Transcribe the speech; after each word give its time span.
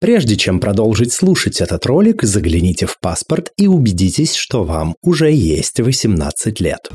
Прежде 0.00 0.34
чем 0.36 0.60
продолжить 0.60 1.12
слушать 1.12 1.60
этот 1.60 1.84
ролик, 1.84 2.22
загляните 2.22 2.86
в 2.86 2.98
паспорт 2.98 3.52
и 3.58 3.66
убедитесь, 3.66 4.34
что 4.34 4.64
вам 4.64 4.96
уже 5.02 5.30
есть 5.30 5.78
18 5.78 6.58
лет. 6.58 6.88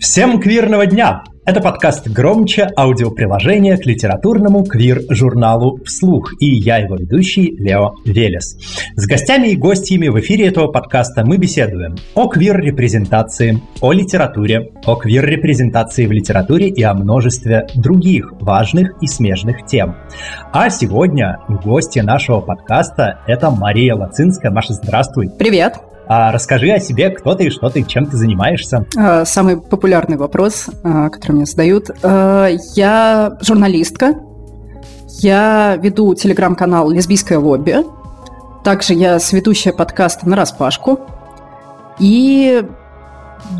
Всем 0.00 0.40
квирного 0.40 0.86
дня! 0.86 1.22
Это 1.46 1.62
подкаст 1.62 2.06
«Громче» 2.06 2.68
аудиоприложение 2.76 3.78
к 3.78 3.86
литературному 3.86 4.62
квир-журналу 4.62 5.80
«Вслух» 5.86 6.34
и 6.38 6.46
я 6.46 6.76
его 6.76 6.96
ведущий 6.96 7.56
Лео 7.56 7.94
Велес. 8.04 8.58
С 8.94 9.06
гостями 9.06 9.48
и 9.48 9.56
гостями 9.56 10.08
в 10.08 10.20
эфире 10.20 10.48
этого 10.48 10.66
подкаста 10.66 11.24
мы 11.24 11.38
беседуем 11.38 11.96
о 12.14 12.28
квир-репрезентации, 12.28 13.58
о 13.80 13.92
литературе, 13.92 14.70
о 14.84 14.96
квир-репрезентации 14.96 16.06
в 16.06 16.12
литературе 16.12 16.68
и 16.68 16.82
о 16.82 16.92
множестве 16.92 17.66
других 17.74 18.32
важных 18.38 18.92
и 19.00 19.06
смежных 19.06 19.64
тем. 19.64 19.96
А 20.52 20.68
сегодня 20.68 21.38
гости 21.64 22.00
нашего 22.00 22.42
подкаста– 22.42 23.20
это 23.26 23.50
Мария 23.50 23.94
Лацинская. 23.94 24.50
Маша, 24.50 24.74
здравствуй! 24.74 25.30
Привет! 25.38 25.80
А 26.12 26.32
расскажи 26.32 26.72
о 26.72 26.80
себе, 26.80 27.10
кто 27.10 27.36
ты, 27.36 27.50
что 27.50 27.70
ты, 27.70 27.84
чем 27.84 28.04
ты 28.04 28.16
занимаешься. 28.16 28.84
А, 28.98 29.24
самый 29.24 29.60
популярный 29.60 30.16
вопрос, 30.16 30.68
а, 30.82 31.08
который 31.30 31.36
мне 31.36 31.46
задают. 31.46 31.90
А, 32.02 32.48
я 32.74 33.38
журналистка. 33.40 34.14
Я 35.20 35.76
веду 35.80 36.14
телеграм-канал 36.14 36.90
«Лесбийское 36.90 37.38
лобби». 37.38 37.76
Также 38.64 38.94
я 38.94 39.18
сведущая 39.18 39.72
подкаста 39.72 40.28
«На 40.28 40.36
распашку». 40.36 41.00
И 41.98 42.64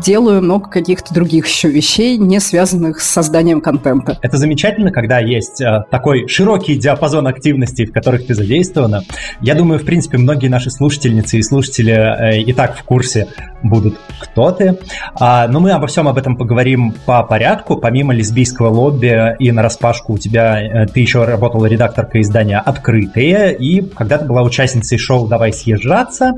делаю 0.03 0.41
много 0.41 0.69
каких-то 0.69 1.13
других 1.13 1.47
еще 1.47 1.69
вещей, 1.69 2.17
не 2.17 2.39
связанных 2.39 3.01
с 3.01 3.09
созданием 3.09 3.61
контента. 3.61 4.17
Это 4.21 4.37
замечательно, 4.37 4.91
когда 4.91 5.19
есть 5.19 5.61
э, 5.61 5.83
такой 5.89 6.27
широкий 6.27 6.75
диапазон 6.75 7.27
активностей, 7.27 7.85
в 7.85 7.91
которых 7.91 8.27
ты 8.27 8.35
задействована. 8.35 9.03
Я 9.41 9.55
думаю, 9.55 9.79
в 9.79 9.85
принципе, 9.85 10.17
многие 10.17 10.47
наши 10.47 10.69
слушательницы 10.69 11.37
и 11.37 11.43
слушатели 11.43 11.93
э, 11.93 12.41
и 12.41 12.53
так 12.53 12.77
в 12.77 12.83
курсе 12.83 13.27
будут, 13.63 13.99
кто 14.19 14.51
ты. 14.51 14.79
А, 15.19 15.47
но 15.47 15.59
мы 15.59 15.71
обо 15.71 15.87
всем 15.87 16.07
об 16.07 16.17
этом 16.17 16.35
поговорим 16.35 16.93
по 17.05 17.23
порядку. 17.23 17.77
Помимо 17.77 18.13
лесбийского 18.13 18.69
лобби 18.69 19.35
и 19.39 19.51
на 19.51 19.61
распашку 19.61 20.13
у 20.13 20.17
тебя, 20.17 20.61
э, 20.61 20.87
ты 20.87 20.99
еще 20.99 21.23
работала 21.23 21.65
редакторкой 21.65 22.21
издания 22.21 22.59
«Открытые», 22.59 23.55
и 23.55 23.81
когда 23.81 24.17
ты 24.17 24.25
была 24.25 24.41
участницей 24.41 24.97
шоу 24.97 25.27
«Давай 25.27 25.53
съезжаться». 25.53 26.33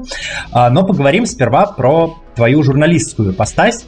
А, 0.52 0.70
но 0.70 0.86
поговорим 0.86 1.26
сперва 1.26 1.66
про 1.66 2.16
твою 2.36 2.64
журналистскую 2.64 3.34
постась. 3.34 3.86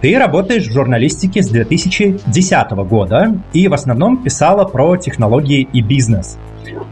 Ты 0.00 0.18
работаешь 0.18 0.66
в 0.66 0.72
журналистике 0.72 1.42
с 1.42 1.48
2010 1.48 2.70
года 2.88 3.40
и 3.52 3.66
в 3.66 3.74
основном 3.74 4.22
писала 4.22 4.64
про 4.64 4.96
технологии 4.96 5.66
и 5.72 5.80
бизнес. 5.80 6.38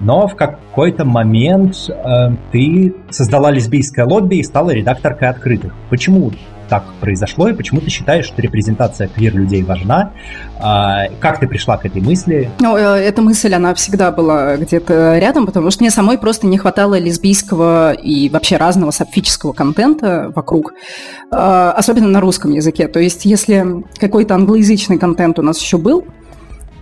Но 0.01 0.27
в 0.27 0.37
какой-то 0.37 1.05
момент 1.05 1.77
э, 1.89 2.31
ты 2.53 2.95
создала 3.11 3.51
лесбийское 3.51 4.07
лобби 4.07 4.37
и 4.37 4.43
стала 4.43 4.71
редакторкой 4.71 5.29
открытых. 5.29 5.75
Почему 5.91 6.33
так 6.69 6.85
произошло, 7.01 7.49
и 7.49 7.53
почему 7.53 7.81
ты 7.81 7.91
считаешь, 7.91 8.25
что 8.25 8.41
репрезентация 8.43 9.09
квир-людей 9.09 9.63
важна? 9.63 10.13
А, 10.59 11.09
как 11.21 11.41
ты 11.41 11.47
пришла 11.47 11.77
к 11.77 11.87
этой 11.87 12.03
мысли? 12.03 12.51
Ну, 12.61 12.77
э, 12.77 12.81
эта 12.81 13.23
мысль, 13.23 13.55
она 13.55 13.75
всегда 13.75 14.11
была 14.11 14.57
где-то 14.57 15.19
рядом, 15.19 15.47
потому 15.47 15.71
что 15.71 15.83
мне 15.83 15.91
самой 15.91 16.19
просто 16.19 16.47
не 16.47 16.59
хватало 16.59 16.99
лесбийского 16.99 17.93
и 17.93 18.29
вообще 18.29 18.57
разного 18.57 18.91
сапфического 18.91 19.53
контента 19.53 20.33
вокруг, 20.35 20.75
а, 21.31 21.73
особенно 21.73 22.09
на 22.09 22.21
русском 22.21 22.53
языке. 22.53 22.89
То 22.89 23.01
есть, 23.01 23.25
если 23.25 23.85
какой-то 23.99 24.35
англоязычный 24.35 24.99
контент 24.99 25.39
у 25.39 25.43
нас 25.43 25.61
еще 25.61 25.79
был, 25.79 26.05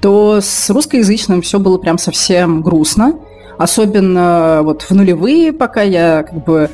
то 0.00 0.40
с 0.40 0.68
русскоязычным 0.70 1.42
все 1.42 1.58
было 1.58 1.78
прям 1.78 1.96
совсем 1.96 2.62
грустно. 2.62 3.14
Особенно 3.56 4.60
вот 4.62 4.82
в 4.82 4.90
нулевые, 4.90 5.52
пока 5.52 5.82
я 5.82 6.24
как 6.24 6.44
бы 6.44 6.70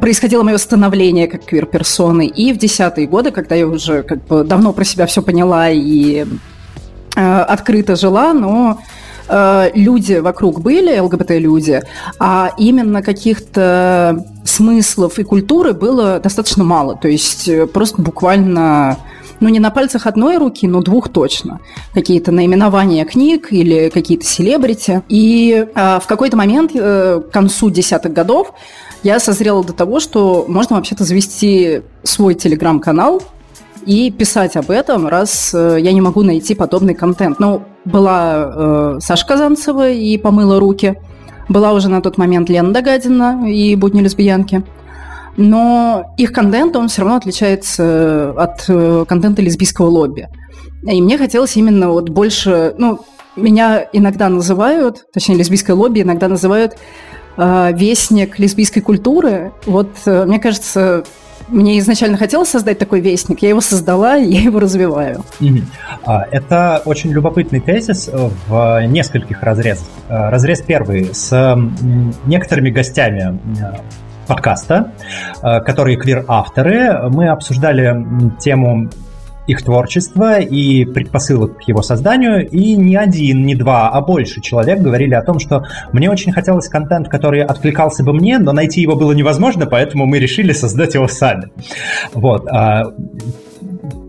происходило 0.00 0.42
мое 0.42 0.58
становление 0.58 1.26
как 1.28 1.44
квир-персоны. 1.44 2.26
И 2.26 2.52
в 2.52 2.58
десятые 2.58 3.06
годы, 3.06 3.30
когда 3.30 3.54
я 3.54 3.66
уже 3.66 4.02
как 4.02 4.24
бы 4.26 4.44
давно 4.44 4.72
про 4.72 4.84
себя 4.84 5.06
все 5.06 5.22
поняла 5.22 5.70
и 5.70 6.24
э, 7.16 7.40
открыто 7.40 7.96
жила, 7.96 8.32
но 8.32 8.80
э, 9.28 9.70
люди 9.74 10.14
вокруг 10.14 10.60
были, 10.60 10.98
ЛГБТ-люди, 10.98 11.82
а 12.18 12.52
именно 12.58 13.02
каких-то 13.02 14.24
смыслов 14.44 15.18
и 15.18 15.24
культуры 15.24 15.72
было 15.72 16.18
достаточно 16.20 16.64
мало. 16.64 16.96
То 16.96 17.08
есть 17.08 17.48
э, 17.48 17.66
просто 17.66 18.02
буквально 18.02 18.98
ну, 19.40 19.48
не 19.48 19.60
на 19.60 19.70
пальцах 19.70 20.06
одной 20.06 20.38
руки, 20.38 20.66
но 20.66 20.80
двух 20.82 21.08
точно. 21.10 21.60
Какие-то 21.94 22.32
наименования 22.32 23.04
книг 23.04 23.52
или 23.52 23.88
какие-то 23.88 24.24
селебрити. 24.24 25.02
И 25.08 25.66
э, 25.72 26.00
в 26.02 26.06
какой-то 26.06 26.36
момент, 26.36 26.72
э, 26.74 27.20
к 27.20 27.32
концу 27.32 27.70
десятых 27.70 28.12
годов, 28.12 28.52
я 29.02 29.20
созрела 29.20 29.64
до 29.64 29.72
того, 29.72 30.00
что 30.00 30.44
можно 30.48 30.76
вообще-то 30.76 31.04
завести 31.04 31.82
свой 32.02 32.34
телеграм-канал 32.34 33.22
и 33.86 34.10
писать 34.10 34.56
об 34.56 34.70
этом, 34.70 35.06
раз 35.06 35.54
э, 35.54 35.78
я 35.80 35.92
не 35.92 36.00
могу 36.00 36.22
найти 36.22 36.54
подобный 36.54 36.94
контент. 36.94 37.38
Ну, 37.38 37.62
была 37.84 38.52
э, 38.54 38.98
Саша 39.00 39.26
Казанцева 39.26 39.90
и 39.90 40.18
«Помыла 40.18 40.60
руки», 40.60 40.98
была 41.48 41.72
уже 41.72 41.88
на 41.88 42.02
тот 42.02 42.18
момент 42.18 42.50
Лена 42.50 42.72
Догадина 42.72 43.48
и 43.48 43.74
«Будни 43.76 44.02
лесбиянки». 44.02 44.62
Но 45.36 46.14
их 46.18 46.32
контент, 46.32 46.74
он 46.74 46.88
все 46.88 47.02
равно 47.02 47.16
отличается 47.16 48.34
от 48.36 48.64
э, 48.68 49.04
контента 49.08 49.40
лесбийского 49.40 49.86
лобби. 49.86 50.28
И 50.82 51.00
мне 51.00 51.16
хотелось 51.16 51.56
именно 51.56 51.90
вот 51.90 52.10
больше... 52.10 52.74
Ну, 52.76 53.00
меня 53.36 53.86
иногда 53.92 54.28
называют, 54.28 55.04
точнее, 55.12 55.36
лесбийское 55.36 55.76
лобби 55.76 56.02
иногда 56.02 56.26
называют 56.28 56.72
э, 56.72 56.76
вестник 57.72 58.38
лесбийской 58.38 58.82
культуры. 58.82 59.52
Вот, 59.64 59.90
э, 60.06 60.24
мне 60.24 60.40
кажется, 60.40 61.04
мне 61.46 61.78
изначально 61.78 62.18
хотелось 62.18 62.48
создать 62.48 62.78
такой 62.78 63.00
вестник, 63.00 63.40
я 63.42 63.50
его 63.50 63.60
создала, 63.60 64.14
я 64.16 64.40
его 64.40 64.58
развиваю. 64.58 65.24
А, 66.04 66.24
это 66.30 66.82
очень 66.84 67.10
любопытный 67.12 67.60
тезис 67.60 68.10
в 68.48 68.86
нескольких 68.86 69.42
разрезах. 69.42 69.86
Э, 70.08 70.30
разрез 70.30 70.60
первый 70.62 71.14
с 71.14 71.56
некоторыми 72.26 72.70
гостями 72.70 73.38
э, 73.60 73.78
подкаста, 74.26 74.92
которые 75.40 75.96
квир-авторы. 75.96 77.08
Мы 77.08 77.28
обсуждали 77.28 77.96
тему 78.38 78.90
их 79.48 79.62
творчества 79.62 80.38
и 80.38 80.84
предпосылок 80.84 81.58
к 81.58 81.62
его 81.62 81.82
созданию, 81.82 82.48
и 82.48 82.76
не 82.76 82.96
один, 82.96 83.44
не 83.44 83.54
два, 83.54 83.88
а 83.88 84.00
больше 84.00 84.40
человек 84.40 84.80
говорили 84.80 85.14
о 85.14 85.22
том, 85.22 85.40
что 85.40 85.64
мне 85.92 86.10
очень 86.10 86.32
хотелось 86.32 86.68
контент, 86.68 87.08
который 87.08 87.42
откликался 87.42 88.04
бы 88.04 88.12
мне, 88.12 88.38
но 88.38 88.52
найти 88.52 88.82
его 88.82 88.94
было 88.94 89.12
невозможно, 89.12 89.66
поэтому 89.66 90.06
мы 90.06 90.18
решили 90.18 90.52
создать 90.52 90.94
его 90.94 91.08
сами. 91.08 91.50
Вот. 92.12 92.46
А, 92.48 92.92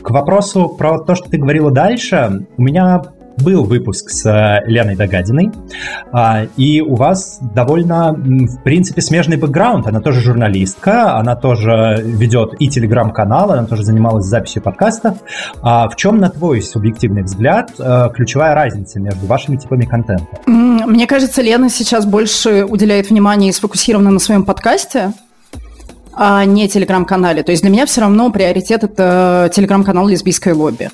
к 0.02 0.10
вопросу 0.12 0.70
про 0.70 1.00
то, 1.00 1.16
что 1.16 1.30
ты 1.30 1.38
говорила 1.38 1.72
дальше, 1.72 2.46
у 2.58 2.62
меня 2.62 3.02
был 3.42 3.64
выпуск 3.64 4.10
с 4.10 4.26
э, 4.26 4.62
Леной 4.66 4.96
Догадиной, 4.96 5.52
а, 6.12 6.46
и 6.58 6.82
у 6.82 6.96
вас 6.96 7.40
довольно, 7.54 8.14
в 8.14 8.64
принципе, 8.64 9.02
смежный 9.02 9.38
бэкграунд. 9.38 9.88
Она 9.88 10.02
тоже 10.02 10.22
журналистка, 10.22 11.18
она 11.18 11.36
тоже 11.36 12.02
ведет 12.04 12.56
и 12.60 12.68
телеграм-канал, 12.68 13.52
она 13.52 13.66
тоже 13.66 13.84
занималась 13.84 14.26
записью 14.26 14.62
подкастов. 14.62 15.18
А 15.62 15.88
в 15.90 15.96
чем, 15.96 16.20
на 16.20 16.30
твой 16.30 16.62
субъективный 16.62 17.24
взгляд, 17.24 17.72
э, 17.80 18.10
ключевая 18.14 18.56
разница 18.56 19.00
между 19.00 19.26
вашими 19.26 19.58
типами 19.58 19.86
контента? 19.86 20.28
Мне 20.46 21.08
кажется, 21.08 21.42
Лена 21.42 21.70
сейчас 21.70 22.06
больше 22.06 22.66
уделяет 22.66 23.10
внимание 23.10 23.50
и 23.50 23.54
сфокусирована 23.54 24.12
на 24.12 24.20
своем 24.20 24.44
подкасте, 24.44 25.14
а 26.14 26.44
не 26.46 26.68
телеграм-канале. 26.68 27.44
То 27.44 27.52
есть 27.52 27.62
для 27.64 27.72
меня 27.72 27.86
все 27.86 28.02
равно 28.02 28.30
приоритет 28.32 28.84
это 28.84 29.50
телеграм-канал 29.54 30.08
«Лесбийское 30.08 30.54
лобби». 30.54 30.90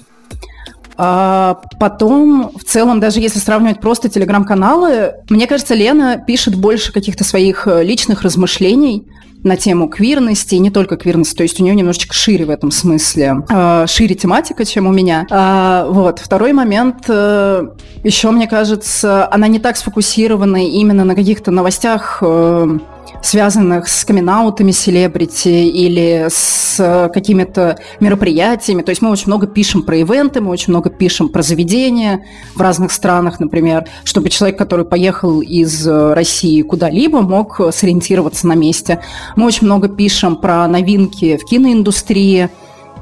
А 0.98 1.62
потом, 1.80 2.52
в 2.56 2.64
целом, 2.64 3.00
даже 3.00 3.20
если 3.20 3.40
сравнивать 3.40 3.82
просто 3.82 4.10
телеграм-каналы, 4.10 5.16
мне 5.30 5.48
кажется, 5.48 5.74
Лена 5.74 6.24
пишет 6.26 6.56
больше 6.56 6.94
каких-то 6.94 7.24
своих 7.24 7.68
э, 7.68 7.84
личных 7.84 8.22
размышлений 8.22 9.06
на 9.44 9.58
тему 9.58 9.88
квирности, 9.90 10.56
и 10.56 10.60
не 10.60 10.72
только 10.72 10.98
квирности, 10.98 11.36
то 11.36 11.44
есть 11.44 11.60
у 11.60 11.64
нее 11.64 11.76
немножечко 11.76 12.14
шире 12.16 12.46
в 12.46 12.50
этом 12.50 12.72
смысле, 12.72 13.44
э, 13.50 13.86
шире 13.88 14.16
тематика, 14.16 14.66
чем 14.66 14.88
у 14.88 14.92
меня. 14.92 15.28
А, 15.30 15.86
вот. 15.90 16.20
Второй 16.20 16.54
момент, 16.54 17.06
э, 17.08 17.68
еще, 18.04 18.32
мне 18.32 18.48
кажется, 18.48 19.32
она 19.32 19.48
не 19.48 19.60
так 19.60 19.78
сфокусирована 19.78 20.66
именно 20.66 21.04
на 21.04 21.14
каких-то 21.14 21.52
новостях 21.52 22.24
связанных 23.26 23.88
с 23.88 24.06
камин 24.06 24.26
селебрити 24.72 25.68
или 25.68 26.28
с 26.30 26.78
э, 26.80 27.10
какими-то 27.10 27.78
мероприятиями. 28.00 28.82
То 28.82 28.92
есть 28.92 29.02
мы 29.02 29.10
очень 29.10 29.28
много 29.28 29.48
пишем 29.48 29.84
про 29.84 29.98
ивенты, 29.98 30.42
мы 30.42 30.52
очень 30.52 30.72
много 30.72 30.90
пишем 30.90 31.30
про 31.30 31.42
заведения 31.42 32.26
в 32.56 32.62
разных 32.62 32.92
странах, 32.92 33.40
например, 33.40 33.86
чтобы 34.04 34.30
человек, 34.30 34.58
который 34.58 34.86
поехал 34.86 35.42
из 35.42 35.88
э, 35.88 36.14
России 36.14 36.62
куда-либо, 36.62 37.22
мог 37.22 37.60
сориентироваться 37.72 38.48
на 38.48 38.54
месте. 38.54 39.02
Мы 39.36 39.46
очень 39.46 39.66
много 39.66 39.90
пишем 39.90 40.36
про 40.36 40.68
новинки 40.68 41.38
в 41.38 41.46
киноиндустрии, 41.46 42.50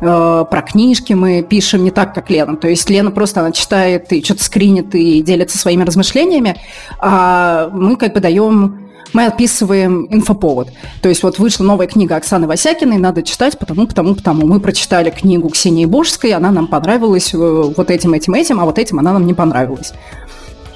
Э, 0.03 0.45
про 0.49 0.61
книжки 0.61 1.13
мы 1.13 1.43
пишем 1.43 1.83
не 1.83 1.91
так, 1.91 2.13
как 2.13 2.29
Лена. 2.29 2.57
То 2.57 2.67
есть 2.67 2.89
Лена 2.89 3.09
просто 3.11 3.39
она 3.39 3.51
читает 3.51 4.11
и 4.11 4.23
что-то 4.23 4.43
скринит 4.43 4.93
и 4.95 5.21
делится 5.21 5.57
своими 5.57 5.83
размышлениями, 5.83 6.57
а 6.99 7.69
мы 7.71 7.95
как 7.95 8.13
бы 8.13 8.19
даем 8.19 8.82
мы 9.11 9.25
описываем 9.25 10.07
инфоповод. 10.09 10.69
То 11.01 11.09
есть 11.09 11.23
вот 11.23 11.39
вышла 11.39 11.63
новая 11.63 11.87
книга 11.87 12.15
Оксаны 12.15 12.47
Васякиной, 12.47 12.97
надо 12.97 13.23
читать, 13.23 13.59
потому, 13.59 13.87
потому, 13.87 14.15
потому. 14.15 14.47
Мы 14.47 14.59
прочитали 14.59 15.09
книгу 15.09 15.49
Ксении 15.49 15.85
Божской, 15.85 16.31
она 16.31 16.51
нам 16.51 16.67
понравилась 16.67 17.33
э, 17.33 17.37
вот 17.37 17.91
этим, 17.91 18.13
этим, 18.13 18.33
этим, 18.33 18.59
а 18.59 18.65
вот 18.65 18.79
этим 18.79 18.99
она 18.99 19.13
нам 19.13 19.27
не 19.27 19.33
понравилась. 19.33 19.93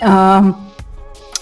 А, 0.02 0.54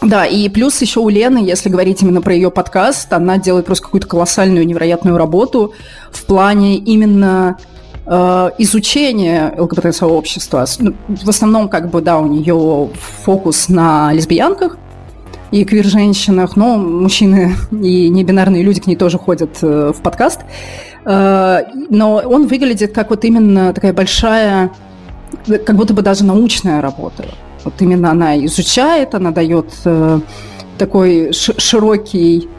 да, 0.02 0.26
и 0.26 0.48
плюс 0.50 0.80
еще 0.82 1.00
у 1.00 1.10
Лены, 1.10 1.40
если 1.40 1.70
говорить 1.70 2.02
именно 2.02 2.22
про 2.22 2.34
ее 2.34 2.52
подкаст, 2.52 3.12
она 3.12 3.38
делает 3.38 3.66
просто 3.66 3.86
какую-то 3.86 4.08
колоссальную, 4.08 4.66
невероятную 4.66 5.18
работу 5.18 5.74
в 6.12 6.26
плане 6.26 6.78
именно 6.78 7.58
э, 8.06 8.50
изучения 8.60 9.54
ЛГБТ-сообщества. 9.58 10.66
Ну, 10.80 10.94
в 11.08 11.30
основном, 11.30 11.70
как 11.70 11.90
бы, 11.90 12.02
да, 12.02 12.20
у 12.20 12.28
нее 12.28 12.90
фокус 13.24 13.68
на 13.68 14.14
лесбиянках, 14.14 14.78
и 15.52 15.64
квир-женщинах, 15.64 16.56
но 16.56 16.78
мужчины 16.78 17.56
и 17.72 18.10
небинарные 18.10 18.64
люди 18.64 18.82
к 18.82 18.88
ней 18.88 18.96
тоже 18.96 19.18
ходят 19.18 19.58
э, 19.62 19.94
в 19.96 20.02
подкаст. 20.02 20.42
Э, 21.06 21.62
но 21.90 22.16
он 22.16 22.48
выглядит 22.48 22.94
как 22.94 23.10
вот 23.10 23.24
именно 23.26 23.74
такая 23.74 23.94
большая, 23.94 24.72
как 25.48 25.76
будто 25.76 25.94
бы 25.94 26.02
даже 26.02 26.24
научная 26.24 26.82
работа. 26.82 27.26
Вот 27.64 27.74
именно 27.80 28.12
она 28.12 28.44
изучает, 28.46 29.16
она 29.16 29.32
дает 29.32 29.68
э, 29.86 30.20
такой 30.78 31.32
широкий 31.34 32.50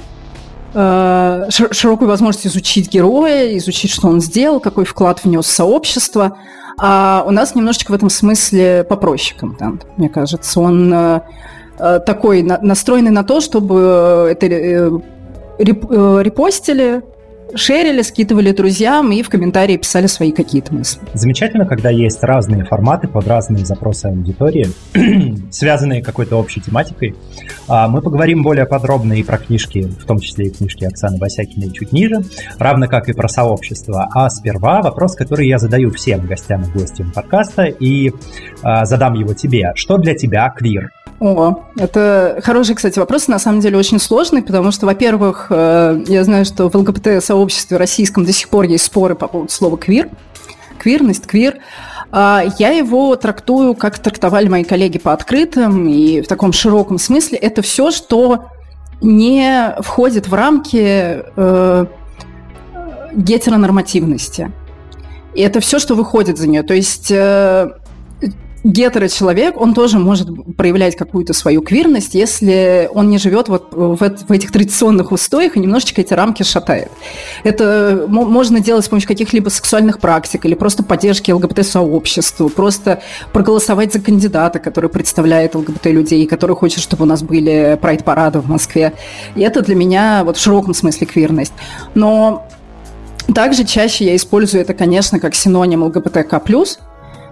широкую 0.73 2.07
возможность 2.07 2.47
изучить 2.49 2.93
героя, 2.93 3.57
изучить, 3.57 3.91
что 3.91 4.09
он 4.09 4.21
сделал, 4.21 4.61
какой 4.61 4.85
вклад 4.85 5.25
внес 5.25 5.47
в 5.47 5.51
сообщество. 5.51 6.37
А 6.79 7.25
у 7.27 7.31
нас 7.31 7.55
немножечко 7.55 7.93
в 7.93 7.95
этом 7.95 8.11
смысле 8.11 8.85
попроще 8.87 9.35
контент, 9.41 9.87
мне 9.97 10.11
кажется. 10.11 10.61
Он 10.61 11.23
такой 11.79 12.43
настроенный 12.43 13.11
на 13.11 13.25
то, 13.25 13.41
чтобы 13.41 14.29
это 14.31 14.47
э, 14.47 14.91
э, 15.59 16.23
репостили, 16.23 17.03
шерили, 17.55 18.03
скидывали 18.03 18.51
друзьям 18.53 19.13
и 19.13 19.23
в 19.23 19.29
комментарии 19.29 19.77
писали 19.77 20.07
свои 20.07 20.33
какие-то 20.33 20.75
мысли. 20.75 21.01
Замечательно, 21.15 21.67
когда 21.67 21.91
есть 21.91 22.23
разные 22.23 22.65
форматы 22.65 23.09
под 23.09 23.27
разные 23.27 23.65
запросы 23.65 24.07
аудитории, 24.07 24.69
связанные 25.51 26.03
какой-то 26.03 26.37
общей 26.37 26.61
тематикой. 26.61 27.15
А, 27.69 27.89
мы 27.89 28.03
поговорим 28.03 28.43
более 28.43 28.67
подробно 28.67 29.15
и 29.15 29.23
про 29.23 29.39
книжки, 29.39 29.83
в 29.83 30.05
том 30.05 30.19
числе 30.19 30.47
и 30.47 30.51
книжки 30.51 30.85
Оксаны 30.85 31.19
Васякиной 31.19 31.73
чуть 31.73 31.93
ниже, 31.93 32.23
равно 32.59 32.89
как 32.89 33.09
и 33.09 33.13
про 33.13 33.29
сообщество. 33.29 34.09
А 34.13 34.29
сперва 34.31 34.83
вопрос, 34.83 35.15
который 35.15 35.49
я 35.49 35.59
задаю 35.59 35.91
всем 35.91 36.27
гостям 36.27 36.63
и 36.63 36.79
гостям 36.79 37.13
подкаста, 37.13 37.65
и 37.65 38.13
а, 38.63 38.85
задам 38.85 39.15
его 39.15 39.35
тебе. 39.35 39.73
Что 39.75 39.99
для 39.99 40.15
тебя 40.15 40.49
квир? 40.51 40.91
О, 41.19 41.63
это 41.79 42.41
хороший, 42.45 42.75
кстати, 42.75 42.99
вопрос, 42.99 43.27
на 43.27 43.39
самом 43.39 43.61
деле 43.61 43.79
очень 43.79 43.99
сложный, 43.99 44.43
потому 44.43 44.71
что, 44.71 44.85
во-первых, 44.85 45.47
э, 45.49 46.03
я 46.07 46.25
знаю, 46.25 46.45
что 46.45 46.69
в 46.69 46.75
ЛГБТ-сообществе 46.75 47.79
российском 47.79 48.25
до 48.27 48.33
сих 48.33 48.51
пор 48.51 48.67
есть 48.67 48.85
споры 48.85 49.15
по 49.15 49.27
поводу 49.27 49.51
слова 49.51 49.79
«квир», 49.79 50.11
квирность, 50.79 51.27
квир. 51.27 51.57
А 52.13 52.45
я 52.59 52.71
его 52.71 53.17
трактую, 53.17 53.75
как 53.75 53.99
трактовали 53.99 54.49
мои 54.49 54.63
коллеги 54.63 54.99
по 54.99 55.13
открытым 55.13 55.89
и 55.89 56.21
в 56.21 56.29
таком 56.29 56.53
широком 56.53 56.99
смысле. 56.99 57.39
Это 57.39 57.63
все, 57.63 57.91
что 57.91 58.47
не 59.01 59.75
входит 59.81 60.29
в 60.29 60.35
рамки 60.35 61.23
э, 61.37 61.87
гетеронормативности. 63.13 64.53
И 65.35 65.41
это 65.41 65.61
все, 65.61 65.79
что 65.79 65.95
выходит 65.95 66.39
за 66.39 66.47
нее. 66.47 66.63
То 66.63 66.75
есть 66.75 67.11
э, 67.11 67.71
гетеро-человек, 68.67 69.61
он 69.61 69.75
тоже 69.75 69.99
может 69.99 70.29
проявлять 70.57 70.97
какую-то 70.97 71.33
свою 71.33 71.63
квирность, 71.63 72.15
если 72.15 72.89
он 72.93 73.09
не 73.09 73.19
живет 73.19 73.49
вот 73.49 73.69
в, 73.73 73.97
в 73.97 74.33
этих 74.33 74.51
традиционных 74.51 75.13
устоях 75.13 75.57
и 75.57 75.61
немножечко 75.61 76.01
эти 76.01 76.13
рамки 76.13 76.43
шатает. 76.43 76.91
Это 77.45 78.07
можно 78.09 78.61
делать 78.61 78.85
с 78.85 78.89
помощью 78.89 79.09
каких-либо 79.09 79.49
сексуальных 79.49 80.01
практик 80.01 80.45
или 80.45 80.55
просто 80.55 80.83
поддержки 80.83 81.31
ЛГБТ-сообществу, 81.31 82.49
просто 82.49 83.03
проголосовать 83.33 83.93
за 83.93 84.01
кандидата, 84.01 84.59
который 84.59 84.91
представляет 84.91 85.55
ЛГБТ-людей, 85.55 86.27
который 86.27 86.57
хочет, 86.57 86.81
чтобы 86.81 87.05
у 87.05 87.07
нас 87.07 87.23
были 87.23 87.79
прайд-парады 87.81 88.41
в 88.41 88.49
Москве. 88.49 88.95
И 89.37 89.43
это 89.43 89.63
для 89.63 89.77
меня 89.77 90.23
вот 90.25 90.37
в 90.37 90.41
широком 90.41 90.75
смысле 90.75 91.07
квирность. 91.07 91.53
Но 91.95 92.49
также 93.35 93.65
чаще 93.65 94.07
я 94.07 94.17
использую 94.17 94.63
это, 94.63 94.75
конечно, 94.75 95.21
как 95.21 95.35
синоним 95.35 95.85
ЛГБТК+, 95.85 96.41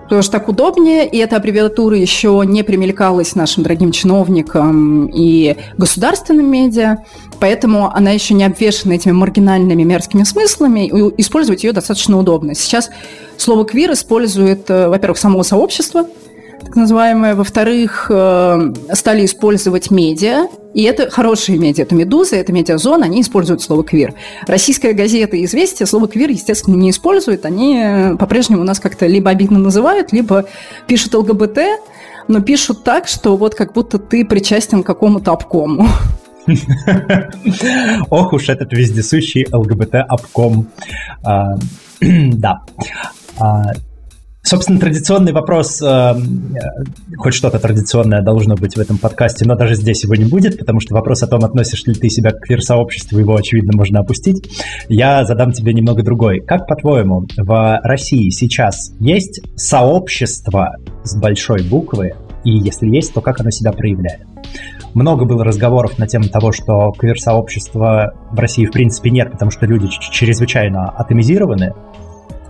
потому 0.05 0.23
что 0.23 0.33
так 0.33 0.49
удобнее, 0.49 1.09
и 1.09 1.19
эта 1.19 1.37
аббревиатура 1.37 1.97
еще 1.97 2.43
не 2.47 2.62
примелькалась 2.62 3.35
нашим 3.35 3.62
дорогим 3.62 3.93
чиновникам 3.93 5.06
и 5.06 5.56
государственным 5.77 6.51
медиа, 6.51 6.99
поэтому 7.41 7.95
она 7.95 8.11
еще 8.12 8.35
не 8.35 8.45
обвешена 8.45 8.95
этими 8.95 9.12
маргинальными 9.12 9.83
мерзкими 9.83 10.23
смыслами, 10.23 10.87
и 10.87 11.21
использовать 11.21 11.65
ее 11.65 11.73
достаточно 11.73 12.19
удобно. 12.19 12.55
Сейчас 12.55 12.91
слово 13.37 13.65
«квир» 13.65 13.93
использует, 13.93 14.71
э, 14.71 14.89
во-первых, 14.89 15.19
само 15.19 15.43
сообщество– 15.43 16.06
так 16.64 16.76
называемые. 16.76 17.34
Во-вторых, 17.34 18.06
э, 18.11 18.72
стали 18.93 19.25
использовать 19.25 19.90
медиа, 19.90 20.49
и 20.75 20.82
это 20.82 21.11
хорошие 21.11 21.58
медиа. 21.58 21.84
Это 21.84 21.94
«Медуза», 21.94 22.37
это 22.37 22.52
«Медиазон», 22.52 23.02
они 23.02 23.20
используют 23.20 23.62
слово 23.62 23.84
«квир». 23.84 24.14
Российская 24.46 24.93
газета 24.93 25.43
«Известия» 25.44 25.87
слово 25.87 26.08
«квир», 26.08 26.31
естественно, 26.31 26.75
не 26.75 26.90
используют. 26.90 27.46
Они 27.46 28.16
по-прежнему 28.19 28.64
нас 28.64 28.81
как-то 28.81 29.06
либо 29.06 29.31
обидно 29.31 29.58
называют, 29.61 30.12
либо 30.12 30.46
пишут 30.88 31.14
ЛГБТ, 31.14 31.58
но 32.26 32.40
пишут 32.40 32.82
так, 32.82 33.06
что 33.06 33.37
вот 33.37 33.55
как 33.55 33.72
будто 33.72 33.99
ты 33.99 34.25
причастен 34.25 34.82
к 34.82 34.87
какому-то 34.87 35.32
обкому. 35.32 35.87
Ох 38.10 38.32
уж 38.32 38.49
этот 38.49 38.72
вездесущий 38.72 39.46
ЛГБТ-обком. 39.52 40.67
А, 41.22 41.55
да. 42.00 42.60
Собственно, 44.55 44.79
традиционный 44.79 45.33
вопрос, 45.33 45.83
э, 45.83 45.85
э, 45.85 46.15
хоть 47.17 47.35
что-то 47.35 47.59
традиционное 47.59 48.23
должно 48.23 48.55
быть 48.55 48.77
в 48.77 48.79
этом 48.79 48.99
подкасте, 48.99 49.45
но 49.45 49.56
даже 49.56 49.75
здесь 49.75 50.05
его 50.05 50.15
не 50.15 50.27
будет, 50.27 50.61
потому 50.61 50.79
что 50.79 50.95
вопрос 50.95 51.25
о 51.25 51.27
том, 51.27 51.45
относишь 51.45 51.85
ли 51.87 51.95
ты 51.95 52.09
себя 52.09 52.31
к 52.31 52.39
квир-сообществу, 52.39 53.19
его, 53.19 53.35
очевидно, 53.35 53.77
можно 53.77 53.99
опустить. 53.99 54.49
Я 54.89 55.25
задам 55.25 55.51
тебе 55.51 55.75
немного 55.75 56.05
другой. 56.05 56.39
Как, 56.39 56.69
по-твоему, 56.69 57.27
в 57.37 57.81
России 57.83 58.31
сейчас 58.31 58.93
есть 59.01 59.41
сообщество 59.56 60.77
с 61.03 61.17
большой 61.17 61.65
буквы, 61.65 62.12
и 62.44 62.53
если 62.53 62.87
есть, 62.87 63.13
то 63.13 63.20
как 63.20 63.41
оно 63.41 63.51
себя 63.51 63.73
проявляет? 63.73 64.20
Много 64.94 65.25
было 65.25 65.43
разговоров 65.43 65.99
на 65.99 66.06
тему 66.06 66.29
того, 66.29 66.53
что 66.53 66.93
квир-сообщества 66.93 68.13
в 68.31 68.39
России 68.39 68.67
в 68.67 68.70
принципе 68.70 69.11
нет, 69.11 69.32
потому 69.32 69.51
что 69.51 69.67
люди 69.67 69.89
чрезвычайно 69.89 70.91
атомизированы, 70.91 71.73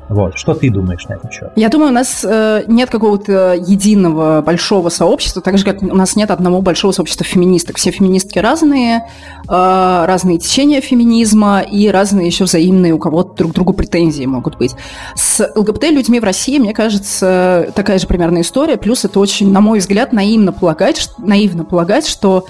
вот. 0.08 0.36
Что 0.36 0.54
ты 0.54 0.70
думаешь 0.70 1.06
на 1.06 1.14
этот 1.14 1.32
счет? 1.32 1.52
Я 1.56 1.68
думаю, 1.68 1.90
у 1.90 1.94
нас 1.94 2.24
э, 2.24 2.64
нет 2.66 2.90
какого-то 2.90 3.54
единого 3.54 4.42
большого 4.42 4.88
сообщества, 4.88 5.40
так 5.40 5.58
же, 5.58 5.64
как 5.64 5.82
у 5.82 5.96
нас 5.96 6.16
нет 6.16 6.30
одного 6.30 6.60
большого 6.60 6.92
сообщества 6.92 7.24
феминисток. 7.24 7.78
Все 7.78 7.90
феминистки 7.90 8.38
разные, 8.38 9.06
э, 9.48 10.04
разные 10.06 10.38
течения 10.38 10.80
феминизма 10.80 11.60
и 11.60 11.88
разные 11.88 12.26
еще 12.26 12.44
взаимные 12.44 12.92
у 12.92 12.98
кого-то 12.98 13.34
друг 13.34 13.52
другу 13.52 13.72
претензии 13.72 14.24
могут 14.26 14.58
быть. 14.58 14.74
С 15.14 15.50
ЛГБТ-людьми 15.54 16.20
в 16.20 16.24
России, 16.24 16.58
мне 16.58 16.74
кажется, 16.74 17.72
такая 17.74 17.98
же 17.98 18.06
примерная 18.06 18.42
история. 18.42 18.76
Плюс 18.76 19.04
это 19.04 19.18
очень, 19.20 19.50
на 19.50 19.60
мой 19.60 19.78
взгляд, 19.78 20.12
наивно 20.12 20.52
полагать, 20.52 21.10
наивно 21.18 21.64
полагать 21.64 22.06
что 22.06 22.44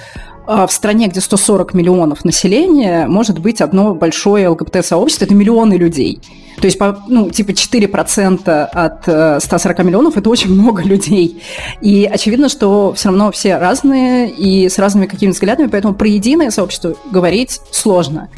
в 0.47 0.69
стране, 0.71 1.09
где 1.09 1.21
140 1.21 1.75
миллионов 1.75 2.25
населения, 2.25 3.07
может 3.07 3.39
быть 3.39 3.61
одно 3.61 3.95
большое 3.95 4.49
ЛГБТ-сообщество, 4.49 5.25
это 5.25 5.35
миллионы 5.35 5.75
людей. 5.75 6.21
То 6.61 6.67
есть, 6.67 6.79
ну, 7.09 7.31
типа 7.31 7.51
4% 7.51 8.65
от 8.65 9.43
140 9.43 9.81
э, 9.81 9.83
миллионов– 9.83 10.17
это 10.17 10.31
очень 10.31 10.53
много 10.53 10.83
людей. 10.83 11.43
И 11.81 12.09
очевидно, 12.11 12.49
что 12.49 12.93
все 12.95 13.09
равно 13.09 13.33
все 13.33 13.59
разные 13.59 14.31
и 14.31 14.69
с 14.69 14.79
разными 14.79 15.07
какими-то 15.07 15.35
взглядами, 15.35 15.67
поэтому 15.67 15.95
про 15.95 16.07
единое 16.07 16.51
сообщество 16.51 16.95
говорить 17.11 17.61
сложно. 17.71 18.29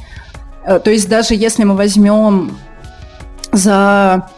Э, 0.65 0.79
то 0.79 0.91
есть 0.91 1.09
даже 1.09 1.35
если 1.35 1.65
мы 1.65 1.77
возьмем 1.77 2.57
за 3.53 4.29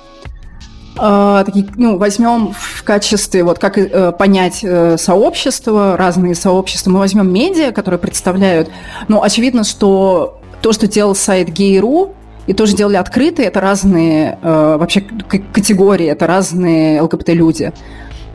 ну, 1.76 1.98
возьмем 1.98 2.52
в 2.52 2.82
качестве, 2.82 3.44
вот 3.44 3.58
как 3.58 3.78
э, 3.78 4.12
понять 4.12 4.60
э, 4.62 4.96
сообщество, 4.98 5.96
разные 5.96 6.34
сообщества, 6.34 6.90
мы 6.90 6.98
возьмем 6.98 7.32
медиа, 7.32 7.72
которые 7.72 7.98
представляют, 7.98 8.68
ну, 9.08 9.22
очевидно, 9.22 9.64
что 9.64 10.40
то, 10.60 10.72
что 10.72 10.88
делал 10.88 11.14
сайт 11.14 11.48
Gay.ru, 11.50 12.14
и 12.46 12.54
тоже 12.54 12.74
делали 12.74 12.96
открытые, 12.96 13.48
это 13.48 13.60
разные 13.60 14.38
э, 14.42 14.76
вообще 14.78 15.00
категории, 15.00 16.06
это 16.06 16.26
разные 16.26 17.00
ЛГБТ-люди, 17.02 17.72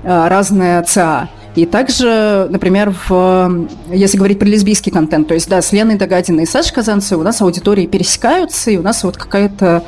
разные 0.03 0.83
ЦА. 0.83 1.29
И 1.55 1.65
также, 1.65 2.47
например, 2.49 2.95
в, 3.07 3.67
если 3.89 4.17
говорить 4.17 4.39
про 4.39 4.45
лесбийский 4.45 4.91
контент, 4.91 5.27
то 5.27 5.35
есть, 5.35 5.47
да, 5.49 5.61
с 5.61 5.71
Леной 5.71 5.97
Догадиной 5.97 6.43
и 6.43 6.45
Сашей 6.47 6.73
Казанцевой 6.73 7.21
у 7.21 7.25
нас 7.25 7.41
аудитории 7.41 7.85
пересекаются, 7.85 8.71
и 8.71 8.77
у 8.77 8.81
нас 8.81 9.03
вот 9.03 9.17
какая-то 9.17 9.83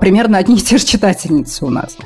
примерно 0.00 0.38
одни 0.38 0.56
и 0.56 0.60
те 0.60 0.78
же 0.78 0.86
читательницы 0.86 1.64
у 1.64 1.70
нас. 1.70 1.96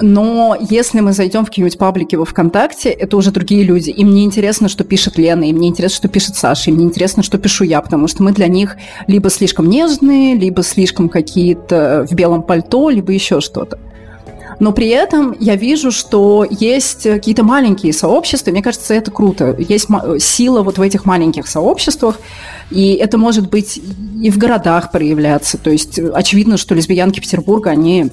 Но 0.00 0.56
если 0.60 1.00
мы 1.00 1.12
зайдем 1.12 1.44
в 1.44 1.48
какие-нибудь 1.48 1.76
паблики 1.76 2.14
во 2.14 2.24
ВКонтакте, 2.24 2.88
это 2.88 3.16
уже 3.16 3.32
другие 3.32 3.64
люди. 3.64 3.90
Им 3.90 4.14
не 4.14 4.24
интересно, 4.24 4.68
что 4.68 4.84
пишет 4.84 5.18
Лена, 5.18 5.42
им 5.42 5.58
не 5.58 5.68
интересно, 5.68 5.96
что 5.96 6.08
пишет 6.08 6.36
Саша, 6.36 6.70
им 6.70 6.78
не 6.78 6.84
интересно, 6.84 7.24
что 7.24 7.36
пишу 7.36 7.64
я, 7.64 7.80
потому 7.80 8.06
что 8.06 8.22
мы 8.22 8.30
для 8.32 8.46
них 8.46 8.76
либо 9.08 9.28
слишком 9.28 9.68
нежные, 9.68 10.36
либо 10.36 10.62
слишком 10.62 11.08
какие-то 11.08 12.06
в 12.08 12.14
белом 12.14 12.44
пальто, 12.44 12.90
либо 12.90 13.10
еще 13.10 13.40
что-то. 13.40 13.80
Но 14.60 14.72
при 14.72 14.88
этом 14.88 15.36
я 15.38 15.56
вижу, 15.56 15.90
что 15.90 16.46
есть 16.48 17.04
какие-то 17.04 17.44
маленькие 17.44 17.92
сообщества, 17.92 18.50
мне 18.50 18.62
кажется, 18.62 18.94
это 18.94 19.10
круто. 19.10 19.54
Есть 19.58 19.88
сила 20.18 20.62
вот 20.62 20.78
в 20.78 20.82
этих 20.82 21.04
маленьких 21.04 21.46
сообществах, 21.46 22.18
и 22.70 22.94
это 22.94 23.18
может 23.18 23.48
быть 23.48 23.80
и 24.20 24.30
в 24.30 24.38
городах 24.38 24.90
проявляться. 24.90 25.58
То 25.58 25.70
есть 25.70 25.98
очевидно, 25.98 26.56
что 26.56 26.74
лесбиянки 26.74 27.20
Петербурга, 27.20 27.70
они 27.70 28.10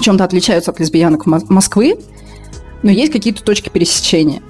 чем-то 0.00 0.24
отличаются 0.24 0.70
от 0.70 0.80
лесбиянок 0.80 1.26
Москвы, 1.26 1.98
но 2.82 2.90
есть 2.90 3.12
какие-то 3.12 3.42
точки 3.42 3.68
пересечения. 3.68 4.42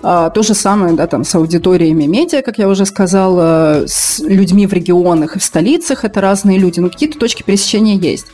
А, 0.00 0.30
то 0.30 0.42
же 0.42 0.54
самое, 0.54 0.94
да, 0.94 1.06
там, 1.08 1.24
с 1.24 1.34
аудиториями 1.34 2.04
медиа, 2.04 2.42
как 2.42 2.58
я 2.58 2.68
уже 2.68 2.86
сказала, 2.86 3.84
с 3.86 4.20
людьми 4.20 4.66
в 4.66 4.72
регионах 4.72 5.36
и 5.36 5.38
в 5.40 5.44
столицах, 5.44 6.04
это 6.04 6.20
разные 6.20 6.56
люди, 6.58 6.78
но 6.78 6.88
какие-то 6.88 7.18
точки 7.18 7.42
пересечения 7.42 7.96
есть. 7.96 8.26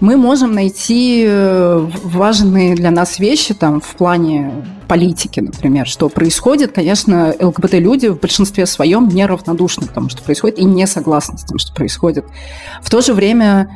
Мы 0.00 0.16
можем 0.16 0.52
найти 0.52 1.24
э, 1.26 1.86
важные 2.04 2.74
для 2.74 2.90
нас 2.90 3.18
вещи 3.18 3.54
там, 3.54 3.80
в 3.80 3.94
плане 3.96 4.66
политики, 4.88 5.40
например, 5.40 5.86
что 5.86 6.10
происходит. 6.10 6.72
Конечно, 6.72 7.34
ЛГБТ-люди 7.40 8.08
в 8.08 8.20
большинстве 8.20 8.66
своем 8.66 9.08
неравнодушны 9.08 9.86
к 9.86 9.92
тому, 9.92 10.10
что 10.10 10.22
происходит, 10.22 10.58
и 10.58 10.64
не 10.64 10.86
согласны 10.86 11.38
с 11.38 11.44
тем, 11.44 11.58
что 11.58 11.74
происходит. 11.74 12.26
В 12.82 12.90
то 12.90 13.00
же 13.00 13.14
время 13.14 13.70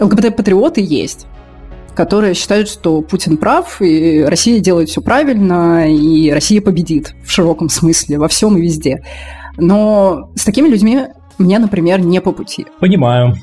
ЛГБТ-патриоты 0.00 0.80
есть, 0.80 1.26
которые 1.94 2.34
считают, 2.34 2.68
что 2.68 3.00
Путин 3.00 3.36
прав, 3.36 3.80
и 3.80 4.22
Россия 4.22 4.58
делает 4.58 4.88
все 4.88 5.00
правильно, 5.00 5.88
и 5.88 6.30
Россия 6.30 6.60
победит 6.60 7.14
в 7.24 7.30
широком 7.30 7.68
смысле, 7.68 8.18
во 8.18 8.26
всем 8.26 8.56
и 8.56 8.62
везде. 8.62 9.04
Но 9.56 10.30
с 10.34 10.44
такими 10.44 10.68
людьми 10.68 11.06
мне, 11.38 11.60
например, 11.60 12.00
не 12.00 12.20
по 12.20 12.32
пути. 12.32 12.66
Понимаю. 12.80 13.36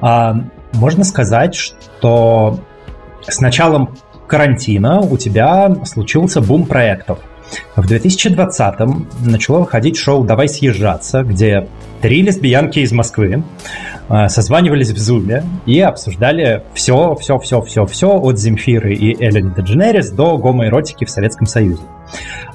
А, 0.00 0.34
можно 0.72 1.04
сказать, 1.04 1.54
что 1.54 2.60
с 3.26 3.40
началом 3.40 3.96
карантина 4.26 5.00
у 5.00 5.16
тебя 5.16 5.74
случился 5.84 6.40
бум 6.40 6.66
проектов. 6.66 7.18
В 7.76 7.90
2020-м 7.90 9.08
начало 9.24 9.60
выходить 9.60 9.96
шоу 9.96 10.24
«Давай 10.24 10.48
съезжаться», 10.48 11.22
где 11.22 11.66
три 12.02 12.22
лесбиянки 12.22 12.80
из 12.80 12.92
Москвы 12.92 13.42
э, 14.08 14.28
созванивались 14.28 14.90
в 14.90 14.98
Зуме 14.98 15.44
и 15.64 15.80
обсуждали 15.80 16.62
все, 16.74 17.16
все, 17.16 17.38
все, 17.38 17.62
все, 17.62 17.86
все 17.86 18.20
от 18.20 18.38
Земфиры 18.38 18.94
и 18.94 19.16
Эллен 19.22 19.54
Дедженерис 19.54 20.10
до 20.10 20.36
гомоэротики 20.36 21.06
в 21.06 21.10
Советском 21.10 21.46
Союзе. 21.46 21.82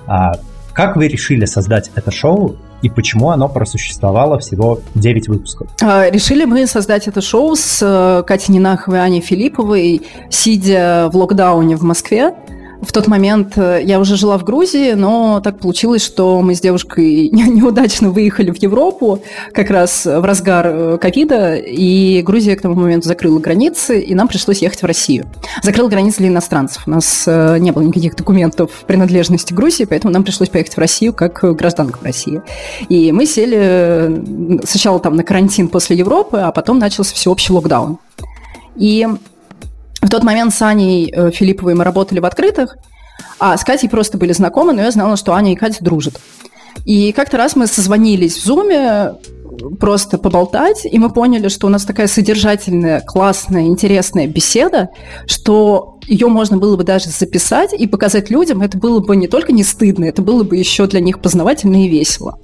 А 0.06 0.34
как 0.74 0.96
вы 0.96 1.08
решили 1.08 1.46
создать 1.46 1.92
это 1.96 2.12
шоу 2.12 2.58
и 2.84 2.90
почему 2.90 3.30
оно 3.30 3.48
просуществовало 3.48 4.38
всего 4.40 4.80
9 4.94 5.30
выпусков? 5.30 5.70
А, 5.82 6.10
решили 6.10 6.44
мы 6.44 6.68
создать 6.68 7.08
это 7.08 7.22
шоу 7.22 7.56
с 7.56 7.80
э, 7.82 8.24
Катей 8.28 8.54
Нинаховой 8.54 9.00
и 9.00 9.02
Аней 9.02 9.22
Филипповой, 9.22 10.02
сидя 10.30 11.10
в 11.12 11.18
локдауне 11.18 11.78
в 11.78 11.84
Москве. 11.84 12.36
В 12.86 12.92
тот 12.92 13.08
момент 13.08 13.58
э, 13.58 13.82
я 13.84 14.00
уже 14.00 14.18
жила 14.18 14.38
в 14.38 14.44
Грузии, 14.44 14.94
но 14.94 15.40
так 15.42 15.60
получилось, 15.60 16.04
что 16.04 16.42
мы 16.42 16.54
с 16.54 16.62
девушкой 16.62 17.30
неудачно 17.32 18.10
выехали 18.12 18.52
в 18.52 18.58
Европу, 18.58 19.20
как 19.54 19.70
раз 19.70 20.06
в 20.06 20.24
разгар 20.24 20.68
э, 20.68 20.98
ковида, 21.00 21.56
и 21.56 22.22
Грузия 22.22 22.56
к 22.56 22.62
тому 22.62 22.76
моменту 22.76 23.08
закрыла 23.08 23.40
границы, 23.40 24.00
и 24.00 24.14
нам 24.14 24.28
пришлось 24.28 24.62
ехать 24.62 24.82
в 24.82 24.86
Россию. 24.86 25.26
Закрыла 25.62 25.88
границы 25.88 26.18
для 26.18 26.28
иностранцев. 26.28 26.84
У 26.86 26.90
нас 26.90 27.24
э, 27.26 27.58
не 27.60 27.72
было 27.72 27.84
никаких 27.84 28.16
документов 28.16 28.72
принадлежности 28.86 29.54
Грузии, 29.54 29.86
поэтому 29.86 30.12
нам 30.12 30.24
пришлось 30.24 30.50
поехать 30.50 30.76
в 30.76 30.80
Россию 30.80 31.14
как 31.14 31.42
гражданка 31.56 32.00
России. 32.04 32.42
И 32.90 33.12
мы 33.12 33.26
сели 33.26 34.62
сначала 34.66 35.00
там 35.00 35.16
на 35.16 35.24
карантин 35.24 35.70
после 35.70 35.96
Европы, 35.96 36.38
а 36.38 36.52
потом 36.52 36.80
начался 36.80 37.16
всеобщий 37.16 37.54
локдаун. 37.54 38.00
И 38.76 39.08
тот 40.14 40.22
момент 40.22 40.54
с 40.54 40.62
Аней 40.62 41.12
э, 41.12 41.32
Филипповой 41.32 41.74
мы 41.74 41.84
работали 41.84 42.20
в 42.20 42.26
открытых, 42.26 42.78
а 43.40 43.58
с 43.58 43.64
Катей 43.64 43.90
просто 43.90 44.20
были 44.20 44.32
знакомы, 44.32 44.72
но 44.72 44.84
я 44.84 44.92
знала, 44.92 45.18
что 45.18 45.34
Аня 45.34 45.54
и 45.54 45.56
Катя 45.56 45.84
дружат. 45.84 46.20
И 46.86 47.12
как-то 47.14 47.38
раз 47.38 47.56
мы 47.56 47.66
созвонились 47.66 48.38
в 48.38 48.46
Зуме, 48.46 49.14
просто 49.80 50.20
поболтать, 50.20 50.86
и 50.86 51.00
мы 51.00 51.10
поняли, 51.10 51.48
что 51.48 51.66
у 51.66 51.72
нас 51.72 51.84
такая 51.84 52.06
содержательная, 52.06 53.02
классная, 53.02 53.64
интересная 53.64 54.28
беседа, 54.28 54.90
что 55.26 55.98
ее 56.06 56.28
можно 56.28 56.58
было 56.58 56.78
бы 56.78 56.84
даже 56.84 57.10
записать 57.10 57.74
и 57.74 57.88
показать 57.88 58.30
людям, 58.30 58.62
это 58.62 58.78
было 58.78 59.00
бы 59.00 59.16
не 59.16 59.28
только 59.28 59.52
не 59.52 59.64
стыдно, 59.64 60.06
это 60.06 60.22
было 60.22 60.44
бы 60.44 60.58
еще 60.58 60.86
для 60.86 61.00
них 61.00 61.22
познавательно 61.22 61.86
и 61.86 61.88
весело. 61.88 62.38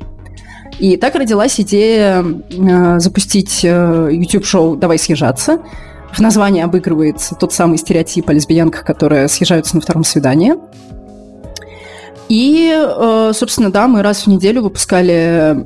И 0.80 0.98
так 0.98 1.14
родилась 1.14 1.60
идея 1.60 2.24
э, 2.24 3.00
запустить 3.00 3.60
э, 3.64 4.10
YouTube-шоу 4.12 4.76
«Давай 4.76 4.98
съезжаться», 4.98 5.60
в 6.14 6.20
названии 6.20 6.62
обыгрывается 6.62 7.36
тот 7.36 7.54
самый 7.54 7.78
стереотип 7.78 8.30
о 8.30 8.34
лесбиянках, 8.34 8.84
которые 8.84 9.28
съезжаются 9.28 9.76
на 9.76 9.82
втором 9.82 10.04
свидании. 10.04 10.56
И, 12.28 12.72
э, 12.72 13.32
собственно, 13.34 13.72
да, 13.72 13.88
мы 13.88 14.04
раз 14.04 14.24
в 14.24 14.28
неделю 14.28 14.62
выпускали 14.62 15.66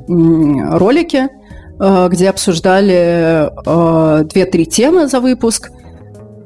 ролики, 0.76 1.28
э, 1.78 2.08
где 2.10 2.30
обсуждали 2.30 3.50
э, 3.50 4.24
две-три 4.24 4.64
темы 4.64 5.06
за 5.06 5.20
выпуск. 5.20 5.70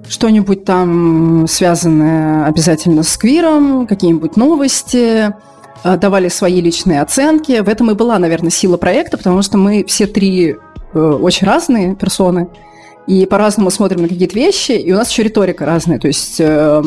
Что-нибудь 0.09 0.64
там 0.64 1.47
связанное 1.47 2.47
обязательно 2.47 3.02
с 3.02 3.17
квиром, 3.17 3.87
какие-нибудь 3.87 4.37
новости, 4.37 5.35
давали 5.85 6.28
свои 6.28 6.61
личные 6.61 7.02
оценки. 7.02 7.61
В 7.61 7.69
этом 7.69 7.90
и 7.90 7.95
была, 7.95 8.19
наверное, 8.19 8.50
сила 8.50 8.78
проекта, 8.78 9.19
потому 9.19 9.43
что 9.43 9.59
мы 9.59 9.85
все 9.87 10.07
три 10.07 10.57
очень 10.95 11.47
разные 11.47 11.95
персоны– 11.95 12.49
и 13.08 13.24
по-разному 13.24 13.70
смотрим 13.70 14.02
на 14.02 14.08
какие-то 14.08 14.36
вещи, 14.36 14.72
и 14.72 14.92
у 14.92 14.96
нас 14.96 15.10
еще 15.10 15.22
риторика 15.22 15.64
разная. 15.64 15.98
То 15.98 16.08
есть 16.08 16.36
э, 16.40 16.82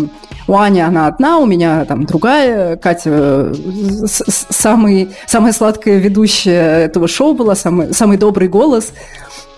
у 0.47 0.55
Ани 0.55 0.79
она 0.79 1.07
одна, 1.07 1.39
у 1.39 1.47
меня 1.47 1.83
там 1.85 2.05
другая, 2.05 2.77
Катя 2.77 3.09
э, 3.11 3.53
самый, 4.05 5.09
самая 5.25 5.51
сладкая 5.51 5.97
ведущая 5.97 6.85
этого 6.85 7.07
шоу 7.07 7.33
была, 7.33 7.55
самый, 7.55 7.91
самый 7.95 8.17
добрый 8.17 8.49
голос. 8.49 8.93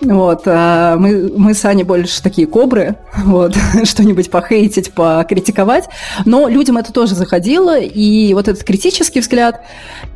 Вот, 0.00 0.42
а 0.46 0.96
мы, 0.96 1.32
мы 1.36 1.54
с 1.54 1.64
Аней 1.64 1.84
больше 1.84 2.22
такие 2.22 2.46
кобры, 2.46 2.96
вот, 3.24 3.56
что-нибудь 3.84 4.30
похейтить, 4.30 4.92
покритиковать, 4.92 5.88
но 6.24 6.48
людям 6.48 6.76
это 6.76 6.92
тоже 6.92 7.14
заходило, 7.14 7.78
и 7.78 8.34
вот 8.34 8.48
этот 8.48 8.64
критический 8.64 9.20
взгляд, 9.20 9.62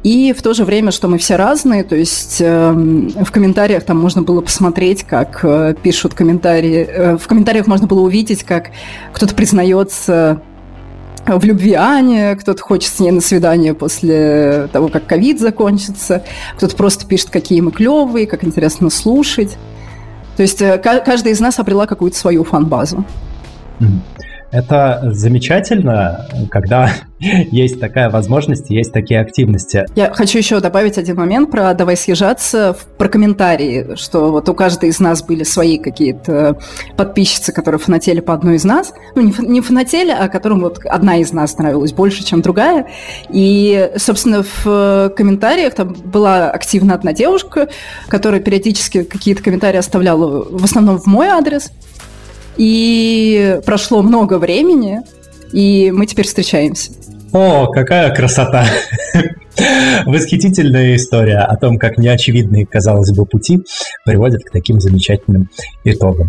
и 0.03 0.35
в 0.37 0.43
то 0.43 0.53
же 0.53 0.65
время, 0.65 0.91
что 0.91 1.09
мы 1.09 1.19
все 1.19 1.37
разные, 1.37 1.85
то 1.85 1.97
есть 1.97 2.39
э, 2.41 2.73
в 2.73 3.31
комментариях 3.31 3.85
там 3.85 3.99
можно 3.99 4.23
было 4.23 4.41
посмотреть, 4.41 5.05
как 5.05 5.41
э, 5.45 5.75
пишут 5.83 6.15
комментарии, 6.15 6.87
э, 6.87 7.17
в 7.17 7.27
комментариях 7.27 7.67
можно 7.67 7.87
было 7.87 8.01
увидеть, 8.01 8.43
как 8.43 8.71
кто-то 9.13 9.35
признается 9.35 10.43
в 11.27 11.45
любви 11.45 11.75
Ане, 11.75 12.37
кто-то 12.37 12.63
хочет 12.63 12.93
с 12.93 13.01
ней 13.01 13.11
на 13.11 13.21
свидание 13.21 13.75
после 13.75 14.69
того, 14.73 14.89
как 14.89 15.07
ковид 15.07 15.41
закончится, 15.41 16.25
кто-то 16.57 16.77
просто 16.77 17.07
пишет, 17.07 17.31
какие 17.31 17.61
мы 17.61 17.71
клевые, 17.71 18.27
как 18.27 18.45
интересно 18.45 18.91
слушать. 18.91 19.57
То 20.37 20.43
есть 20.43 20.63
э, 20.63 20.79
каждая 20.79 21.35
из 21.35 21.41
нас 21.41 21.59
обрела 21.59 21.87
какую-то 21.87 22.17
свою 22.17 22.45
фан-базу. 22.45 23.05
Это 24.51 25.01
замечательно, 25.13 26.27
когда 26.51 26.91
есть 27.19 27.81
такая 27.81 28.09
возможность, 28.09 28.71
есть 28.71 28.93
такие 28.93 29.21
активности. 29.21 29.87
Я 29.95 30.13
хочу 30.13 30.39
еще 30.39 30.61
добавить 30.61 30.97
один 30.97 31.17
момент 31.17 31.51
про 31.51 31.75
«давай 31.75 31.97
съезжаться», 31.97 32.77
про 32.97 33.09
комментарии, 33.09 33.95
что 33.97 34.31
вот 34.31 34.49
у 34.49 34.55
каждой 34.55 34.89
из 34.89 35.01
нас 35.01 35.23
были 35.23 35.43
свои 35.43 35.79
какие-то 35.79 36.59
подписчицы, 36.97 37.53
которые 37.53 37.79
фанатели 37.79 38.21
по 38.21 38.33
одной 38.33 38.57
из 38.57 38.65
нас. 38.65 38.95
Ну, 39.15 39.23
не, 39.23 39.35
не 39.47 39.61
фанатели, 39.61 40.11
а 40.11 40.29
которым 40.29 40.61
вот 40.61 40.79
одна 40.85 41.19
из 41.19 41.33
нас 41.33 41.59
нравилась 41.59 41.93
больше, 41.93 42.25
чем 42.25 42.41
другая. 42.41 42.87
И, 43.29 43.91
собственно, 43.97 44.45
в 44.65 45.13
комментариях 45.17 45.75
там 45.75 45.93
была 45.93 46.51
активна 46.51 46.95
одна 46.95 47.13
девушка, 47.13 47.69
которая 48.09 48.41
периодически 48.41 49.03
какие-то 49.03 49.43
комментарии 49.43 49.79
оставляла 49.79 50.47
в 50.49 50.65
основном 50.65 50.99
в 50.99 51.07
мой 51.07 51.27
адрес, 51.27 51.71
и 52.59 53.61
прошло 53.65 54.03
много 54.03 54.39
времени, 54.39 55.01
и 55.53 55.91
мы 55.91 56.07
теперь 56.07 56.27
встречаемся. 56.27 56.93
О, 57.33 57.69
какая 57.69 58.15
красота! 58.15 58.67
Восхитительная 60.07 60.97
история 60.97 61.39
о 61.39 61.57
том, 61.57 61.79
как 61.79 61.99
неочевидные, 61.99 62.67
казалось 62.67 63.13
бы, 63.13 63.27
пути 63.27 63.61
приводят 64.05 64.45
к 64.45 64.51
таким 64.51 64.81
замечательным 64.81 65.51
итогам. 65.85 66.29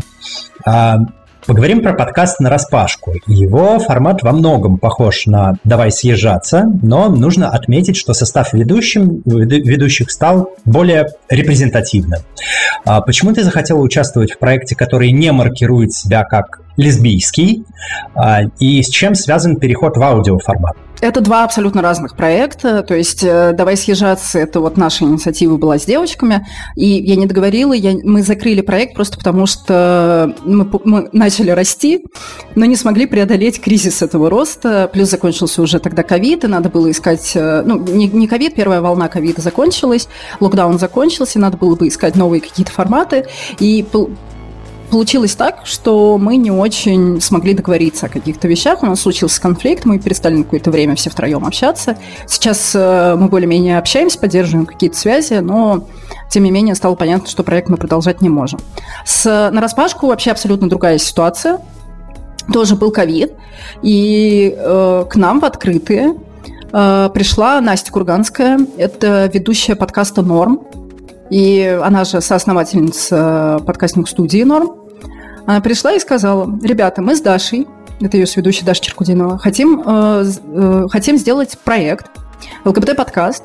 Поговорим 1.49 1.81
про 1.81 1.93
подкаст 1.93 2.39
на 2.39 2.51
распашку. 2.51 3.15
Его 3.25 3.79
формат 3.79 4.21
во 4.21 4.33
многом 4.33 4.77
похож 4.77 5.25
на 5.25 5.55
«Давай 5.63 5.91
съезжаться», 5.91 6.65
но 6.83 7.09
нужно 7.09 7.49
отметить, 7.49 7.97
что 7.97 8.13
состав 8.13 8.53
ведущим, 8.53 9.23
ведущих 9.25 10.11
стал 10.11 10.51
более 10.63 11.07
репрезентативным. 11.27 12.19
А 12.85 13.01
почему 13.01 13.33
ты 13.33 13.43
захотела 13.43 13.79
участвовать 13.79 14.33
в 14.33 14.37
проекте, 14.37 14.75
который 14.75 15.11
не 15.11 15.31
маркирует 15.31 15.91
себя 15.91 16.23
как 16.23 16.61
лесбийский, 16.77 17.63
а, 18.13 18.41
и 18.59 18.83
с 18.83 18.89
чем 18.89 19.15
связан 19.15 19.55
переход 19.55 19.97
в 19.97 20.03
аудиоформат? 20.03 20.77
Это 21.01 21.21
два 21.21 21.45
абсолютно 21.45 21.81
разных 21.81 22.15
проекта. 22.15 22.83
То 22.83 22.93
есть 22.93 23.23
э, 23.23 23.53
«Давай 23.53 23.77
съезжаться»— 23.77 24.37
это 24.39 24.59
вот 24.59 24.75
наша 24.75 25.05
инициатива 25.05 25.55
была 25.55 25.79
с 25.79 25.85
девочками. 25.85 26.45
И 26.75 26.87
я 26.87 27.15
не 27.15 27.25
договорила, 27.25 27.71
я, 27.71 27.93
мы 28.03 28.21
закрыли 28.21 28.61
проект 28.61 28.95
просто 28.95 29.17
потому, 29.17 29.45
что 29.45 30.35
мы, 30.43 30.69
мы 30.83 31.09
начали 31.13 31.51
расти, 31.51 32.03
но 32.55 32.65
не 32.65 32.75
смогли 32.75 33.05
преодолеть 33.05 33.61
кризис 33.61 34.01
этого 34.01 34.29
роста. 34.29 34.89
Плюс 34.91 35.09
закончился 35.09 35.61
уже 35.61 35.79
тогда 35.79 36.03
ковид, 36.03 36.43
и 36.43 36.47
надо 36.47 36.69
было 36.69 36.91
искать... 36.91 37.31
Э, 37.35 37.61
ну, 37.65 37.79
не 37.79 38.27
ковид, 38.27 38.55
первая 38.55 38.81
волна 38.81 39.07
ковида 39.07 39.41
закончилась, 39.41 40.09
локдаун 40.41 40.79
закончился, 40.79 41.39
надо 41.39 41.55
было 41.55 41.75
бы 41.75 41.87
искать 41.87 42.17
новые 42.17 42.41
какие-то 42.41 42.73
форматы. 42.73 43.25
И 43.59 43.85
получилось 44.89 45.35
так, 45.35 45.61
что 45.65 46.17
мы 46.17 46.37
не 46.37 46.51
очень 46.51 47.21
смогли 47.21 47.53
договориться 47.53 48.07
о 48.07 48.09
каких-то 48.09 48.47
вещах. 48.47 48.83
У 48.83 48.85
нас 48.85 49.01
случился 49.01 49.41
конфликт, 49.41 49.85
мы 49.85 49.99
перестали 49.99 50.35
на 50.35 50.43
какое-то 50.43 50.71
время 50.71 50.95
все 50.95 51.09
втроем 51.09 51.45
общаться. 51.45 51.97
Сейчас 52.27 52.71
э, 52.75 53.15
мы 53.17 53.27
более-менее 53.29 53.77
общаемся, 53.77 54.19
поддерживаем 54.19 54.65
какие-то 54.65 54.97
связи, 54.97 55.35
но 55.35 55.87
тем 56.29 56.43
не 56.43 56.51
менее 56.51 56.75
стало 56.75 56.95
понятно, 56.95 57.27
что 57.29 57.43
проект 57.43 57.69
мы 57.69 57.77
продолжать 57.77 58.21
не 58.21 58.29
можем. 58.29 58.59
С 59.05 59.49
нараспашку 59.51 60.07
вообще 60.07 60.31
абсолютно 60.31 60.69
другая 60.69 60.97
ситуация. 60.97 61.59
Тоже 62.51 62.75
был 62.75 62.91
ковид, 62.91 63.33
и 63.83 64.55
э, 64.57 65.05
к 65.09 65.15
нам 65.15 65.39
в 65.39 65.45
открытые 65.45 66.15
э, 66.71 67.09
пришла 67.13 67.61
Настя 67.61 67.91
Курганская, 67.91 68.59
это 68.77 69.29
ведущая 69.31 69.75
подкаста 69.75 70.23
«Норм», 70.23 70.61
и 71.29 71.79
она 71.83 72.03
же 72.05 72.21
соосновательница 72.21 73.59
подкастинг-студии 73.65 74.43
«Норм». 74.43 74.75
Она 75.45 75.61
пришла 75.61 75.93
и 75.93 75.99
сказала, 75.99 76.49
ребята, 76.63 77.01
мы 77.01 77.15
с 77.15 77.21
Дашей, 77.21 77.67
это 78.01 78.17
ее 78.17 78.27
сведущая 78.27 78.65
Даша 78.65 78.81
Черкудинова, 78.81 79.37
хотим, 79.37 79.81
э, 79.85 80.25
э, 80.25 80.87
хотим 80.89 81.17
сделать 81.17 81.57
проект, 81.63 82.07
ЛГБТ-подкаст, 82.65 83.43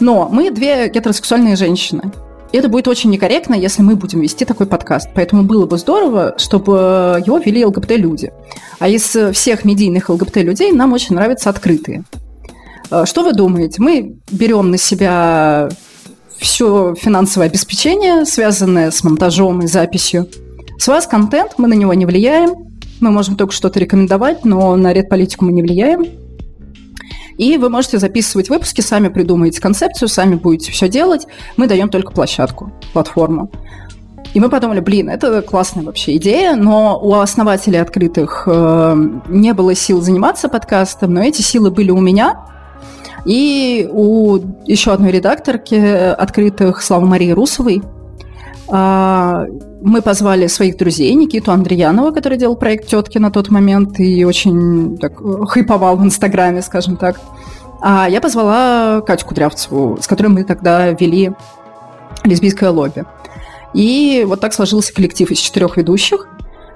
но 0.00 0.28
мы 0.30 0.50
две 0.50 0.88
гетеросексуальные 0.88 1.56
женщины. 1.56 2.12
И 2.52 2.56
это 2.56 2.68
будет 2.68 2.88
очень 2.88 3.10
некорректно, 3.10 3.54
если 3.54 3.82
мы 3.82 3.96
будем 3.96 4.20
вести 4.20 4.44
такой 4.46 4.66
подкаст. 4.66 5.10
Поэтому 5.14 5.42
было 5.42 5.66
бы 5.66 5.76
здорово, 5.76 6.34
чтобы 6.38 7.22
его 7.26 7.38
вели 7.38 7.64
ЛГБТ-люди. 7.64 8.32
А 8.78 8.88
из 8.88 9.14
всех 9.32 9.64
медийных 9.66 10.08
ЛГБТ-людей 10.08 10.72
нам 10.72 10.94
очень 10.94 11.14
нравятся 11.14 11.50
открытые. 11.50 12.04
Э, 12.90 13.04
что 13.04 13.22
вы 13.22 13.32
думаете? 13.32 13.82
Мы 13.82 14.16
берем 14.30 14.70
на 14.70 14.78
себя 14.78 15.68
все 16.38 16.94
финансовое 16.94 17.48
обеспечение, 17.48 18.24
связанное 18.24 18.90
с 18.90 19.02
монтажом 19.04 19.62
и 19.62 19.66
записью. 19.66 20.28
С 20.78 20.86
вас 20.88 21.06
контент, 21.06 21.54
мы 21.58 21.68
на 21.68 21.74
него 21.74 21.94
не 21.94 22.06
влияем. 22.06 22.68
Мы 23.00 23.10
можем 23.10 23.36
только 23.36 23.52
что-то 23.52 23.78
рекомендовать, 23.78 24.44
но 24.44 24.74
на 24.76 24.92
редполитику 24.92 25.44
мы 25.44 25.52
не 25.52 25.62
влияем. 25.62 26.06
И 27.36 27.56
вы 27.56 27.70
можете 27.70 27.98
записывать 27.98 28.48
выпуски, 28.48 28.80
сами 28.80 29.08
придумаете 29.08 29.60
концепцию, 29.60 30.08
сами 30.08 30.34
будете 30.34 30.72
все 30.72 30.88
делать. 30.88 31.26
Мы 31.56 31.68
даем 31.68 31.88
только 31.88 32.12
площадку, 32.12 32.72
платформу. 32.92 33.50
И 34.34 34.40
мы 34.40 34.50
подумали, 34.50 34.80
блин, 34.80 35.08
это 35.08 35.40
классная 35.42 35.84
вообще 35.84 36.16
идея, 36.16 36.54
но 36.54 36.98
у 37.00 37.14
основателей 37.14 37.80
открытых 37.80 38.44
э, 38.46 38.96
не 39.28 39.54
было 39.54 39.74
сил 39.74 40.02
заниматься 40.02 40.48
подкастом, 40.48 41.14
но 41.14 41.22
эти 41.22 41.40
силы 41.40 41.70
были 41.70 41.90
у 41.90 42.00
меня, 42.00 42.44
и 43.24 43.88
у 43.90 44.38
еще 44.66 44.92
одной 44.92 45.10
редакторки 45.10 45.74
открытых 45.74 46.82
Славы 46.82 47.06
Марии 47.06 47.30
Русовой 47.30 47.82
а, 48.70 49.46
мы 49.80 50.02
позвали 50.02 50.46
своих 50.46 50.76
друзей, 50.76 51.14
Никиту 51.14 51.52
Андреянова, 51.52 52.10
который 52.10 52.36
делал 52.36 52.56
проект 52.56 52.88
«Тетки» 52.88 53.18
на 53.18 53.30
тот 53.30 53.50
момент 53.50 53.98
и 53.98 54.24
очень 54.24 54.98
так, 54.98 55.18
хайповал 55.48 55.96
в 55.96 56.04
Инстаграме, 56.04 56.62
скажем 56.62 56.96
так. 56.96 57.18
А 57.80 58.08
я 58.08 58.20
позвала 58.20 59.00
Катю 59.00 59.26
Кудрявцеву, 59.26 59.98
с 60.00 60.06
которой 60.06 60.28
мы 60.28 60.44
тогда 60.44 60.90
вели 60.90 61.32
лесбийское 62.24 62.70
лобби. 62.70 63.04
И 63.72 64.24
вот 64.26 64.40
так 64.40 64.52
сложился 64.52 64.92
коллектив 64.92 65.30
из 65.30 65.38
четырех 65.38 65.76
ведущих 65.76 66.28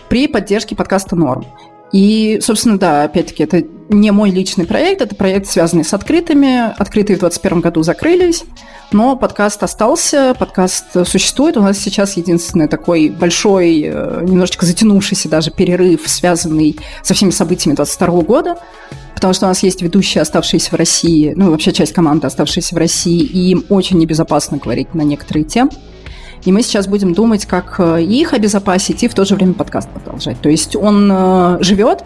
при 0.08 0.28
поддержке 0.28 0.76
подкаста 0.76 1.16
«Норм». 1.16 1.44
И, 1.92 2.38
собственно, 2.40 2.78
да, 2.78 3.04
опять-таки, 3.04 3.42
это 3.42 3.64
не 3.92 4.10
мой 4.10 4.30
личный 4.30 4.66
проект, 4.66 5.02
это 5.02 5.14
проект, 5.14 5.46
связанный 5.46 5.84
с 5.84 5.94
открытыми. 5.94 6.72
Открытые 6.78 7.16
в 7.16 7.20
2021 7.20 7.60
году 7.60 7.82
закрылись, 7.82 8.44
но 8.90 9.16
подкаст 9.16 9.62
остался, 9.62 10.34
подкаст 10.38 11.06
существует. 11.06 11.56
У 11.56 11.62
нас 11.62 11.78
сейчас 11.78 12.16
единственный 12.16 12.68
такой 12.68 13.08
большой, 13.08 13.82
э, 13.82 14.20
немножечко 14.22 14.66
затянувшийся 14.66 15.28
даже 15.28 15.50
перерыв, 15.50 16.02
связанный 16.06 16.78
со 17.02 17.14
всеми 17.14 17.30
событиями 17.30 17.76
2022 17.76 18.22
года, 18.22 18.58
потому 19.14 19.34
что 19.34 19.46
у 19.46 19.48
нас 19.48 19.62
есть 19.62 19.82
ведущие, 19.82 20.22
оставшиеся 20.22 20.70
в 20.70 20.74
России, 20.74 21.32
ну, 21.36 21.50
вообще 21.50 21.72
часть 21.72 21.92
команды, 21.92 22.26
оставшиеся 22.26 22.74
в 22.74 22.78
России, 22.78 23.22
и 23.22 23.50
им 23.50 23.64
очень 23.68 23.98
небезопасно 23.98 24.58
говорить 24.58 24.94
на 24.94 25.02
некоторые 25.02 25.44
темы. 25.44 25.70
И 26.44 26.50
мы 26.50 26.62
сейчас 26.62 26.88
будем 26.88 27.14
думать, 27.14 27.46
как 27.46 27.76
э, 27.78 28.02
их 28.02 28.32
обезопасить 28.32 29.04
и 29.04 29.08
в 29.08 29.14
то 29.14 29.24
же 29.24 29.36
время 29.36 29.54
подкаст 29.54 29.88
продолжать. 29.90 30.40
То 30.40 30.48
есть 30.48 30.74
он 30.74 31.08
э, 31.12 31.58
живет, 31.60 32.04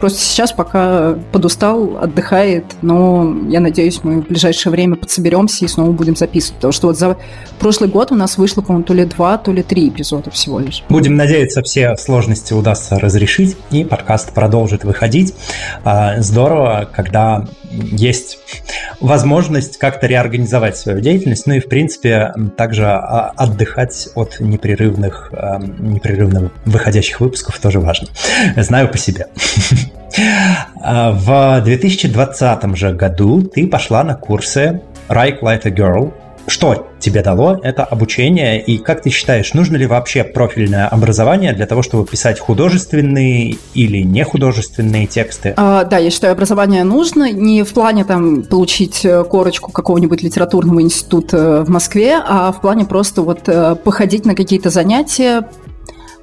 Просто 0.00 0.20
сейчас 0.20 0.52
пока 0.52 1.14
подустал, 1.32 1.98
отдыхает, 1.98 2.64
но 2.82 3.34
я 3.48 3.60
надеюсь, 3.60 4.00
мы 4.04 4.22
в 4.22 4.28
ближайшее 4.28 4.70
время 4.70 4.96
подсоберемся 4.96 5.64
и 5.64 5.68
снова 5.68 5.90
будем 5.90 6.14
записывать. 6.16 6.56
Потому 6.56 6.72
что 6.72 6.86
вот 6.88 6.98
за 6.98 7.16
прошлый 7.58 7.90
год 7.90 8.12
у 8.12 8.14
нас 8.14 8.38
вышло, 8.38 8.62
по-моему, 8.62 8.84
то 8.84 8.94
ли 8.94 9.04
два, 9.04 9.38
то 9.38 9.52
ли 9.52 9.62
три 9.62 9.88
эпизода 9.88 10.30
всего 10.30 10.60
лишь. 10.60 10.84
Будем 10.88 11.16
надеяться, 11.16 11.62
все 11.62 11.96
сложности 11.96 12.52
удастся 12.52 12.98
разрешить, 12.98 13.56
и 13.70 13.84
подкаст 13.84 14.32
продолжит 14.32 14.84
выходить. 14.84 15.34
А, 15.84 16.20
здорово, 16.20 16.88
когда 16.94 17.46
есть 17.70 18.38
возможность 19.00 19.78
как-то 19.78 20.06
реорганизовать 20.06 20.76
свою 20.76 21.00
деятельность, 21.00 21.46
ну 21.46 21.54
и, 21.54 21.60
в 21.60 21.68
принципе, 21.68 22.32
также 22.56 22.86
а, 22.86 23.32
отдыхать 23.36 24.08
от 24.14 24.40
непрерывных, 24.40 25.32
непрерывно 25.78 26.50
выходящих 26.64 27.20
выпусков 27.20 27.58
тоже 27.58 27.80
важно. 27.80 28.08
Знаю 28.56 28.88
по 28.88 28.98
себе. 28.98 29.28
А, 30.80 31.12
в 31.12 31.62
2020 31.64 32.76
же 32.76 32.92
году 32.92 33.42
ты 33.42 33.66
пошла 33.66 34.02
на 34.02 34.14
курсы 34.14 34.80
Write 35.08 35.40
Like 35.40 35.62
a 35.64 35.70
Girl. 35.70 36.12
Что 36.48 36.88
тебе 36.98 37.22
дало 37.22 37.60
это 37.62 37.84
обучение 37.84 38.60
и 38.60 38.78
как 38.78 39.02
ты 39.02 39.10
считаешь, 39.10 39.52
нужно 39.52 39.76
ли 39.76 39.86
вообще 39.86 40.24
профильное 40.24 40.88
образование 40.88 41.52
для 41.52 41.66
того, 41.66 41.82
чтобы 41.82 42.06
писать 42.06 42.40
художественные 42.40 43.58
или 43.74 43.98
нехудожественные 43.98 45.06
тексты? 45.06 45.52
А, 45.56 45.84
да, 45.84 45.98
я 45.98 46.10
считаю, 46.10 46.32
образование 46.32 46.84
нужно 46.84 47.30
не 47.30 47.62
в 47.64 47.72
плане 47.74 48.04
там 48.04 48.42
получить 48.42 49.04
э, 49.04 49.24
корочку 49.24 49.70
какого-нибудь 49.70 50.22
литературного 50.22 50.80
института 50.80 51.64
в 51.64 51.68
Москве, 51.68 52.18
а 52.26 52.50
в 52.50 52.62
плане 52.62 52.86
просто 52.86 53.22
вот 53.22 53.46
э, 53.46 53.76
походить 53.76 54.24
на 54.24 54.34
какие-то 54.34 54.70
занятия, 54.70 55.48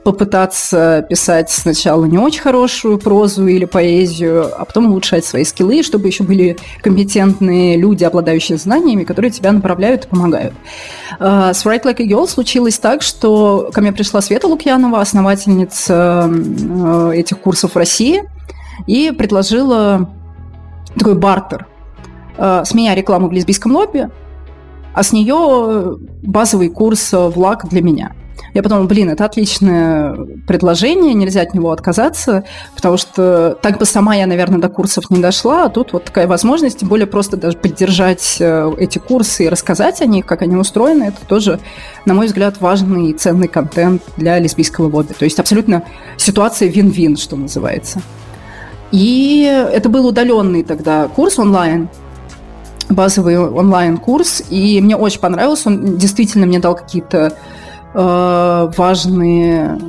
попытаться 0.05 1.03
писать 1.09 1.49
сначала 1.49 2.05
не 2.05 2.19
очень 2.19 2.39
хорошую 2.39 2.99
прозу 2.99 3.47
или 3.47 3.65
поэзию, 3.65 4.51
а 4.55 4.63
потом 4.63 4.85
улучшать 4.85 5.25
свои 5.25 5.43
скиллы, 5.43 5.81
чтобы 5.81 6.05
еще 6.05 6.23
были 6.23 6.57
компетентные 6.83 7.75
люди, 7.75 8.03
обладающие 8.03 8.59
знаниями, 8.59 9.03
которые 9.03 9.31
тебя 9.31 9.51
направляют 9.51 10.05
и 10.05 10.07
помогают. 10.07 10.53
А, 11.19 11.55
с 11.55 11.65
Write 11.65 11.85
Like 11.85 12.03
a 12.03 12.07
Girl 12.07 12.27
случилось 12.27 12.77
так, 12.77 13.01
что 13.01 13.71
ко 13.73 13.81
мне 13.81 13.91
пришла 13.91 14.21
Света 14.21 14.47
Лукьянова, 14.47 15.01
основательница 15.01 16.29
э, 16.29 17.11
этих 17.15 17.39
курсов 17.39 17.73
в 17.73 17.75
России, 17.75 18.29
и 18.85 19.09
предложила 19.09 20.07
такой 20.95 21.15
бартер. 21.15 21.65
Э, 22.37 22.61
с 22.63 22.75
меня 22.75 22.93
рекламу 22.93 23.27
в 23.27 23.31
лесбийском 23.31 23.71
лобби, 23.71 24.07
а 24.93 25.01
с 25.01 25.11
нее 25.11 25.97
базовый 26.21 26.69
курс 26.69 27.11
в 27.11 27.33
лак 27.39 27.67
для 27.67 27.81
меня– 27.81 28.11
я 28.53 28.63
подумала, 28.63 28.85
блин, 28.85 29.09
это 29.09 29.25
отличное 29.25 30.15
предложение, 30.47 31.13
нельзя 31.13 31.41
от 31.41 31.53
него 31.53 31.71
отказаться, 31.71 32.45
потому 32.75 32.97
что 32.97 33.57
так 33.61 33.77
бы 33.77 33.85
сама 33.85 34.15
я, 34.15 34.27
наверное, 34.27 34.59
до 34.59 34.69
курсов 34.69 35.09
не 35.09 35.21
дошла, 35.21 35.65
а 35.65 35.69
тут 35.69 35.93
вот 35.93 36.05
такая 36.05 36.27
возможность, 36.27 36.79
тем 36.79 36.89
более 36.89 37.07
просто 37.07 37.37
даже 37.37 37.57
поддержать 37.57 38.37
э, 38.39 38.71
эти 38.77 38.97
курсы 38.97 39.45
и 39.45 39.49
рассказать 39.49 40.01
о 40.01 40.05
них, 40.05 40.25
как 40.25 40.41
они 40.41 40.55
устроены, 40.55 41.03
это 41.05 41.25
тоже, 41.27 41.59
на 42.05 42.13
мой 42.13 42.27
взгляд, 42.27 42.61
важный 42.61 43.09
и 43.09 43.13
ценный 43.13 43.47
контент 43.47 44.01
для 44.17 44.39
лесбийского 44.39 44.89
лобби. 44.89 45.13
То 45.13 45.25
есть 45.25 45.39
абсолютно 45.39 45.83
ситуация 46.17 46.69
вин-вин, 46.69 47.17
что 47.17 47.35
называется. 47.35 48.01
И 48.91 49.43
это 49.43 49.89
был 49.89 50.05
удаленный 50.07 50.63
тогда 50.63 51.07
курс 51.07 51.39
онлайн, 51.39 51.89
базовый 52.89 53.37
онлайн-курс, 53.37 54.43
и 54.49 54.79
мне 54.79 54.95
очень 54.95 55.19
понравился, 55.19 55.69
он 55.69 55.97
действительно 55.97 56.45
мне 56.45 56.59
дал 56.59 56.75
какие-то 56.75 57.33
важные 57.95 59.79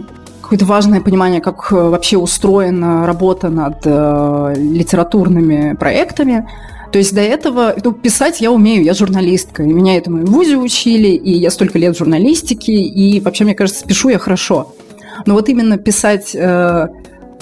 какое-то 0.46 0.64
важное 0.64 1.00
понимание, 1.00 1.40
как 1.40 1.72
вообще 1.72 2.16
устроена 2.16 3.04
работа 3.04 3.48
над 3.48 3.78
э, 3.84 4.54
литературными 4.56 5.74
проектами. 5.74 6.48
То 6.92 6.98
есть 6.98 7.12
до 7.12 7.20
этого 7.20 7.74
ну, 7.82 7.90
писать 7.92 8.40
я 8.40 8.52
умею, 8.52 8.84
я 8.84 8.94
журналистка, 8.94 9.64
и 9.64 9.66
меня 9.66 9.96
этому 9.96 10.22
и 10.22 10.24
в 10.24 10.30
ВУЗе 10.30 10.56
учили, 10.56 11.08
и 11.08 11.32
я 11.32 11.50
столько 11.50 11.80
лет 11.80 11.96
в 11.96 11.98
журналистике, 11.98 12.72
и 12.72 13.20
вообще, 13.20 13.42
мне 13.42 13.56
кажется, 13.56 13.84
пишу 13.84 14.08
я 14.08 14.20
хорошо. 14.20 14.72
Но 15.26 15.34
вот 15.34 15.48
именно 15.48 15.78
писать 15.78 16.30
э, 16.34 16.88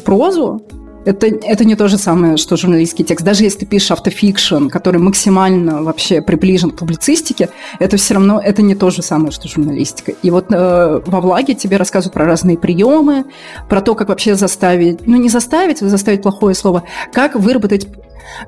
прозу, 0.02 0.62
это, 1.04 1.26
это 1.26 1.64
не 1.64 1.76
то 1.76 1.88
же 1.88 1.98
самое, 1.98 2.36
что 2.36 2.56
журналистский 2.56 3.04
текст. 3.04 3.24
Даже 3.24 3.44
если 3.44 3.60
ты 3.60 3.66
пишешь 3.66 3.90
автофикшн, 3.90 4.68
который 4.68 5.00
максимально 5.00 5.82
вообще 5.82 6.22
приближен 6.22 6.70
к 6.70 6.78
публицистике, 6.78 7.50
это 7.78 7.96
все 7.96 8.14
равно 8.14 8.40
это 8.40 8.62
не 8.62 8.74
то 8.74 8.90
же 8.90 9.02
самое, 9.02 9.30
что 9.30 9.48
журналистика. 9.48 10.12
И 10.22 10.30
вот 10.30 10.46
э, 10.50 11.00
во 11.04 11.20
влаге 11.20 11.54
тебе 11.54 11.76
рассказывают 11.76 12.14
про 12.14 12.24
разные 12.24 12.58
приемы, 12.58 13.24
про 13.68 13.80
то, 13.80 13.94
как 13.94 14.08
вообще 14.08 14.34
заставить, 14.34 15.06
ну 15.06 15.16
не 15.16 15.28
заставить, 15.28 15.78
заставить 15.78 16.22
плохое 16.22 16.54
слово, 16.54 16.84
как 17.12 17.34
выработать 17.34 17.86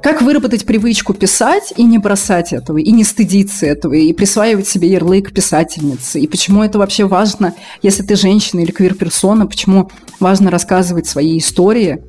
как 0.03 0.23
выработать 0.23 0.65
привычку 0.65 1.15
писать 1.15 1.73
и 1.77 1.85
не 1.85 1.99
бросать 1.99 2.53
этого, 2.53 2.79
и 2.79 2.91
не 2.91 3.05
стыдиться 3.05 3.67
этого, 3.67 3.93
и 3.93 4.13
присваивать 4.13 4.67
себе 4.67 4.89
ярлык 4.89 5.33
писательницы? 5.33 6.19
И 6.19 6.27
почему 6.27 6.63
это 6.63 6.79
вообще 6.79 7.05
важно, 7.05 7.55
если 7.83 8.03
ты 8.03 8.17
женщина 8.17 8.61
или 8.61 8.73
квир-персона, 8.73 9.47
почему 9.47 9.91
важно 10.19 10.51
рассказывать 10.51 11.07
свои 11.07 11.39
истории, 11.39 12.03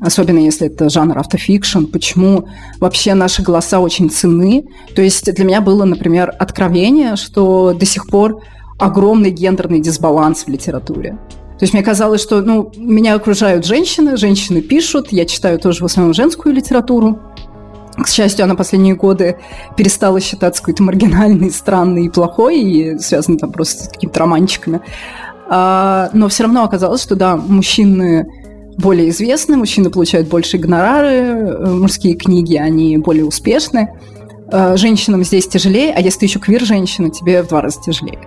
особенно 0.00 0.38
если 0.38 0.66
это 0.68 0.88
жанр 0.88 1.18
автофикшн, 1.18 1.84
почему 1.86 2.48
вообще 2.80 3.14
наши 3.14 3.42
голоса 3.42 3.80
очень 3.80 4.10
ценны. 4.10 4.64
То 4.94 5.02
есть 5.02 5.32
для 5.32 5.44
меня 5.44 5.60
было, 5.60 5.84
например, 5.84 6.32
откровение, 6.38 7.16
что 7.16 7.72
до 7.74 7.86
сих 7.86 8.06
пор 8.06 8.42
огромный 8.78 9.30
гендерный 9.30 9.80
дисбаланс 9.80 10.44
в 10.44 10.48
литературе. 10.48 11.18
То 11.58 11.64
есть 11.64 11.74
мне 11.74 11.82
казалось, 11.82 12.22
что 12.22 12.40
ну, 12.40 12.70
меня 12.76 13.14
окружают 13.14 13.66
женщины, 13.66 14.16
женщины 14.16 14.62
пишут, 14.62 15.08
я 15.10 15.24
читаю 15.24 15.58
тоже 15.58 15.82
в 15.82 15.86
основном 15.86 16.14
женскую 16.14 16.54
литературу. 16.54 17.18
К 17.96 18.06
счастью, 18.06 18.44
она 18.44 18.54
последние 18.54 18.94
годы 18.94 19.38
перестала 19.76 20.20
считаться 20.20 20.62
какой-то 20.62 20.84
маргинальной, 20.84 21.50
странной 21.50 22.06
и 22.06 22.08
плохой, 22.08 22.60
и 22.60 22.98
связанной 23.00 23.38
там 23.38 23.50
просто 23.50 23.84
с 23.84 23.88
какими-то 23.88 24.20
романчиками. 24.20 24.80
А, 25.50 26.10
но 26.12 26.28
все 26.28 26.44
равно 26.44 26.62
оказалось, 26.62 27.02
что 27.02 27.16
да, 27.16 27.36
мужчины 27.36 28.28
более 28.78 29.10
известны, 29.10 29.56
мужчины 29.56 29.90
получают 29.90 30.28
больше 30.28 30.56
гонорары, 30.56 31.08
э, 31.08 31.66
мужские 31.66 32.14
книги, 32.14 32.56
они 32.56 32.96
более 32.96 33.24
успешны. 33.24 33.90
Э, 34.50 34.76
женщинам 34.76 35.24
здесь 35.24 35.46
тяжелее, 35.46 35.92
а 35.92 36.00
если 36.00 36.20
ты 36.20 36.26
еще 36.26 36.38
квир-женщина, 36.38 37.10
тебе 37.10 37.42
в 37.42 37.48
два 37.48 37.60
раза 37.60 37.80
тяжелее. 37.82 38.18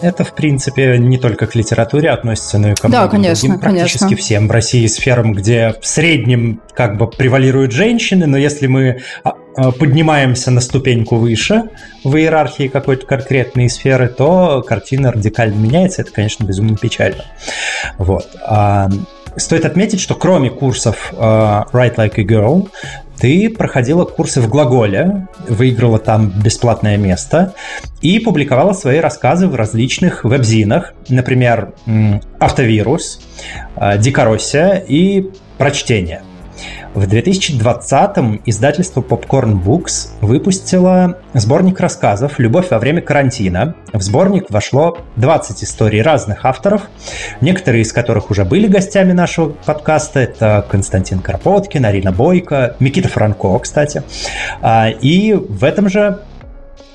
Это, 0.00 0.22
в 0.22 0.34
принципе, 0.34 0.96
не 0.98 1.18
только 1.18 1.46
к 1.46 1.54
литературе 1.54 2.10
относится, 2.10 2.58
но 2.58 2.70
и 2.70 2.74
к 2.74 2.88
да, 2.88 3.08
конечно, 3.08 3.48
другим, 3.48 3.60
практически 3.60 3.98
конечно. 4.00 4.22
всем 4.22 4.48
в 4.48 4.50
России 4.50 4.86
сферам, 4.86 5.32
где 5.32 5.74
в 5.80 5.86
среднем 5.86 6.60
как 6.72 6.96
бы 6.96 7.08
превалируют 7.08 7.72
женщины, 7.72 8.26
но 8.26 8.36
если 8.36 8.68
мы 8.68 9.00
а, 9.24 9.34
а, 9.56 9.72
поднимаемся 9.72 10.52
на 10.52 10.60
ступеньку 10.60 11.16
выше 11.16 11.64
в 12.04 12.14
иерархии 12.16 12.68
какой-то 12.68 13.06
конкретной 13.06 13.68
сферы, 13.68 14.08
то 14.08 14.62
картина 14.62 15.10
радикально 15.10 15.56
меняется. 15.56 16.02
Это, 16.02 16.12
конечно, 16.12 16.44
безумно 16.44 16.76
печально. 16.76 17.24
Вот. 17.98 18.28
Стоит 19.36 19.64
отметить, 19.64 20.00
что 20.00 20.14
кроме 20.14 20.50
курсов 20.50 21.12
Write 21.12 21.96
Like 21.96 22.14
a 22.16 22.24
Girl, 22.24 22.68
ты 23.18 23.48
проходила 23.50 24.04
курсы 24.04 24.40
в 24.40 24.48
глаголе, 24.48 25.26
выиграла 25.48 25.98
там 25.98 26.30
бесплатное 26.30 26.96
место 26.96 27.54
и 28.02 28.18
публиковала 28.18 28.72
свои 28.72 28.98
рассказы 28.98 29.46
в 29.46 29.54
различных 29.54 30.24
веб-зинах, 30.24 30.92
например, 31.08 31.72
«Автовирус», 32.38 33.20
«Дикороссия» 33.98 34.84
и 34.86 35.30
«Прочтение». 35.58 36.22
В 36.96 37.02
2020-м 37.02 38.40
издательство 38.46 39.02
Popcorn 39.02 39.62
Books 39.62 40.12
выпустило 40.22 41.18
сборник 41.34 41.78
рассказов 41.78 42.38
«Любовь 42.38 42.70
во 42.70 42.78
время 42.78 43.02
карантина». 43.02 43.74
В 43.92 44.00
сборник 44.00 44.46
вошло 44.48 44.96
20 45.16 45.62
историй 45.62 46.00
разных 46.00 46.46
авторов, 46.46 46.88
некоторые 47.42 47.82
из 47.82 47.92
которых 47.92 48.30
уже 48.30 48.46
были 48.46 48.66
гостями 48.66 49.12
нашего 49.12 49.50
подкаста. 49.50 50.20
Это 50.20 50.64
Константин 50.70 51.18
Карпоткин, 51.18 51.84
Арина 51.84 52.12
Бойко, 52.12 52.76
Микита 52.80 53.10
Франко, 53.10 53.58
кстати. 53.58 54.02
А, 54.62 54.88
и 54.88 55.34
в 55.34 55.64
этом 55.64 55.90
же 55.90 56.22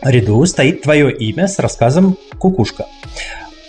ряду 0.01 0.43
стоит 0.47 0.81
твое 0.81 1.15
имя 1.15 1.47
с 1.47 1.59
рассказом 1.59 2.17
«Кукушка». 2.39 2.87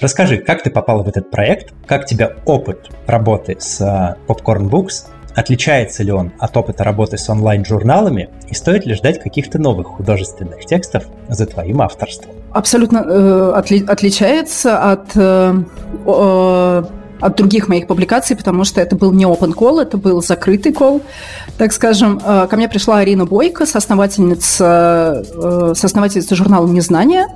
Расскажи, 0.01 0.39
как 0.39 0.63
ты 0.63 0.71
попала 0.71 1.03
в 1.03 1.09
этот 1.09 1.31
проект, 1.31 1.75
как 1.87 2.07
тебя 2.07 2.33
опыт 2.47 2.89
работы 3.07 3.59
с 3.61 3.83
а, 3.83 4.17
Popcorn 4.27 4.71
Books 4.71 5.09
Отличается 5.35 6.03
ли 6.03 6.13
он 6.13 6.33
от 6.39 6.57
опыта 6.57 6.85
работы 6.85 7.17
с 7.17 7.29
онлайн-журналами 7.29 8.29
и 8.49 8.55
стоит 8.55 8.85
ли 8.85 8.95
ждать 8.95 9.23
каких-то 9.23 9.59
новых 9.59 9.87
художественных 9.87 10.65
текстов 10.67 11.05
за 11.29 11.47
твоим 11.47 11.81
авторством? 11.81 12.33
Абсолютно 12.53 12.99
э, 12.99 13.53
отли- 13.57 13.87
отличается 13.87 14.93
от, 14.93 15.13
э, 15.15 15.55
э, 16.07 16.85
от 17.21 17.37
других 17.37 17.69
моих 17.69 17.87
публикаций, 17.87 18.37
потому 18.37 18.65
что 18.65 18.81
это 18.81 18.95
был 18.95 19.13
не 19.13 19.25
open 19.25 19.55
call, 19.55 19.81
это 19.81 19.97
был 19.97 20.23
закрытый 20.23 20.73
call, 20.73 21.01
так 21.57 21.73
скажем. 21.73 22.21
Э, 22.25 22.47
ко 22.47 22.57
мне 22.57 22.69
пришла 22.69 22.99
Арина 22.99 23.25
Бойко, 23.25 23.65
соосновательница, 23.65 25.25
э, 25.35 25.73
соосновательница 25.75 26.35
журнала 26.35 26.67
«Незнание», 26.67 27.29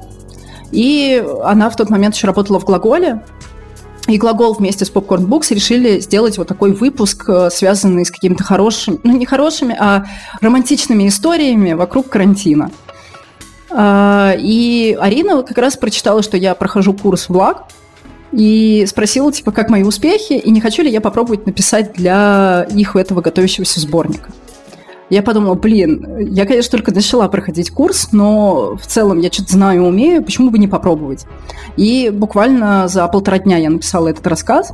и 0.71 1.25
она 1.45 1.71
в 1.71 1.77
тот 1.77 1.89
момент 1.89 2.15
еще 2.15 2.27
работала 2.27 2.61
в 2.61 2.65
«Глаголе», 2.65 3.23
и 4.07 4.19
глагол 4.19 4.55
вместе 4.55 4.85
с 4.85 4.91
Popcorn 4.91 5.27
Books 5.27 5.53
решили 5.55 6.01
сделать 6.01 6.39
вот 6.39 6.49
такой 6.49 6.73
выпуск, 6.73 7.29
э, 7.29 7.51
связанный 7.51 8.05
с 8.05 8.11
какими-то 8.11 8.45
хорошими, 8.45 8.99
ну 9.03 9.17
не 9.17 9.27
хорошими, 9.27 9.77
а 9.79 10.07
романтичными 10.41 11.09
историями 11.09 11.73
вокруг 11.73 12.09
карантина. 12.09 12.71
А, 13.71 14.35
и 14.39 14.97
Арина 15.01 15.43
как 15.43 15.59
раз 15.59 15.77
прочитала, 15.77 16.23
что 16.23 16.37
я 16.37 16.55
прохожу 16.55 16.95
курс 16.95 17.29
влаг, 17.29 17.65
и 18.33 18.85
спросила, 18.87 19.33
типа, 19.33 19.53
как 19.53 19.71
мои 19.71 19.83
успехи, 19.83 20.35
и 20.35 20.51
не 20.51 20.61
хочу 20.61 20.83
ли 20.83 20.91
я 20.91 21.01
попробовать 21.01 21.47
написать 21.47 21.93
для 21.95 22.67
их 22.75 22.97
этого 22.97 23.21
готовящегося 23.21 23.81
сборника. 23.81 24.31
Я 25.09 25.23
подумала, 25.23 25.55
блин, 25.55 26.17
я, 26.19 26.47
конечно, 26.47 26.73
только 26.73 26.93
начала 26.93 27.29
проходить 27.29 27.71
курс, 27.71 28.09
но 28.11 28.77
в 28.77 28.87
целом 28.87 29.21
я 29.21 29.31
что-то 29.31 29.53
знаю 29.53 29.83
и 29.83 29.87
умею, 29.87 30.25
почему 30.25 30.51
бы 30.51 30.59
не 30.59 30.67
попробовать? 30.67 31.27
И 31.77 32.11
буквально 32.13 32.89
за 32.89 33.07
полтора 33.07 33.39
дня 33.39 33.57
я 33.57 33.71
написала 33.71 34.09
этот 34.09 34.27
рассказ. 34.27 34.73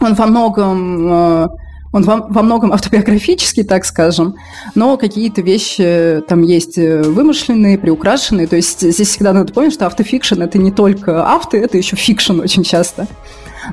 Он 0.00 0.14
во 0.14 0.26
многом 0.26 1.12
э, 1.12 1.48
он 1.92 2.04
во, 2.04 2.26
во 2.28 2.42
многом 2.42 2.72
автобиографический, 2.72 3.64
так 3.64 3.84
скажем, 3.84 4.36
но 4.74 4.96
какие-то 4.96 5.42
вещи 5.42 6.22
там 6.28 6.42
есть 6.42 6.78
э, 6.78 7.02
вымышленные, 7.02 7.78
приукрашенные. 7.78 8.46
То 8.46 8.56
есть 8.56 8.80
здесь 8.80 9.08
всегда 9.08 9.32
надо 9.32 9.52
помнить, 9.52 9.72
что 9.72 9.86
автофикшн– 9.86 10.40
это 10.42 10.58
не 10.58 10.70
только 10.70 11.24
авто, 11.24 11.56
это 11.56 11.76
еще 11.76 11.96
fiction 11.96 12.40
очень 12.40 12.62
часто. 12.62 13.08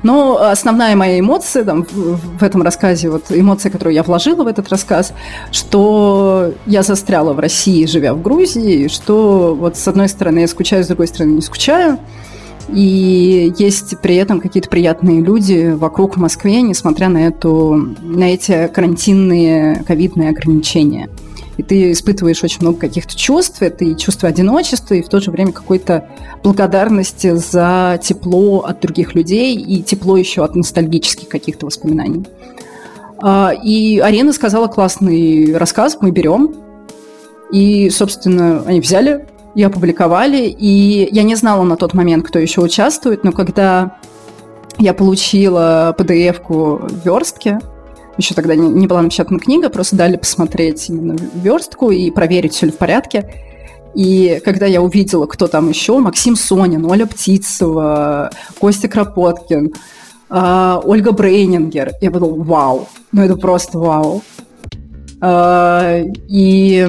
Но 0.02 0.38
основная 0.38 0.96
моя 0.96 1.18
эмоция 1.20 1.64
там, 1.64 1.84
в, 1.84 2.42
этом 2.42 2.62
рассказе, 2.62 3.10
вот 3.10 3.26
эмоция, 3.30 3.70
которую 3.70 3.94
я 3.94 4.02
вложила 4.02 4.44
в 4.44 4.46
этот 4.46 4.68
рассказ, 4.68 5.12
что 5.50 6.52
я 6.66 6.82
застряла 6.82 7.32
в 7.32 7.38
России, 7.38 7.86
живя 7.86 8.14
в 8.14 8.22
Грузии, 8.22 8.88
что 8.88 9.56
вот 9.58 9.76
с 9.76 9.88
одной 9.88 10.08
стороны 10.08 10.40
я 10.40 10.48
скучаю, 10.48 10.84
с 10.84 10.88
другой 10.88 11.08
стороны 11.08 11.32
не 11.32 11.42
скучаю. 11.42 11.98
И 12.68 13.52
есть 13.58 13.98
при 14.02 14.16
этом 14.16 14.40
какие-то 14.40 14.68
приятные 14.68 15.22
люди 15.22 15.72
вокруг 15.74 16.16
в 16.16 16.20
Москве, 16.20 16.60
несмотря 16.60 17.08
на, 17.08 17.26
эту, 17.26 17.96
на 18.02 18.24
эти 18.24 18.68
карантинные 18.68 19.82
ковидные 19.86 20.30
ограничения 20.30 21.08
и 21.58 21.62
ты 21.62 21.92
испытываешь 21.92 22.42
очень 22.42 22.62
много 22.62 22.78
каких-то 22.78 23.14
чувств, 23.16 23.60
это 23.60 23.84
и 23.84 23.96
чувство 23.96 24.28
одиночества, 24.28 24.94
и 24.94 25.02
в 25.02 25.08
то 25.08 25.20
же 25.20 25.30
время 25.30 25.52
какой-то 25.52 26.08
благодарности 26.42 27.34
за 27.34 28.00
тепло 28.02 28.60
от 28.60 28.80
других 28.80 29.14
людей 29.14 29.56
и 29.56 29.82
тепло 29.82 30.16
еще 30.16 30.44
от 30.44 30.54
ностальгических 30.54 31.28
каких-то 31.28 31.66
воспоминаний. 31.66 32.24
А, 33.20 33.52
и 33.52 33.98
Арена 33.98 34.32
сказала 34.32 34.68
классный 34.68 35.56
рассказ, 35.56 35.98
мы 36.00 36.12
берем. 36.12 36.54
И, 37.52 37.90
собственно, 37.90 38.62
они 38.64 38.80
взяли 38.80 39.26
и 39.56 39.62
опубликовали. 39.62 40.44
И 40.46 41.08
я 41.10 41.24
не 41.24 41.34
знала 41.34 41.64
на 41.64 41.76
тот 41.76 41.92
момент, 41.92 42.26
кто 42.26 42.38
еще 42.38 42.60
участвует, 42.60 43.24
но 43.24 43.32
когда 43.32 43.96
я 44.78 44.94
получила 44.94 45.94
PDF-ку 45.98 46.76
в 46.82 47.04
верстке, 47.04 47.58
еще 48.18 48.34
тогда 48.34 48.54
не, 48.54 48.68
не 48.68 48.86
была 48.86 49.00
напечатана 49.00 49.38
книга, 49.38 49.70
просто 49.70 49.96
дали 49.96 50.16
посмотреть 50.16 50.90
именно 50.90 51.16
верстку 51.34 51.90
и 51.90 52.10
проверить, 52.10 52.52
все 52.52 52.66
ли 52.66 52.72
в 52.72 52.76
порядке. 52.76 53.32
И 53.94 54.40
когда 54.44 54.66
я 54.66 54.82
увидела, 54.82 55.26
кто 55.26 55.46
там 55.46 55.68
еще, 55.68 55.98
Максим 55.98 56.36
Сонин, 56.36 56.84
Оля 56.84 57.06
Птицева, 57.06 58.30
Костя 58.60 58.88
Кропоткин, 58.88 59.72
э, 60.30 60.80
Ольга 60.84 61.12
Брейнингер, 61.12 61.92
я 62.00 62.10
подумала, 62.10 62.42
вау, 62.42 62.88
ну 63.12 63.22
это 63.22 63.36
просто 63.36 63.78
вау. 63.78 64.22
Э, 65.22 66.04
и 66.28 66.86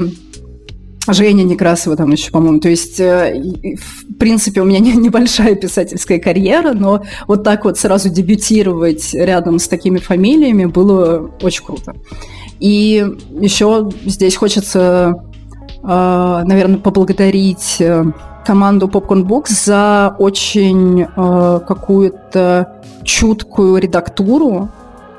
Женя 1.14 1.44
Некрасова 1.44 1.96
там 1.96 2.12
еще, 2.12 2.32
по-моему. 2.32 2.60
То 2.60 2.70
есть, 2.70 3.00
э, 3.00 3.42
в 4.10 4.16
принципе, 4.18 4.62
у 4.62 4.66
меня 4.66 4.80
небольшая 4.96 5.56
писательская 5.56 6.20
карьера, 6.20 6.74
но 6.74 7.04
вот 7.28 7.44
так 7.44 7.66
вот 7.66 7.78
сразу 7.78 8.10
дебютировать 8.10 9.14
рядом 9.14 9.60
с 9.60 9.68
такими 9.68 9.98
фамилиями 9.98 10.66
было 10.66 11.32
очень 11.42 11.66
круто. 11.66 11.96
И 12.60 13.06
еще 13.40 13.90
здесь 14.06 14.36
хочется, 14.36 15.24
э, 15.84 16.42
наверное, 16.46 16.80
поблагодарить 16.80 17.78
э, 17.80 18.04
команду 18.46 18.88
Popcorn 18.88 19.26
Books 19.26 19.66
за 19.66 20.16
очень 20.18 21.06
какую-то 21.06 22.82
чуткую 23.04 23.78
редактуру, 23.78 24.70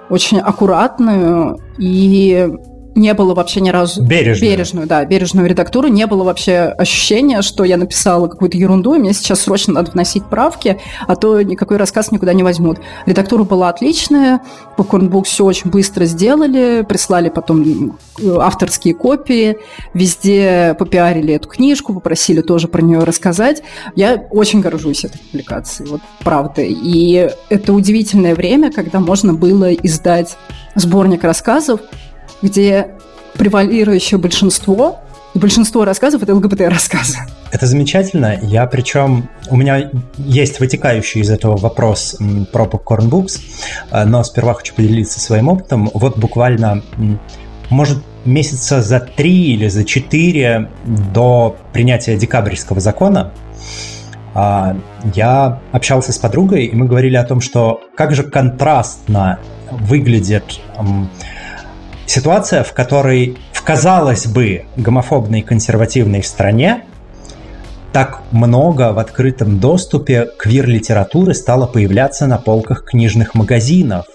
очень 0.08 0.40
аккуратную 0.40 1.60
и 1.78 2.50
не 2.94 3.14
было 3.14 3.34
вообще 3.34 3.60
ни 3.60 3.70
разу... 3.70 4.02
Бережную. 4.02 4.50
Бережную, 4.50 4.86
да, 4.86 5.04
бережную 5.04 5.48
редактуру. 5.48 5.88
Не 5.88 6.06
было 6.06 6.24
вообще 6.24 6.74
ощущения, 6.76 7.42
что 7.42 7.64
я 7.64 7.76
написала 7.76 8.26
какую-то 8.28 8.56
ерунду, 8.56 8.94
и 8.94 8.98
мне 8.98 9.12
сейчас 9.12 9.40
срочно 9.40 9.74
надо 9.74 9.92
вносить 9.92 10.24
правки, 10.24 10.78
а 11.06 11.16
то 11.16 11.40
никакой 11.42 11.76
рассказ 11.76 12.10
никуда 12.10 12.32
не 12.32 12.42
возьмут. 12.42 12.78
Редактура 13.06 13.44
была 13.44 13.68
отличная, 13.68 14.40
Popcorn 14.76 15.22
все 15.24 15.44
очень 15.44 15.70
быстро 15.70 16.04
сделали, 16.04 16.84
прислали 16.88 17.28
потом 17.28 17.98
авторские 18.38 18.94
копии, 18.94 19.58
везде 19.94 20.74
попиарили 20.78 21.34
эту 21.34 21.48
книжку, 21.48 21.94
попросили 21.94 22.40
тоже 22.40 22.68
про 22.68 22.82
нее 22.82 23.00
рассказать. 23.00 23.62
Я 23.94 24.26
очень 24.30 24.60
горжусь 24.60 25.04
этой 25.04 25.18
публикацией, 25.18 25.90
вот 25.90 26.00
правда. 26.24 26.62
И 26.62 27.30
это 27.48 27.72
удивительное 27.72 28.34
время, 28.34 28.72
когда 28.72 29.00
можно 29.00 29.34
было 29.34 29.72
издать 29.72 30.36
сборник 30.74 31.24
рассказов, 31.24 31.80
где 32.42 32.92
превалирующее 33.36 34.18
большинство, 34.18 35.00
и 35.34 35.38
большинство 35.38 35.84
рассказов– 35.84 36.22
это 36.24 36.34
ЛГБТ-рассказы. 36.34 37.18
Это 37.52 37.66
замечательно. 37.66 38.38
Я 38.42 38.66
причем... 38.66 39.28
У 39.48 39.56
меня 39.56 39.90
есть 40.18 40.58
вытекающий 40.58 41.20
из 41.20 41.30
этого 41.30 41.56
вопрос 41.56 42.16
про 42.52 42.64
Popcorn 42.64 43.08
Books, 43.08 43.40
э, 43.92 44.04
но 44.04 44.24
сперва 44.24 44.54
хочу 44.54 44.74
поделиться 44.74 45.20
своим 45.20 45.48
опытом. 45.48 45.90
Вот 45.94 46.18
буквально, 46.18 46.82
может, 47.70 47.98
месяца 48.24 48.82
за 48.82 49.00
три 49.00 49.52
или 49.54 49.68
за 49.68 49.84
четыре 49.84 50.68
до 50.84 51.56
принятия 51.72 52.16
декабрьского 52.16 52.80
закона 52.80 53.32
а, 54.34 54.76
я 55.14 55.60
общался 55.72 56.12
с 56.12 56.18
подругой, 56.18 56.66
и 56.66 56.74
мы 56.74 56.86
говорили 56.86 57.16
о 57.16 57.24
том, 57.24 57.40
что 57.40 57.80
как 57.96 58.14
же 58.14 58.22
контрастно 58.22 59.38
выглядит 59.70 60.60
ситуация, 62.10 62.64
в 62.64 62.72
которой 62.72 63.38
в, 63.52 63.62
казалось 63.62 64.26
бы, 64.26 64.64
гомофобной 64.76 65.42
консервативной 65.42 66.22
стране 66.22 66.82
так 67.92 68.20
много 68.30 68.92
в 68.92 68.98
открытом 68.98 69.58
доступе 69.58 70.28
квир-литературы 70.38 71.34
стало 71.34 71.66
появляться 71.66 72.26
на 72.26 72.38
полках 72.38 72.84
книжных 72.84 73.34
магазинов. 73.34 74.06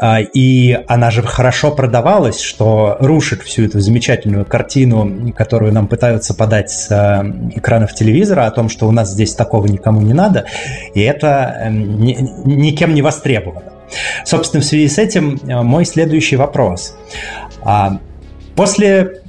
А, 0.00 0.20
и 0.20 0.78
она 0.88 1.10
же 1.10 1.22
хорошо 1.22 1.70
продавалась, 1.70 2.40
что 2.40 2.96
рушит 3.00 3.42
всю 3.42 3.64
эту 3.64 3.80
замечательную 3.80 4.44
картину, 4.44 5.32
которую 5.32 5.72
нам 5.72 5.88
пытаются 5.88 6.34
подать 6.34 6.70
с 6.70 6.90
э, 6.90 7.58
экранов 7.58 7.94
телевизора, 7.94 8.46
о 8.46 8.50
том, 8.50 8.68
что 8.68 8.88
у 8.88 8.90
нас 8.90 9.12
здесь 9.12 9.34
такого 9.34 9.66
никому 9.66 10.00
не 10.00 10.14
надо, 10.14 10.46
и 10.94 11.02
это 11.02 11.54
эм, 11.60 12.00
никем 12.00 12.94
не 12.94 13.02
востребовано. 13.02 13.71
Собственно, 14.24 14.62
в 14.62 14.64
связи 14.64 14.88
с 14.88 14.98
этим 14.98 15.40
э, 15.46 15.62
мой 15.62 15.84
следующий 15.84 16.36
вопрос. 16.36 16.96
А, 17.62 17.98
после 18.54 19.22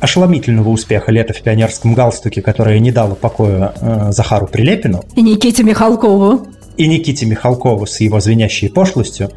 ошеломительного 0.00 0.70
успеха 0.70 1.12
лета 1.12 1.32
в 1.32 1.42
пионерском 1.42 1.94
галстуке, 1.94 2.42
которое 2.42 2.78
не 2.78 2.90
дало 2.90 3.14
покоя 3.14 3.74
э, 3.80 4.12
Захару 4.12 4.46
Прилепину. 4.46 5.04
И 5.14 5.22
Никите 5.22 5.62
Михалкову 5.62 6.46
и 6.80 6.86
Никите 6.86 7.26
Михалкову 7.26 7.84
с 7.84 8.00
его 8.00 8.20
звенящей 8.20 8.70
пошлостью. 8.70 9.30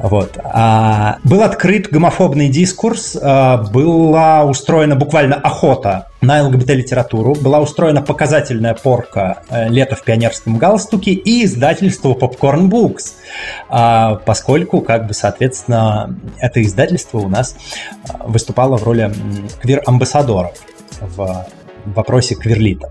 Вот. 0.00 0.36
А, 0.42 1.18
был 1.22 1.42
открыт 1.44 1.88
гомофобный 1.88 2.48
дискурс, 2.48 3.16
а, 3.22 3.58
была 3.58 4.44
устроена 4.44 4.96
буквально 4.96 5.36
охота 5.36 6.08
на 6.20 6.42
ЛГБТ-литературу, 6.42 7.36
была 7.36 7.60
устроена 7.60 8.02
показательная 8.02 8.74
порка 8.74 9.42
э, 9.48 9.68
«Лето 9.68 9.94
в 9.94 10.02
пионерском 10.02 10.56
галстуке» 10.58 11.12
и 11.12 11.44
издательство 11.44 12.14
Popcorn 12.14 12.68
Books, 12.68 13.12
а, 13.68 14.16
поскольку, 14.16 14.80
как 14.80 15.06
бы, 15.06 15.14
соответственно, 15.14 16.18
это 16.38 16.62
издательство 16.62 17.18
у 17.18 17.28
нас 17.28 17.56
а, 18.08 18.26
выступало 18.26 18.76
в 18.76 18.82
роли 18.82 19.12
квир-амбассадоров 19.62 20.56
в 21.00 21.46
вопросе 21.86 22.34
квирлита. 22.34 22.90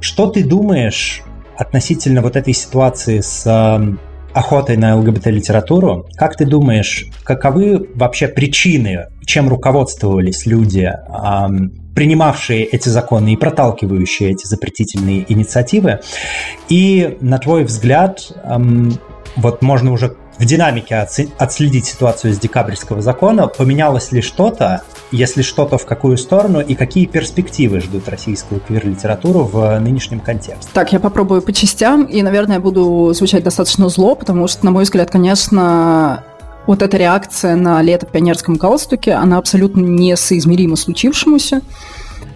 Что 0.00 0.28
ты 0.28 0.44
думаешь 0.44 1.24
относительно 1.60 2.22
вот 2.22 2.36
этой 2.36 2.54
ситуации 2.54 3.20
с 3.20 3.46
э, 3.46 3.96
охотой 4.32 4.78
на 4.78 4.96
ЛГБТ-литературу, 4.96 6.06
как 6.16 6.34
ты 6.36 6.46
думаешь, 6.46 7.06
каковы 7.22 7.86
вообще 7.94 8.28
причины, 8.28 9.08
чем 9.26 9.46
руководствовались 9.48 10.46
люди, 10.46 10.90
э, 10.90 11.48
принимавшие 11.94 12.64
эти 12.64 12.88
законы 12.88 13.34
и 13.34 13.36
проталкивающие 13.36 14.30
эти 14.30 14.46
запретительные 14.46 15.30
инициативы? 15.30 16.00
И, 16.70 17.18
на 17.20 17.36
твой 17.36 17.64
взгляд, 17.64 18.32
э, 18.42 18.58
вот 19.36 19.60
можно 19.60 19.92
уже 19.92 20.16
в 20.40 20.44
динамике 20.46 21.06
отследить 21.36 21.84
ситуацию 21.84 22.32
с 22.32 22.38
декабрьского 22.38 23.02
закона, 23.02 23.46
поменялось 23.46 24.10
ли 24.10 24.22
что-то, 24.22 24.82
если 25.12 25.42
что-то 25.42 25.76
в 25.76 25.84
какую 25.84 26.16
сторону, 26.16 26.60
и 26.60 26.74
какие 26.74 27.04
перспективы 27.04 27.80
ждут 27.80 28.08
российскую 28.08 28.62
квир-литературу 28.62 29.44
в 29.44 29.78
нынешнем 29.78 30.18
контексте? 30.20 30.70
Так, 30.72 30.94
я 30.94 30.98
попробую 30.98 31.42
по 31.42 31.52
частям, 31.52 32.04
и, 32.04 32.22
наверное, 32.22 32.58
буду 32.58 33.12
звучать 33.12 33.44
достаточно 33.44 33.90
зло, 33.90 34.14
потому 34.14 34.48
что, 34.48 34.64
на 34.64 34.70
мой 34.70 34.84
взгляд, 34.84 35.10
конечно, 35.10 36.24
вот 36.66 36.80
эта 36.80 36.96
реакция 36.96 37.54
на 37.54 37.82
лето 37.82 38.06
в 38.06 38.10
пионерском 38.10 38.54
галстуке, 38.54 39.12
она 39.12 39.36
абсолютно 39.36 39.80
несоизмерима 39.80 40.76
случившемуся. 40.76 41.60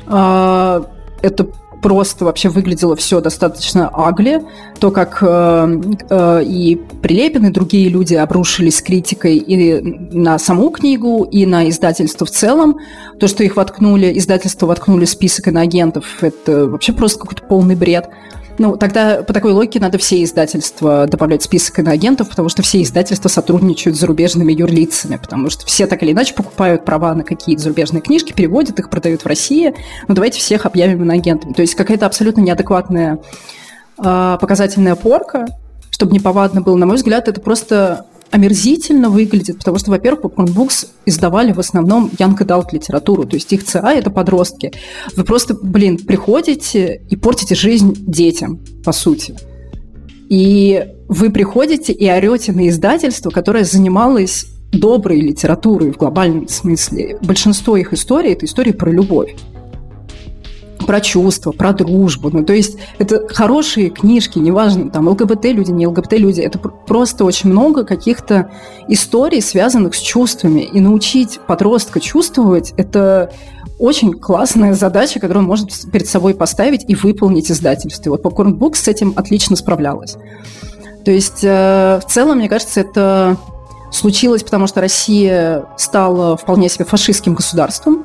А, 0.06 0.84
это 1.22 1.46
просто 1.84 2.24
вообще 2.24 2.48
выглядело 2.48 2.96
все 2.96 3.20
достаточно 3.20 3.90
агли. 3.92 4.42
То, 4.80 4.90
как 4.90 5.18
э, 5.20 5.80
э, 6.08 6.42
и 6.42 6.76
Прилепин, 7.02 7.44
и 7.44 7.50
другие 7.50 7.90
люди 7.90 8.14
обрушились 8.14 8.80
критикой 8.80 9.36
и 9.36 9.82
на 10.16 10.38
саму 10.38 10.70
книгу, 10.70 11.28
и 11.30 11.44
на 11.44 11.68
издательство 11.68 12.24
в 12.24 12.30
целом. 12.30 12.78
То, 13.20 13.28
что 13.28 13.44
их 13.44 13.56
воткнули, 13.56 14.16
издательство 14.16 14.66
воткнули 14.66 15.04
список 15.04 15.48
иноагентов, 15.48 16.06
это 16.22 16.66
вообще 16.68 16.94
просто 16.94 17.18
какой-то 17.18 17.42
полный 17.42 17.76
бред. 17.76 18.08
Ну, 18.58 18.76
тогда 18.76 19.22
по 19.22 19.32
такой 19.32 19.52
логике 19.52 19.80
надо 19.80 19.98
все 19.98 20.22
издательства 20.22 21.06
добавлять 21.06 21.42
в 21.42 21.44
список 21.44 21.80
иноагентов, 21.80 22.28
потому 22.28 22.48
что 22.48 22.62
все 22.62 22.82
издательства 22.82 23.28
сотрудничают 23.28 23.96
с 23.96 24.00
зарубежными 24.00 24.52
юрлицами, 24.52 25.16
потому 25.16 25.50
что 25.50 25.66
все 25.66 25.86
так 25.86 26.02
или 26.02 26.12
иначе 26.12 26.34
покупают 26.34 26.84
права 26.84 27.14
на 27.14 27.24
какие-то 27.24 27.62
зарубежные 27.62 28.00
книжки, 28.00 28.32
переводят 28.32 28.78
их, 28.78 28.90
продают 28.90 29.22
в 29.22 29.26
России. 29.26 29.74
Ну, 30.06 30.14
давайте 30.14 30.38
всех 30.38 30.66
объявим 30.66 31.02
иноагентами. 31.02 31.52
То 31.52 31.62
есть 31.62 31.74
какая-то 31.74 32.06
абсолютно 32.06 32.42
неадекватная 32.42 33.18
э, 33.98 34.38
показательная 34.40 34.94
порка, 34.94 35.46
чтобы 35.90 36.12
неповадно 36.12 36.60
было, 36.60 36.76
на 36.76 36.86
мой 36.86 36.96
взгляд, 36.96 37.28
это 37.28 37.40
просто 37.40 38.06
омерзительно 38.34 39.10
выглядит, 39.10 39.58
потому 39.58 39.78
что, 39.78 39.92
во-первых, 39.92 40.24
Popcorn 40.24 40.52
Books 40.52 40.88
издавали 41.06 41.52
в 41.52 41.60
основном 41.60 42.10
young 42.18 42.36
adult 42.36 42.70
литературу, 42.72 43.24
то 43.24 43.36
есть 43.36 43.52
их 43.52 43.64
ЦА– 43.64 43.92
это 43.94 44.10
подростки. 44.10 44.72
Вы 45.14 45.22
просто, 45.22 45.54
блин, 45.54 45.98
приходите 45.98 47.00
и 47.08 47.14
портите 47.14 47.54
жизнь 47.54 47.94
детям, 47.96 48.58
по 48.84 48.90
сути. 48.90 49.36
И 50.28 50.84
вы 51.06 51.30
приходите 51.30 51.92
и 51.92 52.10
орете 52.10 52.50
на 52.50 52.68
издательство, 52.68 53.30
которое 53.30 53.62
занималось 53.62 54.46
доброй 54.72 55.20
литературой 55.20 55.92
в 55.92 55.96
глобальном 55.96 56.48
смысле. 56.48 57.18
Большинство 57.22 57.76
их 57.76 57.92
историй– 57.92 58.32
это 58.32 58.46
истории 58.46 58.72
про 58.72 58.90
любовь 58.90 59.36
про 60.84 61.00
чувства, 61.00 61.52
про 61.52 61.72
дружбу. 61.72 62.30
Ну, 62.30 62.44
то 62.44 62.52
есть 62.52 62.78
это 62.98 63.26
хорошие 63.28 63.90
книжки, 63.90 64.38
неважно, 64.38 64.90
там, 64.90 65.08
ЛГБТ-люди, 65.08 65.70
не 65.70 65.86
ЛГБТ-люди. 65.86 66.40
Это 66.40 66.58
просто 66.58 67.24
очень 67.24 67.50
много 67.50 67.84
каких-то 67.84 68.50
историй, 68.88 69.42
связанных 69.42 69.94
с 69.94 70.00
чувствами. 70.00 70.60
И 70.60 70.80
научить 70.80 71.40
подростка 71.46 72.00
чувствовать– 72.00 72.72
это 72.76 73.32
очень 73.78 74.12
классная 74.12 74.74
задача, 74.74 75.20
которую 75.20 75.42
он 75.42 75.48
может 75.48 75.90
перед 75.90 76.06
собой 76.06 76.34
поставить 76.34 76.84
и 76.88 76.94
выполнить 76.94 77.50
издательство. 77.50 78.10
вот 78.10 78.22
Popcorn 78.22 78.56
Books 78.56 78.76
с 78.76 78.88
этим 78.88 79.12
отлично 79.16 79.56
справлялась. 79.56 80.16
То 81.04 81.10
есть 81.10 81.42
э, 81.42 82.00
в 82.02 82.10
целом, 82.10 82.38
мне 82.38 82.48
кажется, 82.48 82.80
это 82.80 83.36
случилось, 83.90 84.42
потому 84.42 84.66
что 84.66 84.80
Россия 84.80 85.66
стала 85.76 86.36
вполне 86.36 86.68
себе 86.68 86.84
фашистским 86.84 87.34
государством, 87.34 88.04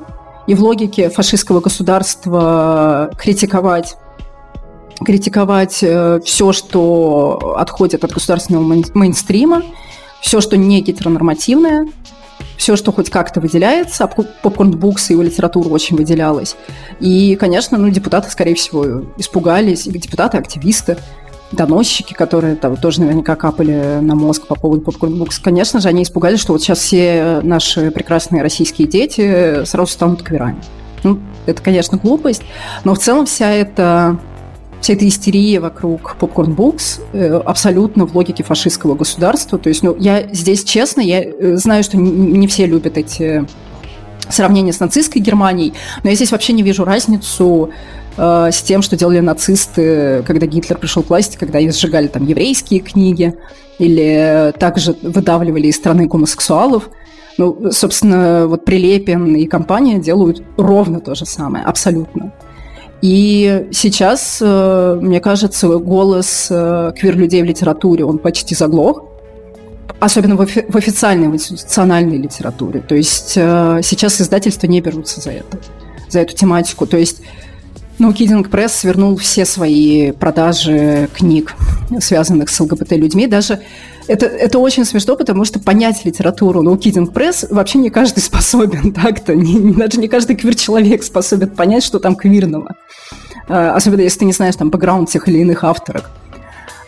и 0.50 0.54
в 0.54 0.64
логике 0.64 1.10
фашистского 1.10 1.60
государства 1.60 3.08
критиковать 3.16 3.96
критиковать 5.04 5.78
э, 5.80 6.18
все, 6.24 6.52
что 6.52 7.54
отходит 7.56 8.02
от 8.02 8.10
государственного 8.10 8.82
мейнстрима, 8.92 9.62
все, 10.20 10.40
что 10.40 10.56
не 10.56 10.82
гетеронормативное, 10.82 11.86
все, 12.56 12.74
что 12.74 12.90
хоть 12.90 13.10
как-то 13.10 13.40
выделяется, 13.40 14.04
а 14.04 14.08
попкорн-букс 14.08 15.10
и 15.10 15.12
его 15.12 15.22
литература 15.22 15.68
очень 15.68 15.96
выделялась. 15.96 16.56
И, 16.98 17.36
конечно, 17.36 17.78
ну, 17.78 17.88
депутаты, 17.88 18.28
скорее 18.28 18.56
всего, 18.56 19.04
испугались, 19.18 19.86
и 19.86 19.92
депутаты, 19.92 20.36
активисты, 20.36 20.98
доносчики, 21.52 22.14
которые 22.14 22.56
там 22.56 22.76
тоже 22.76 23.00
наверняка 23.00 23.36
капали 23.36 23.98
на 24.00 24.14
мозг 24.14 24.46
по 24.46 24.54
поводу 24.54 24.82
попкорн-букс, 24.82 25.38
конечно 25.40 25.80
же, 25.80 25.88
они 25.88 26.02
испугались, 26.02 26.40
что 26.40 26.52
вот 26.52 26.62
сейчас 26.62 26.78
все 26.78 27.40
наши 27.42 27.90
прекрасные 27.90 28.42
российские 28.42 28.86
дети 28.86 29.64
сразу 29.64 29.92
станут 29.92 30.22
кверами. 30.22 30.62
Ну, 31.02 31.18
это, 31.46 31.62
конечно, 31.62 31.98
глупость, 31.98 32.42
но 32.84 32.94
в 32.94 32.98
целом 32.98 33.26
вся 33.26 33.50
эта 33.50 34.18
вся 34.80 34.94
эта 34.94 35.06
истерия 35.06 35.60
вокруг 35.60 36.16
Popcorn 36.18 36.56
Books 36.56 37.00
э, 37.12 37.34
абсолютно 37.44 38.06
в 38.06 38.16
логике 38.16 38.42
фашистского 38.42 38.94
государства. 38.94 39.58
То 39.58 39.68
есть, 39.68 39.82
ну, 39.82 39.94
я 39.98 40.26
здесь 40.32 40.64
честно, 40.64 41.02
я 41.02 41.22
э, 41.22 41.56
знаю, 41.56 41.82
что 41.84 41.98
не 41.98 42.46
все 42.48 42.64
любят 42.64 42.96
эти 42.96 43.44
сравнения 44.30 44.72
с 44.72 44.80
нацистской 44.80 45.20
Германией, 45.20 45.74
но 46.02 46.10
я 46.10 46.16
здесь 46.16 46.32
вообще 46.32 46.52
не 46.52 46.62
вижу 46.62 46.84
разницу 46.84 47.70
э, 48.16 48.50
с 48.52 48.62
тем, 48.62 48.82
что 48.82 48.96
делали 48.96 49.20
нацисты, 49.20 50.22
когда 50.26 50.46
Гитлер 50.46 50.78
пришел 50.78 51.02
к 51.02 51.10
власти, 51.10 51.36
когда 51.36 51.58
они 51.58 51.70
сжигали 51.70 52.06
там 52.06 52.26
еврейские 52.26 52.80
книги 52.80 53.34
или 53.78 54.52
также 54.58 54.94
выдавливали 55.02 55.68
из 55.68 55.76
страны 55.76 56.06
гомосексуалов. 56.06 56.90
Ну, 57.38 57.70
собственно, 57.72 58.46
вот 58.46 58.64
Прилепин 58.64 59.34
и 59.34 59.46
компания 59.46 59.98
делают 59.98 60.42
ровно 60.58 61.00
то 61.00 61.14
же 61.14 61.24
самое, 61.24 61.64
абсолютно. 61.64 62.32
И 63.00 63.68
сейчас, 63.72 64.38
э, 64.42 64.98
мне 65.00 65.20
кажется, 65.20 65.68
голос 65.68 66.48
э, 66.50 66.92
квир-людей 66.98 67.40
в 67.40 67.46
литературе, 67.46 68.04
он 68.04 68.18
почти 68.18 68.54
заглох, 68.54 69.04
особенно 70.00 70.36
в, 70.36 70.46
в 70.46 70.76
официальной, 70.76 71.28
в 71.28 71.34
институциональной 71.34 72.18
литературе. 72.18 72.80
То 72.80 72.94
есть 72.94 73.30
сейчас 73.30 74.20
издательства 74.20 74.66
не 74.66 74.82
берутся 74.82 75.20
за 75.20 75.30
это, 75.30 75.58
за 76.10 76.20
эту 76.20 76.36
тематику. 76.36 76.86
То 76.86 76.98
есть 76.98 77.22
ну, 78.00 78.12
Кидинг 78.14 78.48
Пресс 78.48 78.72
свернул 78.72 79.16
все 79.16 79.44
свои 79.44 80.12
продажи 80.12 81.08
книг, 81.14 81.54
связанных 82.00 82.48
с 82.48 82.58
ЛГБТ-людьми. 82.58 83.26
Даже 83.26 83.60
это, 84.08 84.24
это 84.26 84.58
очень 84.58 84.86
смешно, 84.86 85.16
потому 85.16 85.44
что 85.44 85.60
понять 85.60 86.04
литературу 86.04 86.62
No 86.62 86.76
Kidding 86.78 87.12
Press 87.12 87.44
вообще 87.50 87.78
не 87.78 87.90
каждый 87.90 88.20
способен 88.20 88.92
так-то. 88.92 89.34
Даже 89.36 90.00
не 90.00 90.08
каждый 90.08 90.36
квир-человек 90.36 91.02
способен 91.04 91.50
понять, 91.50 91.84
что 91.84 91.98
там 91.98 92.16
квирного. 92.16 92.74
А, 93.48 93.74
особенно 93.74 94.00
если 94.00 94.20
ты 94.20 94.24
не 94.24 94.32
знаешь 94.32 94.56
там 94.56 94.70
бэкграунд 94.70 95.10
тех 95.10 95.28
или 95.28 95.38
иных 95.38 95.62
авторов. 95.62 96.04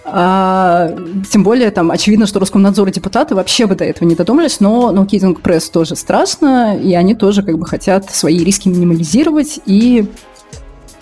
А, 0.04 0.94
тем 1.30 1.44
более, 1.44 1.70
там, 1.70 1.90
очевидно, 1.90 2.26
что 2.26 2.40
Роскомнадзор 2.40 2.88
и 2.88 2.92
депутаты 2.92 3.34
вообще 3.34 3.66
бы 3.66 3.74
до 3.74 3.84
этого 3.84 4.08
не 4.08 4.14
додумались, 4.14 4.60
но, 4.60 4.92
No 4.92 5.04
Kidding 5.06 5.42
Press 5.42 5.68
тоже 5.70 5.94
страшно, 5.94 6.76
и 6.76 6.94
они 6.94 7.14
тоже 7.14 7.42
как 7.42 7.58
бы 7.58 7.66
хотят 7.66 8.10
свои 8.10 8.38
риски 8.38 8.68
минимализировать 8.68 9.60
и 9.66 10.06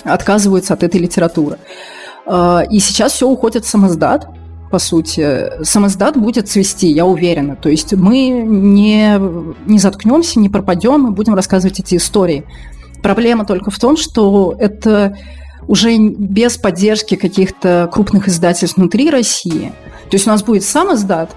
отказываются 0.04 0.74
от 0.74 0.82
этой 0.82 1.00
литературы. 1.00 1.58
А, 2.26 2.62
и 2.70 2.78
сейчас 2.78 3.12
все 3.12 3.28
уходит 3.28 3.64
в 3.64 3.68
самоздат, 3.68 4.28
по 4.70 4.78
сути. 4.78 5.64
Самоздат 5.64 6.16
будет 6.16 6.48
цвести, 6.48 6.88
я 6.88 7.04
уверена. 7.04 7.56
То 7.56 7.68
есть 7.68 7.92
мы 7.92 8.28
не, 8.28 9.18
не 9.66 9.78
заткнемся, 9.78 10.38
не 10.38 10.48
пропадем 10.48 11.08
и 11.08 11.10
будем 11.10 11.34
рассказывать 11.34 11.80
эти 11.80 11.96
истории. 11.96 12.44
Проблема 13.02 13.44
только 13.44 13.70
в 13.70 13.78
том, 13.78 13.96
что 13.96 14.54
это 14.58 15.16
уже 15.66 15.96
без 15.98 16.56
поддержки 16.56 17.16
каких-то 17.16 17.88
крупных 17.92 18.28
издательств 18.28 18.76
внутри 18.76 19.10
России. 19.10 19.72
То 20.08 20.14
есть 20.14 20.26
у 20.26 20.30
нас 20.30 20.42
будет 20.42 20.62
сам 20.62 20.94
издат, 20.94 21.30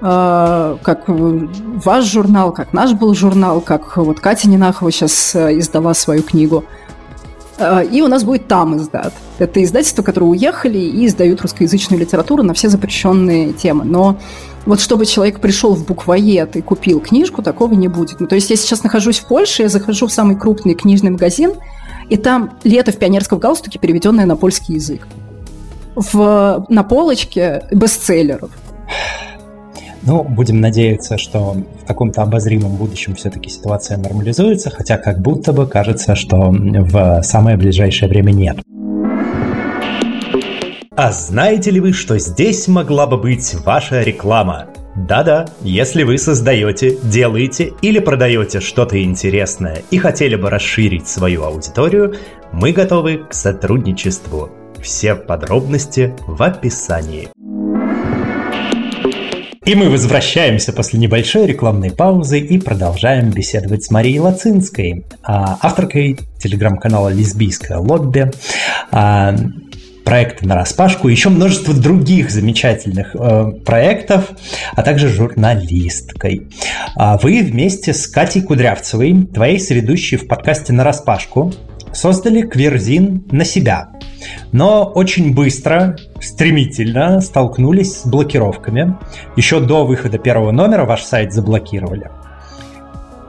а, 0.00 0.78
как 0.82 1.04
ваш 1.06 2.04
журнал, 2.06 2.52
как 2.52 2.72
наш 2.72 2.92
был 2.92 3.14
журнал, 3.14 3.60
как 3.60 3.98
вот 3.98 4.20
Катя 4.20 4.48
Нинахова 4.48 4.90
сейчас 4.90 5.34
э, 5.34 5.58
издала 5.58 5.92
свою 5.92 6.22
книгу– 6.22 6.64
и 7.90 8.00
у 8.02 8.08
нас 8.08 8.24
будет 8.24 8.48
там 8.48 8.76
издат. 8.76 9.12
Это 9.38 9.62
издательства, 9.62 10.02
которые 10.02 10.30
уехали 10.30 10.78
и 10.78 11.06
издают 11.06 11.42
русскоязычную 11.42 12.00
литературу 12.00 12.42
на 12.42 12.54
все 12.54 12.68
запрещенные 12.68 13.52
темы. 13.52 13.84
Но 13.84 14.18
вот 14.66 14.80
чтобы 14.80 15.06
человек 15.06 15.40
пришел 15.40 15.74
в 15.74 15.86
буквоед 15.86 16.56
и 16.56 16.62
купил 16.62 17.00
книжку, 17.00 17.42
такого 17.42 17.74
не 17.74 17.88
будет. 17.88 18.20
Ну, 18.20 18.26
то 18.26 18.34
есть 18.34 18.50
я 18.50 18.56
сейчас 18.56 18.82
нахожусь 18.82 19.18
в 19.18 19.26
Польше, 19.26 19.62
я 19.62 19.68
захожу 19.68 20.06
в 20.06 20.12
самый 20.12 20.36
крупный 20.36 20.74
книжный 20.74 21.10
магазин, 21.10 21.52
и 22.08 22.16
там 22.16 22.52
«Лето 22.64 22.92
в 22.92 22.96
пионерском 22.96 23.38
галстуке», 23.38 23.78
переведенное 23.78 24.26
на 24.26 24.36
польский 24.36 24.74
язык. 24.74 25.06
В, 25.94 26.66
на 26.68 26.82
полочке 26.82 27.64
бестселлеров. 27.70 28.50
Ну, 30.02 30.24
будем 30.24 30.60
надеяться, 30.60 31.18
что 31.18 31.56
в 31.82 31.86
каком-то 31.86 32.22
обозримом 32.22 32.76
будущем 32.76 33.14
все-таки 33.14 33.50
ситуация 33.50 33.98
нормализуется, 33.98 34.70
хотя 34.70 34.96
как 34.96 35.20
будто 35.20 35.52
бы 35.52 35.66
кажется, 35.66 36.14
что 36.14 36.50
в 36.50 37.22
самое 37.22 37.56
ближайшее 37.56 38.08
время 38.08 38.32
нет. 38.32 38.58
А 40.96 41.12
знаете 41.12 41.70
ли 41.70 41.80
вы, 41.80 41.92
что 41.92 42.18
здесь 42.18 42.66
могла 42.68 43.06
бы 43.06 43.16
быть 43.16 43.54
ваша 43.64 44.02
реклама? 44.02 44.66
Да-да, 44.96 45.46
если 45.62 46.02
вы 46.02 46.18
создаете, 46.18 46.98
делаете 47.02 47.72
или 47.80 48.00
продаете 48.00 48.60
что-то 48.60 49.02
интересное 49.02 49.82
и 49.90 49.98
хотели 49.98 50.34
бы 50.34 50.50
расширить 50.50 51.08
свою 51.08 51.44
аудиторию, 51.44 52.16
мы 52.52 52.72
готовы 52.72 53.18
к 53.18 53.32
сотрудничеству. 53.32 54.50
Все 54.82 55.14
подробности 55.14 56.14
в 56.26 56.42
описании. 56.42 57.28
И 59.70 59.74
мы 59.76 59.88
возвращаемся 59.88 60.72
после 60.72 60.98
небольшой 60.98 61.46
рекламной 61.46 61.92
паузы 61.92 62.40
и 62.40 62.58
продолжаем 62.58 63.30
беседовать 63.30 63.84
с 63.84 63.92
Марией 63.92 64.18
Лацинской, 64.18 65.04
а, 65.22 65.58
авторкой 65.62 66.18
телеграм-канала 66.40 67.10
«Лесбийское 67.10 67.78
лобби», 67.78 68.32
а, 68.90 69.36
проекта 70.04 70.48
на 70.48 70.56
распашку, 70.56 71.06
еще 71.06 71.28
множество 71.28 71.72
других 71.72 72.32
замечательных 72.32 73.14
э, 73.14 73.52
проектов, 73.64 74.30
а 74.74 74.82
также 74.82 75.08
журналисткой. 75.08 76.48
А 76.96 77.16
вы 77.18 77.40
вместе 77.40 77.92
с 77.92 78.08
Катей 78.08 78.42
Кудрявцевой, 78.42 79.28
твоей 79.32 79.60
соведущей 79.60 80.16
в 80.16 80.26
подкасте 80.26 80.72
на 80.72 80.82
распашку, 80.82 81.52
создали 81.92 82.42
кверзин 82.42 83.24
на 83.30 83.44
себя. 83.44 83.89
Но 84.52 84.84
очень 84.84 85.34
быстро, 85.34 85.96
стремительно 86.20 87.20
столкнулись 87.20 88.00
с 88.00 88.06
блокировками. 88.06 88.96
Еще 89.36 89.60
до 89.60 89.84
выхода 89.84 90.18
первого 90.18 90.50
номера 90.50 90.84
ваш 90.84 91.02
сайт 91.02 91.32
заблокировали. 91.32 92.10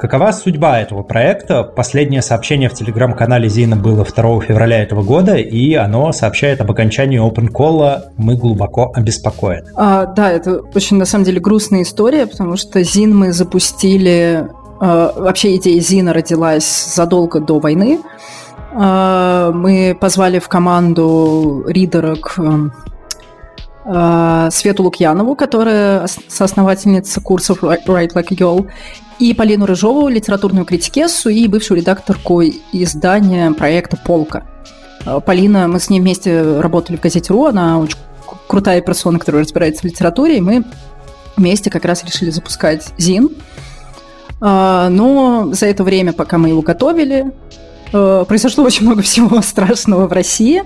Какова 0.01 0.32
судьба 0.32 0.80
этого 0.80 1.04
проекта? 1.04 1.62
Последнее 1.62 2.23
сообщение 2.23 2.69
в 2.69 2.73
телеграм-канале 2.73 3.47
Зина 3.47 3.75
было 3.75 4.04
2 4.04 4.41
февраля 4.41 4.82
этого 4.82 5.04
года, 5.04 5.36
и 5.36 5.75
оно 5.75 6.12
сообщает 6.12 6.60
об 6.60 6.71
окончании 6.71 7.21
Open 7.23 7.51
Call. 7.51 8.01
Мы 8.17 8.36
глубоко 8.36 8.91
обеспокоены. 8.95 9.69
А, 9.75 10.08
да, 10.08 10.32
это 10.32 10.62
очень, 10.73 10.97
на 10.97 11.06
самом 11.06 11.25
деле, 11.25 11.39
грустная 11.39 11.84
история, 11.84 12.25
потому 12.25 12.58
что 12.58 12.82
Зин 12.82 13.15
мы 13.15 13.32
запустили... 13.32 14.47
А, 14.80 15.13
вообще 15.15 15.56
идея 15.58 15.80
Зина 15.80 16.13
родилась 16.13 16.95
задолго 16.95 17.39
до 17.39 17.60
войны. 17.60 17.99
А, 18.73 19.51
мы 19.51 19.97
позвали 19.99 20.39
в 20.39 20.47
команду 20.47 21.63
ридерок 21.67 22.38
а, 23.84 24.49
Свету 24.51 24.84
Лукьянову, 24.84 25.36
которая 25.36 26.07
соосновательница 26.27 27.19
курсов 27.19 27.63
Write 27.63 27.86
Like 27.86 28.27
a 28.31 28.36
Girl, 28.36 28.67
и 29.19 29.34
Полину 29.34 29.65
Рыжову, 29.65 30.07
литературную 30.07 30.65
критикессу 30.65 31.29
и 31.29 31.47
бывшую 31.47 31.79
редакторку 31.79 32.41
издания 32.71 33.51
проекта 33.51 33.97
«Полка». 33.97 34.45
А, 35.05 35.19
Полина, 35.19 35.67
мы 35.67 35.79
с 35.79 35.89
ней 35.89 35.99
вместе 35.99 36.60
работали 36.60 36.95
в 36.95 37.01
газете 37.01 37.34
«Ру», 37.34 37.45
она 37.45 37.77
очень 37.77 37.97
крутая 38.47 38.81
персона, 38.81 39.19
которая 39.19 39.43
разбирается 39.43 39.81
в 39.81 39.86
литературе, 39.86 40.38
и 40.38 40.41
мы 40.41 40.63
вместе 41.36 41.69
как 41.69 41.84
раз 41.84 42.03
решили 42.03 42.29
запускать 42.29 42.88
ЗИН. 42.97 43.29
Но 44.39 45.49
за 45.51 45.67
это 45.67 45.84
время, 45.84 46.13
пока 46.13 46.39
мы 46.39 46.49
его 46.49 46.63
готовили, 46.63 47.31
Э, 47.62 47.70
произошло 47.91 48.63
очень 48.63 48.86
много 48.86 49.01
всего 49.01 49.41
страшного 49.41 50.08
в 50.08 50.12
России, 50.12 50.63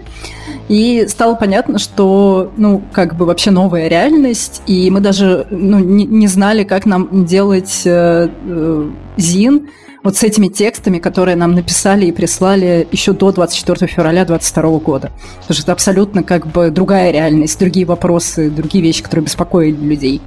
и 0.68 1.06
стало 1.08 1.36
понятно, 1.36 1.78
что, 1.80 2.52
ну, 2.58 2.82
как 2.92 3.16
бы 3.16 3.26
вообще 3.26 3.52
новая 3.52 3.88
реальность, 3.88 4.62
и 4.66 4.90
мы 4.90 5.00
даже, 5.00 5.46
ну, 5.50 5.80
не, 5.80 6.06
не 6.06 6.28
знали, 6.28 6.64
как 6.64 6.86
нам 6.86 7.26
делать 7.26 7.82
э, 7.86 8.30
э, 8.30 8.90
ЗИН 9.18 9.70
вот 10.06 10.18
с 10.18 10.24
этими 10.24 10.50
текстами, 10.50 11.00
которые 11.00 11.36
нам 11.36 11.54
написали 11.54 12.06
и 12.06 12.12
прислали 12.12 12.88
еще 12.92 13.14
до 13.14 13.32
24 13.32 13.88
февраля 13.92 14.24
2022 14.24 14.80
года. 14.80 15.12
Потому 15.42 15.56
что 15.56 15.64
это 15.64 15.72
абсолютно 15.72 16.22
как 16.22 16.46
бы 16.46 16.70
другая 16.70 17.12
реальность, 17.12 17.60
другие 17.60 17.88
вопросы, 17.88 18.52
другие 18.52 18.84
вещи, 18.84 19.02
которые 19.02 19.26
беспокоили 19.26 19.76
людей. 19.76 20.22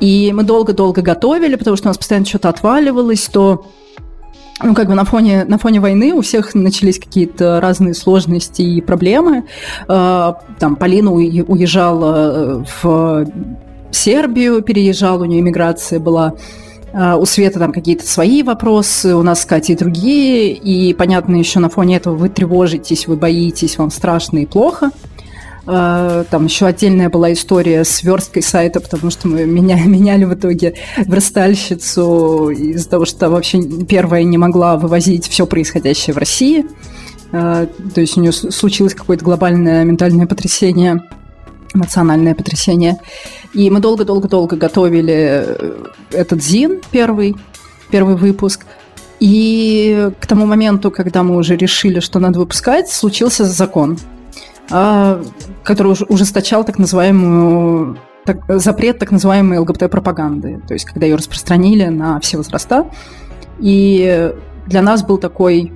И 0.00 0.32
мы 0.34 0.44
долго-долго 0.44 1.02
готовили, 1.02 1.56
потому 1.56 1.76
что 1.76 1.88
у 1.88 1.90
нас 1.90 1.98
постоянно 1.98 2.26
что-то 2.26 2.48
отваливалось, 2.48 3.28
то 3.28 3.66
ну, 4.62 4.74
как 4.74 4.88
бы 4.88 4.94
на 4.94 5.04
фоне, 5.04 5.44
на 5.44 5.58
фоне 5.58 5.80
войны 5.80 6.14
у 6.14 6.22
всех 6.22 6.54
начались 6.54 6.98
какие-то 6.98 7.60
разные 7.60 7.94
сложности 7.94 8.62
и 8.62 8.80
проблемы. 8.80 9.44
А, 9.86 10.40
там 10.58 10.76
Полина 10.76 11.12
уезжала 11.12 12.64
в 12.80 13.26
Сербию, 13.90 14.62
переезжала, 14.62 15.22
у 15.22 15.26
нее 15.26 15.40
иммиграция 15.40 16.00
была. 16.00 16.34
у 16.94 17.26
Света 17.26 17.58
там 17.58 17.72
какие-то 17.72 18.06
свои 18.06 18.42
вопросы, 18.42 19.14
у 19.14 19.22
нас 19.22 19.42
с 19.42 19.44
Катей 19.44 19.76
другие, 19.76 20.52
и, 20.52 20.94
понятно, 20.94 21.36
еще 21.36 21.60
на 21.60 21.68
фоне 21.68 21.96
этого 21.96 22.14
вы 22.14 22.30
тревожитесь, 22.30 23.06
вы 23.06 23.16
боитесь, 23.16 23.76
вам 23.76 23.90
страшно 23.90 24.38
и 24.38 24.46
плохо. 24.46 24.90
А, 25.66 26.24
там 26.30 26.44
еще 26.44 26.66
отдельная 26.66 27.10
была 27.10 27.32
история 27.32 27.84
с 27.84 28.02
версткой 28.04 28.42
сайта, 28.42 28.80
потому 28.80 29.10
что 29.10 29.26
мы 29.28 29.44
меня, 29.44 29.76
меняли 29.84 30.24
в 30.24 30.34
итоге 30.34 30.74
верстальщицу 30.96 32.50
из-за 32.50 32.88
того, 32.88 33.04
что 33.04 33.30
вообще 33.30 33.62
первая 33.62 34.22
не 34.22 34.38
могла 34.38 34.76
вывозить 34.76 35.26
все 35.26 35.46
происходящее 35.46 36.14
в 36.14 36.18
России. 36.18 36.66
А, 37.32 37.66
то 37.94 38.00
есть 38.00 38.16
у 38.16 38.20
нее 38.20 38.32
случилось 38.32 38.94
какое-то 38.94 39.24
глобальное 39.24 39.84
ментальное 39.84 40.26
потрясение, 40.26 41.02
эмоциональное 41.74 42.34
потрясение. 42.34 42.98
И 43.52 43.68
мы 43.70 43.80
долго-долго-долго 43.80 44.56
готовили 44.56 45.14
э, 45.14 45.84
этот 46.12 46.42
ЗИН 46.42 46.80
первый, 46.92 47.34
первый 47.90 48.14
выпуск. 48.14 48.64
И 49.18 50.10
к 50.20 50.26
тому 50.26 50.46
моменту, 50.46 50.90
когда 50.90 51.22
мы 51.22 51.36
уже 51.36 51.56
решили, 51.56 52.00
что 52.00 52.20
надо 52.20 52.38
выпускать, 52.38 52.88
случился 52.88 53.44
закон– 53.44 53.98
который 54.68 55.96
ужесточал 56.08 56.64
так 56.64 56.78
называемую 56.78 57.98
так, 58.24 58.38
запрет 58.60 58.98
так 58.98 59.12
называемой 59.12 59.58
ЛГБТ-пропаганды, 59.58 60.60
то 60.66 60.74
есть 60.74 60.84
когда 60.84 61.06
ее 61.06 61.14
распространили 61.14 61.86
на 61.86 62.20
все 62.20 62.36
возраста. 62.36 62.90
И 63.60 64.32
для 64.66 64.82
нас 64.82 65.04
был 65.04 65.18
такой 65.18 65.72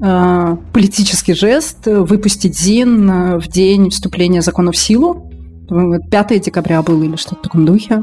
э, 0.00 0.56
политический 0.72 1.34
жест 1.34 1.86
выпустить 1.86 2.58
ЗИН 2.58 3.38
в 3.40 3.48
день 3.48 3.90
вступления 3.90 4.40
закона 4.40 4.72
в 4.72 4.76
силу. 4.76 5.30
5 5.68 6.40
декабря 6.40 6.82
был 6.82 7.02
или 7.02 7.16
что-то 7.16 7.36
в 7.36 7.42
таком 7.42 7.66
духе. 7.66 8.02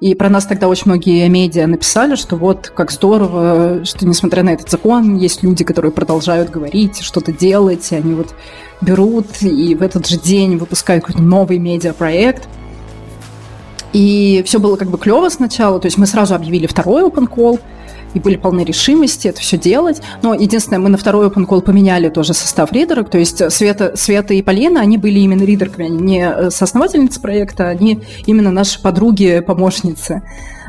И 0.00 0.14
про 0.14 0.28
нас 0.28 0.44
тогда 0.44 0.68
очень 0.68 0.84
многие 0.86 1.28
медиа 1.28 1.66
написали, 1.66 2.16
что 2.16 2.36
вот 2.36 2.72
как 2.74 2.90
здорово, 2.90 3.84
что 3.84 4.06
несмотря 4.06 4.42
на 4.42 4.50
этот 4.50 4.68
закон, 4.68 5.16
есть 5.16 5.42
люди, 5.42 5.64
которые 5.64 5.92
продолжают 5.92 6.50
говорить, 6.50 7.00
что-то 7.00 7.32
делать, 7.32 7.90
и 7.92 7.94
они 7.94 8.14
вот 8.14 8.34
берут 8.80 9.40
и 9.40 9.74
в 9.74 9.82
этот 9.82 10.06
же 10.06 10.18
день 10.18 10.56
выпускают 10.56 11.04
какой-то 11.04 11.22
новый 11.22 11.58
медиапроект. 11.58 12.48
И 13.92 14.42
все 14.44 14.58
было 14.58 14.76
как 14.76 14.88
бы 14.88 14.98
клево 14.98 15.28
сначала, 15.28 15.78
то 15.78 15.86
есть 15.86 15.96
мы 15.96 16.06
сразу 16.06 16.34
объявили 16.34 16.66
второй 16.66 17.04
open 17.04 17.28
call, 17.28 17.60
и 18.14 18.20
были 18.20 18.36
полны 18.36 18.64
решимости 18.64 19.28
это 19.28 19.40
все 19.40 19.58
делать. 19.58 20.00
Но 20.22 20.34
единственное, 20.34 20.78
мы 20.78 20.88
на 20.88 20.96
второй 20.96 21.26
open 21.26 21.46
call 21.46 21.60
поменяли 21.60 22.08
тоже 22.08 22.32
состав 22.32 22.72
ридерок, 22.72 23.10
то 23.10 23.18
есть 23.18 23.52
Света, 23.52 23.92
Света 23.96 24.34
и 24.34 24.42
Полина, 24.42 24.80
они 24.80 24.98
были 24.98 25.18
именно 25.18 25.42
ридерками, 25.42 25.86
они 25.86 25.98
не 25.98 26.50
соосновательницы 26.50 27.20
проекта, 27.20 27.68
они 27.68 28.00
именно 28.26 28.50
наши 28.50 28.80
подруги, 28.80 29.42
помощницы. 29.46 30.22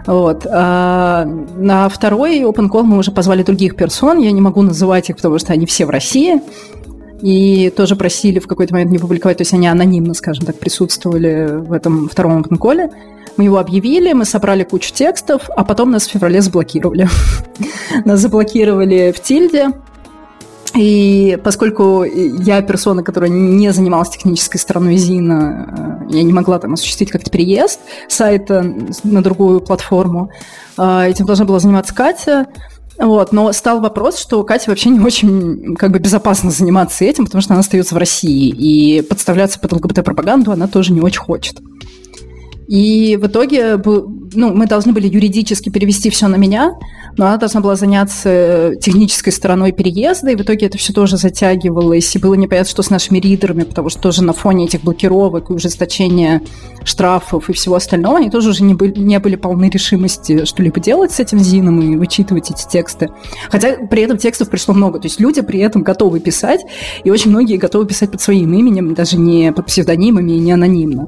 Вот. 0.05 0.45
А 0.45 1.25
на 1.25 1.89
второй 1.89 2.41
open 2.41 2.69
call 2.69 2.83
мы 2.83 2.97
уже 2.97 3.11
позвали 3.11 3.43
других 3.43 3.75
персон, 3.75 4.19
я 4.19 4.31
не 4.31 4.41
могу 4.41 4.61
называть 4.61 5.09
их, 5.09 5.15
потому 5.15 5.39
что 5.39 5.53
они 5.53 5.65
все 5.65 5.85
в 5.85 5.89
России, 5.89 6.41
и 7.22 7.70
тоже 7.76 7.95
просили 7.95 8.39
в 8.39 8.47
какой-то 8.47 8.74
момент 8.74 8.91
не 8.91 8.99
публиковать, 8.99 9.38
то 9.38 9.41
есть 9.41 9.53
они 9.53 9.68
анонимно, 9.68 10.13
скажем 10.13 10.45
так, 10.45 10.57
присутствовали 10.57 11.47
в 11.57 11.72
этом 11.72 12.09
втором 12.09 12.41
open 12.41 12.89
Мы 13.38 13.43
его 13.43 13.57
объявили, 13.57 14.13
мы 14.13 14.26
собрали 14.26 14.63
кучу 14.63 14.93
текстов, 14.93 15.49
а 15.55 15.63
потом 15.63 15.91
нас 15.91 16.07
в 16.07 16.11
феврале 16.11 16.41
заблокировали. 16.41 17.07
нас 18.05 18.20
заблокировали 18.20 19.13
в 19.16 19.22
Тильде, 19.22 19.72
и 20.76 21.39
поскольку 21.41 22.03
я 22.03 22.61
персона, 22.61 23.01
которая 23.01 23.30
не 23.30 23.72
занималась 23.72 24.09
технической 24.09 24.59
стороной 24.59 24.97
Зина, 24.97 26.01
э, 26.09 26.16
я 26.18 26.24
не 26.24 26.34
могла 26.34 26.59
там 26.59 26.74
осуществить 26.74 27.11
как-то 27.11 27.32
переезд 27.32 27.80
сайта 28.09 28.76
на 29.03 29.24
другую 29.24 29.61
платформу, 29.61 30.32
э, 30.78 31.09
этим 31.09 31.26
должна 31.26 31.45
была 31.45 31.59
заниматься 31.59 31.95
Катя. 31.95 32.47
Вот, 32.97 33.33
но 33.33 33.51
стал 33.51 33.81
вопрос, 33.81 34.17
что 34.17 34.43
Кате 34.43 34.69
вообще 34.69 34.89
не 34.89 34.99
очень 34.99 35.75
как 35.75 35.91
бы 35.91 35.99
безопасно 35.99 36.49
заниматься 36.49 37.03
этим, 37.03 37.25
потому 37.25 37.41
что 37.41 37.53
она 37.53 37.59
остается 37.59 37.93
в 37.93 37.97
России, 37.97 38.49
и 38.49 39.01
подставляться 39.01 39.59
под 39.59 39.73
ЛГБТ-пропаганду 39.73 40.51
она 40.51 40.67
тоже 40.67 40.93
не 40.93 41.01
очень 41.01 41.19
хочет. 41.19 41.59
И 42.67 43.17
в 43.21 43.27
итоге 43.27 43.77
ну, 43.77 44.53
мы 44.53 44.65
должны 44.65 44.93
были 44.93 45.07
юридически 45.07 45.69
перевести 45.69 46.09
все 46.09 46.27
на 46.27 46.35
меня, 46.35 46.73
но 47.18 47.26
она 47.26 47.38
должна 47.38 47.61
была 47.61 47.76
заняться 47.76 48.30
э, 48.30 48.76
технической 48.80 49.32
стороной 49.32 49.72
переезда, 49.72 50.32
и 50.32 50.36
в 50.36 50.41
итоге 50.41 50.68
это 50.68 50.78
все 50.78 50.93
тоже 50.93 51.18
затягивалось, 51.18 52.16
и 52.16 52.20
было 52.20 52.34
непонятно, 52.34 52.70
что 52.70 52.84
с 52.84 52.89
нашими 52.89 53.20
ридерами, 53.20 53.63
потому 53.63 53.89
что 53.89 53.99
тоже 54.01 54.24
на 54.24 54.34
фоне 54.34 54.66
этих 54.66 54.82
блокировок 54.82 55.49
и 55.49 55.53
ужесточения 55.53 56.41
штрафов 56.84 57.49
и 57.49 57.53
всего 57.53 57.76
остального, 57.76 58.18
они 58.18 58.30
тоже 58.30 58.49
уже 58.49 58.63
не 58.63 58.74
были, 58.74 58.97
не 58.99 59.20
были 59.20 59.36
полны 59.36 59.70
решимости 59.70 60.45
что-либо 60.45 60.80
делать 60.80 61.11
с 61.11 61.20
этим 61.20 61.39
Зином 61.39 61.82
и 61.82 61.97
вычитывать 61.97 62.51
эти 62.51 62.68
тексты. 62.68 63.09
Хотя 63.49 63.76
при 63.88 64.03
этом 64.03 64.18
текстов 64.18 64.49
пришло 64.49 64.74
много, 64.74 64.99
то 64.99 65.07
есть 65.07 65.20
люди 65.20 65.41
при 65.41 65.59
этом 65.59 65.84
готовы 65.84 66.20
писать, 66.20 66.61
и 67.03 67.11
очень 67.11 67.32
многие 67.32 67.57
готовы 67.57 67.86
писать 67.86 68.11
под 68.11 68.22
своим 68.22 68.53
именем, 68.53 68.93
даже 68.93 69.18
не 69.18 69.51
под 69.51 69.68
псевдонимами 69.68 70.34
и 70.34 70.39
не 70.39 70.51
анонимно. 70.51 71.07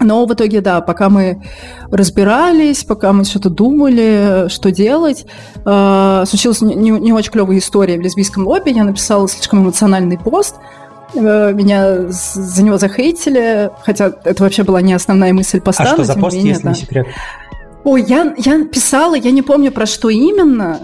Но 0.00 0.24
в 0.24 0.32
итоге, 0.32 0.60
да, 0.62 0.80
пока 0.80 1.10
мы 1.10 1.42
разбирались, 1.90 2.84
пока 2.84 3.12
мы 3.12 3.24
что-то 3.24 3.50
думали, 3.50 4.48
что 4.48 4.70
делать, 4.70 5.26
э, 5.64 6.24
случилась 6.26 6.62
не, 6.62 6.90
не 6.90 7.12
очень 7.12 7.30
клевая 7.30 7.58
история 7.58 7.98
в 7.98 8.00
лесбийском 8.00 8.46
лобби. 8.46 8.70
Я 8.70 8.84
написала 8.84 9.28
слишком 9.28 9.62
эмоциональный 9.62 10.18
пост, 10.18 10.56
э, 11.14 11.52
меня 11.52 12.08
за 12.08 12.62
него 12.62 12.78
захейтили, 12.78 13.70
хотя 13.84 14.12
это 14.24 14.42
вообще 14.42 14.62
была 14.62 14.80
не 14.80 14.94
основная 14.94 15.34
мысль 15.34 15.60
поста. 15.60 15.84
А 15.84 15.86
что 15.86 16.04
за 16.04 16.14
пост, 16.14 16.34
менее, 16.34 16.52
если 16.52 16.64
да. 16.64 16.70
не 16.70 16.76
секрет? 16.76 17.06
Ой, 17.84 18.04
я, 18.06 18.34
я 18.38 18.64
писала, 18.64 19.14
я 19.14 19.30
не 19.30 19.42
помню 19.42 19.70
про 19.70 19.86
что 19.86 20.08
именно, 20.08 20.80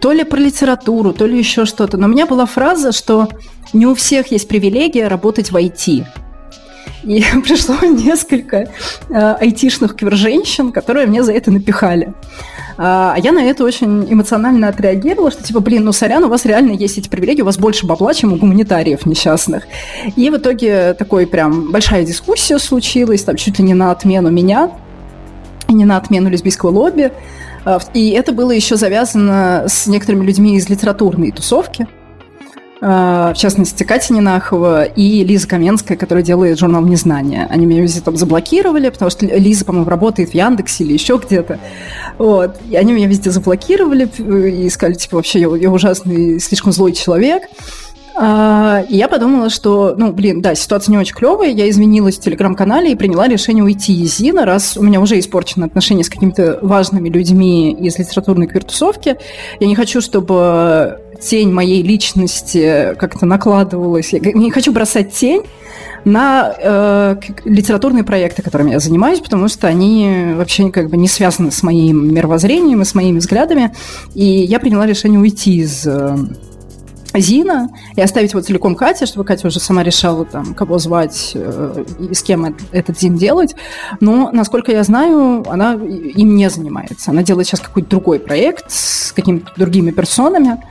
то 0.00 0.12
ли 0.12 0.24
про 0.24 0.38
литературу, 0.38 1.12
то 1.12 1.26
ли 1.26 1.38
еще 1.38 1.64
что-то, 1.64 1.96
но 1.96 2.06
у 2.06 2.10
меня 2.10 2.26
была 2.26 2.46
фраза, 2.46 2.92
что 2.92 3.28
не 3.72 3.86
у 3.86 3.94
всех 3.94 4.30
есть 4.30 4.48
привилегия 4.48 5.08
работать 5.08 5.50
в 5.50 5.56
IT. 5.56 6.04
И 7.02 7.24
пришло 7.44 7.76
несколько 7.86 8.56
э, 8.56 9.36
айтишных 9.40 9.96
квир-женщин, 9.96 10.72
которые 10.72 11.06
мне 11.06 11.22
за 11.22 11.32
это 11.32 11.50
напихали. 11.50 12.14
А, 12.76 13.14
а 13.14 13.18
я 13.18 13.32
на 13.32 13.44
это 13.44 13.64
очень 13.64 14.12
эмоционально 14.12 14.68
отреагировала, 14.68 15.30
что 15.30 15.42
типа, 15.42 15.60
блин, 15.60 15.84
ну 15.84 15.92
сорян, 15.92 16.24
у 16.24 16.28
вас 16.28 16.44
реально 16.44 16.72
есть 16.72 16.98
эти 16.98 17.08
привилегии, 17.08 17.42
у 17.42 17.44
вас 17.44 17.58
больше 17.58 17.86
бабла, 17.86 18.14
чем 18.14 18.32
у 18.32 18.36
гуманитариев 18.36 19.06
несчастных. 19.06 19.64
И 20.16 20.30
в 20.30 20.36
итоге 20.36 20.94
такой 20.94 21.26
прям 21.26 21.70
большая 21.70 22.04
дискуссия 22.04 22.58
случилась, 22.58 23.22
там 23.22 23.36
чуть 23.36 23.58
ли 23.58 23.64
не 23.64 23.74
на 23.74 23.90
отмену 23.90 24.30
меня, 24.30 24.70
не 25.68 25.84
на 25.84 25.96
отмену 25.96 26.28
лесбийского 26.28 26.70
лобби. 26.70 27.12
А, 27.64 27.78
и 27.92 28.10
это 28.10 28.32
было 28.32 28.50
еще 28.50 28.76
завязано 28.76 29.64
с 29.68 29.86
некоторыми 29.86 30.24
людьми 30.24 30.56
из 30.56 30.68
литературной 30.68 31.30
тусовки, 31.30 31.86
в 32.86 33.34
частности, 33.34 33.82
Катя 33.82 34.12
Нинахова 34.12 34.84
и 34.84 35.24
Лиза 35.24 35.48
Каменская, 35.48 35.96
которая 35.96 36.22
делает 36.22 36.58
журнал 36.58 36.82
«Незнание». 36.82 37.46
Они 37.48 37.64
меня 37.64 37.80
везде 37.80 38.02
там 38.02 38.18
заблокировали, 38.18 38.90
потому 38.90 39.10
что 39.10 39.24
Лиза, 39.24 39.64
по-моему, 39.64 39.88
работает 39.88 40.30
в 40.30 40.34
Яндексе 40.34 40.84
или 40.84 40.92
еще 40.92 41.18
где-то. 41.24 41.58
Вот. 42.18 42.56
И 42.68 42.76
они 42.76 42.92
меня 42.92 43.06
везде 43.06 43.30
заблокировали 43.30 44.06
и 44.06 44.68
сказали, 44.68 44.96
типа, 44.96 45.16
вообще, 45.16 45.40
я, 45.40 45.56
я 45.56 45.70
ужасный, 45.70 46.38
слишком 46.40 46.72
злой 46.72 46.92
человек. 46.92 47.44
А, 48.16 48.84
и 48.88 48.96
я 48.96 49.08
подумала, 49.08 49.50
что, 49.50 49.94
ну, 49.96 50.12
блин, 50.12 50.40
да, 50.40 50.54
ситуация 50.54 50.92
не 50.92 50.98
очень 50.98 51.14
клевая. 51.14 51.50
Я 51.50 51.68
извинилась 51.68 52.16
в 52.16 52.20
телеграм-канале 52.20 52.92
и 52.92 52.94
приняла 52.94 53.26
решение 53.26 53.64
уйти 53.64 53.92
из 54.02 54.16
Зина, 54.16 54.44
раз 54.44 54.76
у 54.76 54.82
меня 54.82 55.00
уже 55.00 55.18
испорчены 55.18 55.64
отношения 55.64 56.04
с 56.04 56.08
какими-то 56.08 56.58
важными 56.62 57.08
людьми 57.08 57.72
из 57.72 57.98
литературной 57.98 58.46
квиртусовки. 58.46 59.16
Я 59.58 59.66
не 59.66 59.74
хочу, 59.74 60.00
чтобы 60.00 61.00
тень 61.20 61.52
моей 61.52 61.82
личности 61.82 62.94
как-то 62.98 63.26
накладывалась. 63.26 64.12
Я 64.12 64.20
не 64.20 64.50
хочу 64.50 64.72
бросать 64.72 65.12
тень 65.12 65.42
на 66.04 66.54
э, 66.56 67.16
литературные 67.44 68.04
проекты, 68.04 68.42
которыми 68.42 68.72
я 68.72 68.78
занимаюсь, 68.78 69.20
потому 69.20 69.48
что 69.48 69.66
они 69.66 70.34
вообще 70.34 70.70
как 70.70 70.90
бы 70.90 70.96
не 70.96 71.08
связаны 71.08 71.50
с 71.50 71.62
моим 71.62 72.14
мировоззрением 72.14 72.82
и 72.82 72.84
с 72.84 72.94
моими 72.94 73.18
взглядами. 73.18 73.74
И 74.14 74.24
я 74.24 74.60
приняла 74.60 74.86
решение 74.86 75.18
уйти 75.18 75.56
из 75.56 75.86
э, 75.86 76.16
Зина 77.20 77.68
и 77.96 78.00
оставить 78.00 78.32
его 78.32 78.40
целиком 78.42 78.74
Кате, 78.74 79.06
чтобы 79.06 79.24
Катя 79.24 79.48
уже 79.48 79.60
сама 79.60 79.82
решала, 79.82 80.24
там, 80.24 80.54
кого 80.54 80.78
звать 80.78 81.32
э, 81.34 81.84
и 81.98 82.14
с 82.14 82.22
кем 82.22 82.56
этот 82.72 82.98
Зин 82.98 83.16
делать. 83.16 83.54
Но, 84.00 84.30
насколько 84.32 84.72
я 84.72 84.82
знаю, 84.82 85.44
она 85.48 85.74
им 85.74 86.36
не 86.36 86.50
занимается. 86.50 87.10
Она 87.10 87.22
делает 87.22 87.46
сейчас 87.46 87.60
какой-то 87.60 87.88
другой 87.88 88.18
проект 88.18 88.70
с 88.70 89.12
какими-то 89.12 89.52
другими 89.56 89.90
персонами. 89.90 90.62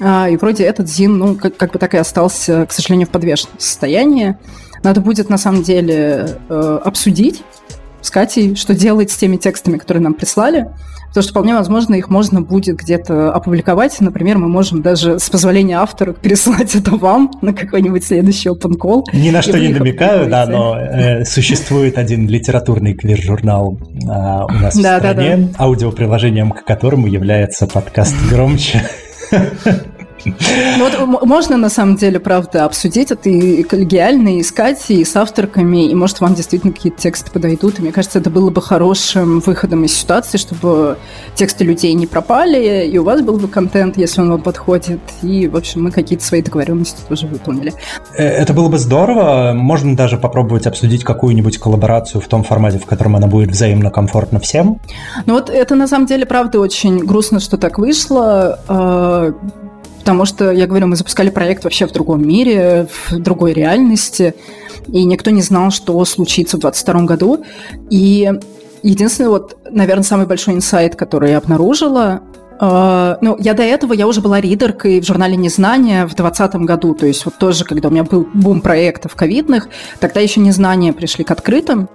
А, 0.00 0.28
и 0.28 0.36
вроде 0.36 0.64
этот 0.64 0.88
Зин, 0.88 1.18
ну, 1.18 1.36
как, 1.36 1.56
как 1.56 1.72
бы 1.72 1.78
так 1.78 1.94
и 1.94 1.98
остался, 1.98 2.66
к 2.66 2.72
сожалению, 2.72 3.06
в 3.06 3.10
подвешенном 3.10 3.58
состоянии. 3.58 4.36
Надо 4.82 5.00
будет, 5.00 5.28
на 5.28 5.38
самом 5.38 5.62
деле, 5.62 6.38
э, 6.48 6.80
обсудить, 6.84 7.44
с 8.02 8.10
Катей, 8.10 8.54
что 8.56 8.74
делать 8.74 9.10
с 9.10 9.16
теми 9.16 9.36
текстами, 9.36 9.78
которые 9.78 10.02
нам 10.02 10.14
прислали. 10.14 10.68
Потому 11.08 11.24
что 11.24 11.30
вполне 11.32 11.54
возможно, 11.54 11.94
их 11.94 12.08
можно 12.08 12.40
будет 12.40 12.76
где-то 12.76 13.34
опубликовать. 13.34 14.00
Например, 14.00 14.38
мы 14.38 14.48
можем 14.48 14.80
даже 14.80 15.18
с 15.18 15.28
позволения 15.28 15.78
автора 15.78 16.12
переслать 16.22 16.74
это 16.74 16.92
вам 16.92 17.30
на 17.42 17.52
какой-нибудь 17.52 18.02
следующий 18.02 18.48
open 18.48 18.78
call. 18.78 19.02
Ни 19.12 19.30
на 19.30 19.42
что 19.42 19.58
не 19.60 19.68
намекаю, 19.68 20.28
да, 20.30 20.46
но 20.46 20.78
э, 20.78 21.24
существует 21.24 21.98
один 21.98 22.26
литературный 22.28 22.94
квир-журнал 22.94 23.78
э, 23.78 24.06
у 24.06 24.08
нас 24.08 24.74
да, 24.76 24.96
в 24.96 25.00
стране, 25.00 25.36
да, 25.36 25.58
да. 25.58 25.64
аудиоприложением 25.64 26.50
к 26.52 26.64
которому 26.64 27.06
является 27.06 27.66
подкаст 27.66 28.14
«Громче». 28.30 28.82
Ну, 30.24 31.06
вот 31.06 31.26
можно 31.26 31.56
на 31.56 31.68
самом 31.68 31.96
деле, 31.96 32.20
правда, 32.20 32.64
обсудить 32.64 33.10
это 33.10 33.28
и 33.28 33.62
коллегиально, 33.62 34.36
и 34.36 34.40
искать, 34.40 34.82
и 34.88 35.04
с 35.04 35.16
авторками, 35.16 35.88
и 35.88 35.94
может 35.94 36.20
вам 36.20 36.34
действительно 36.34 36.72
какие-то 36.72 37.00
тексты 37.00 37.30
подойдут. 37.30 37.78
И 37.78 37.82
мне 37.82 37.92
кажется, 37.92 38.18
это 38.18 38.30
было 38.30 38.50
бы 38.50 38.62
хорошим 38.62 39.40
выходом 39.40 39.84
из 39.84 39.94
ситуации, 39.94 40.38
чтобы 40.38 40.98
тексты 41.34 41.64
людей 41.64 41.92
не 41.94 42.06
пропали, 42.06 42.86
и 42.86 42.98
у 42.98 43.04
вас 43.04 43.20
был 43.22 43.38
бы 43.38 43.48
контент, 43.48 43.96
если 43.96 44.20
он 44.20 44.30
вам 44.30 44.42
подходит, 44.42 45.00
и, 45.22 45.48
в 45.48 45.56
общем, 45.56 45.82
мы 45.84 45.90
какие-то 45.90 46.24
свои 46.24 46.42
договоренности 46.42 47.00
тоже 47.08 47.26
выполнили. 47.26 47.72
Э, 48.16 48.24
это 48.24 48.52
было 48.52 48.68
бы 48.68 48.78
здорово. 48.78 49.52
Можно 49.54 49.96
даже 49.96 50.16
попробовать 50.16 50.66
обсудить 50.66 51.04
какую-нибудь 51.04 51.58
коллаборацию 51.58 52.20
в 52.20 52.28
том 52.28 52.44
формате, 52.44 52.78
в 52.78 52.86
котором 52.86 53.16
она 53.16 53.26
будет 53.26 53.50
взаимно 53.50 53.90
комфортна 53.90 54.40
всем. 54.40 54.78
Ну 55.26 55.34
вот 55.34 55.50
это 55.50 55.74
на 55.74 55.88
самом 55.88 56.06
деле, 56.06 56.26
правда, 56.26 56.60
очень 56.60 56.98
грустно, 56.98 57.40
что 57.40 57.56
так 57.56 57.78
вышло 57.78 58.60
а, 58.68 59.32
Потому 60.02 60.24
что, 60.24 60.50
я 60.50 60.66
говорю, 60.66 60.88
мы 60.88 60.96
запускали 60.96 61.30
проект 61.30 61.62
вообще 61.62 61.86
в 61.86 61.92
другом 61.92 62.26
мире, 62.26 62.88
в 63.08 63.20
другой 63.20 63.52
реальности, 63.52 64.34
и 64.88 65.04
никто 65.04 65.30
не 65.30 65.42
знал, 65.42 65.70
что 65.70 66.04
случится 66.04 66.56
в 66.56 66.60
2022 66.60 67.02
году. 67.04 67.44
И 67.88 68.28
единственный, 68.82 69.28
вот, 69.28 69.56
наверное, 69.70 70.02
самый 70.02 70.26
большой 70.26 70.54
инсайт, 70.54 70.96
который 70.96 71.30
я 71.30 71.38
обнаружила, 71.38 72.22
Uh, 72.60 73.16
ну, 73.20 73.36
я 73.40 73.54
до 73.54 73.64
этого, 73.64 73.92
я 73.92 74.06
уже 74.06 74.20
была 74.20 74.40
ридеркой 74.40 75.00
в 75.00 75.04
журнале 75.04 75.34
«Незнание» 75.34 76.04
в 76.04 76.14
2020 76.14 76.54
году, 76.60 76.94
то 76.94 77.06
есть 77.06 77.24
вот 77.24 77.36
тоже, 77.36 77.64
когда 77.64 77.88
у 77.88 77.90
меня 77.90 78.04
был 78.04 78.24
бум 78.34 78.60
проектов 78.60 79.16
ковидных, 79.16 79.68
тогда 79.98 80.20
еще 80.20 80.38
«Незнание» 80.38 80.92
пришли 80.92 81.24
к 81.24 81.32
открытым, 81.32 81.88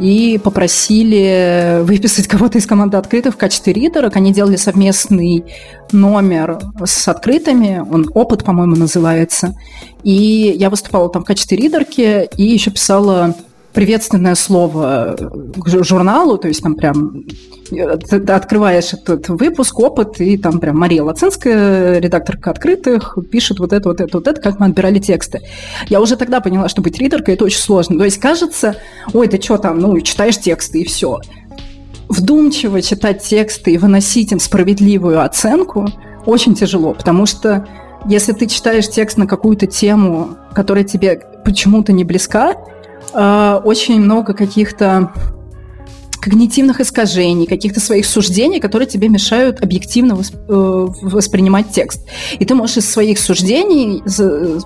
и 0.00 0.40
попросили 0.42 1.80
выписать 1.82 2.26
кого-то 2.26 2.58
из 2.58 2.66
команды 2.66 2.96
открытых 2.96 3.34
в 3.34 3.36
качестве 3.36 3.74
ридерок. 3.74 4.16
Они 4.16 4.32
делали 4.32 4.56
совместный 4.56 5.44
номер 5.92 6.58
с 6.84 7.06
открытыми, 7.06 7.84
он 7.90 8.10
«Опыт», 8.14 8.42
по-моему, 8.42 8.76
называется. 8.76 9.54
И 10.02 10.54
я 10.56 10.70
выступала 10.70 11.10
там 11.10 11.22
в 11.22 11.26
качестве 11.26 11.58
ридерки 11.58 12.28
и 12.36 12.42
еще 12.42 12.70
писала 12.70 13.34
приветственное 13.72 14.34
слово 14.34 15.16
к 15.56 15.84
журналу, 15.84 16.38
то 16.38 16.48
есть 16.48 16.62
там 16.62 16.74
прям 16.74 17.24
ты 17.70 18.16
открываешь 18.32 18.92
этот 18.92 19.28
выпуск, 19.28 19.78
опыт, 19.78 20.20
и 20.20 20.36
там 20.36 20.58
прям 20.58 20.78
Мария 20.78 21.04
Лацинская, 21.04 22.00
редакторка 22.00 22.50
открытых, 22.50 23.16
пишет 23.30 23.60
вот 23.60 23.72
это, 23.72 23.88
вот 23.88 24.00
это, 24.00 24.18
вот 24.18 24.26
это, 24.26 24.40
как 24.40 24.58
мы 24.58 24.66
отбирали 24.66 24.98
тексты. 24.98 25.42
Я 25.88 26.00
уже 26.00 26.16
тогда 26.16 26.40
поняла, 26.40 26.68
что 26.68 26.82
быть 26.82 26.98
ридеркой– 26.98 27.34
это 27.36 27.44
очень 27.44 27.60
сложно. 27.60 27.98
То 27.98 28.04
есть 28.04 28.18
кажется, 28.18 28.76
ой, 29.12 29.28
ты 29.28 29.40
что 29.40 29.56
там, 29.56 29.78
ну, 29.78 30.00
читаешь 30.00 30.38
тексты 30.38 30.80
и 30.80 30.84
все. 30.84 31.20
Вдумчиво 32.08 32.82
читать 32.82 33.22
тексты 33.22 33.74
и 33.74 33.78
выносить 33.78 34.32
им 34.32 34.40
справедливую 34.40 35.22
оценку 35.22 35.88
очень 36.26 36.54
тяжело, 36.54 36.92
потому 36.92 37.24
что 37.24 37.68
если 38.06 38.32
ты 38.32 38.46
читаешь 38.46 38.88
текст 38.88 39.16
на 39.16 39.26
какую-то 39.26 39.66
тему, 39.66 40.36
которая 40.54 40.84
тебе 40.84 41.22
почему-то 41.44 41.92
не 41.92 42.02
близка, 42.02 42.54
а, 43.12 43.60
очень 43.64 44.00
много 44.00 44.34
каких-то 44.34 45.12
когнитивных 46.20 46.80
искажений, 46.80 47.46
каких-то 47.46 47.80
своих 47.80 48.06
суждений, 48.06 48.60
которые 48.60 48.86
тебе 48.86 49.08
мешают 49.08 49.62
объективно 49.62 50.12
восп- 50.12 50.36
э, 50.48 51.06
воспринимать 51.06 51.70
текст. 51.70 52.06
И 52.38 52.44
ты 52.44 52.54
можешь 52.54 52.78
из 52.78 52.90
своих 52.90 53.18
суждений 53.18 54.02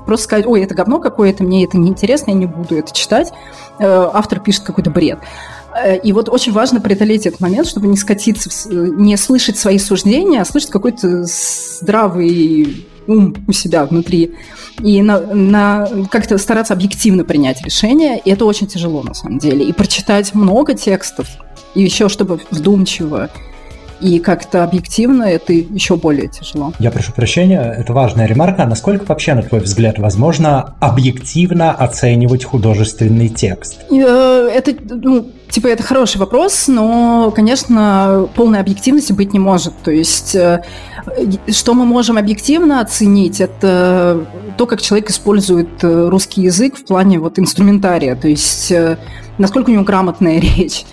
просто 0.04 0.24
сказать, 0.24 0.46
ой, 0.46 0.64
это 0.64 0.74
говно 0.74 0.98
какое-то, 0.98 1.44
мне 1.44 1.64
это 1.64 1.78
неинтересно, 1.78 2.32
я 2.32 2.36
не 2.36 2.46
буду 2.46 2.76
это 2.76 2.92
читать. 2.92 3.32
Э, 3.78 4.10
автор 4.12 4.40
пишет 4.40 4.64
какой-то 4.64 4.90
бред. 4.90 5.20
Э, 5.74 5.96
и 5.96 6.12
вот 6.12 6.28
очень 6.28 6.52
важно 6.52 6.80
преодолеть 6.80 7.26
этот 7.26 7.40
момент, 7.40 7.68
чтобы 7.68 7.86
не 7.86 7.96
скатиться, 7.96 8.50
не 8.68 9.16
слышать 9.16 9.56
свои 9.56 9.78
суждения, 9.78 10.40
а 10.40 10.44
слышать 10.44 10.70
какой-то 10.70 11.24
здравый 11.24 12.84
ум 13.06 13.34
у 13.46 13.52
себя 13.52 13.84
внутри 13.84 14.32
и 14.82 15.02
на, 15.02 15.20
на 15.20 15.88
как-то 16.10 16.38
стараться 16.38 16.74
объективно 16.74 17.24
принять 17.24 17.64
решение, 17.64 18.18
и 18.18 18.30
это 18.30 18.44
очень 18.44 18.66
тяжело 18.66 19.02
на 19.02 19.14
самом 19.14 19.38
деле. 19.38 19.64
И 19.64 19.72
прочитать 19.72 20.34
много 20.34 20.74
текстов, 20.74 21.28
и 21.74 21.82
еще 21.82 22.08
чтобы 22.08 22.40
вдумчиво 22.50 23.30
и 24.00 24.18
как-то 24.18 24.64
объективно 24.64 25.24
это 25.24 25.52
еще 25.52 25.96
более 25.96 26.28
тяжело. 26.28 26.72
Я 26.78 26.90
прошу 26.90 27.12
прощения, 27.12 27.74
это 27.78 27.92
важная 27.92 28.26
ремарка. 28.26 28.66
Насколько 28.66 29.06
вообще, 29.06 29.34
на 29.34 29.42
твой 29.42 29.60
взгляд, 29.60 29.98
возможно 29.98 30.74
объективно 30.80 31.72
оценивать 31.72 32.44
художественный 32.44 33.28
текст? 33.28 33.78
Э, 33.90 34.50
это, 34.52 34.74
ну, 34.90 35.30
типа, 35.54 35.68
это 35.68 35.84
хороший 35.84 36.18
вопрос, 36.18 36.66
но, 36.66 37.32
конечно, 37.34 38.28
полной 38.34 38.58
объективности 38.58 39.12
быть 39.12 39.32
не 39.32 39.38
может. 39.38 39.72
То 39.84 39.92
есть, 39.92 40.34
э, 40.34 40.64
что 41.48 41.74
мы 41.74 41.84
можем 41.86 42.18
объективно 42.18 42.80
оценить, 42.80 43.40
это 43.40 44.26
то, 44.58 44.66
как 44.66 44.82
человек 44.82 45.10
использует 45.10 45.84
э, 45.84 46.08
русский 46.08 46.42
язык 46.42 46.76
в 46.76 46.84
плане 46.84 47.20
вот 47.20 47.38
инструментария. 47.38 48.16
То 48.16 48.26
есть, 48.26 48.72
насколько 49.38 49.70
у 49.70 49.72
него 49.72 49.84
грамотная 49.84 50.40
речь, 50.56 50.84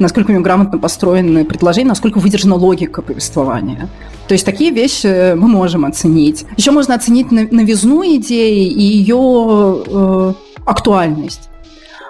насколько 0.00 0.30
у 0.30 0.32
него 0.32 0.42
грамотно 0.42 0.78
построены 0.78 1.44
предложения, 1.44 1.88
насколько 1.88 2.18
выдержана 2.18 2.56
логика 2.56 3.02
повествования. 3.02 3.88
То 4.26 4.34
есть 4.34 4.44
такие 4.44 4.72
вещи 4.72 5.34
мы 5.34 5.46
можем 5.46 5.84
оценить. 5.84 6.44
Еще 6.56 6.72
можно 6.72 6.96
оценить 6.96 7.30
новизну 7.30 8.02
идеи 8.16 8.66
и 8.66 8.82
ее 8.82 9.84
э, 9.86 10.32
актуальность. 10.64 11.50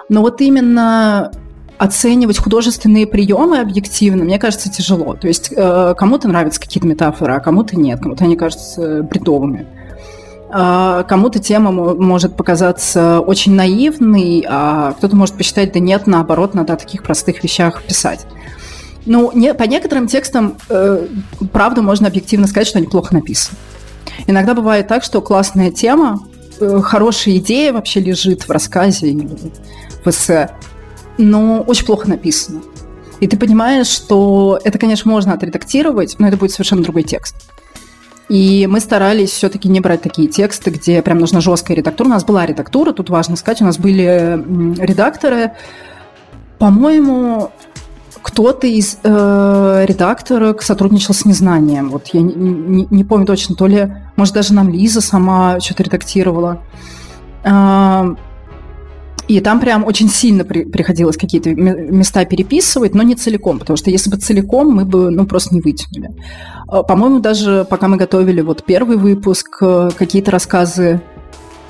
Но 0.09 0.21
вот 0.21 0.41
именно 0.41 1.31
оценивать 1.79 2.37
художественные 2.37 3.07
приемы 3.07 3.59
объективно, 3.59 4.25
мне 4.25 4.37
кажется, 4.37 4.69
тяжело. 4.69 5.15
То 5.15 5.27
есть 5.27 5.51
э, 5.55 5.95
кому-то 5.97 6.27
нравятся 6.27 6.59
какие-то 6.59 6.85
метафоры, 6.85 7.33
а 7.33 7.39
кому-то 7.39 7.79
нет, 7.79 8.01
кому-то 8.01 8.25
они 8.25 8.35
кажутся 8.35 9.01
бредовыми. 9.01 9.65
А, 10.51 11.03
кому-то 11.03 11.39
тема 11.39 11.71
может 11.71 12.35
показаться 12.35 13.21
очень 13.21 13.53
наивной, 13.53 14.45
а 14.47 14.93
кто-то 14.97 15.15
может 15.15 15.35
посчитать, 15.35 15.71
да 15.71 15.79
нет, 15.79 16.05
наоборот, 16.05 16.53
надо 16.53 16.73
о 16.73 16.75
таких 16.75 17.01
простых 17.01 17.43
вещах 17.43 17.81
писать. 17.83 18.25
Ну, 19.05 19.31
не, 19.33 19.53
по 19.53 19.63
некоторым 19.63 20.07
текстам, 20.07 20.57
э, 20.67 21.07
правда, 21.53 21.81
можно 21.81 22.07
объективно 22.07 22.47
сказать, 22.47 22.67
что 22.67 22.79
они 22.79 22.87
плохо 22.87 23.13
написаны. 23.13 23.57
Иногда 24.27 24.53
бывает 24.53 24.89
так, 24.89 25.03
что 25.03 25.21
классная 25.21 25.71
тема, 25.71 26.19
э, 26.59 26.81
хорошая 26.83 27.37
идея 27.37 27.71
вообще 27.71 28.01
лежит 28.01 28.43
в 28.43 28.51
рассказе 28.51 29.07
или 29.07 29.29
в 30.03 30.07
эссе, 30.09 30.49
но 31.19 31.61
очень 31.61 31.85
плохо 31.85 32.09
написано. 32.09 32.61
И 33.19 33.27
ты 33.27 33.37
понимаешь, 33.37 33.87
что 33.87 34.59
это, 34.63 34.77
конечно, 34.77 35.11
можно 35.11 35.33
отредактировать, 35.33 36.15
но 36.19 36.27
это 36.27 36.37
будет 36.37 36.51
совершенно 36.51 36.81
другой 36.81 37.03
текст. 37.03 37.35
И 38.29 38.67
мы 38.67 38.79
старались 38.79 39.31
все-таки 39.31 39.67
не 39.67 39.81
брать 39.81 40.01
такие 40.01 40.27
тексты, 40.27 40.69
где 40.69 41.01
прям 41.01 41.17
нужна 41.17 41.41
жесткая 41.41 41.75
редактура. 41.75 42.07
У 42.07 42.11
нас 42.11 42.23
была 42.23 42.45
редактура, 42.45 42.93
тут 42.93 43.09
важно 43.09 43.35
сказать, 43.35 43.61
у 43.61 43.65
нас 43.65 43.77
были 43.77 44.41
редакторы. 44.79 45.51
По-моему, 46.59 47.51
кто-то 48.21 48.67
из 48.67 48.99
э, 49.03 49.85
редакторок 49.87 50.61
сотрудничал 50.61 51.13
с 51.13 51.25
незнанием. 51.25 51.89
Вот 51.89 52.07
я 52.13 52.21
не, 52.21 52.33
не, 52.33 52.87
не 52.89 53.03
помню 53.03 53.25
точно, 53.25 53.55
то 53.55 53.65
ли, 53.65 53.91
может, 54.15 54.33
даже 54.33 54.53
нам 54.53 54.69
Лиза 54.69 55.01
сама 55.01 55.59
что-то 55.59 55.83
редактировала. 55.83 56.61
Э, 57.43 58.15
и 59.29 59.41
там 59.41 59.59
прям 59.59 59.85
очень 59.85 60.09
сильно 60.09 60.43
при, 60.43 60.63
приходилось 60.63 61.15
какие-то 61.15 61.51
места 61.51 62.25
переписывать, 62.25 62.95
но 62.95 63.03
не 63.03 63.13
целиком, 63.13 63.59
потому 63.59 63.77
что 63.77 63.91
если 63.91 64.09
бы 64.09 64.17
целиком, 64.17 64.71
мы 64.71 64.85
бы 64.85 65.11
ну, 65.11 65.27
просто 65.27 65.53
не 65.53 65.61
вытянули. 65.61 66.09
А, 66.67 66.81
по-моему, 66.81 67.19
даже 67.19 67.65
пока 67.69 67.87
мы 67.87 67.97
готовили 67.97 68.41
вот 68.41 68.63
первый 68.63 68.97
выпуск, 68.97 69.59
э, 69.61 69.91
какие-то 69.95 70.31
рассказы 70.31 71.01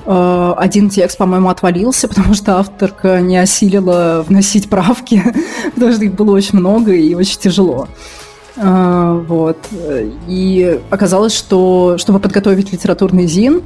э, 0.06 0.54
один 0.56 0.88
текст, 0.88 1.18
по-моему, 1.18 1.50
отвалился, 1.50 2.08
потому 2.08 2.32
что 2.32 2.58
авторка 2.58 3.20
не 3.20 3.36
осилила 3.36 4.24
вносить 4.26 4.70
правки, 4.70 5.22
потому 5.74 5.92
что 5.92 6.02
их 6.06 6.14
было 6.14 6.34
очень 6.34 6.58
много 6.58 6.94
и 6.94 7.14
очень 7.14 7.38
тяжело. 7.40 7.88
А, 8.56 9.22
вот. 9.28 9.58
И 10.26 10.80
оказалось, 10.88 11.34
что 11.34 11.98
чтобы 11.98 12.20
подготовить 12.20 12.72
литературный 12.72 13.26
зин, 13.26 13.60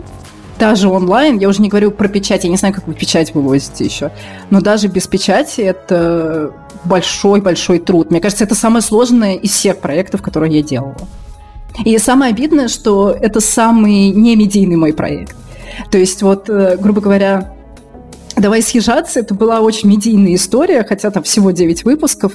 даже 0.68 0.88
онлайн, 0.88 1.38
я 1.38 1.48
уже 1.48 1.60
не 1.60 1.68
говорю 1.68 1.90
про 1.90 2.08
печать, 2.08 2.44
я 2.44 2.50
не 2.50 2.56
знаю, 2.56 2.74
как 2.74 2.86
вы 2.86 2.94
печать 2.94 3.34
вывозите 3.34 3.84
еще, 3.84 4.10
но 4.48 4.62
даже 4.62 4.88
без 4.88 5.06
печати 5.06 5.60
это 5.60 6.52
большой-большой 6.84 7.80
труд. 7.80 8.10
Мне 8.10 8.20
кажется, 8.20 8.44
это 8.44 8.54
самое 8.54 8.80
сложное 8.80 9.34
из 9.34 9.50
всех 9.50 9.78
проектов, 9.80 10.22
которые 10.22 10.56
я 10.56 10.62
делала. 10.62 10.96
И 11.84 11.98
самое 11.98 12.32
обидное, 12.32 12.68
что 12.68 13.10
это 13.10 13.40
самый 13.40 14.08
не 14.08 14.36
медийный 14.36 14.76
мой 14.76 14.94
проект. 14.94 15.36
То 15.90 15.98
есть 15.98 16.22
вот, 16.22 16.48
э, 16.48 16.78
грубо 16.78 17.02
говоря, 17.02 17.52
«Давай 18.36 18.62
съезжаться» 18.62 19.20
это 19.20 19.34
была 19.34 19.60
очень 19.60 19.90
медийная 19.90 20.34
история, 20.34 20.82
хотя 20.82 21.10
там 21.10 21.22
всего 21.24 21.50
9 21.50 21.84
выпусков. 21.84 22.32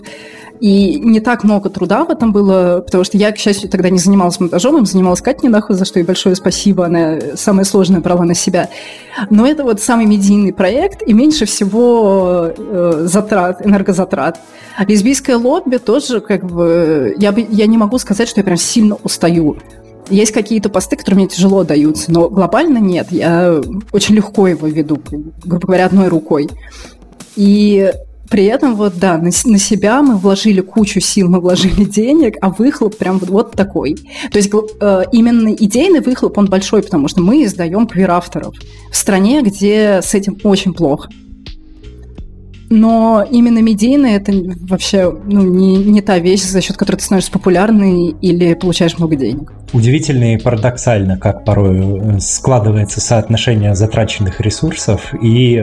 И 0.59 0.99
не 0.99 1.21
так 1.21 1.45
много 1.45 1.69
труда 1.69 2.03
в 2.03 2.09
этом 2.09 2.33
было, 2.33 2.81
потому 2.85 3.05
что 3.05 3.17
я, 3.17 3.31
к 3.31 3.37
счастью, 3.37 3.69
тогда 3.69 3.89
не 3.89 3.97
занималась 3.97 4.39
монтажом, 4.41 4.77
им 4.77 4.85
занималась 4.85 5.21
Катя 5.21 5.45
Ненахова, 5.45 5.77
за 5.77 5.85
что 5.85 5.99
ей 5.99 6.05
большое 6.05 6.35
спасибо, 6.35 6.85
она 6.85 7.17
самое 7.35 7.63
сложное 7.63 8.01
брала 8.01 8.25
на 8.25 8.33
себя. 8.33 8.69
Но 9.29 9.47
это 9.47 9.63
вот 9.63 9.79
самый 9.79 10.05
медийный 10.05 10.51
проект 10.51 11.01
и 11.07 11.13
меньше 11.13 11.45
всего 11.45 12.51
э, 12.57 13.03
затрат, 13.05 13.65
энергозатрат. 13.65 14.39
А 14.75 14.83
лесбийское 14.83 15.37
лобби 15.37 15.77
тоже 15.77 16.19
как 16.19 16.43
бы... 16.45 17.15
Я, 17.17 17.33
я 17.33 17.65
не 17.65 17.77
могу 17.77 17.97
сказать, 17.97 18.27
что 18.27 18.41
я 18.41 18.43
прям 18.43 18.57
сильно 18.57 18.97
устаю. 19.03 19.57
Есть 20.09 20.33
какие-то 20.33 20.69
посты, 20.69 20.97
которые 20.97 21.19
мне 21.19 21.27
тяжело 21.27 21.63
даются, 21.63 22.11
но 22.11 22.29
глобально 22.29 22.79
нет. 22.79 23.07
Я 23.11 23.61
очень 23.93 24.15
легко 24.15 24.47
его 24.47 24.67
веду, 24.67 24.99
грубо 25.45 25.67
говоря, 25.67 25.85
одной 25.85 26.07
рукой. 26.07 26.49
И 27.35 27.93
при 28.29 28.45
этом 28.45 28.75
вот, 28.75 28.97
да, 28.97 29.17
на, 29.17 29.31
на 29.45 29.57
себя 29.57 30.01
мы 30.01 30.17
вложили 30.17 30.61
кучу 30.61 30.99
сил, 30.99 31.29
мы 31.29 31.39
вложили 31.39 31.83
денег, 31.83 32.35
а 32.41 32.49
выхлоп 32.49 32.95
прям 32.97 33.17
вот, 33.17 33.29
вот 33.29 33.51
такой. 33.51 33.95
То 34.31 34.37
есть 34.37 34.51
э, 34.53 35.03
именно 35.11 35.49
идейный 35.49 36.01
выхлоп, 36.01 36.37
он 36.37 36.45
большой, 36.45 36.83
потому 36.83 37.07
что 37.07 37.21
мы 37.21 37.43
издаем 37.43 37.87
квир-авторов 37.87 38.55
в 38.91 38.95
стране, 38.95 39.41
где 39.41 40.01
с 40.03 40.13
этим 40.13 40.37
очень 40.43 40.73
плохо. 40.73 41.09
Но 42.69 43.25
именно 43.29 43.59
медийный 43.59 44.13
это 44.13 44.31
вообще 44.67 45.11
ну, 45.25 45.41
не, 45.41 45.77
не 45.77 46.01
та 46.01 46.19
вещь, 46.19 46.43
за 46.43 46.61
счет 46.61 46.77
которой 46.77 46.97
ты 46.97 47.03
становишься 47.03 47.31
популярный 47.31 48.15
или 48.21 48.53
получаешь 48.53 48.97
много 48.99 49.15
денег. 49.15 49.51
Удивительно 49.71 50.33
и 50.33 50.37
парадоксально, 50.37 51.17
как 51.17 51.45
порой 51.45 51.99
э, 51.99 52.19
складывается 52.19 52.99
соотношение 52.99 53.75
затраченных 53.75 54.41
ресурсов 54.41 55.13
и 55.21 55.57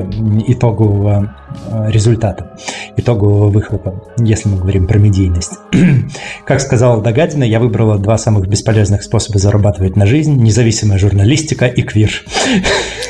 итогового 0.47 1.35
э, 1.67 1.91
результата, 1.91 2.57
итогового 2.97 3.51
выхлопа, 3.51 4.05
если 4.19 4.49
мы 4.49 4.59
говорим 4.59 4.87
про 4.87 4.99
медийность. 4.99 5.55
как 6.45 6.61
сказала 6.61 7.03
Дагадина, 7.03 7.43
я 7.43 7.59
выбрала 7.59 7.99
два 7.99 8.17
самых 8.17 8.47
бесполезных 8.47 9.03
способа 9.03 9.39
зарабатывать 9.41 9.97
на 9.97 10.07
жизнь– 10.07 10.37
независимая 10.43 10.99
журналистика 10.99 11.67
и 11.67 11.83
квир. 11.83 12.11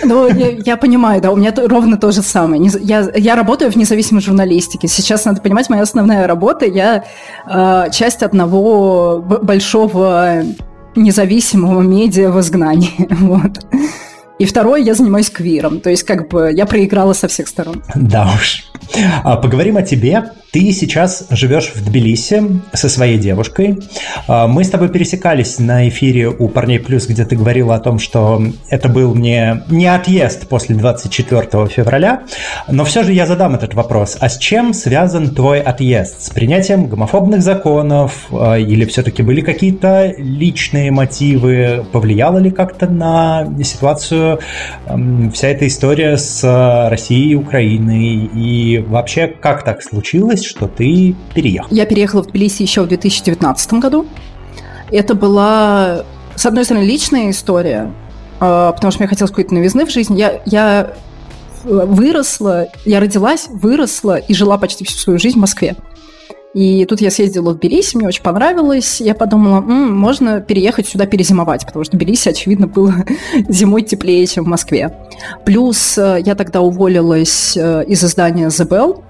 Ну, 0.02 0.28
я, 0.28 0.48
я 0.64 0.76
понимаю, 0.78 1.20
да, 1.20 1.30
у 1.30 1.36
меня 1.36 1.52
ровно 1.56 1.98
то 1.98 2.10
же 2.10 2.22
самое. 2.22 2.62
Я, 2.80 3.06
я 3.14 3.36
работаю 3.36 3.70
в 3.70 3.76
независимой 3.76 4.22
журналистике. 4.22 4.88
Сейчас, 4.88 5.26
надо 5.26 5.42
понимать, 5.42 5.68
моя 5.68 5.82
основная 5.82 6.26
работа, 6.26 6.64
я 6.64 7.04
э, 7.46 7.90
часть 7.92 8.22
одного 8.22 9.20
большого 9.20 10.42
независимого 10.96 11.80
медиа 11.80 12.30
в 12.30 12.40
изгнании. 12.40 12.90
Вот. 13.10 13.66
И 14.38 14.44
второе, 14.44 14.82
я 14.82 14.94
занимаюсь 14.94 15.30
квиром. 15.30 15.80
То 15.80 15.88
есть, 15.88 16.02
как 16.02 16.28
бы, 16.28 16.52
я 16.52 16.66
проиграла 16.66 17.14
со 17.14 17.26
всех 17.26 17.48
сторон. 17.48 17.82
Да 17.94 18.30
уж. 18.34 18.64
А, 19.24 19.36
поговорим 19.36 19.78
о 19.78 19.82
тебе. 19.82 20.24
Ты 20.56 20.72
сейчас 20.72 21.26
живешь 21.28 21.70
в 21.74 21.84
Тбилиси 21.84 22.42
со 22.72 22.88
своей 22.88 23.18
девушкой. 23.18 23.78
А, 24.26 24.46
мы 24.46 24.64
с 24.64 24.70
тобой 24.70 24.88
пересекались 24.88 25.58
на 25.58 25.86
эфире 25.90 26.28
у 26.28 26.48
Парней 26.48 26.80
Плюс, 26.80 27.06
где 27.06 27.26
ты 27.26 27.36
говорила 27.36 27.74
о 27.74 27.78
том, 27.78 27.98
что 27.98 28.42
это 28.70 28.88
был 28.88 29.14
не, 29.14 29.62
не 29.68 29.86
отъезд 29.86 30.48
после 30.48 30.74
24 30.74 31.66
февраля, 31.66 32.22
но 32.68 32.86
все 32.86 33.02
же 33.02 33.12
я 33.12 33.26
задам 33.26 33.54
этот 33.54 33.74
вопрос. 33.74 34.16
А 34.18 34.30
с 34.30 34.38
чем 34.38 34.72
связан 34.72 35.34
твой 35.34 35.60
отъезд? 35.60 36.22
С 36.22 36.30
принятием 36.30 36.86
гомофобных 36.86 37.42
законов 37.42 38.28
а, 38.32 38.54
или 38.54 38.86
все-таки 38.86 39.22
были 39.22 39.42
какие-то 39.42 40.14
личные 40.16 40.90
мотивы? 40.90 41.84
Повлияло 41.92 42.38
ли 42.38 42.50
как-то 42.50 42.86
на 42.86 43.46
ситуацию 43.62 44.40
вся 45.34 45.48
эта 45.48 45.66
история 45.66 46.16
с 46.16 46.88
Россией 46.88 47.32
и 47.32 47.34
Украиной? 47.34 48.30
И 48.34 48.78
вообще, 48.78 49.26
как 49.26 49.62
так 49.62 49.82
случилось, 49.82 50.45
что 50.46 50.68
ты 50.68 51.14
переехал? 51.34 51.68
Я 51.70 51.86
переехала 51.86 52.22
в 52.22 52.26
Тбилиси 52.26 52.62
еще 52.62 52.82
в 52.82 52.88
2019 52.88 53.74
году. 53.74 54.06
Это 54.90 55.14
была, 55.14 56.04
с 56.34 56.46
одной 56.46 56.64
стороны, 56.64 56.84
личная 56.84 57.30
история, 57.30 57.92
а, 58.40 58.72
потому 58.72 58.90
что 58.90 59.00
мне 59.00 59.08
хотелось 59.08 59.30
какой-то 59.30 59.54
новизны 59.54 59.84
в 59.84 59.90
жизни. 59.90 60.18
Я, 60.18 60.40
я 60.46 60.94
выросла, 61.64 62.68
я 62.84 63.00
родилась, 63.00 63.48
выросла 63.48 64.16
и 64.16 64.34
жила 64.34 64.58
почти 64.58 64.84
всю 64.84 64.98
свою 64.98 65.18
жизнь 65.18 65.38
в 65.38 65.40
Москве. 65.40 65.76
И 66.54 66.86
тут 66.86 67.02
я 67.02 67.10
съездила 67.10 67.52
в 67.52 67.58
Тбилиси, 67.58 67.98
мне 67.98 68.06
очень 68.08 68.22
понравилось. 68.22 69.02
Я 69.02 69.14
подумала, 69.14 69.58
М, 69.58 69.94
можно 69.94 70.40
переехать 70.40 70.88
сюда 70.88 71.04
перезимовать, 71.04 71.66
потому 71.66 71.84
что 71.84 71.96
в 71.96 72.00
Тбилиси, 72.00 72.30
очевидно, 72.30 72.66
было 72.66 72.94
зимой 73.48 73.82
теплее, 73.82 74.26
чем 74.26 74.44
в 74.44 74.48
Москве. 74.48 74.96
Плюс 75.44 75.98
э, 75.98 76.22
я 76.24 76.34
тогда 76.34 76.62
уволилась 76.62 77.58
э, 77.58 77.84
из 77.86 78.02
издания 78.02 78.46
The 78.46 78.66
Bell, 78.66 79.02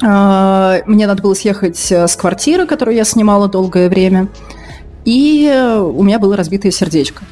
мне 0.00 1.06
надо 1.06 1.22
было 1.22 1.34
съехать 1.34 1.90
э, 1.90 2.06
с 2.06 2.16
квартиры, 2.16 2.66
которую 2.66 2.96
я 2.96 3.04
снимала 3.04 3.48
долгое 3.48 3.88
время, 3.88 4.28
и 5.04 5.50
у 5.80 6.02
меня 6.02 6.18
было 6.18 6.36
разбитое 6.36 6.70
сердечко. 6.70 7.24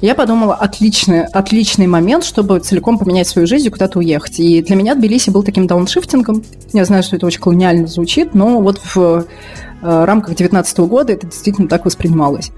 Я 0.00 0.14
подумала, 0.14 0.54
отличный, 0.54 1.24
отличный 1.24 1.88
момент, 1.88 2.22
чтобы 2.22 2.60
целиком 2.60 2.98
поменять 2.98 3.26
свою 3.26 3.48
жизнь 3.48 3.66
и 3.66 3.70
куда-то 3.70 3.98
уехать. 3.98 4.38
И 4.38 4.62
для 4.62 4.76
меня 4.76 4.94
Тбилиси 4.94 5.30
был 5.30 5.42
таким 5.42 5.66
дауншифтингом. 5.66 6.44
Я 6.72 6.84
знаю, 6.84 7.02
что 7.02 7.16
это 7.16 7.26
очень 7.26 7.40
колониально 7.40 7.88
звучит, 7.88 8.32
но 8.32 8.60
вот 8.60 8.78
в 8.78 8.96
э, 8.98 9.24
рамках 10.04 10.36
19 10.36 10.78
года 10.80 11.14
это 11.14 11.26
действительно 11.26 11.66
так 11.66 11.84
воспринималось. 11.84 12.52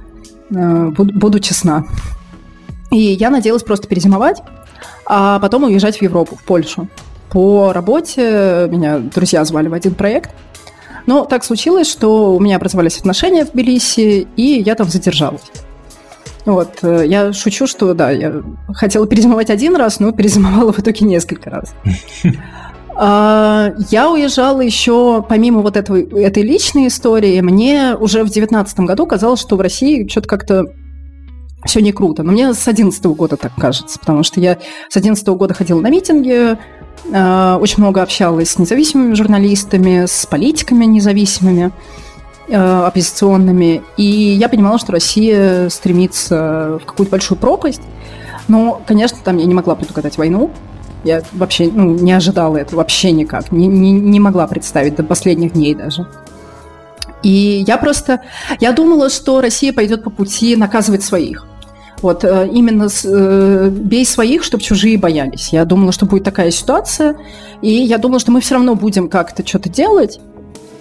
Э, 0.55 0.89
буду, 0.89 1.19
буду 1.19 1.41
честна. 1.41 1.87
И 2.91 2.99
я 2.99 3.31
надеялась 3.31 3.63
просто 3.63 3.89
перезимовать, 3.89 4.43
а 5.07 5.39
потом 5.39 5.65
уезжать 5.65 5.97
в 5.97 6.03
Европу, 6.03 6.37
в 6.37 6.45
Польшу 6.45 6.89
по 7.31 7.73
работе. 7.73 8.69
Меня 8.71 8.99
друзья 8.99 9.45
звали 9.45 9.69
в 9.69 9.75
один 9.75 9.95
проект. 9.95 10.31
Но 11.07 11.25
так 11.25 11.45
случилось, 11.45 11.91
что 11.91 12.35
у 12.35 12.41
меня 12.41 12.57
образовались 12.57 12.99
отношения 12.99 13.45
в 13.45 13.53
Тбилиси, 13.53 14.27
и 14.37 14.63
я 14.65 14.75
там 14.75 14.89
задержалась. 14.89 15.43
Вот, 16.45 16.79
э, 16.83 17.05
я 17.07 17.33
шучу, 17.33 17.67
что 17.67 17.95
да, 17.95 18.11
я 18.11 18.43
хотела 18.75 19.07
перезимовать 19.07 19.51
один 19.51 19.77
раз, 19.77 20.01
но 20.01 20.13
перезимовала 20.13 20.73
в 20.73 20.79
итоге 20.79 21.07
несколько 21.07 21.51
раз. 21.51 21.75
А, 23.03 23.73
я 23.89 24.11
уезжала 24.11 24.61
еще, 24.61 25.25
помимо 25.27 25.63
вот 25.63 25.79
этого, 25.79 25.97
этой 26.19 26.43
личной 26.43 26.89
истории, 26.89 27.41
мне 27.41 27.97
уже 27.99 28.25
в 28.25 28.29
девятнадцатом 28.29 28.85
году 28.85 29.07
казалось, 29.07 29.41
что 29.41 29.57
в 29.57 29.61
России 29.63 30.07
что-то 30.07 30.29
как-то 30.29 30.65
все 31.65 31.81
не 31.81 31.93
круто. 31.93 32.23
Но 32.23 32.33
мне 32.33 32.53
с 32.53 32.69
одиннадцатого 32.69 33.15
года 33.15 33.39
так 33.39 33.53
кажется, 33.57 33.99
потому 33.99 34.23
что 34.23 34.41
я 34.41 34.59
с 34.91 34.97
одиннадцатого 34.99 35.37
года 35.37 35.55
ходила 35.55 35.81
на 35.81 35.89
митинги, 35.89 36.59
очень 37.07 37.79
много 37.79 38.03
общалась 38.03 38.51
с 38.51 38.59
независимыми 38.59 39.15
журналистами, 39.15 40.07
с 40.07 40.27
политиками 40.27 40.85
независимыми, 40.85 41.73
э, 42.49 42.57
оппозиционными. 42.57 43.83
И 43.97 44.05
я 44.05 44.49
понимала, 44.49 44.79
что 44.79 44.93
Россия 44.93 45.69
стремится 45.71 46.79
в 46.83 46.87
какую-то 46.87 47.11
большую 47.11 47.39
пропасть. 47.39 47.83
Но, 48.49 48.81
конечно, 48.87 49.19
там 49.25 49.39
я 49.39 49.47
не 49.47 49.55
могла 49.55 49.75
предугадать 49.75 50.19
войну. 50.19 50.51
Я 51.03 51.23
вообще 51.33 51.71
ну, 51.73 51.95
не 51.95 52.13
ожидала 52.13 52.59
этого 52.59 52.79
вообще 52.81 53.11
никак. 53.13 53.51
Не, 53.53 53.67
не, 53.67 53.93
не 53.93 54.21
могла 54.21 54.47
представить 54.47 54.97
до 54.97 55.03
последних 55.03 55.53
дней 55.55 55.75
даже. 55.75 56.07
И 57.23 57.65
я 57.67 57.77
просто... 57.77 58.23
Я 58.61 58.73
думала, 58.73 59.11
что 59.11 59.41
Россия 59.41 59.73
пойдет 59.73 60.05
по 60.05 60.11
пути 60.11 60.57
наказывать 60.57 61.03
своих. 61.03 61.47
Вот 62.03 62.25
э, 62.25 62.49
именно 62.53 62.89
с, 62.89 63.05
э, 63.05 63.69
бей 63.71 64.07
своих, 64.07 64.43
чтобы 64.43 64.63
чужие 64.63 64.99
боялись. 64.99 65.53
Я 65.53 65.65
думала, 65.65 65.93
что 65.93 66.07
будет 66.07 66.25
такая 66.25 66.51
ситуация, 66.51 67.17
и 67.61 67.69
я 67.71 67.99
думала, 67.99 68.21
что 68.21 68.33
мы 68.33 68.41
все 68.41 68.55
равно 68.55 68.75
будем 68.75 69.09
как-то 69.09 69.47
что-то 69.47 69.69
делать, 69.69 70.19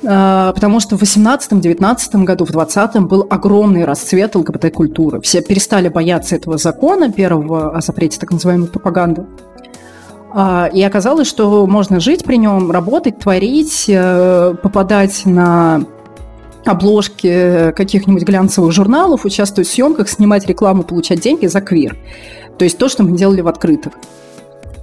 э, 0.01 0.51
потому 0.55 0.79
что 0.79 0.97
в 0.97 1.01
18-19 1.01 2.23
году, 2.23 2.45
в 2.45 2.51
20-м 2.51 3.07
был 3.07 3.27
огромный 3.29 3.83
расцвет 3.83 4.35
ЛГБТ-культуры. 4.35 5.19
Все 5.21 5.41
перестали 5.41 5.89
бояться 5.89 6.35
этого 6.35 6.57
закона 6.57 7.11
первого 7.11 7.75
о 7.75 7.81
запрете 7.81 8.19
так 8.19 8.31
называемой 8.31 8.67
пропаганды. 8.67 9.25
А, 10.31 10.69
и 10.71 10.81
оказалось, 10.83 11.27
что 11.27 11.65
можно 11.65 11.99
жить 11.99 12.23
при 12.23 12.37
нем, 12.37 12.71
работать, 12.71 13.19
творить, 13.19 13.89
попадать 14.61 15.23
на 15.25 15.83
обложки 16.69 17.73
каких-нибудь 17.75 18.23
глянцевых 18.23 18.71
журналов, 18.71 19.25
участвовать 19.25 19.67
в 19.67 19.71
съемках, 19.71 20.09
снимать 20.09 20.47
рекламу, 20.47 20.83
получать 20.83 21.21
деньги 21.21 21.47
за 21.47 21.61
квир. 21.61 21.97
То 22.57 22.65
есть 22.65 22.77
то, 22.77 22.89
что 22.89 23.03
мы 23.03 23.17
делали 23.17 23.41
в 23.41 23.47
открытых. 23.47 23.93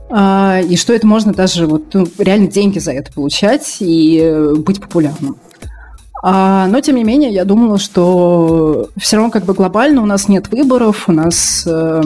А, 0.09 0.61
и 0.61 0.76
что 0.76 0.93
это 0.93 1.07
можно 1.07 1.32
даже 1.32 1.66
вот, 1.66 1.93
ну, 1.95 2.07
реально 2.18 2.49
деньги 2.49 2.78
за 2.78 2.93
это 2.93 3.12
получать 3.12 3.78
и 3.80 4.20
э, 4.22 4.55
быть 4.55 4.80
популярным. 4.80 5.37
А, 6.22 6.66
но, 6.68 6.80
тем 6.80 6.97
не 6.97 7.05
менее, 7.05 7.30
я 7.30 7.45
думала, 7.45 7.78
что 7.78 8.89
все 8.97 9.16
равно 9.16 9.30
как 9.30 9.45
бы 9.45 9.55
глобально 9.55 10.03
у 10.03 10.07
нас 10.07 10.28
нет 10.28 10.49
выборов, 10.49 11.09
у 11.09 11.12
нас 11.12 11.64
э, 11.66 12.03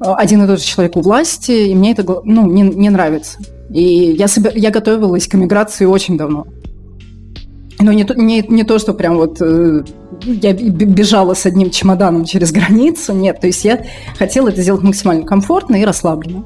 один 0.00 0.42
и 0.42 0.46
тот 0.46 0.60
же 0.60 0.64
человек 0.64 0.96
у 0.96 1.00
власти, 1.00 1.52
и 1.52 1.74
мне 1.74 1.92
это 1.92 2.04
ну, 2.24 2.50
не, 2.50 2.62
не 2.62 2.90
нравится. 2.90 3.38
И 3.70 3.82
я, 3.82 4.26
себе, 4.26 4.52
я 4.54 4.70
готовилась 4.70 5.26
к 5.28 5.34
эмиграции 5.34 5.84
очень 5.84 6.18
давно. 6.18 6.46
Ну, 7.82 7.92
не, 7.92 8.06
не, 8.16 8.44
не 8.48 8.64
то, 8.64 8.78
что 8.78 8.94
прям 8.94 9.16
вот 9.16 9.40
э, 9.40 9.82
я 10.24 10.52
бежала 10.52 11.34
с 11.34 11.46
одним 11.46 11.70
чемоданом 11.70 12.24
через 12.24 12.52
границу, 12.52 13.12
нет. 13.12 13.40
То 13.40 13.48
есть 13.48 13.64
я 13.64 13.84
хотела 14.18 14.48
это 14.48 14.62
сделать 14.62 14.82
максимально 14.82 15.24
комфортно 15.24 15.76
и 15.76 15.84
расслабленно. 15.84 16.44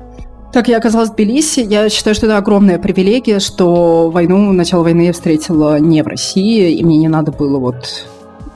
Так, 0.52 0.68
я 0.68 0.78
оказалась 0.78 1.10
в 1.10 1.14
Тбилиси. 1.14 1.60
Я 1.60 1.88
считаю, 1.90 2.14
что 2.14 2.26
это 2.26 2.38
огромная 2.38 2.78
привилегия, 2.78 3.40
что 3.40 4.10
войну, 4.10 4.52
начало 4.52 4.84
войны 4.84 5.02
я 5.02 5.12
встретила 5.12 5.78
не 5.78 6.02
в 6.02 6.06
России, 6.06 6.72
и 6.72 6.84
мне 6.84 6.96
не 6.96 7.08
надо 7.08 7.32
было 7.32 7.58
вот 7.58 8.06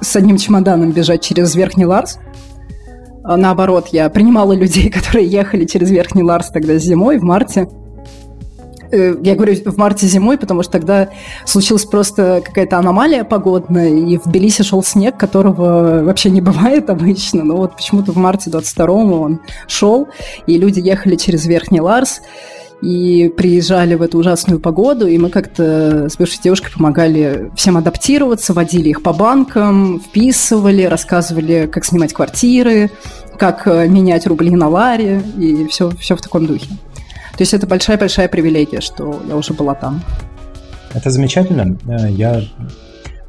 с 0.00 0.16
одним 0.16 0.38
чемоданом 0.38 0.92
бежать 0.92 1.22
через 1.22 1.54
Верхний 1.54 1.84
Ларс. 1.84 2.18
А 3.22 3.36
наоборот, 3.36 3.88
я 3.92 4.08
принимала 4.08 4.52
людей, 4.52 4.88
которые 4.90 5.26
ехали 5.26 5.66
через 5.66 5.90
Верхний 5.90 6.22
Ларс 6.22 6.50
тогда 6.50 6.76
зимой, 6.76 7.18
в 7.18 7.22
марте. 7.22 7.68
Э, 8.92 9.14
я 9.22 9.34
говорю 9.34 9.54
в 9.64 9.76
марте 9.76 10.06
зимой, 10.06 10.38
потому 10.38 10.62
что 10.62 10.72
тогда 10.72 11.08
случилась 11.44 11.84
просто 11.84 12.42
какая-то 12.44 12.78
аномалия 12.78 13.24
погодная, 13.24 13.88
и 13.88 14.18
в 14.18 14.24
Тбилиси 14.24 14.62
шел 14.62 14.82
снег, 14.82 15.16
которого 15.16 16.02
вообще 16.02 16.30
не 16.30 16.40
бывает 16.40 16.90
обычно, 16.90 17.44
но 17.44 17.56
вот 17.56 17.76
почему-то 17.76 18.12
в 18.12 18.16
марте 18.16 18.50
22-му 18.50 19.20
он 19.20 19.40
шел, 19.68 20.08
и 20.46 20.58
люди 20.58 20.80
ехали 20.80 21.16
через 21.16 21.46
Верхний 21.46 21.80
Ларс, 21.80 22.20
и 22.82 23.30
приезжали 23.36 23.94
в 23.94 24.00
эту 24.00 24.18
ужасную 24.18 24.58
погоду, 24.58 25.06
и 25.06 25.18
мы 25.18 25.28
как-то 25.28 26.08
с 26.08 26.16
бывшей 26.16 26.40
девушкой 26.42 26.72
помогали 26.72 27.50
всем 27.54 27.76
адаптироваться, 27.76 28.54
водили 28.54 28.88
их 28.88 29.02
по 29.02 29.12
банкам, 29.12 30.00
вписывали, 30.00 30.84
рассказывали, 30.84 31.68
как 31.70 31.84
снимать 31.84 32.14
квартиры, 32.14 32.90
как 33.38 33.66
э, 33.66 33.86
менять 33.86 34.26
рубли 34.26 34.50
на 34.50 34.68
ларе, 34.68 35.22
и 35.38 35.66
все, 35.66 35.90
все 35.90 36.16
в 36.16 36.22
таком 36.22 36.46
духе. 36.46 36.68
То 37.40 37.42
есть 37.42 37.54
это 37.54 37.66
большая-большая 37.66 38.28
привилегия, 38.28 38.82
что 38.82 39.18
я 39.26 39.34
уже 39.34 39.54
была 39.54 39.74
там. 39.74 40.02
Это 40.92 41.08
замечательно. 41.08 41.78
Э, 41.88 42.10
я 42.10 42.42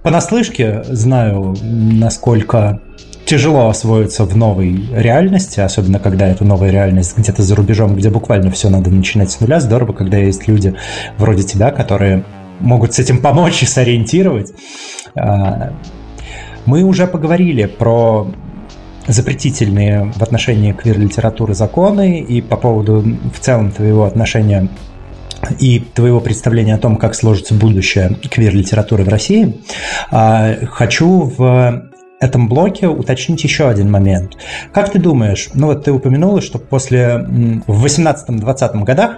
понаслышке 0.04 0.84
знаю, 0.84 1.56
насколько 1.62 2.82
тяжело 3.24 3.70
освоиться 3.70 4.26
в 4.26 4.36
новой 4.36 4.86
реальности, 4.92 5.62
особенно 5.62 5.98
когда 5.98 6.28
это 6.28 6.44
новая 6.44 6.72
реальность 6.72 7.18
где-то 7.18 7.42
за 7.42 7.56
рубежом, 7.56 7.96
где 7.96 8.10
буквально 8.10 8.52
все 8.52 8.68
надо 8.68 8.90
начинать 8.90 9.32
с 9.32 9.40
нуля. 9.40 9.62
Здорово, 9.62 9.94
когда 9.94 10.18
есть 10.18 10.46
люди 10.46 10.76
вроде 11.18 11.44
тебя, 11.44 11.72
которые 11.72 12.26
могут 12.60 12.94
с 12.94 13.00
этим 13.00 13.20
помочь 13.20 13.64
и 13.64 13.66
сориентировать. 13.66 14.52
А, 15.16 15.72
мы 16.66 16.84
уже 16.84 17.08
поговорили 17.08 17.64
про 17.64 18.28
запретительные 19.08 20.12
в 20.16 20.22
отношении 20.22 20.72
квир-литературы 20.72 21.54
законы 21.54 22.20
и 22.20 22.42
по 22.42 22.58
поводу 22.58 23.04
в 23.34 23.40
целом 23.40 23.72
твоего 23.72 24.06
отношения 24.06 24.70
и 25.60 25.80
твоего 25.80 26.20
представления 26.20 26.76
о 26.76 26.78
том, 26.78 26.98
как 26.98 27.16
сложится 27.16 27.54
будущее 27.54 28.18
квир-литературы 28.30 29.04
в 29.04 29.10
России, 29.10 29.60
а, 30.12 30.56
хочу 30.68 31.22
в 31.22 31.91
этом 32.22 32.48
блоке 32.48 32.88
уточнить 32.88 33.44
еще 33.44 33.68
один 33.68 33.92
момент. 33.92 34.38
Как 34.72 34.92
ты 34.92 35.00
думаешь, 35.00 35.50
ну 35.56 35.68
вот 35.68 35.84
ты 35.84 35.92
упомянула, 35.92 36.40
что 36.40 36.60
после 36.60 37.18
в 37.68 37.86
18-20 37.86 38.84
годах 38.84 39.18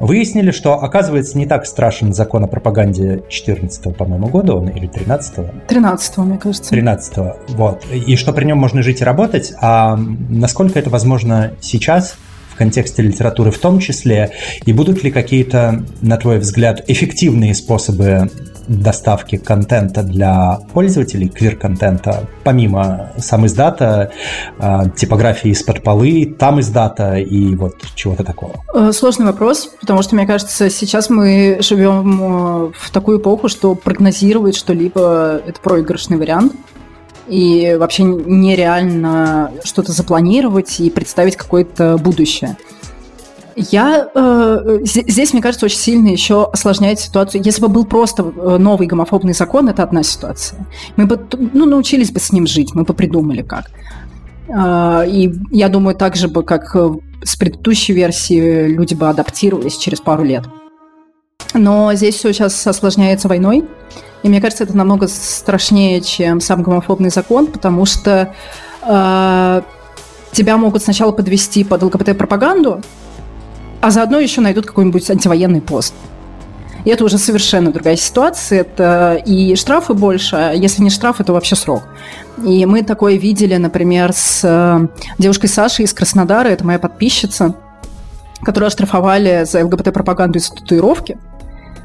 выяснили, 0.00 0.50
что 0.50 0.82
оказывается 0.82 1.38
не 1.38 1.46
так 1.46 1.64
страшен 1.64 2.12
закон 2.12 2.44
о 2.44 2.48
пропаганде 2.48 3.22
14 3.28 3.96
по-моему, 3.96 4.26
года 4.26 4.54
он 4.54 4.68
или 4.68 4.88
13-го? 4.88 5.46
13-го, 5.68 6.22
мне 6.24 6.38
кажется. 6.38 6.74
13-го, 6.74 7.36
вот. 7.50 7.86
И 7.92 8.16
что 8.16 8.32
при 8.32 8.44
нем 8.44 8.58
можно 8.58 8.82
жить 8.82 9.00
и 9.00 9.04
работать, 9.04 9.52
а 9.60 9.96
насколько 10.28 10.80
это 10.80 10.90
возможно 10.90 11.52
сейчас 11.60 12.16
в 12.50 12.56
контексте 12.56 13.02
литературы 13.02 13.50
в 13.50 13.58
том 13.58 13.78
числе, 13.78 14.32
и 14.66 14.72
будут 14.72 15.04
ли 15.04 15.10
какие-то, 15.10 15.84
на 16.02 16.16
твой 16.16 16.38
взгляд, 16.38 16.82
эффективные 16.88 17.54
способы 17.54 18.30
доставки 18.68 19.36
контента 19.36 20.02
для 20.02 20.58
пользователей, 20.72 21.28
квир-контента, 21.28 22.28
помимо 22.44 23.12
сам 23.18 23.46
издата, 23.46 24.12
а, 24.58 24.88
типографии 24.88 25.50
из-под 25.50 25.82
полы, 25.82 26.34
там 26.38 26.60
издата 26.60 27.16
и 27.16 27.54
вот 27.54 27.76
чего-то 27.94 28.24
такого? 28.24 28.54
Э, 28.74 28.92
сложный 28.92 29.26
вопрос, 29.26 29.70
потому 29.80 30.02
что, 30.02 30.14
мне 30.14 30.26
кажется, 30.26 30.70
сейчас 30.70 31.10
мы 31.10 31.58
живем 31.60 32.22
э, 32.22 32.72
в 32.76 32.90
такую 32.90 33.18
эпоху, 33.18 33.48
что 33.48 33.74
прогнозировать 33.74 34.56
что-либо– 34.56 35.40
это 35.46 35.60
проигрышный 35.60 36.16
вариант 36.16 36.52
и 37.28 37.76
вообще 37.78 38.02
нереально 38.02 39.52
что-то 39.64 39.92
запланировать 39.92 40.80
и 40.80 40.90
представить 40.90 41.36
какое-то 41.36 41.96
будущее. 41.98 42.56
Я 43.56 44.08
э, 44.14 44.78
здесь, 44.84 45.32
мне 45.32 45.42
кажется, 45.42 45.66
очень 45.66 45.78
сильно 45.78 46.08
еще 46.08 46.48
осложняет 46.50 47.00
ситуацию. 47.00 47.42
Если 47.44 47.60
бы 47.60 47.68
был 47.68 47.84
просто 47.84 48.22
э, 48.22 48.56
новый 48.58 48.86
гомофобный 48.86 49.34
закон, 49.34 49.68
это 49.68 49.82
одна 49.82 50.02
ситуация. 50.02 50.66
Мы 50.96 51.06
бы 51.06 51.20
ну, 51.52 51.66
научились 51.66 52.10
бы 52.10 52.20
с 52.20 52.32
ним 52.32 52.46
жить, 52.46 52.74
мы 52.74 52.84
бы 52.84 52.94
придумали 52.94 53.42
как. 53.42 53.70
Э, 54.48 55.04
и 55.06 55.32
я 55.50 55.68
думаю, 55.68 55.96
так 55.96 56.16
же 56.16 56.28
бы, 56.28 56.42
как 56.42 56.74
с 57.22 57.36
предыдущей 57.36 57.92
версии, 57.92 58.66
люди 58.66 58.94
бы 58.94 59.08
адаптировались 59.08 59.76
через 59.76 60.00
пару 60.00 60.24
лет. 60.24 60.44
Но 61.54 61.92
здесь 61.94 62.16
все 62.16 62.32
сейчас 62.32 62.66
осложняется 62.66 63.28
войной. 63.28 63.64
И 64.22 64.28
мне 64.28 64.40
кажется, 64.40 64.64
это 64.64 64.76
намного 64.76 65.08
страшнее, 65.08 66.00
чем 66.00 66.40
сам 66.40 66.62
гомофобный 66.62 67.10
закон, 67.10 67.48
потому 67.48 67.84
что 67.84 68.34
э, 68.82 69.62
тебя 70.32 70.56
могут 70.56 70.82
сначала 70.82 71.12
подвести 71.12 71.64
под 71.64 71.82
ЛГБТ-пропаганду, 71.82 72.82
а 73.82 73.90
заодно 73.90 74.20
еще 74.20 74.40
найдут 74.40 74.64
какой-нибудь 74.64 75.10
антивоенный 75.10 75.60
пост. 75.60 75.92
И 76.84 76.90
это 76.90 77.04
уже 77.04 77.18
совершенно 77.18 77.72
другая 77.72 77.96
ситуация. 77.96 78.60
Это 78.60 79.20
и 79.26 79.54
штрафы 79.56 79.92
больше, 79.92 80.36
а 80.36 80.52
если 80.52 80.82
не 80.82 80.90
штрафы, 80.90 81.24
то 81.24 81.32
вообще 81.32 81.56
срок. 81.56 81.82
И 82.44 82.64
мы 82.64 82.82
такое 82.84 83.16
видели, 83.16 83.56
например, 83.56 84.12
с 84.12 84.40
э, 84.44 84.86
девушкой 85.18 85.48
Сашей 85.48 85.84
из 85.84 85.92
Краснодара, 85.92 86.48
это 86.48 86.64
моя 86.64 86.78
подписчица, 86.78 87.54
которую 88.42 88.68
оштрафовали 88.68 89.44
за 89.44 89.64
ЛГБТ-пропаганду 89.64 90.38
из 90.38 90.48
татуировки 90.48 91.18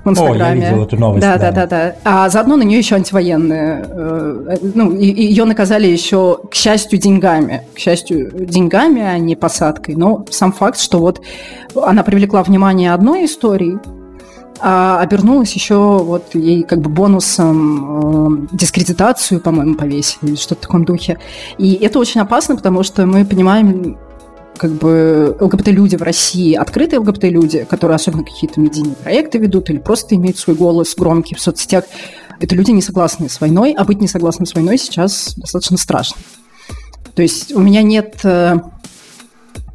в 0.03 0.09
Инстаграме. 0.09 0.61
О, 0.61 0.63
я 0.63 0.69
видел 0.69 0.83
эту 0.83 0.97
новость. 0.97 1.21
Да, 1.21 1.37
да, 1.37 1.51
да, 1.51 1.67
да. 1.67 1.95
А 2.03 2.29
заодно 2.29 2.55
на 2.55 2.63
нее 2.63 2.79
еще 2.79 2.95
антивоенные. 2.95 3.85
Э, 3.87 4.55
ну, 4.73 4.95
ее 4.95 5.45
наказали 5.45 5.87
еще, 5.87 6.39
к 6.49 6.55
счастью, 6.55 6.99
деньгами. 6.99 7.63
К 7.75 7.79
счастью, 7.79 8.31
деньгами, 8.45 9.01
а 9.01 9.17
не 9.17 9.35
посадкой. 9.35 9.95
Но 9.95 10.25
сам 10.29 10.51
факт, 10.51 10.79
что 10.79 10.99
вот 10.99 11.21
она 11.75 12.03
привлекла 12.03 12.43
внимание 12.43 12.93
одной 12.93 13.25
истории, 13.25 13.79
а 14.59 14.99
обернулась 15.01 15.53
еще 15.53 15.75
вот 15.75 16.33
ей 16.33 16.63
как 16.63 16.81
бы 16.81 16.89
бонусом 16.89 18.45
э, 18.45 18.47
дискредитацию, 18.53 19.39
по-моему, 19.39 19.75
повесили 19.75 20.29
или 20.29 20.35
что-то 20.35 20.61
в 20.61 20.61
таком 20.61 20.85
духе. 20.85 21.19
И 21.57 21.73
это 21.73 21.99
очень 21.99 22.21
опасно, 22.21 22.55
потому 22.55 22.83
что 22.83 23.05
мы 23.05 23.25
понимаем 23.25 23.97
как 24.57 24.71
бы 24.71 25.35
ЛГБТ-люди 25.39 25.95
в 25.95 26.01
России, 26.01 26.53
открытые 26.53 26.99
ЛГБТ-люди, 26.99 27.65
которые 27.69 27.95
особенно 27.95 28.23
какие-то 28.23 28.59
медийные 28.59 28.95
проекты 28.95 29.37
ведут 29.37 29.69
или 29.69 29.77
просто 29.77 30.15
имеют 30.15 30.37
свой 30.37 30.55
голос 30.55 30.95
громкий 30.95 31.35
в 31.35 31.39
соцсетях, 31.39 31.85
это 32.39 32.55
люди 32.55 32.71
не 32.71 32.81
согласны 32.81 33.29
с 33.29 33.39
войной, 33.39 33.73
а 33.77 33.83
быть 33.83 34.01
не 34.01 34.07
согласным 34.07 34.45
с 34.45 34.53
войной 34.53 34.77
сейчас 34.77 35.35
достаточно 35.37 35.77
страшно. 35.77 36.17
То 37.15 37.21
есть 37.21 37.51
у 37.53 37.59
меня 37.59 37.81
нет 37.81 38.19
э, 38.23 38.55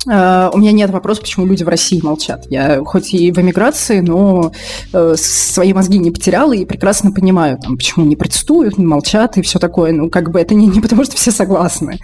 у 0.07 0.59
меня 0.59 0.73
нет 0.73 0.91
вопроса, 0.91 1.21
почему 1.21 1.47
люди 1.47 1.63
в 1.63 1.69
России 1.69 2.01
молчат. 2.03 2.47
Я 2.51 2.83
хоть 2.85 3.15
и 3.15 3.31
в 3.31 3.39
эмиграции, 3.39 4.01
но 4.01 4.53
э, 4.93 5.15
свои 5.17 5.73
мозги 5.73 5.99
не 5.99 6.11
потеряла 6.11 6.53
и 6.55 6.65
прекрасно 6.65 7.13
понимаю, 7.13 7.59
там, 7.59 7.77
почему 7.77 8.05
не 8.05 8.17
протестуют, 8.17 8.79
не 8.79 8.87
молчат 8.87 9.39
и 9.39 9.43
все 9.43 9.59
такое. 9.59 9.93
Ну, 9.93 10.11
как 10.11 10.31
бы 10.31 10.41
это 10.41 10.55
не, 10.55 10.67
не 10.67 10.81
потому, 10.81 11.05
что 11.05 11.17
все 11.17 11.31
согласны, 11.31 12.01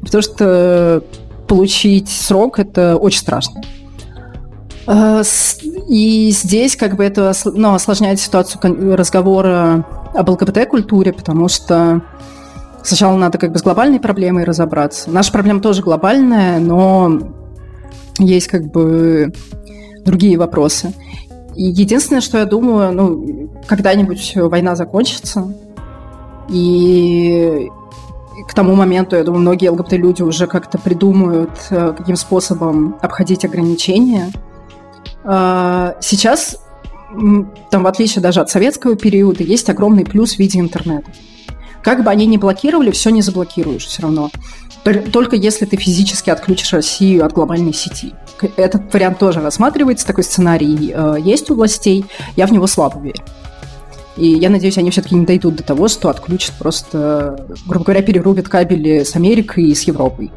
а 0.00 0.04
потому 0.04 0.22
что 0.22 1.04
получить 1.46 2.08
срок, 2.08 2.58
это 2.58 2.96
очень 2.96 3.20
страшно. 3.20 3.62
Э, 4.86 5.22
и 5.88 6.30
здесь 6.30 6.76
как 6.76 6.96
бы 6.96 7.04
это 7.04 7.32
ну, 7.44 7.74
осложняет 7.74 8.20
ситуацию 8.20 8.96
разговора 8.96 9.84
об 10.14 10.28
ЛГБТ-культуре, 10.28 11.12
потому 11.12 11.48
что 11.48 12.02
сначала 12.82 13.16
надо 13.16 13.38
как 13.38 13.52
бы 13.52 13.58
с 13.58 13.62
глобальной 13.62 14.00
проблемой 14.00 14.44
разобраться. 14.44 15.10
Наша 15.10 15.32
проблема 15.32 15.60
тоже 15.60 15.82
глобальная, 15.82 16.58
но 16.58 17.20
есть 18.18 18.48
как 18.48 18.70
бы 18.70 19.32
другие 20.04 20.38
вопросы. 20.38 20.92
И 21.56 21.64
единственное, 21.64 22.20
что 22.20 22.38
я 22.38 22.44
думаю, 22.44 22.92
ну, 22.92 23.50
когда-нибудь 23.66 24.32
война 24.36 24.74
закончится, 24.74 25.54
и 26.48 27.70
к 28.48 28.54
тому 28.54 28.74
моменту, 28.74 29.16
я 29.16 29.24
думаю, 29.24 29.42
многие 29.42 29.68
ЛГБТ-люди 29.68 30.22
уже 30.22 30.46
как-то 30.46 30.78
придумают, 30.78 31.50
э, 31.70 31.94
каким 31.96 32.16
способом 32.16 32.96
обходить 33.00 33.44
ограничения. 33.44 34.30
А, 35.24 35.96
сейчас, 36.00 36.58
там, 37.70 37.82
в 37.82 37.86
отличие 37.86 38.22
даже 38.22 38.40
от 38.40 38.50
советского 38.50 38.96
периода, 38.96 39.42
есть 39.42 39.70
огромный 39.70 40.04
плюс 40.04 40.34
в 40.34 40.38
виде 40.38 40.58
интернета. 40.58 41.10
Как 41.82 42.02
бы 42.02 42.10
они 42.10 42.26
ни 42.26 42.36
блокировали, 42.36 42.90
все 42.90 43.10
не 43.10 43.22
заблокируешь 43.22 43.86
все 43.86 44.02
равно. 44.02 44.30
Только 45.12 45.36
если 45.36 45.64
ты 45.64 45.76
физически 45.76 46.30
отключишь 46.30 46.72
Россию 46.72 47.24
от 47.24 47.32
глобальной 47.32 47.72
сети. 47.72 48.12
Этот 48.56 48.92
вариант 48.92 49.18
тоже 49.18 49.40
рассматривается, 49.40 50.06
такой 50.06 50.24
сценарий 50.24 50.92
э, 50.94 51.16
есть 51.20 51.50
у 51.50 51.54
властей, 51.54 52.04
я 52.36 52.46
в 52.46 52.52
него 52.52 52.66
слабо 52.66 53.00
верю. 53.00 53.22
И 54.16 54.28
я 54.28 54.48
надеюсь, 54.48 54.78
они 54.78 54.90
все-таки 54.90 55.14
не 55.14 55.26
дойдут 55.26 55.56
до 55.56 55.62
того, 55.62 55.88
что 55.88 56.08
отключат 56.08 56.54
просто, 56.58 57.46
грубо 57.66 57.84
говоря, 57.86 58.02
перерубят 58.02 58.48
кабели 58.48 59.02
с 59.02 59.16
Америкой 59.16 59.64
и 59.64 59.74
с 59.74 59.82
Европой. 59.82 60.30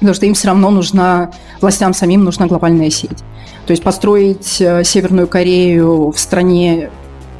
Потому 0.00 0.14
что 0.14 0.26
им 0.26 0.34
все 0.34 0.48
равно 0.48 0.70
нужна, 0.70 1.30
властям 1.60 1.92
самим 1.94 2.24
нужна 2.24 2.46
глобальная 2.46 2.90
сеть. 2.90 3.18
То 3.66 3.72
есть 3.72 3.82
построить 3.82 4.60
э, 4.60 4.82
Северную 4.82 5.28
Корею 5.28 6.10
в 6.10 6.18
стране 6.18 6.90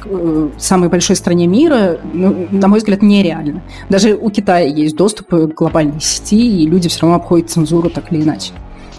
э, 0.04 0.48
самой 0.58 0.88
большой 0.90 1.16
стране 1.16 1.46
мира, 1.46 1.98
ну, 2.12 2.46
на 2.50 2.68
мой 2.68 2.78
взгляд, 2.78 3.02
нереально. 3.02 3.62
Даже 3.88 4.14
у 4.14 4.30
Китая 4.30 4.66
есть 4.66 4.94
доступ 4.94 5.30
к 5.30 5.54
глобальной 5.54 6.00
сети, 6.00 6.62
и 6.62 6.68
люди 6.68 6.88
все 6.88 7.00
равно 7.00 7.16
обходят 7.16 7.50
цензуру 7.50 7.90
так 7.90 8.12
или 8.12 8.22
иначе. 8.22 8.52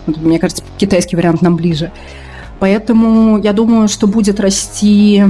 Вот, 0.07 0.17
мне 0.17 0.39
кажется, 0.39 0.63
китайский 0.77 1.15
вариант 1.15 1.41
нам 1.41 1.55
ближе. 1.55 1.91
Поэтому 2.59 3.39
я 3.39 3.53
думаю, 3.53 3.87
что 3.87 4.07
будет 4.07 4.39
расти, 4.39 5.23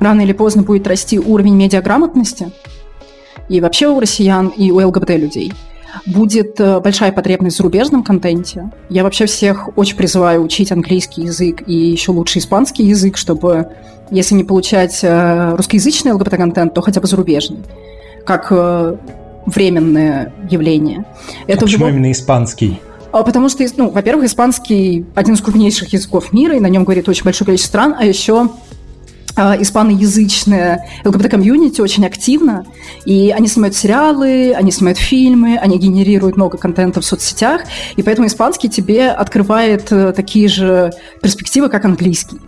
рано 0.00 0.22
или 0.22 0.32
поздно 0.32 0.62
будет 0.62 0.86
расти 0.86 1.18
уровень 1.18 1.54
медиаграмотности 1.54 2.50
и 3.48 3.60
вообще 3.60 3.88
у 3.88 4.00
россиян, 4.00 4.48
и 4.48 4.70
у 4.70 4.84
ЛГБТ 4.86 5.10
людей– 5.10 5.52
будет 6.06 6.60
э, 6.60 6.80
большая 6.80 7.12
потребность 7.12 7.56
в 7.56 7.58
зарубежном 7.58 8.02
контенте. 8.02 8.70
Я 8.88 9.02
вообще 9.02 9.26
всех 9.26 9.70
очень 9.76 9.96
призываю 9.96 10.42
учить 10.42 10.72
английский 10.72 11.22
язык 11.22 11.62
и 11.66 11.74
еще 11.74 12.12
лучше 12.12 12.38
испанский 12.38 12.84
язык, 12.84 13.16
чтобы, 13.16 13.68
если 14.10 14.34
не 14.34 14.44
получать 14.44 15.00
э, 15.02 15.54
русскоязычный 15.56 16.12
ЛГБТ-контент, 16.12 16.74
то 16.74 16.80
хотя 16.80 17.00
бы 17.00 17.06
зарубежный, 17.06 17.60
как 18.24 18.48
э, 18.50 18.96
временное 19.46 20.32
явление. 20.48 21.04
Это 21.46 21.60
а 21.60 21.66
почему 21.66 21.86
любом... 21.86 21.98
именно 21.98 22.12
испанский? 22.12 22.80
А 23.12 23.24
потому 23.24 23.48
что, 23.48 23.64
ну, 23.76 23.90
во-первых, 23.90 24.26
испанский 24.26 25.04
один 25.16 25.34
из 25.34 25.40
крупнейших 25.40 25.92
языков 25.92 26.32
мира, 26.32 26.56
и 26.56 26.60
на 26.60 26.68
нем 26.68 26.84
говорит 26.84 27.08
очень 27.08 27.24
большое 27.24 27.46
количество 27.46 27.70
стран, 27.70 27.96
а 27.98 28.04
еще 28.04 28.50
испаноязычная 29.36 30.86
ЛГБТ-комьюнити 31.04 31.80
очень 31.80 32.04
активно, 32.06 32.66
и 33.04 33.34
они 33.36 33.48
снимают 33.48 33.76
сериалы, 33.76 34.52
они 34.52 34.70
снимают 34.70 34.98
фильмы, 34.98 35.56
они 35.56 35.78
генерируют 35.78 36.36
много 36.36 36.58
контента 36.58 37.00
в 37.00 37.04
соцсетях, 37.04 37.62
и 37.96 38.02
поэтому 38.02 38.26
испанский 38.26 38.68
тебе 38.68 39.08
открывает 39.08 39.90
э, 39.92 40.12
такие 40.12 40.48
же 40.48 40.90
перспективы, 41.22 41.68
как 41.68 41.84
английский. 41.84 42.40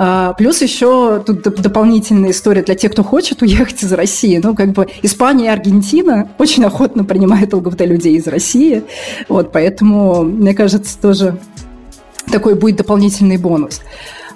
А, 0.00 0.32
плюс 0.34 0.62
еще 0.62 1.20
тут 1.26 1.42
дополнительная 1.42 2.30
история 2.30 2.62
для 2.62 2.76
тех, 2.76 2.92
кто 2.92 3.02
хочет 3.02 3.42
уехать 3.42 3.82
из 3.82 3.92
России. 3.92 4.40
Ну, 4.40 4.54
как 4.54 4.70
бы 4.70 4.86
Испания 5.02 5.46
и 5.46 5.48
Аргентина 5.48 6.30
очень 6.38 6.64
охотно 6.64 7.04
принимают 7.04 7.52
ЛГБТ-людей 7.52 8.14
из 8.14 8.28
России. 8.28 8.84
Вот, 9.28 9.50
поэтому, 9.50 10.22
мне 10.22 10.54
кажется, 10.54 10.96
тоже 10.96 11.40
такой 12.30 12.54
будет 12.54 12.76
дополнительный 12.76 13.38
бонус. 13.38 13.80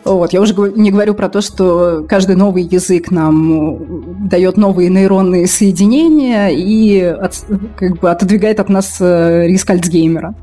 Вот. 0.05 0.33
Я 0.33 0.41
уже 0.41 0.55
не 0.75 0.91
говорю 0.91 1.15
про 1.15 1.29
то, 1.29 1.41
что 1.41 2.05
каждый 2.09 2.35
новый 2.35 2.65
язык 2.65 3.11
нам 3.11 4.29
дает 4.29 4.57
новые 4.57 4.91
нейронные 4.91 5.47
соединения 5.47 6.49
и 6.49 7.01
от, 7.01 7.45
как 7.77 8.01
бы 8.01 8.11
отодвигает 8.11 8.59
от 8.59 8.69
нас 8.69 8.97
э, 9.01 9.47
риск 9.47 9.71
Альцгеймера. 9.71 10.35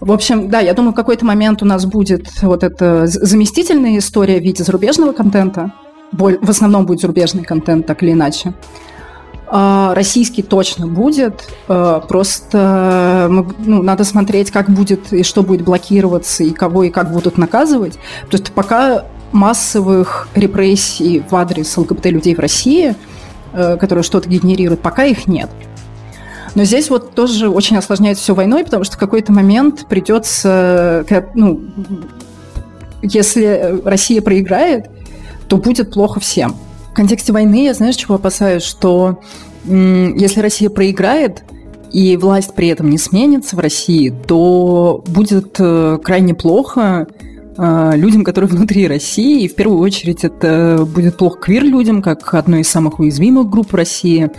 В 0.00 0.12
общем, 0.12 0.48
да, 0.48 0.60
я 0.60 0.74
думаю, 0.74 0.92
в 0.92 0.96
какой-то 0.96 1.24
момент 1.24 1.62
у 1.62 1.66
нас 1.66 1.84
будет 1.84 2.42
вот 2.42 2.62
эта 2.62 3.06
заместительная 3.06 3.98
история 3.98 4.38
в 4.38 4.42
виде 4.42 4.62
зарубежного 4.62 5.12
контента. 5.12 5.72
В 6.12 6.48
основном 6.48 6.86
будет 6.86 7.00
зарубежный 7.00 7.44
контент, 7.44 7.86
так 7.86 8.02
или 8.02 8.12
иначе. 8.12 8.54
А, 9.50 9.94
российский 9.94 10.42
точно 10.42 10.86
будет, 10.86 11.48
а, 11.68 12.00
просто 12.00 13.28
ну, 13.30 13.82
надо 13.82 14.04
смотреть, 14.04 14.50
как 14.50 14.68
будет 14.68 15.12
и 15.12 15.22
что 15.22 15.42
будет 15.42 15.62
блокироваться, 15.62 16.44
и 16.44 16.50
кого 16.50 16.84
и 16.84 16.90
как 16.90 17.12
будут 17.12 17.38
наказывать. 17.38 17.94
То 18.30 18.36
есть 18.36 18.52
пока 18.52 19.06
массовых 19.32 20.28
репрессий 20.34 21.22
в 21.30 21.34
адрес 21.34 21.74
ЛГБТ-людей 21.76 22.34
в 22.34 22.38
России, 22.40 22.94
а, 23.54 23.78
которые 23.78 24.02
что-то 24.02 24.28
генерируют, 24.28 24.82
пока 24.82 25.04
их 25.04 25.26
нет. 25.26 25.48
Но 26.54 26.64
здесь 26.64 26.90
вот 26.90 27.14
тоже 27.14 27.48
очень 27.48 27.78
осложняется 27.78 28.22
все 28.22 28.34
войной, 28.34 28.64
потому 28.64 28.84
что 28.84 28.96
в 28.96 28.98
какой-то 28.98 29.32
момент 29.32 29.86
придется, 29.88 31.06
ну, 31.34 31.60
если 33.00 33.80
Россия 33.84 34.20
проиграет, 34.20 34.90
то 35.46 35.56
будет 35.56 35.92
плохо 35.92 36.20
всем 36.20 36.56
контексте 36.98 37.32
войны 37.32 37.66
я, 37.66 37.74
знаешь, 37.74 37.94
чего 37.94 38.16
опасаюсь? 38.16 38.64
Что 38.64 39.20
если 39.64 40.40
Россия 40.40 40.68
проиграет, 40.68 41.44
и 41.92 42.16
власть 42.16 42.54
при 42.54 42.66
этом 42.68 42.90
не 42.90 42.98
сменится 42.98 43.54
в 43.54 43.60
России, 43.60 44.12
то 44.26 45.04
будет 45.06 45.56
э, 45.60 45.98
крайне 46.02 46.34
плохо 46.34 47.06
э, 47.56 47.92
людям, 47.94 48.24
которые 48.24 48.50
внутри 48.50 48.88
России. 48.88 49.44
И 49.44 49.48
в 49.48 49.54
первую 49.54 49.78
очередь 49.78 50.24
это 50.24 50.84
будет 50.92 51.16
плохо 51.16 51.38
квир-людям, 51.38 52.02
как 52.02 52.34
одной 52.34 52.62
из 52.62 52.68
самых 52.68 52.98
уязвимых 52.98 53.48
групп 53.48 53.72
России. 53.74 54.30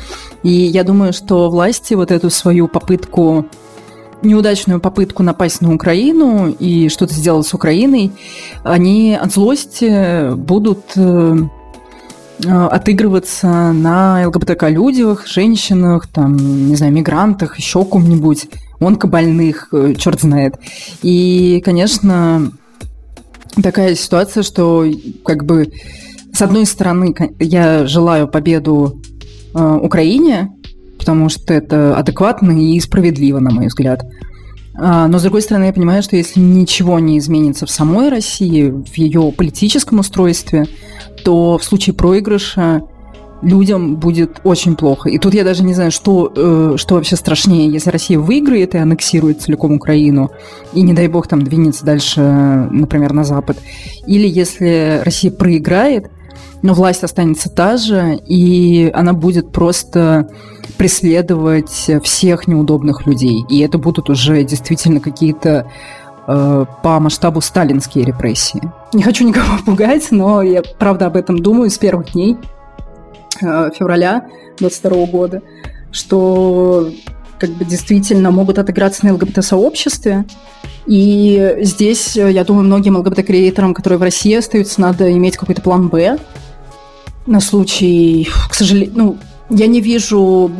И 0.43 0.51
я 0.51 0.83
думаю, 0.83 1.13
что 1.13 1.49
власти 1.49 1.93
вот 1.93 2.11
эту 2.11 2.29
свою 2.29 2.67
попытку 2.67 3.45
неудачную 4.21 4.81
попытку 4.81 5.23
напасть 5.23 5.61
на 5.61 5.73
Украину 5.73 6.49
и 6.49 6.89
что-то 6.89 7.13
сделать 7.13 7.47
с 7.47 7.53
Украиной, 7.53 8.11
они 8.63 9.15
от 9.15 9.31
злости 9.31 10.35
будут 10.35 10.91
э, 10.97 11.37
отыгрываться 12.45 13.71
на 13.73 14.27
ЛГБТК-людях, 14.27 15.27
женщинах, 15.27 16.07
там, 16.07 16.37
не 16.67 16.75
знаю, 16.75 16.93
мигрантах, 16.93 17.57
еще 17.57 17.83
ком-нибудь, 17.83 18.47
онкобольных, 18.79 19.69
э, 19.73 19.93
черт 19.97 20.21
знает. 20.21 20.55
И, 21.01 21.61
конечно, 21.65 22.51
такая 23.61 23.95
ситуация, 23.95 24.43
что 24.43 24.85
как 25.25 25.45
бы 25.45 25.71
с 26.33 26.41
одной 26.41 26.65
стороны 26.65 27.13
я 27.39 27.85
желаю 27.85 28.27
победу 28.27 29.01
э, 29.53 29.79
Украине, 29.81 30.49
потому 30.97 31.29
что 31.29 31.53
это 31.53 31.97
адекватно 31.97 32.51
и 32.51 32.79
справедливо, 32.79 33.39
на 33.39 33.51
мой 33.51 33.67
взгляд. 33.67 34.03
А, 34.81 35.07
но, 35.07 35.19
с 35.19 35.23
другой 35.23 35.41
стороны, 35.41 35.65
я 35.65 35.73
понимаю, 35.73 36.01
что 36.01 36.15
если 36.15 36.39
ничего 36.39 36.99
не 36.99 37.17
изменится 37.17 37.65
в 37.65 37.69
самой 37.69 38.09
России, 38.09 38.69
в 38.69 38.93
ее 38.97 39.31
политическом 39.35 39.99
устройстве, 39.99 40.67
то 41.23 41.57
в 41.57 41.63
случае 41.63 41.93
проигрыша 41.93 42.83
людям 43.41 43.97
будет 43.97 44.41
очень 44.43 44.75
плохо. 44.75 45.09
И 45.09 45.17
тут 45.17 45.33
я 45.33 45.43
даже 45.43 45.63
не 45.63 45.73
знаю, 45.73 45.91
что, 45.91 46.31
э, 46.35 46.73
что 46.77 46.95
вообще 46.95 47.15
страшнее, 47.15 47.71
если 47.71 47.89
Россия 47.89 48.19
выиграет 48.19 48.75
и 48.75 48.77
аннексирует 48.77 49.41
целиком 49.41 49.73
Украину, 49.73 50.31
и, 50.73 50.81
не 50.81 50.93
дай 50.93 51.07
бог, 51.07 51.27
там 51.27 51.41
двинется 51.41 51.85
дальше, 51.85 52.21
например, 52.21 53.13
на 53.13 53.23
Запад, 53.23 53.57
или 54.07 54.27
если 54.27 55.01
Россия 55.03 55.31
проиграет, 55.31 56.09
но 56.61 56.73
власть 56.73 57.03
останется 57.03 57.49
та 57.49 57.77
же, 57.77 58.19
и 58.25 58.91
она 58.93 59.13
будет 59.13 59.51
просто 59.51 60.29
преследовать 60.77 61.91
всех 62.03 62.47
неудобных 62.47 63.05
людей. 63.05 63.43
И 63.49 63.59
это 63.59 63.77
будут 63.77 64.09
уже 64.09 64.43
действительно 64.43 64.99
какие-то 64.99 65.65
Э, 66.31 66.65
по 66.83 66.99
масштабу 66.99 67.41
сталинские 67.41 68.05
репрессии. 68.05 68.61
Не 68.93 69.01
хочу 69.01 69.27
никого 69.27 69.57
пугать, 69.65 70.09
но 70.11 70.43
я 70.43 70.61
правда 70.77 71.07
об 71.07 71.15
этом 71.15 71.39
думаю 71.39 71.71
с 71.71 71.79
первых 71.79 72.11
дней 72.11 72.37
э, 73.41 73.71
февраля 73.75 74.27
22 74.59 75.05
года, 75.07 75.41
что 75.91 76.87
как 77.39 77.51
бы 77.51 77.65
действительно 77.65 78.31
могут 78.31 78.59
отыграться 78.59 79.05
на 79.05 79.13
ЛГБТ-сообществе. 79.13 80.25
И 80.85 81.57
здесь, 81.61 82.17
э, 82.17 82.31
я 82.31 82.43
думаю, 82.43 82.65
многим 82.65 82.97
ЛГБТ-креаторам, 82.97 83.73
которые 83.73 83.99
в 83.99 84.03
России 84.03 84.33
остаются, 84.33 84.81
надо 84.81 85.11
иметь 85.11 85.37
какой-то 85.37 85.61
план 85.61 85.87
«Б» 85.87 86.17
на 87.25 87.39
случай, 87.39 88.27
к 88.49 88.53
сожалению, 88.53 88.93
ну, 88.95 89.17
я 89.49 89.67
не 89.67 89.81
вижу 89.81 90.51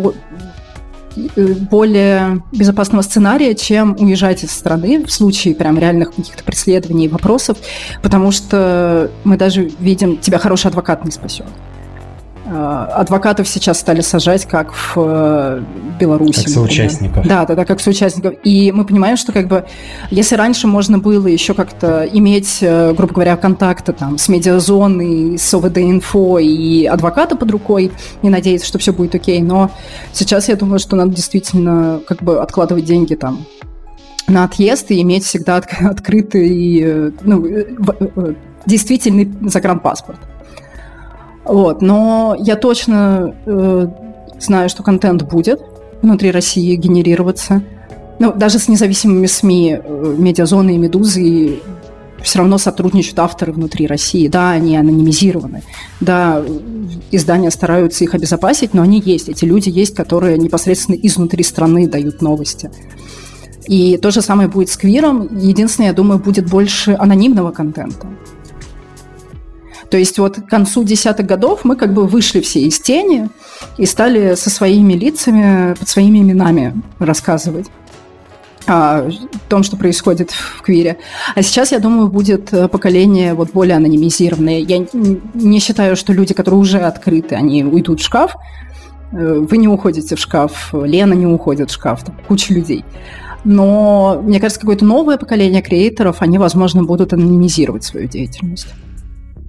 Э, 1.36 1.54
более 1.54 2.42
безопасного 2.52 3.02
сценария, 3.02 3.56
чем 3.56 3.96
уезжать 4.00 4.44
из 4.44 4.52
страны 4.52 5.04
в 5.06 5.12
случае 5.12 5.56
прям 5.56 5.80
реальных 5.80 6.14
каких-то 6.14 6.44
преследований 6.44 7.06
и 7.06 7.10
вопросов, 7.10 7.58
потому 8.02 8.32
что 8.32 9.12
мы 9.24 9.38
даже 9.38 9.72
видим, 9.80 10.18
тебя 10.18 10.38
хороший 10.38 10.68
адвокат 10.68 11.04
не 11.06 11.12
спасет. 11.12 11.48
Э, 12.52 12.88
адвокатов 12.94 13.48
сейчас 13.48 13.80
стали 13.80 14.02
сажать, 14.02 14.46
как 14.46 14.74
в 14.74 14.94
э, 14.96 15.62
Беларуси. 16.00 16.46
Как 16.46 16.50
соучастников. 16.50 17.28
Да, 17.28 17.46
да, 17.46 17.54
да, 17.54 17.64
как 17.64 17.80
соучастников. 17.80 18.36
И 18.44 18.72
мы 18.72 18.86
понимаем, 18.86 19.18
что 19.18 19.32
как 19.32 19.48
бы, 19.48 19.66
если 20.10 20.36
раньше 20.36 20.66
можно 20.66 20.98
было 20.98 21.28
еще 21.28 21.54
как-то 21.54 22.10
иметь, 22.12 22.58
э, 22.62 22.94
грубо 22.94 23.14
говоря, 23.14 23.38
контакты 23.38 23.94
там 23.94 24.18
с 24.18 24.28
медиазоной, 24.30 25.38
с 25.38 25.54
ОВД-инфо 25.54 26.40
и 26.40 26.86
адвоката 26.86 27.36
под 27.36 27.52
рукой, 27.52 27.92
и 28.24 28.30
надеяться, 28.30 28.68
что 28.68 28.80
все 28.80 28.94
будет 28.94 29.14
окей, 29.14 29.42
но 29.44 29.70
сейчас 30.12 30.50
я 30.50 30.56
думаю, 30.56 30.80
что 30.80 30.96
надо 30.96 31.14
действительно 31.14 32.02
как 32.08 32.24
бы 32.24 32.42
откладывать 32.42 32.86
деньги 32.86 33.14
там 33.14 33.46
на 34.28 34.46
отъезд 34.46 34.90
и 34.90 35.02
иметь 35.02 35.24
всегда 35.24 35.58
открытый, 35.58 37.14
ну, 37.22 37.46
действительный 38.66 39.32
загранпаспорт. 39.50 40.20
Вот, 41.50 41.82
но 41.82 42.36
я 42.40 42.56
точно 42.56 43.34
э, 43.48 43.88
знаю, 44.40 44.70
что 44.70 44.84
контент 44.84 45.24
будет 45.24 45.60
внутри 46.04 46.30
России 46.30 46.76
генерироваться. 46.76 47.64
Ну, 48.20 48.32
даже 48.32 48.60
с 48.60 48.68
независимыми 48.68 49.26
СМИ, 49.26 49.80
э, 49.84 50.16
Медиазоны 50.16 50.76
и 50.76 50.78
Медузы 50.78 51.60
все 52.22 52.38
равно 52.38 52.60
сотрудничают 52.60 53.18
авторы 53.18 53.52
внутри 53.52 53.88
России. 53.88 54.28
Да, 54.28 54.52
они 54.52 54.78
анонимизированы. 54.78 55.64
Да, 56.00 56.44
издания 57.10 57.50
стараются 57.50 58.04
их 58.04 58.14
обезопасить, 58.14 58.76
но 58.76 58.84
они 58.84 59.02
есть. 59.04 59.28
Эти 59.28 59.46
люди 59.46 59.70
есть, 59.70 59.96
которые 59.96 60.38
непосредственно 60.38 60.98
изнутри 61.02 61.44
страны 61.44 61.88
дают 61.88 62.22
новости. 62.22 62.70
И 63.66 63.98
то 63.98 64.12
же 64.12 64.22
самое 64.22 64.50
будет 64.50 64.70
с 64.70 64.78
квиром. 64.78 65.36
Единственное, 65.36 65.90
я 65.90 65.96
думаю, 65.96 66.20
будет 66.20 66.48
больше 66.48 66.96
анонимного 67.00 67.50
контента. 67.50 68.06
То 69.90 69.98
есть 69.98 70.20
вот 70.20 70.36
к 70.36 70.46
концу 70.48 70.84
десятых 70.84 71.26
годов 71.26 71.62
мы 71.64 71.76
как 71.76 71.94
бы 71.94 72.06
вышли 72.06 72.42
все 72.42 72.62
из 72.62 72.80
тени 72.80 73.30
и 73.78 73.86
стали 73.86 74.36
со 74.36 74.50
своими 74.50 74.94
лицами, 74.94 75.74
под 75.74 75.90
своими 75.90 76.20
именами 76.20 76.82
рассказывать 77.00 77.68
о 78.68 79.10
том, 79.48 79.64
что 79.64 79.78
происходит 79.78 80.30
в 80.30 80.62
квире. 80.62 80.98
А 81.34 81.42
сейчас, 81.42 81.72
я 81.72 81.80
думаю, 81.80 82.08
будет 82.08 82.52
поколение 82.72 83.34
вот 83.34 83.52
более 83.52 83.78
анонимизированное. 83.78 84.60
Я 84.60 84.86
не 85.34 85.60
считаю, 85.60 85.96
что 85.96 86.14
люди, 86.14 86.36
которые 86.36 86.60
уже 86.60 86.80
открыты, 86.80 87.34
они 87.34 87.64
уйдут 87.64 88.00
в 88.00 88.04
шкаф. 88.04 88.36
Вы 89.12 89.58
не 89.58 89.68
уходите 89.68 90.16
в 90.16 90.20
шкаф, 90.20 90.70
Лена 90.72 91.14
не 91.14 91.26
уходит 91.26 91.72
в 91.72 91.74
шкаф, 91.74 92.04
там 92.04 92.16
куча 92.28 92.54
людей. 92.54 92.86
Но, 93.44 94.22
мне 94.22 94.40
кажется, 94.40 94.60
какое-то 94.60 94.86
новое 94.86 95.18
поколение 95.18 95.64
креаторов, 95.64 96.18
они, 96.20 96.38
возможно, 96.38 96.84
будут 96.84 97.12
анонимизировать 97.14 97.84
свою 97.84 98.08
деятельность. 98.08 98.68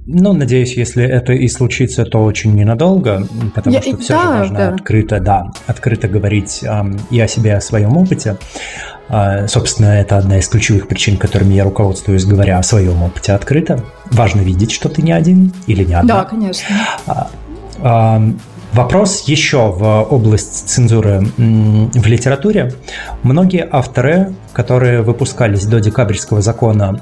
Ну, 0.06 0.32
надеюсь, 0.32 0.76
если 0.76 1.04
это 1.04 1.32
и 1.32 1.46
случится, 1.48 2.04
то 2.04 2.24
очень 2.24 2.54
ненадолго, 2.54 3.26
потому 3.54 3.76
Я, 3.76 3.82
что 3.82 3.96
все 3.98 4.14
да, 4.14 4.22
же 4.22 4.38
можно 4.38 4.58
да. 4.58 4.68
открыто, 4.74 5.20
да, 5.20 5.50
открыто 5.66 6.08
говорить 6.08 6.60
эм, 6.62 6.98
и 7.10 7.20
о 7.20 7.28
себе, 7.28 7.50
и 7.50 7.54
о 7.54 7.60
своем 7.60 7.96
опыте. 7.96 8.36
Э, 9.08 9.46
собственно, 9.46 9.86
это 9.86 10.16
одна 10.16 10.38
из 10.38 10.48
ключевых 10.48 10.88
причин, 10.88 11.16
которыми 11.16 11.54
я 11.54 11.64
руководствуюсь, 11.64 12.24
говоря 12.24 12.58
о 12.58 12.62
своем 12.62 13.02
опыте 13.02 13.32
открыто. 13.32 13.84
Важно 14.10 14.40
видеть, 14.40 14.72
что 14.72 14.88
ты 14.88 15.02
не 15.02 15.12
один 15.12 15.52
или 15.66 15.84
не 15.84 15.94
одна. 15.94 16.22
Да, 16.22 16.24
конечно. 16.24 16.66
Э, 17.78 18.32
Вопрос 18.72 19.24
еще 19.26 19.72
в 19.72 20.02
область 20.10 20.68
цензуры 20.68 21.22
в 21.36 22.06
литературе. 22.06 22.72
Многие 23.24 23.68
авторы, 23.68 24.32
которые 24.52 25.02
выпускались 25.02 25.64
до 25.66 25.80
декабрьского 25.80 26.40
закона 26.40 27.00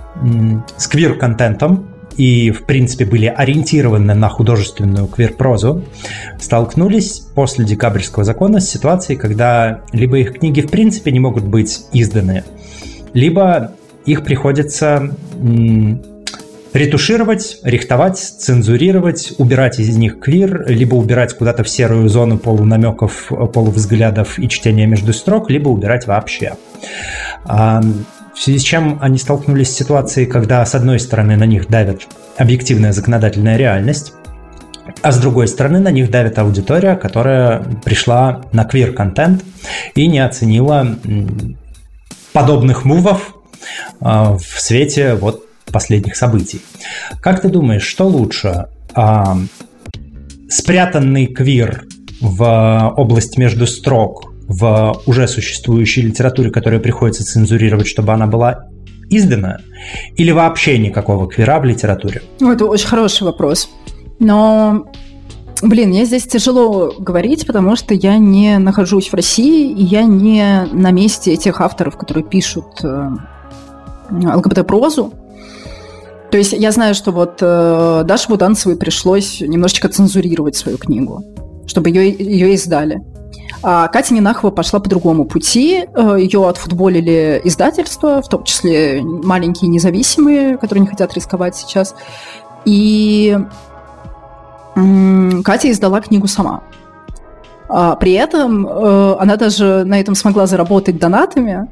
с 0.78 0.86
квир-контентом, 0.88 1.88
и, 2.18 2.50
в 2.50 2.64
принципе, 2.64 3.06
были 3.06 3.26
ориентированы 3.26 4.12
на 4.12 4.28
художественную 4.28 5.06
квир-прозу, 5.06 5.84
столкнулись 6.38 7.20
после 7.34 7.64
декабрьского 7.64 8.24
закона 8.24 8.60
с 8.60 8.68
ситуацией, 8.68 9.16
когда 9.16 9.82
либо 9.92 10.18
их 10.18 10.38
книги, 10.38 10.60
в 10.60 10.70
принципе, 10.70 11.12
не 11.12 11.20
могут 11.20 11.44
быть 11.44 11.86
изданы, 11.92 12.42
либо 13.14 13.72
их 14.04 14.24
приходится 14.24 15.14
ретушировать, 16.72 17.60
рихтовать, 17.62 18.18
цензурировать, 18.18 19.34
убирать 19.38 19.78
из 19.78 19.96
них 19.96 20.18
квир, 20.18 20.64
либо 20.68 20.96
убирать 20.96 21.34
куда-то 21.34 21.62
в 21.62 21.68
серую 21.68 22.08
зону 22.08 22.36
полунамеков, 22.36 23.30
полувзглядов 23.52 24.38
и 24.38 24.48
чтения 24.48 24.86
между 24.86 25.12
строк, 25.12 25.50
либо 25.50 25.68
убирать 25.68 26.06
вообще. 26.06 26.54
В 28.38 28.42
связи 28.42 28.60
с 28.60 28.62
чем 28.62 28.98
они 29.02 29.18
столкнулись 29.18 29.68
с 29.68 29.76
ситуацией, 29.76 30.26
когда, 30.26 30.64
с 30.64 30.76
одной 30.76 31.00
стороны, 31.00 31.36
на 31.36 31.42
них 31.42 31.68
давит 31.68 32.06
объективная 32.36 32.92
законодательная 32.92 33.56
реальность, 33.56 34.12
а 35.02 35.10
с 35.10 35.18
другой 35.18 35.48
стороны, 35.48 35.80
на 35.80 35.90
них 35.90 36.08
давит 36.08 36.38
аудитория, 36.38 36.94
которая 36.94 37.64
пришла 37.84 38.42
на 38.52 38.64
квир-контент 38.64 39.44
и 39.96 40.06
не 40.06 40.20
оценила 40.20 40.86
подобных 42.32 42.84
мувов 42.84 43.34
а, 44.00 44.36
в 44.36 44.60
свете 44.60 45.14
вот 45.14 45.44
последних 45.72 46.14
событий. 46.14 46.62
Как 47.20 47.42
ты 47.42 47.48
думаешь, 47.48 47.82
что 47.82 48.06
лучше? 48.06 48.66
А, 48.94 49.36
спрятанный 50.48 51.26
квир 51.26 51.86
в 52.20 52.94
область 52.96 53.36
между 53.36 53.66
строк 53.66 54.32
в 54.48 55.00
уже 55.06 55.28
существующей 55.28 56.02
литературе, 56.02 56.50
которую 56.50 56.80
приходится 56.80 57.22
цензурировать, 57.22 57.86
чтобы 57.86 58.12
она 58.14 58.26
была 58.26 58.64
издана, 59.10 59.58
или 60.16 60.30
вообще 60.30 60.78
никакого 60.78 61.28
квира 61.28 61.60
в 61.60 61.64
литературе? 61.64 62.22
Ну, 62.40 62.52
это 62.52 62.64
очень 62.64 62.88
хороший 62.88 63.24
вопрос. 63.24 63.68
Но, 64.18 64.86
блин, 65.62 65.90
мне 65.90 66.04
здесь 66.06 66.26
тяжело 66.26 66.94
говорить, 66.98 67.46
потому 67.46 67.76
что 67.76 67.94
я 67.94 68.16
не 68.18 68.58
нахожусь 68.58 69.10
в 69.10 69.14
России, 69.14 69.70
и 69.70 69.84
я 69.84 70.02
не 70.02 70.66
на 70.72 70.90
месте 70.90 71.32
этих 71.32 71.60
авторов, 71.60 71.96
которые 71.96 72.24
пишут 72.24 72.66
э, 72.82 73.10
ЛГБТ-прозу. 74.10 75.12
То 76.30 76.36
есть 76.36 76.52
я 76.52 76.72
знаю, 76.72 76.94
что 76.94 77.12
вот 77.12 77.38
э, 77.40 78.02
Даше 78.04 78.28
Буданцевой 78.28 78.76
пришлось 78.76 79.40
немножечко 79.40 79.88
цензурировать 79.88 80.56
свою 80.56 80.78
книгу, 80.78 81.22
чтобы 81.66 81.90
ее, 81.90 82.10
ее 82.10 82.54
издали. 82.54 83.00
А 83.62 83.88
Катя 83.88 84.14
Нинахова 84.14 84.50
пошла 84.50 84.78
по 84.78 84.88
другому 84.88 85.24
пути. 85.24 85.86
Э, 85.94 86.16
ее 86.18 86.48
отфутболили 86.48 87.40
издательства, 87.44 88.22
в 88.22 88.28
том 88.28 88.44
числе 88.44 89.02
маленькие 89.02 89.68
независимые, 89.68 90.56
которые 90.58 90.82
не 90.82 90.88
хотят 90.88 91.14
рисковать 91.14 91.56
сейчас. 91.56 91.94
И 92.64 93.36
Катя 94.74 95.70
издала 95.70 96.00
книгу 96.00 96.28
сама. 96.28 96.62
А 97.68 97.96
при 97.96 98.12
этом 98.12 98.66
э, 98.66 99.16
она 99.18 99.36
даже 99.36 99.84
на 99.84 100.00
этом 100.00 100.14
смогла 100.14 100.46
заработать 100.46 100.98
донатами, 100.98 101.68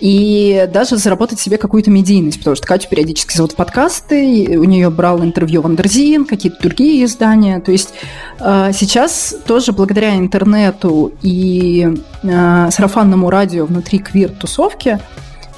и 0.00 0.68
даже 0.72 0.96
заработать 0.96 1.40
себе 1.40 1.56
какую-то 1.56 1.90
медийность, 1.90 2.38
потому 2.38 2.56
что 2.56 2.66
Катю 2.66 2.88
периодически 2.88 3.36
зовут 3.36 3.52
в 3.52 3.56
подкасты, 3.56 4.58
у 4.58 4.64
нее 4.64 4.90
брал 4.90 5.22
интервью 5.22 5.62
Wonderzine, 5.62 6.26
какие-то 6.26 6.60
другие 6.60 7.04
издания. 7.04 7.60
То 7.60 7.72
есть 7.72 7.94
э, 8.38 8.70
сейчас 8.74 9.34
тоже 9.46 9.72
благодаря 9.72 10.16
интернету 10.16 11.12
и 11.22 11.88
э, 12.22 12.70
сарафанному 12.70 13.30
радио 13.30 13.64
внутри 13.64 13.98
квир-тусовки 13.98 15.00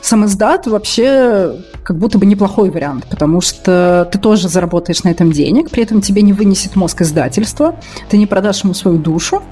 сам 0.01 0.25
издат 0.27 0.67
вообще 0.67 1.57
как 1.83 1.97
будто 1.97 2.19
бы 2.19 2.27
неплохой 2.27 2.71
вариант, 2.71 3.07
потому 3.09 3.41
что 3.41 4.09
ты 4.13 4.19
тоже 4.19 4.49
заработаешь 4.49 5.05
на 5.05 5.09
этом 5.09 5.33
денег, 5.33 5.71
при 5.71 5.83
этом 5.83 6.03
тебе 6.03 6.23
не 6.23 6.33
вынесет 6.33 6.77
мозг 6.77 7.01
издательства, 7.01 7.77
ты 8.11 8.19
не 8.19 8.27
продашь 8.27 8.63
ему 8.63 8.75
свою 8.75 8.99
душу, 8.99 9.43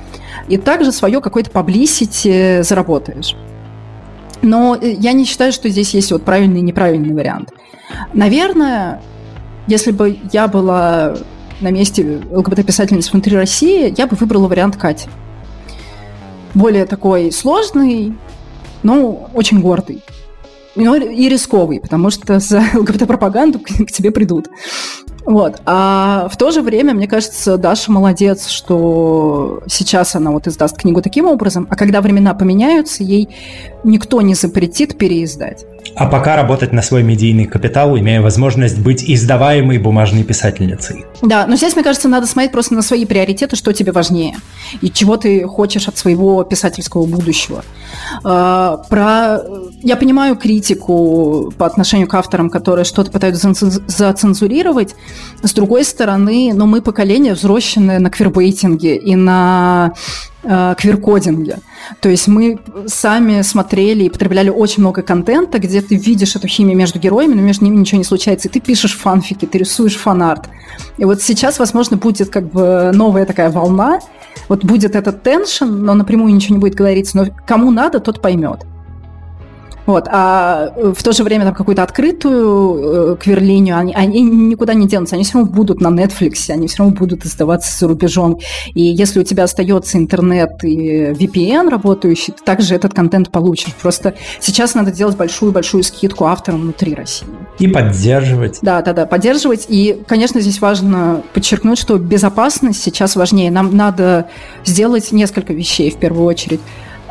и 0.48 0.58
также 0.58 0.92
свое 0.92 1.20
какое-то 1.20 1.50
паблисити 1.50 2.62
заработаешь. 2.62 3.34
Но 4.46 4.76
э, 4.80 4.92
я 4.92 5.12
не 5.12 5.24
считаю, 5.24 5.52
что 5.52 5.68
здесь 5.68 5.92
есть 5.92 6.12
вот 6.12 6.22
правильный 6.22 6.60
и 6.60 6.62
неправильный 6.62 7.12
вариант. 7.12 7.52
Наверное, 8.12 9.02
если 9.66 9.90
бы 9.90 10.18
я 10.32 10.46
была 10.46 11.16
на 11.60 11.70
месте 11.70 12.20
ЛГБТ-писательницы 12.30 13.10
внутри 13.10 13.36
России, 13.36 13.92
я 13.96 14.06
бы 14.06 14.16
выбрала 14.16 14.46
вариант 14.46 14.76
Кати. 14.76 15.08
Более 16.54 16.86
такой 16.86 17.32
сложный, 17.32 18.16
но 18.84 19.28
очень 19.34 19.60
гордый. 19.60 20.02
Ну, 20.76 20.94
и 20.94 21.28
рисковый, 21.28 21.80
потому 21.80 22.10
что 22.10 22.38
за 22.38 22.62
ЛГБТ-пропаганду 22.74 23.58
к 23.58 23.90
тебе 23.90 24.12
придут. 24.12 24.46
Вот. 25.26 25.60
А 25.66 26.28
в 26.30 26.36
то 26.36 26.52
же 26.52 26.62
время, 26.62 26.94
мне 26.94 27.08
кажется, 27.08 27.58
Даша 27.58 27.90
молодец, 27.90 28.46
что 28.46 29.60
сейчас 29.66 30.14
она 30.14 30.30
вот 30.30 30.46
издаст 30.46 30.76
книгу 30.76 31.02
таким 31.02 31.26
образом, 31.26 31.66
а 31.68 31.74
когда 31.74 32.00
времена 32.00 32.32
поменяются, 32.32 33.02
ей 33.02 33.28
никто 33.82 34.22
не 34.22 34.34
запретит 34.34 34.96
переиздать. 34.96 35.66
А 35.94 36.06
пока 36.06 36.36
работать 36.36 36.72
на 36.72 36.82
свой 36.82 37.02
медийный 37.02 37.44
капитал, 37.44 37.96
имея 37.98 38.20
возможность 38.20 38.78
быть 38.78 39.04
издаваемой 39.06 39.78
бумажной 39.78 40.24
писательницей. 40.24 41.04
Да, 41.22 41.46
но 41.46 41.56
здесь, 41.56 41.74
мне 41.74 41.84
кажется, 41.84 42.08
надо 42.08 42.26
смотреть 42.26 42.52
просто 42.52 42.74
на 42.74 42.82
свои 42.82 43.04
приоритеты, 43.04 43.56
что 43.56 43.72
тебе 43.72 43.92
важнее, 43.92 44.36
и 44.80 44.90
чего 44.90 45.16
ты 45.16 45.44
хочешь 45.44 45.88
от 45.88 45.96
своего 45.96 46.42
писательского 46.44 47.06
будущего. 47.06 47.64
А, 48.24 48.78
про... 48.88 49.40
Я 49.82 49.96
понимаю 49.96 50.36
критику 50.36 51.52
по 51.56 51.66
отношению 51.66 52.08
к 52.08 52.14
авторам, 52.14 52.50
которые 52.50 52.84
что-то 52.84 53.10
пытаются 53.10 53.52
зацензурировать. 53.86 54.94
С 55.42 55.52
другой 55.52 55.84
стороны, 55.84 56.52
но 56.52 56.64
ну, 56.64 56.72
мы 56.72 56.82
поколение, 56.82 57.34
взросленное 57.34 57.98
на 57.98 58.10
квирбейтинге 58.10 58.96
и 58.96 59.14
на 59.14 59.92
квиркодинге. 60.78 61.58
То 62.00 62.08
есть 62.08 62.28
мы 62.28 62.58
сами 62.86 63.42
смотрели 63.42 64.04
и 64.04 64.10
потребляли 64.10 64.50
очень 64.50 64.82
много 64.82 65.02
контента, 65.02 65.58
где 65.58 65.80
ты 65.80 65.96
видишь 65.96 66.36
эту 66.36 66.46
химию 66.46 66.76
между 66.76 66.98
героями, 66.98 67.34
но 67.34 67.42
между 67.42 67.64
ними 67.64 67.76
ничего 67.76 67.98
не 67.98 68.04
случается, 68.04 68.48
и 68.48 68.50
ты 68.50 68.60
пишешь 68.60 68.96
фанфики, 68.96 69.46
ты 69.46 69.58
рисуешь 69.58 69.96
фанарт. 69.96 70.48
И 70.98 71.04
вот 71.04 71.22
сейчас, 71.22 71.58
возможно, 71.58 71.96
будет 71.96 72.30
как 72.30 72.50
бы 72.50 72.92
новая 72.94 73.26
такая 73.26 73.50
волна, 73.50 74.00
вот 74.48 74.64
будет 74.64 74.94
этот 74.94 75.22
теншн, 75.22 75.64
но 75.64 75.94
напрямую 75.94 76.34
ничего 76.34 76.54
не 76.56 76.60
будет 76.60 76.74
говориться, 76.74 77.16
но 77.16 77.26
кому 77.46 77.70
надо, 77.70 78.00
тот 78.00 78.20
поймет. 78.20 78.64
Вот. 79.86 80.08
А 80.10 80.72
э, 80.76 80.92
в 80.94 81.02
то 81.02 81.12
же 81.12 81.22
время 81.22 81.44
там 81.44 81.54
какую-то 81.54 81.82
открытую 81.82 83.14
э, 83.14 83.16
кверлинию, 83.16 83.76
они, 83.76 83.94
они 83.94 84.20
никуда 84.20 84.74
не 84.74 84.86
денутся, 84.86 85.14
они 85.14 85.24
все 85.24 85.34
равно 85.34 85.52
будут 85.52 85.80
на 85.80 85.88
Netflix, 85.88 86.50
они 86.50 86.66
все 86.66 86.78
равно 86.78 86.94
будут 86.94 87.24
издаваться 87.24 87.78
за 87.78 87.88
рубежом. 87.88 88.38
И 88.74 88.82
если 88.82 89.20
у 89.20 89.22
тебя 89.22 89.44
остается 89.44 89.96
интернет 89.96 90.62
и 90.64 91.12
VPN 91.12 91.70
работающий, 91.70 92.32
ты 92.32 92.42
также 92.44 92.74
этот 92.74 92.94
контент 92.94 93.30
получишь. 93.30 93.74
Просто 93.80 94.14
сейчас 94.40 94.74
надо 94.74 94.90
делать 94.90 95.16
большую-большую 95.16 95.84
скидку 95.84 96.24
авторам 96.26 96.62
внутри 96.62 96.94
России. 96.94 97.28
И 97.58 97.68
поддерживать. 97.68 98.58
Да, 98.62 98.82
да, 98.82 98.92
да, 98.92 99.06
поддерживать. 99.06 99.66
И, 99.68 100.02
конечно, 100.06 100.40
здесь 100.40 100.60
важно 100.60 101.22
подчеркнуть, 101.32 101.78
что 101.78 101.96
безопасность 101.98 102.82
сейчас 102.82 103.14
важнее. 103.14 103.50
Нам 103.50 103.76
надо 103.76 104.26
сделать 104.64 105.12
несколько 105.12 105.52
вещей 105.52 105.90
в 105.90 105.96
первую 105.96 106.26
очередь. 106.26 106.60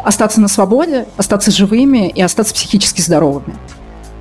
Остаться 0.06 0.40
на 0.40 0.48
свободе, 0.48 1.06
остаться 1.18 1.52
живыми 1.52 2.10
и 2.10 2.22
остаться 2.22 2.54
психически 2.54 3.02
здоровыми. 3.02 3.56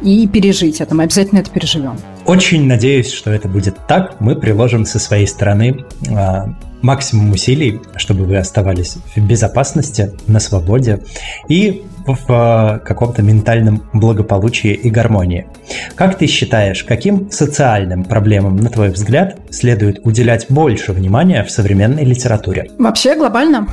И 0.03 0.27
пережить 0.27 0.81
это. 0.81 0.95
Мы 0.95 1.05
обязательно 1.05 1.39
это 1.39 1.51
переживем. 1.51 1.97
Очень 2.27 2.67
надеюсь, 2.67 3.13
что 3.13 3.31
это 3.31 3.49
будет 3.49 3.77
так. 3.87 4.21
Мы 4.21 4.35
приложим 4.35 4.87
со 4.87 4.99
своей 4.99 5.27
стороны 5.27 5.85
а, 6.11 6.55
максимум 6.83 7.31
усилий, 7.33 7.81
чтобы 7.97 8.25
вы 8.25 8.37
оставались 8.37 8.97
в 9.15 9.21
безопасности, 9.21 10.13
на 10.27 10.41
свободе 10.41 11.03
и 11.49 11.85
в 12.07 12.19
а, 12.29 12.79
каком-то 12.81 13.23
ментальном 13.23 13.83
благополучии 13.93 14.73
и 14.73 14.91
гармонии. 14.91 15.47
Как 15.95 16.19
ты 16.19 16.27
считаешь, 16.27 16.85
каким 16.85 17.31
социальным 17.31 18.05
проблемам, 18.05 18.57
на 18.57 18.69
твой 18.69 18.91
взгляд, 18.91 19.39
следует 19.51 20.01
уделять 20.05 20.47
больше 20.51 20.93
внимания 20.93 21.45
в 21.45 21.51
современной 21.51 22.05
литературе? 22.05 22.71
Вообще 22.79 23.17
глобально 23.17 23.69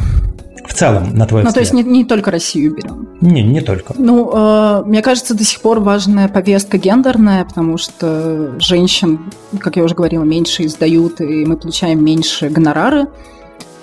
в 0.68 0.74
целом, 0.74 1.16
на 1.16 1.26
твой 1.26 1.44
ну, 1.44 1.50
взгляд? 1.50 1.54
то 1.54 1.60
есть 1.60 1.74
не, 1.74 1.84
не 1.84 2.06
только 2.06 2.32
Россию 2.32 2.76
берем. 2.76 3.10
Не, 3.22 3.44
не 3.44 3.62
только. 3.62 3.94
Ну, 3.98 4.32
э, 4.34 4.84
мне 4.86 5.02
кажется, 5.02 5.34
до 5.34 5.44
сих 5.44 5.62
пор 5.62 5.80
важная 5.80 6.28
повестка 6.28 6.78
гендерная, 6.78 7.46
потому 7.46 7.78
что 7.78 8.60
женщин, 8.60 9.32
как 9.60 9.78
я 9.78 9.84
уже 9.84 9.96
говорила, 9.96 10.24
меньше 10.24 10.66
издают, 10.66 11.22
и 11.22 11.46
мы 11.46 11.58
получаем 11.58 12.04
меньше 12.04 12.50
гонорары, 12.50 13.08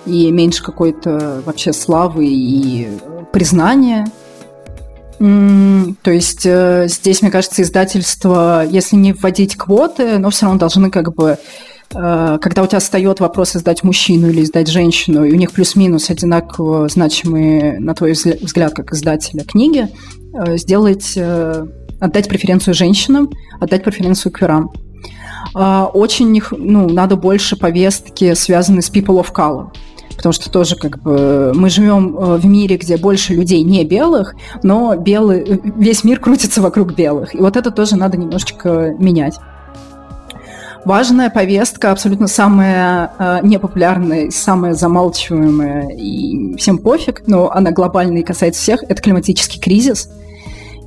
и 0.07 0.31
меньше 0.31 0.63
какой-то 0.63 1.43
вообще 1.45 1.73
славы 1.73 2.27
и 2.27 2.89
признания. 3.33 4.07
То 5.19 6.11
есть 6.11 6.47
э, 6.47 6.87
здесь, 6.89 7.23
мне 7.23 7.31
кажется, 7.31 7.63
издательство, 7.63 8.65
если 8.65 8.97
не 8.97 9.13
вводить 9.13 9.57
квоты, 9.57 10.19
но 10.19 10.31
все 10.31 10.47
равно 10.47 10.61
должны 10.61 10.91
как 10.91 11.13
бы 11.15 11.39
когда 11.91 12.63
у 12.63 12.67
тебя 12.67 12.81
встает 12.81 13.21
вопрос 13.21 13.57
издать 13.57 13.83
мужчину 13.83 14.29
или 14.29 14.43
издать 14.43 14.69
женщину, 14.69 15.25
и 15.25 15.33
у 15.33 15.37
них 15.37 15.53
плюс-минус 15.53 16.11
одинаково 16.11 16.89
значимые, 16.89 17.79
на 17.81 17.95
твой 17.95 18.13
взгляд, 18.13 18.75
как 18.75 18.93
издателя 18.93 19.43
книги, 19.45 19.89
э, 20.35 20.59
сделать, 20.59 21.15
э, 21.17 21.67
отдать 21.99 22.29
преференцию 22.29 22.75
женщинам, 22.75 23.31
отдать 23.59 23.85
преференцию 23.85 24.33
кверам. 24.33 24.71
Очень 25.55 26.43
ну, 26.51 26.89
надо 26.91 27.17
больше 27.17 27.57
повестки, 27.57 28.35
связанные 28.35 28.83
с 28.83 28.91
people 28.91 29.21
of 29.21 29.33
color 29.33 29.71
потому 30.17 30.33
что 30.33 30.51
тоже 30.51 30.75
как 30.75 31.01
бы 31.01 31.53
мы 31.55 31.71
живем 31.71 32.17
в 32.17 32.45
мире, 32.45 32.77
где 32.77 32.97
больше 32.97 33.35
людей 33.35 33.63
не 33.63 33.85
белых, 33.85 34.35
но 34.65 34.97
белый, 34.97 35.61
весь 35.77 36.03
мир 36.03 36.19
крутится 36.19 36.61
вокруг 36.61 36.95
белых. 36.95 37.37
И 37.37 37.39
вот 37.39 37.57
это 37.57 37.71
тоже 37.71 37.95
надо 37.95 38.17
немножечко 38.17 38.97
менять 38.99 39.39
важная 40.89 41.29
повестка, 41.29 41.93
абсолютно 41.93 42.29
самая 42.29 43.13
э, 43.19 43.41
непопулярная, 43.43 44.31
самая 44.31 44.73
замалчиваемая, 44.73 45.91
и 45.91 46.57
всем 46.57 46.79
пофиг, 46.79 47.25
но 47.27 47.51
она 47.51 47.73
глобальная 47.73 48.23
и 48.23 48.25
касается 48.25 48.63
всех, 48.63 48.83
это 48.89 49.03
климатический 49.03 49.61
кризис. 49.61 50.09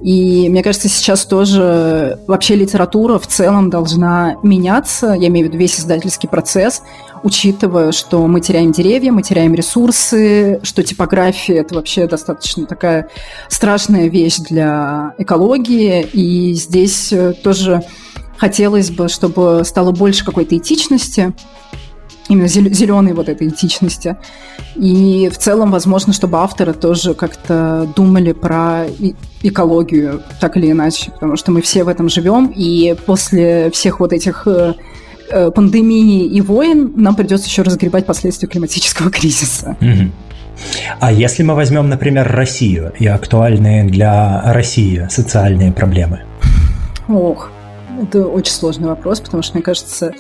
И 0.02 0.50
мне 0.50 0.64
кажется, 0.64 0.90
сейчас 0.90 1.26
тоже 1.26 2.18
вообще 2.26 2.56
литература 2.56 3.20
в 3.20 3.28
целом 3.28 3.70
должна 3.70 4.38
меняться, 4.42 5.14
я 5.14 5.28
имею 5.28 5.46
в 5.46 5.50
виду 5.50 5.60
весь 5.60 5.80
издательский 5.80 6.28
процесс, 6.28 6.82
учитывая, 7.22 7.92
что 7.92 8.26
мы 8.26 8.42
теряем 8.42 8.72
деревья, 8.72 9.12
мы 9.12 9.22
теряем 9.22 9.54
ресурсы, 9.54 10.60
что 10.64 10.82
типография– 10.82 11.58
это 11.60 11.76
вообще 11.76 12.08
достаточно 12.08 12.66
такая 12.66 13.10
страшная 13.50 14.10
вещь 14.10 14.38
для 14.38 15.14
экологии, 15.20 16.02
и 16.02 16.56
здесь 16.56 17.14
э, 17.14 17.34
тоже 17.34 17.84
хотелось 18.42 18.90
бы, 18.90 19.08
чтобы 19.08 19.62
стало 19.64 19.92
больше 19.92 20.26
какой-то 20.26 20.58
этичности, 20.58 21.32
именно 22.28 22.48
зеленой 22.48 23.14
вот 23.14 23.30
этой 23.30 23.50
этичности. 23.50 24.18
И 24.76 25.30
в 25.32 25.38
целом, 25.38 25.70
возможно, 25.70 26.12
чтобы 26.12 26.40
авторы 26.40 26.74
тоже 26.74 27.14
как-то 27.14 27.88
думали 27.96 28.32
про 28.32 28.86
экологию, 29.44 30.24
так 30.40 30.58
или 30.58 30.72
иначе, 30.72 31.12
потому 31.12 31.36
что 31.38 31.52
мы 31.52 31.62
все 31.62 31.84
в 31.84 31.88
этом 31.88 32.10
живем, 32.10 32.52
и 32.56 32.96
после 33.06 33.70
всех 33.70 34.00
вот 34.00 34.12
этих 34.12 34.48
э, 34.48 34.74
э, 35.30 35.52
пандемии 35.52 36.26
и 36.26 36.42
войн 36.42 36.94
нам 36.96 37.16
придется 37.16 37.48
еще 37.48 37.62
разгребать 37.62 38.08
последствия 38.08 38.48
климатического 38.48 39.12
кризиса. 39.18 39.78
А 41.00 41.12
если 41.12 41.44
мы 41.44 41.54
возьмем, 41.54 41.90
например, 41.90 42.28
Россию 42.28 42.92
и 42.98 43.06
актуальные 43.06 43.84
для 43.84 44.42
России 44.52 45.06
социальные 45.12 45.72
проблемы? 45.72 46.22
Ох, 47.08 47.52
это 48.02 48.28
очень 48.28 48.54
сложный 48.54 48.88
вопрос, 48.88 49.20
потому 49.20 49.44
что, 49.44 49.56
мне 49.56 49.64
кажется, 49.64 50.14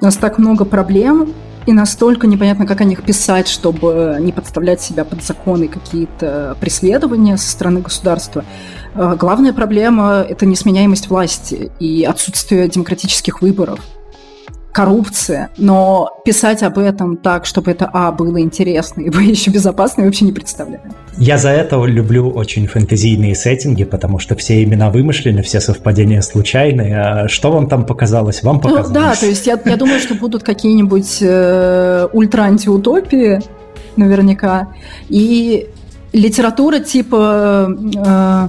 у 0.00 0.04
нас 0.04 0.16
так 0.16 0.38
много 0.38 0.64
проблем, 0.64 1.34
и 1.66 1.72
настолько 1.72 2.26
непонятно, 2.26 2.66
как 2.66 2.80
о 2.80 2.84
них 2.84 3.02
писать, 3.02 3.46
чтобы 3.46 4.16
не 4.20 4.32
подставлять 4.32 4.80
себя 4.80 5.04
под 5.04 5.22
законы 5.22 5.68
какие-то 5.68 6.56
преследования 6.60 7.36
со 7.36 7.50
стороны 7.50 7.80
государства. 7.80 8.44
А, 8.94 9.16
главная 9.16 9.52
проблема– 9.52 10.24
это 10.28 10.46
несменяемость 10.46 11.10
власти 11.10 11.70
и 11.78 12.04
отсутствие 12.04 12.68
демократических 12.68 13.42
выборов 13.42 13.80
коррупция, 14.72 15.48
но 15.56 16.20
писать 16.24 16.62
об 16.62 16.78
этом 16.78 17.16
так, 17.16 17.46
чтобы 17.46 17.70
это, 17.70 17.88
а, 17.92 18.12
было 18.12 18.40
интересно 18.40 19.00
и, 19.00 19.10
б, 19.10 19.22
еще 19.22 19.50
безопасно, 19.50 20.02
я 20.02 20.06
вообще 20.06 20.24
не 20.24 20.32
представляю. 20.32 20.82
Я 21.16 21.36
за 21.36 21.48
это 21.50 21.82
люблю 21.84 22.30
очень 22.30 22.66
фэнтезийные 22.68 23.34
сеттинги, 23.34 23.84
потому 23.84 24.18
что 24.20 24.36
все 24.36 24.62
имена 24.62 24.90
вымышлены, 24.90 25.42
все 25.42 25.60
совпадения 25.60 26.20
случайные. 26.20 27.00
А 27.00 27.28
что 27.28 27.50
вам 27.50 27.68
там 27.68 27.86
показалось? 27.86 28.42
Вам 28.44 28.60
показалось? 28.60 28.88
Ну, 28.88 28.94
да, 28.94 29.14
то 29.14 29.26
есть 29.26 29.46
я, 29.46 29.58
я 29.64 29.76
думаю, 29.76 29.98
что 29.98 30.14
будут 30.14 30.44
какие-нибудь 30.44 31.18
э, 31.22 32.08
ультра-антиутопии, 32.12 33.40
наверняка, 33.96 34.68
и 35.08 35.68
литература 36.12 36.78
типа... 36.78 37.68
Э, 37.96 38.48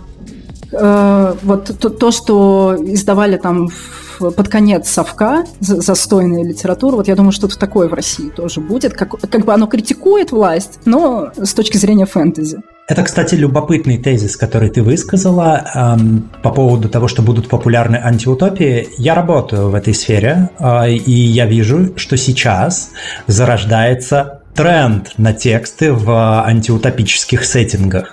э, 0.72 1.34
вот 1.42 1.72
то, 1.80 1.90
то, 1.90 2.12
что 2.12 2.78
издавали 2.80 3.38
там 3.38 3.70
в 3.70 4.09
под 4.20 4.48
конец 4.48 4.90
совка 4.90 5.46
застойная 5.60 6.44
литература. 6.44 6.96
Вот 6.96 7.08
я 7.08 7.16
думаю, 7.16 7.32
что-то 7.32 7.58
такое 7.58 7.88
в 7.88 7.94
России 7.94 8.30
тоже 8.30 8.62
будет. 8.62 8.94
Как, 8.94 9.20
как 9.20 9.46
бы 9.46 9.54
оно 9.54 9.68
критикует 9.68 10.32
власть, 10.32 10.80
но 10.86 11.32
с 11.36 11.54
точки 11.54 11.78
зрения 11.78 12.06
фэнтези. 12.06 12.62
Это, 12.90 13.04
кстати, 13.04 13.36
любопытный 13.36 14.00
тезис, 14.00 14.36
который 14.36 14.72
ты 14.72 14.82
высказала 14.82 15.64
эм, 15.76 16.28
по 16.42 16.50
поводу 16.50 16.90
того, 16.90 17.08
что 17.08 17.22
будут 17.22 17.48
популярны 17.48 17.98
антиутопии. 17.98 18.88
Я 18.98 19.14
работаю 19.14 19.70
в 19.70 19.76
этой 19.76 19.94
сфере, 19.94 20.50
э, 20.58 20.94
и 20.94 21.12
я 21.12 21.46
вижу, 21.46 21.94
что 21.98 22.18
сейчас 22.18 22.90
зарождается 23.28 24.42
тренд 24.56 25.14
на 25.20 25.34
тексты 25.34 25.94
в 25.94 26.44
антиутопических 26.44 27.46
сеттингах. 27.46 28.12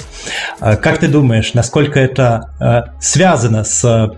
Э, 0.60 0.76
как 0.76 0.98
ты 0.98 1.08
думаешь, 1.08 1.54
насколько 1.54 1.98
это 1.98 2.50
э, 2.60 3.00
связано 3.00 3.64
с 3.64 4.12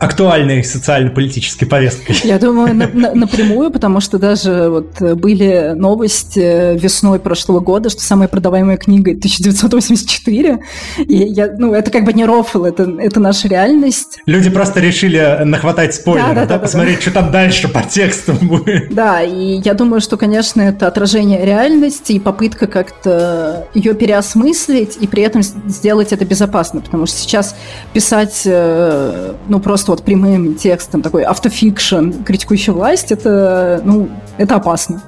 актуальной 0.00 0.64
социально-политической 0.64 1.66
повесткой. 1.66 2.16
Я 2.24 2.38
думаю, 2.38 2.74
на, 2.74 2.88
на, 2.88 3.14
напрямую, 3.14 3.70
потому 3.70 4.00
что 4.00 4.18
даже 4.18 4.68
вот 4.70 5.00
были 5.18 5.74
новости 5.76 6.78
весной 6.78 7.20
прошлого 7.20 7.60
года, 7.60 7.90
что 7.90 8.00
самая 8.00 8.26
продаваемая 8.26 8.78
книга 8.78 9.10
1984. 9.10 10.58
И 11.06 11.16
я, 11.16 11.52
ну, 11.58 11.74
это 11.74 11.90
как 11.90 12.04
бы 12.04 12.14
не 12.14 12.24
рофл, 12.24 12.64
это, 12.64 12.84
это 12.98 13.20
наша 13.20 13.46
реальность. 13.48 14.20
Люди 14.24 14.48
просто 14.48 14.80
решили 14.80 15.40
нахватать 15.44 15.94
спойлеры, 15.94 16.28
да, 16.28 16.34
да, 16.34 16.46
да, 16.46 16.54
да 16.54 16.58
посмотреть, 16.60 16.96
да. 16.96 17.02
что 17.02 17.10
там 17.12 17.30
дальше 17.30 17.68
по 17.68 17.82
тексту 17.82 18.32
будет. 18.40 18.94
Да, 18.94 19.20
и 19.20 19.60
я 19.62 19.74
думаю, 19.74 20.00
что, 20.00 20.16
конечно, 20.16 20.62
это 20.62 20.86
отражение 20.86 21.44
реальности 21.44 22.12
и 22.12 22.18
попытка 22.20 22.66
как-то 22.66 23.68
ее 23.74 23.92
переосмыслить 23.94 24.96
и 24.98 25.06
при 25.06 25.22
этом 25.24 25.42
сделать 25.42 26.12
это 26.12 26.24
безопасно, 26.24 26.80
потому 26.80 27.04
что 27.04 27.18
сейчас 27.18 27.54
писать, 27.92 28.42
э, 28.46 29.34
ну, 29.48 29.60
просто 29.60 29.89
вот 29.90 30.04
прямым 30.04 30.54
текстом, 30.54 31.02
такой 31.02 31.24
автофикшн, 31.24 32.22
критикующий 32.24 32.72
власть, 32.72 33.12
это, 33.12 33.80
ну, 33.84 34.08
это 34.38 34.56
опасно 34.56 35.02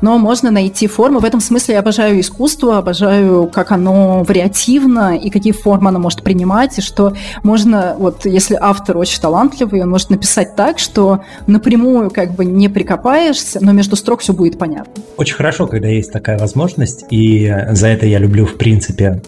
но 0.00 0.18
можно 0.18 0.50
найти 0.50 0.86
формы. 0.86 1.20
В 1.20 1.24
этом 1.24 1.40
смысле 1.40 1.74
я 1.74 1.80
обожаю 1.80 2.20
искусство, 2.20 2.78
обожаю, 2.78 3.46
как 3.48 3.72
оно 3.72 4.22
вариативно 4.24 5.16
и 5.16 5.30
какие 5.30 5.52
формы 5.52 5.88
оно 5.88 5.98
может 5.98 6.22
принимать, 6.22 6.78
и 6.78 6.82
что 6.82 7.14
можно, 7.42 7.96
вот 7.98 8.26
если 8.26 8.56
автор 8.60 8.96
очень 8.96 9.20
талантливый, 9.20 9.82
он 9.82 9.90
может 9.90 10.10
написать 10.10 10.56
так, 10.56 10.78
что 10.78 11.20
напрямую 11.46 12.10
как 12.10 12.34
бы 12.34 12.44
не 12.44 12.68
прикопаешься, 12.68 13.58
но 13.62 13.72
между 13.72 13.96
строк 13.96 14.20
все 14.20 14.32
будет 14.32 14.58
понятно. 14.58 15.02
Очень 15.16 15.34
хорошо, 15.34 15.66
когда 15.66 15.88
есть 15.88 16.12
такая 16.12 16.38
возможность, 16.38 17.04
и 17.10 17.54
за 17.70 17.88
это 17.88 18.06
я 18.06 18.18
люблю, 18.18 18.46
в 18.46 18.56
принципе, 18.56 19.22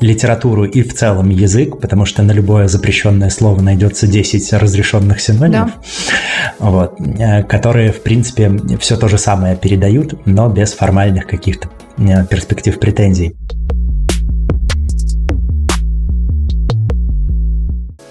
литературу 0.00 0.64
и 0.64 0.82
в 0.82 0.94
целом 0.94 1.30
язык, 1.30 1.80
потому 1.80 2.04
что 2.04 2.22
на 2.22 2.32
любое 2.32 2.68
запрещенное 2.68 3.30
слово 3.30 3.60
найдется 3.60 4.06
10 4.06 4.52
разрешенных 4.54 5.20
синонимов, 5.20 5.70
да. 5.70 6.54
вот, 6.58 7.00
э, 7.00 7.42
которые, 7.44 7.92
в 7.92 8.02
принципе, 8.02 8.52
все 8.78 8.96
то 8.96 9.08
же 9.08 9.18
самое 9.18 9.56
передают 9.56 9.95
дают, 9.96 10.26
но 10.26 10.48
без 10.48 10.72
формальных 10.72 11.26
каких-то 11.26 11.68
э, 11.98 12.26
перспектив 12.26 12.78
претензий. 12.78 13.34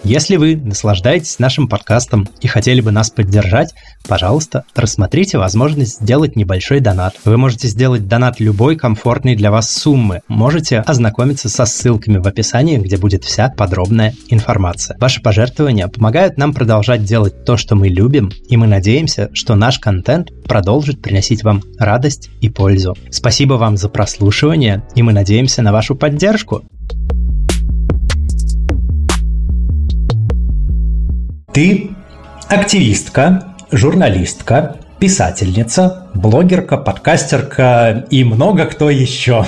Если 0.06 0.36
вы 0.36 0.56
наслаждаетесь 0.56 1.40
нашим 1.40 1.68
подкастом 1.68 2.30
и 2.40 2.45
хотели 2.45 2.80
бы 2.80 2.91
нас 2.91 3.10
поддержать, 3.10 3.73
пожалуйста, 4.07 4.64
рассмотрите 4.76 5.40
возможность 5.40 5.99
сделать 5.99 6.36
небольшой 6.36 6.80
донат. 6.80 7.15
Вы 7.26 7.38
можете 7.38 7.68
сделать 7.68 8.07
донат 8.07 8.40
любой 8.40 8.76
комфортной 8.76 9.36
для 9.36 9.49
вас 9.49 9.72
суммы. 9.72 10.22
Можете 10.27 10.82
ознакомиться 10.82 11.49
со 11.49 11.65
ссылками 11.65 12.19
в 12.19 12.27
описании, 12.27 12.77
где 12.77 12.98
будет 12.98 13.23
вся 13.23 13.49
подробная 13.49 14.14
информация. 14.30 14.95
Ваши 14.99 15.23
пожертвования 15.23 15.88
помогают 15.88 16.38
нам 16.38 16.53
продолжать 16.53 17.03
делать 17.03 17.44
то, 17.44 17.57
что 17.57 17.73
мы 17.73 17.88
любим, 17.88 18.32
и 18.48 18.57
мы 18.57 18.68
надеемся, 18.68 19.32
что 19.34 19.56
наш 19.56 19.80
контент 19.80 20.30
продолжит 20.48 21.02
приносить 21.02 21.44
вам 21.44 21.64
радость 21.80 22.30
и 22.41 22.49
пользу. 22.49 22.95
Спасибо 23.10 23.56
вам 23.56 23.76
за 23.76 23.90
прослушивание, 23.90 24.84
и 24.94 25.02
мы 25.02 25.14
надеемся 25.14 25.64
на 25.64 25.72
вашу 25.72 25.95
поддержку. 25.95 26.64
Ты 31.56 31.91
активистка, 32.49 33.56
журналистка, 33.72 34.76
писательница, 34.99 36.10
блогерка, 36.14 36.76
подкастерка 36.76 38.06
и 38.10 38.26
много 38.26 38.65
кто 38.65 38.90
еще. 38.90 39.45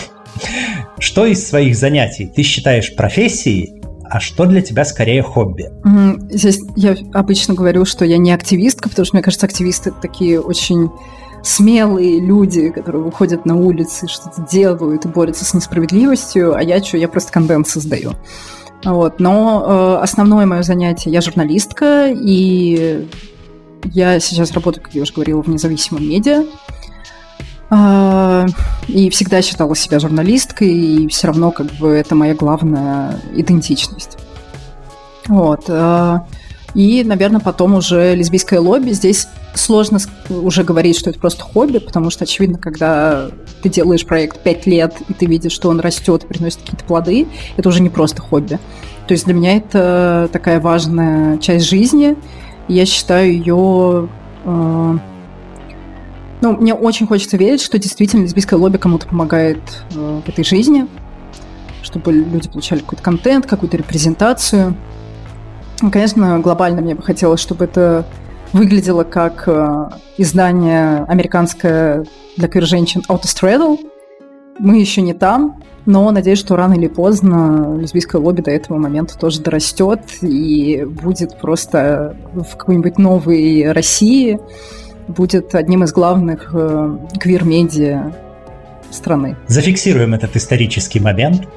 Что 1.00 1.26
из 1.26 1.46
своих 1.46 1.76
занятий 1.76 2.32
ты 2.34 2.44
считаешь 2.44 2.96
профессией, 2.96 3.84
а 4.10 4.22
что 4.22 4.46
для 4.46 4.62
тебя 4.62 4.86
скорее 4.86 5.22
хобби? 5.22 5.70
Здесь 6.30 6.62
я 6.78 6.96
обычно 7.14 7.56
говорю, 7.56 7.84
что 7.84 8.06
я 8.06 8.18
не 8.18 8.32
активистка, 8.32 8.88
потому 8.88 9.06
что, 9.06 9.18
мне 9.18 9.24
кажется, 9.24 9.46
активисты 9.46 9.92
такие 10.02 10.40
очень 10.40 10.90
смелые 11.44 12.22
люди, 12.22 12.70
которые 12.70 13.04
выходят 13.04 13.46
на 13.46 13.58
улицы, 13.58 14.08
что-то 14.08 14.48
делают 14.50 15.04
и 15.04 15.10
борются 15.10 15.44
с 15.44 15.54
несправедливостью, 15.54 16.56
а 16.56 16.64
я 16.64 16.82
что, 16.82 16.96
я 16.96 17.10
просто 17.10 17.34
контент 17.34 17.68
создаю. 17.68 18.14
Вот. 18.84 19.20
Но 19.20 19.98
э, 20.00 20.04
основное 20.04 20.46
мое 20.46 20.62
занятие, 20.62 21.12
я 21.12 21.22
журналистка, 21.22 22.10
и 22.10 23.08
я 23.86 24.20
сейчас 24.20 24.52
работаю, 24.52 24.84
как 24.84 24.94
я 24.94 25.02
уже 25.02 25.14
говорила, 25.14 25.42
в 25.42 25.48
независимом 25.48 26.08
медиа. 26.08 26.46
Э, 27.70 28.46
и 28.88 29.10
всегда 29.10 29.42
считала 29.42 29.76
себя 29.76 30.00
журналисткой, 30.00 30.70
и 30.70 31.08
все 31.08 31.28
равно 31.28 31.52
как 31.52 31.68
бы 31.74 31.90
это 31.90 32.16
моя 32.16 32.36
главная 32.36 33.20
идентичность. 33.34 34.18
Вот. 35.28 35.70
И, 36.78 37.04
наверное, 37.04 37.42
потом 37.42 37.74
уже 37.74 38.14
лесбийское 38.16 38.60
лобби. 38.60 38.92
Здесь 38.92 39.28
сложно 39.56 39.98
уже 40.30 40.64
говорить, 40.64 40.96
что 40.96 41.10
это 41.10 41.20
просто 41.20 41.42
хобби, 41.42 41.80
потому 41.80 42.12
что, 42.12 42.26
очевидно, 42.26 42.60
когда 42.60 43.32
ты 43.64 43.70
делаешь 43.70 44.06
проект 44.06 44.44
5 44.44 44.68
лет, 44.68 44.94
и 45.10 45.14
ты 45.14 45.26
видишь, 45.26 45.54
что 45.54 45.70
он 45.70 45.80
растет 45.80 46.28
приносит 46.28 46.60
какие-то 46.60 46.86
плоды, 46.86 47.28
это 47.58 47.68
уже 47.68 47.82
не 47.82 47.90
просто 47.90 48.22
хобби. 48.22 48.60
То 49.08 49.14
есть 49.14 49.26
для 49.26 49.34
меня 49.34 49.58
это 49.58 50.30
такая 50.32 50.60
важная 50.60 51.40
часть 51.40 51.68
жизни. 51.68 52.16
Я 52.68 52.86
считаю 52.86 53.32
ее... 53.32 54.08
Э, 54.46 54.98
ну, 56.42 56.58
мне 56.58 56.76
очень 56.76 57.08
хочется 57.08 57.38
верить, 57.38 57.64
что 57.64 57.80
действительно 57.80 58.22
лесбийское 58.22 58.60
лобби 58.60 58.78
кому-то 58.78 59.08
помогает 59.08 59.64
э, 59.96 60.22
в 60.24 60.30
этой 60.30 60.44
жизни, 60.44 60.86
чтобы 61.82 62.12
люди 62.12 62.48
получали 62.48 62.82
какой-то 62.82 63.02
контент, 63.02 63.48
какую-то 63.48 63.78
репрезентацию. 63.78 64.76
Ну, 65.82 65.92
конечно, 65.92 66.40
глобально 66.40 66.82
мне 66.82 66.96
бы 66.96 67.04
хотелось, 67.04 67.40
чтобы 67.40 67.66
это 67.66 68.06
выглядело 68.54 69.04
как 69.04 69.44
э, 69.48 69.90
издание 70.18 71.04
американское 71.04 72.06
для 72.36 72.48
квир-женщин 72.48 73.04
Autostraddle. 73.10 73.78
Мы 74.58 74.80
еще 74.80 75.02
не 75.02 75.14
там, 75.14 75.62
но 75.86 76.10
надеюсь, 76.12 76.40
что 76.40 76.56
рано 76.56 76.74
или 76.74 76.88
поздно 76.88 77.78
лесбийское 77.78 78.20
лобби 78.20 78.42
до 78.42 78.52
этого 78.52 78.78
момента 78.78 79.18
тоже 79.18 79.42
дорастет 79.42 80.02
и 80.22 80.84
будет 80.84 81.40
просто 81.40 82.18
в 82.34 82.58
какой-нибудь 82.58 82.98
новой 82.98 83.72
России 83.72 84.40
будет 85.08 85.56
одним 85.56 85.84
из 85.84 85.94
главных 85.94 86.50
э, 86.54 86.98
квир-медиа 87.20 88.14
страны. 88.92 89.36
Зафиксируем 89.48 90.14
этот 90.14 90.36
исторический 90.36 91.00
момент. 91.00 91.48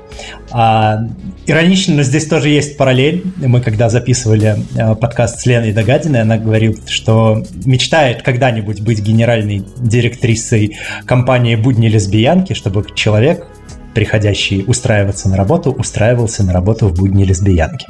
А, 0.50 1.00
иронично, 1.46 1.94
но 1.94 2.02
здесь 2.02 2.26
тоже 2.26 2.48
есть 2.48 2.76
параллель. 2.76 3.24
Мы 3.36 3.60
когда 3.60 3.88
записывали 3.88 4.56
а, 4.78 4.94
подкаст 4.94 5.40
с 5.40 5.46
Леной 5.46 5.72
Догадиной, 5.72 6.22
она 6.22 6.38
говорит, 6.38 6.88
что 6.88 7.44
мечтает 7.64 8.22
когда-нибудь 8.22 8.80
быть 8.80 9.00
генеральной 9.00 9.64
директрисой 9.78 10.78
компании 11.06 11.56
«Будни 11.56 11.88
лесбиянки», 11.88 12.52
чтобы 12.52 12.84
человек 12.94 13.46
приходящий 13.94 14.64
устраиваться 14.66 15.28
на 15.28 15.36
работу, 15.36 15.72
устраивался 15.72 16.44
на 16.44 16.52
работу 16.52 16.88
в 16.88 16.94
будни 16.94 17.24
лесбиянки. 17.24 17.86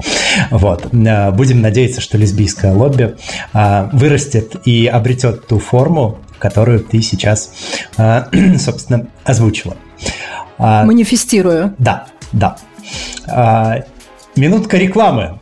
Вот. 0.50 0.88
А, 0.92 1.30
будем 1.30 1.60
надеяться, 1.60 2.00
что 2.00 2.18
лесбийское 2.18 2.72
лобби 2.72 3.16
а, 3.52 3.90
вырастет 3.92 4.56
и 4.64 4.86
обретет 4.86 5.46
ту 5.46 5.58
форму, 5.58 6.18
которую 6.40 6.80
ты 6.80 7.00
сейчас, 7.02 7.52
а, 7.96 8.28
собственно, 8.58 9.06
озвучила. 9.22 9.76
Манифестирую. 10.58 11.74
Да, 11.78 12.06
да. 12.32 12.56
Минутка 14.36 14.76
рекламы. 14.76 15.38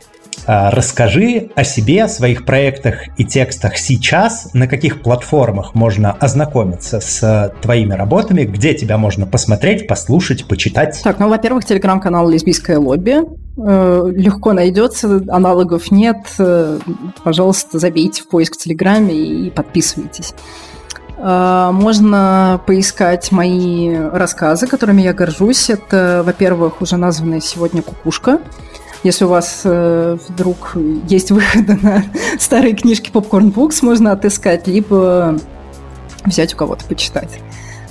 А, 0.51 0.71
расскажи 0.71 1.51
о 1.53 1.63
себе, 1.63 2.05
о 2.05 2.07
своих 2.07 2.43
проектах 2.43 3.03
и 3.19 3.23
текстах 3.23 3.77
сейчас, 3.77 4.49
на 4.53 4.67
каких 4.67 5.03
платформах 5.03 5.75
можно 5.75 6.11
ознакомиться 6.13 6.99
с 6.99 7.53
твоими 7.61 7.93
работами, 7.93 8.45
где 8.45 8.73
тебя 8.73 8.97
можно 8.97 9.27
посмотреть, 9.27 9.87
послушать, 9.87 10.47
почитать. 10.47 10.99
Так, 11.03 11.19
ну, 11.19 11.29
во-первых, 11.29 11.65
телеграм-канал 11.65 12.27
«Лесбийское 12.29 12.79
лобби». 12.79 13.17
Э, 13.57 14.09
легко 14.11 14.53
найдется, 14.53 15.21
аналогов 15.27 15.91
нет. 15.91 16.17
Э, 16.39 16.79
пожалуйста, 17.23 17.77
забейте 17.77 18.23
в 18.23 18.29
поиск 18.29 18.55
в 18.55 18.57
Телеграме 18.57 19.13
и 19.13 19.49
подписывайтесь. 19.51 20.33
Э, 21.19 21.69
можно 21.71 22.61
поискать 22.65 23.31
мои 23.31 23.95
рассказы, 23.95 24.67
которыми 24.67 25.01
я 25.01 25.13
горжусь. 25.13 25.69
Это, 25.69 26.23
во-первых, 26.25 26.81
уже 26.81 26.97
названная 26.97 27.41
сегодня 27.41 27.81
«Кукушка», 27.81 28.39
если 29.03 29.25
у 29.25 29.29
вас 29.29 29.61
э, 29.63 30.17
вдруг 30.27 30.75
есть 31.07 31.31
выходы 31.31 31.77
на 31.81 32.03
старые 32.39 32.73
книжки 32.73 33.11
Popcorn 33.11 33.53
Books, 33.53 33.79
можно 33.81 34.11
отыскать, 34.11 34.67
либо 34.67 35.37
взять 36.25 36.53
у 36.53 36.57
кого-то 36.57 36.85
почитать. 36.85 37.39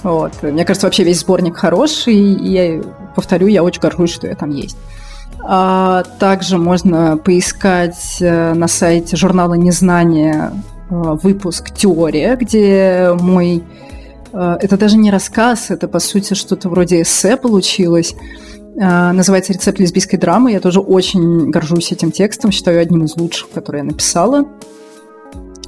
Вот. 0.03 0.33
Мне 0.43 0.65
кажется, 0.65 0.87
вообще 0.87 1.05
весь 1.05 1.21
сборник 1.21 1.57
хороший, 1.57 2.15
и 2.15 2.53
я 2.53 2.83
повторю, 3.15 3.47
я 3.47 3.63
очень 3.63 3.81
горжусь, 3.81 4.13
что 4.13 4.27
я 4.27 4.35
там 4.35 4.51
есть. 4.51 4.77
А 5.41 6.05
также 6.19 6.59
можно 6.59 7.17
поискать 7.17 8.19
э, 8.21 8.55
на 8.55 8.69
сайте 8.69 9.17
журнала 9.17 9.55
«Незнание» 9.55 10.53
выпуск 10.91 11.71
«Теория», 11.71 12.37
где 12.37 13.17
мой... 13.21 13.63
Э, 14.33 14.57
это 14.61 14.77
даже 14.77 14.97
не 14.97 15.11
рассказ, 15.11 15.71
это, 15.71 15.89
по 15.89 15.99
сути, 15.99 16.35
что-то 16.35 16.69
вроде 16.69 17.03
эссе 17.03 17.37
получилось, 17.37 18.15
а, 18.81 19.13
называется 19.13 19.53
«Рецепт 19.53 19.79
лесбийской 19.79 20.19
драмы». 20.19 20.53
Я 20.53 20.61
тоже 20.61 20.81
очень 20.81 21.51
горжусь 21.51 21.93
этим 21.93 22.13
текстом, 22.13 22.53
считаю 22.53 22.81
одним 22.81 23.05
из 23.05 23.17
лучших, 23.17 23.51
который 23.51 23.79
я 23.79 23.85
написала. 23.85 24.47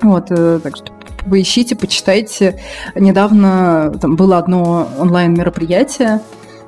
Вот, 0.03 0.27
э, 0.31 0.61
так 0.63 0.77
что 0.77 0.93
поищите, 1.29 1.77
почитайте. 1.77 2.61
Недавно 2.95 3.93
там 4.01 4.17
было 4.17 4.39
одно 4.39 4.89
онлайн-мероприятие 4.99 6.23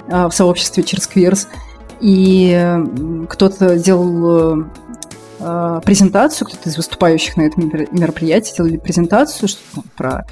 в 0.08 0.30
сообществе 0.32 0.82
Cheers 0.82 1.08
Queers, 1.14 1.46
и 2.00 2.76
кто-то 3.28 3.78
делал 3.78 4.66
а, 5.42 5.80
презентацию, 5.80 6.46
кто-то 6.46 6.68
из 6.68 6.76
выступающих 6.76 7.36
на 7.36 7.42
этом 7.42 7.68
мероприятии 7.90 8.54
делали 8.56 8.76
презентацию 8.76 9.48
что 9.48 9.60
про 9.96 10.24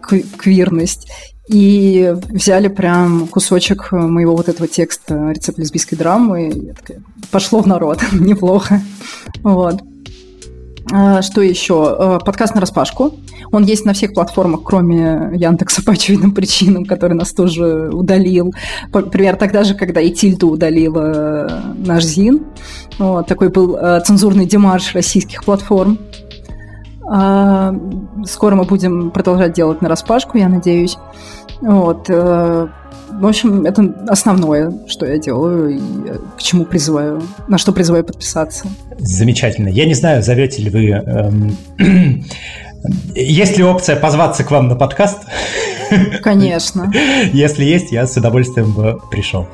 квирность. 0.00 1.10
И 1.48 2.14
взяли 2.28 2.68
прям 2.68 3.26
кусочек 3.26 3.90
моего 3.90 4.36
вот 4.36 4.50
этого 4.50 4.68
текста 4.68 5.30
«Рецепт 5.30 5.58
лесбийской 5.58 5.96
драмы». 5.96 6.50
И 6.50 6.66
я 6.66 6.74
такая, 6.74 7.02
пошло 7.30 7.62
в 7.62 7.66
народ, 7.66 8.02
неплохо. 8.12 8.82
Вот. 9.42 9.80
А, 10.90 11.20
что 11.22 11.42
еще? 11.42 11.96
А, 11.98 12.18
подкаст 12.18 12.54
на 12.54 12.60
распашку. 12.60 13.14
Он 13.52 13.64
есть 13.64 13.84
на 13.84 13.92
всех 13.92 14.14
платформах, 14.14 14.62
кроме 14.64 15.30
Яндекса 15.34 15.82
по 15.86 15.92
очевидным 15.92 16.32
причинам, 16.32 16.84
который 16.84 17.14
нас 17.14 17.32
тоже 17.32 17.90
удалил. 17.92 18.54
Например, 18.92 19.36
тогда 19.36 19.64
же, 19.64 19.74
когда 19.74 20.00
и 20.00 20.10
Тильду 20.10 20.50
удалила 20.50 21.62
наш 21.76 22.04
ЗИН. 22.04 22.44
Вот, 22.98 23.26
такой 23.26 23.50
был 23.50 23.76
а, 23.76 24.00
цензурный 24.00 24.46
демарш 24.46 24.94
российских 24.94 25.44
платформ. 25.44 25.98
Скоро 28.26 28.54
мы 28.54 28.64
будем 28.64 29.10
продолжать 29.10 29.54
делать 29.54 29.80
на 29.80 29.88
распашку, 29.88 30.36
я 30.36 30.46
надеюсь. 30.50 30.98
Вот. 31.62 32.06
Э, 33.08 33.12
в 33.20 33.26
общем, 33.26 33.66
это 33.66 33.94
основное, 34.08 34.72
что 34.86 35.06
я 35.06 35.18
делаю 35.18 35.70
и 35.70 35.80
к 36.36 36.42
чему 36.42 36.64
призываю, 36.64 37.22
на 37.48 37.58
что 37.58 37.72
призываю 37.72 38.04
подписаться. 38.04 38.66
Замечательно. 38.98 39.68
Я 39.68 39.86
не 39.86 39.94
знаю, 39.94 40.22
зовете 40.22 40.62
ли 40.62 40.70
вы... 40.70 40.90
Эм, 40.90 41.56
есть 43.14 43.56
ли 43.56 43.64
опция 43.64 43.96
позваться 43.96 44.44
к 44.44 44.50
вам 44.50 44.68
на 44.68 44.76
подкаст? 44.76 45.18
Конечно. 46.22 46.92
Если 47.32 47.64
есть, 47.64 47.92
я 47.92 48.06
с 48.06 48.16
удовольствием 48.16 48.72
бы 48.72 49.00
пришел. 49.10 49.48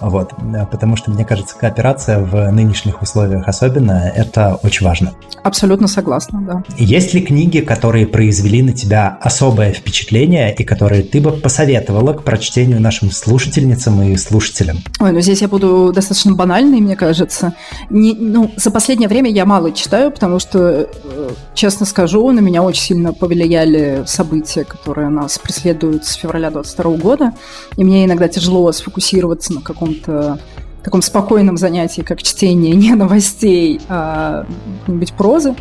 Вот. 0.00 0.32
Потому 0.70 0.96
что, 0.96 1.10
мне 1.10 1.24
кажется, 1.24 1.56
кооперация 1.58 2.18
в 2.18 2.50
нынешних 2.50 3.02
условиях 3.02 3.48
особенно, 3.48 4.10
это 4.14 4.58
очень 4.62 4.86
важно. 4.86 5.12
Абсолютно 5.42 5.88
согласна, 5.88 6.40
да. 6.40 6.62
Есть 6.76 7.14
ли 7.14 7.20
книги, 7.20 7.60
которые 7.60 8.06
произвели 8.06 8.62
на 8.62 8.72
тебя 8.72 9.18
особое 9.20 9.72
впечатление 9.72 10.54
и 10.54 10.64
которые 10.64 11.02
ты 11.02 11.20
бы 11.20 11.32
посоветовала 11.32 12.12
к 12.12 12.24
прочтению 12.24 12.80
нашим 12.80 13.10
слушательницам 13.10 14.02
и 14.02 14.16
слушателям? 14.16 14.78
Ой, 15.00 15.12
ну 15.12 15.20
здесь 15.20 15.42
я 15.42 15.48
буду 15.48 15.92
достаточно 15.94 16.32
банальной, 16.32 16.80
мне 16.80 16.96
кажется. 16.96 17.54
Не, 17.90 18.14
ну, 18.14 18.50
за 18.56 18.70
последнее 18.70 19.08
время 19.08 19.30
я 19.30 19.44
мало 19.44 19.72
читаю, 19.72 20.10
потому 20.10 20.38
что, 20.38 20.58
э, 20.58 21.30
честно 21.54 21.86
скажу, 21.86 22.30
на 22.30 22.40
меня 22.48 22.62
очень 22.62 22.82
сильно 22.82 23.12
повлияли 23.12 24.04
события, 24.06 24.64
которые 24.64 25.08
нас 25.08 25.38
преследуют 25.38 26.04
с 26.04 26.14
февраля 26.14 26.50
22 26.50 26.96
года, 26.96 27.32
и 27.76 27.84
мне 27.84 28.04
иногда 28.04 28.28
тяжело 28.28 28.70
сфокусироваться 28.72 29.52
на 29.52 29.60
каком-то 29.60 30.38
таком 30.82 31.02
спокойном 31.02 31.56
занятии, 31.56 32.02
как 32.02 32.22
чтение 32.22 32.74
не 32.74 32.94
новостей, 32.94 33.80
а 33.88 34.46
какой-нибудь 34.80 35.12
прозы. 35.12 35.54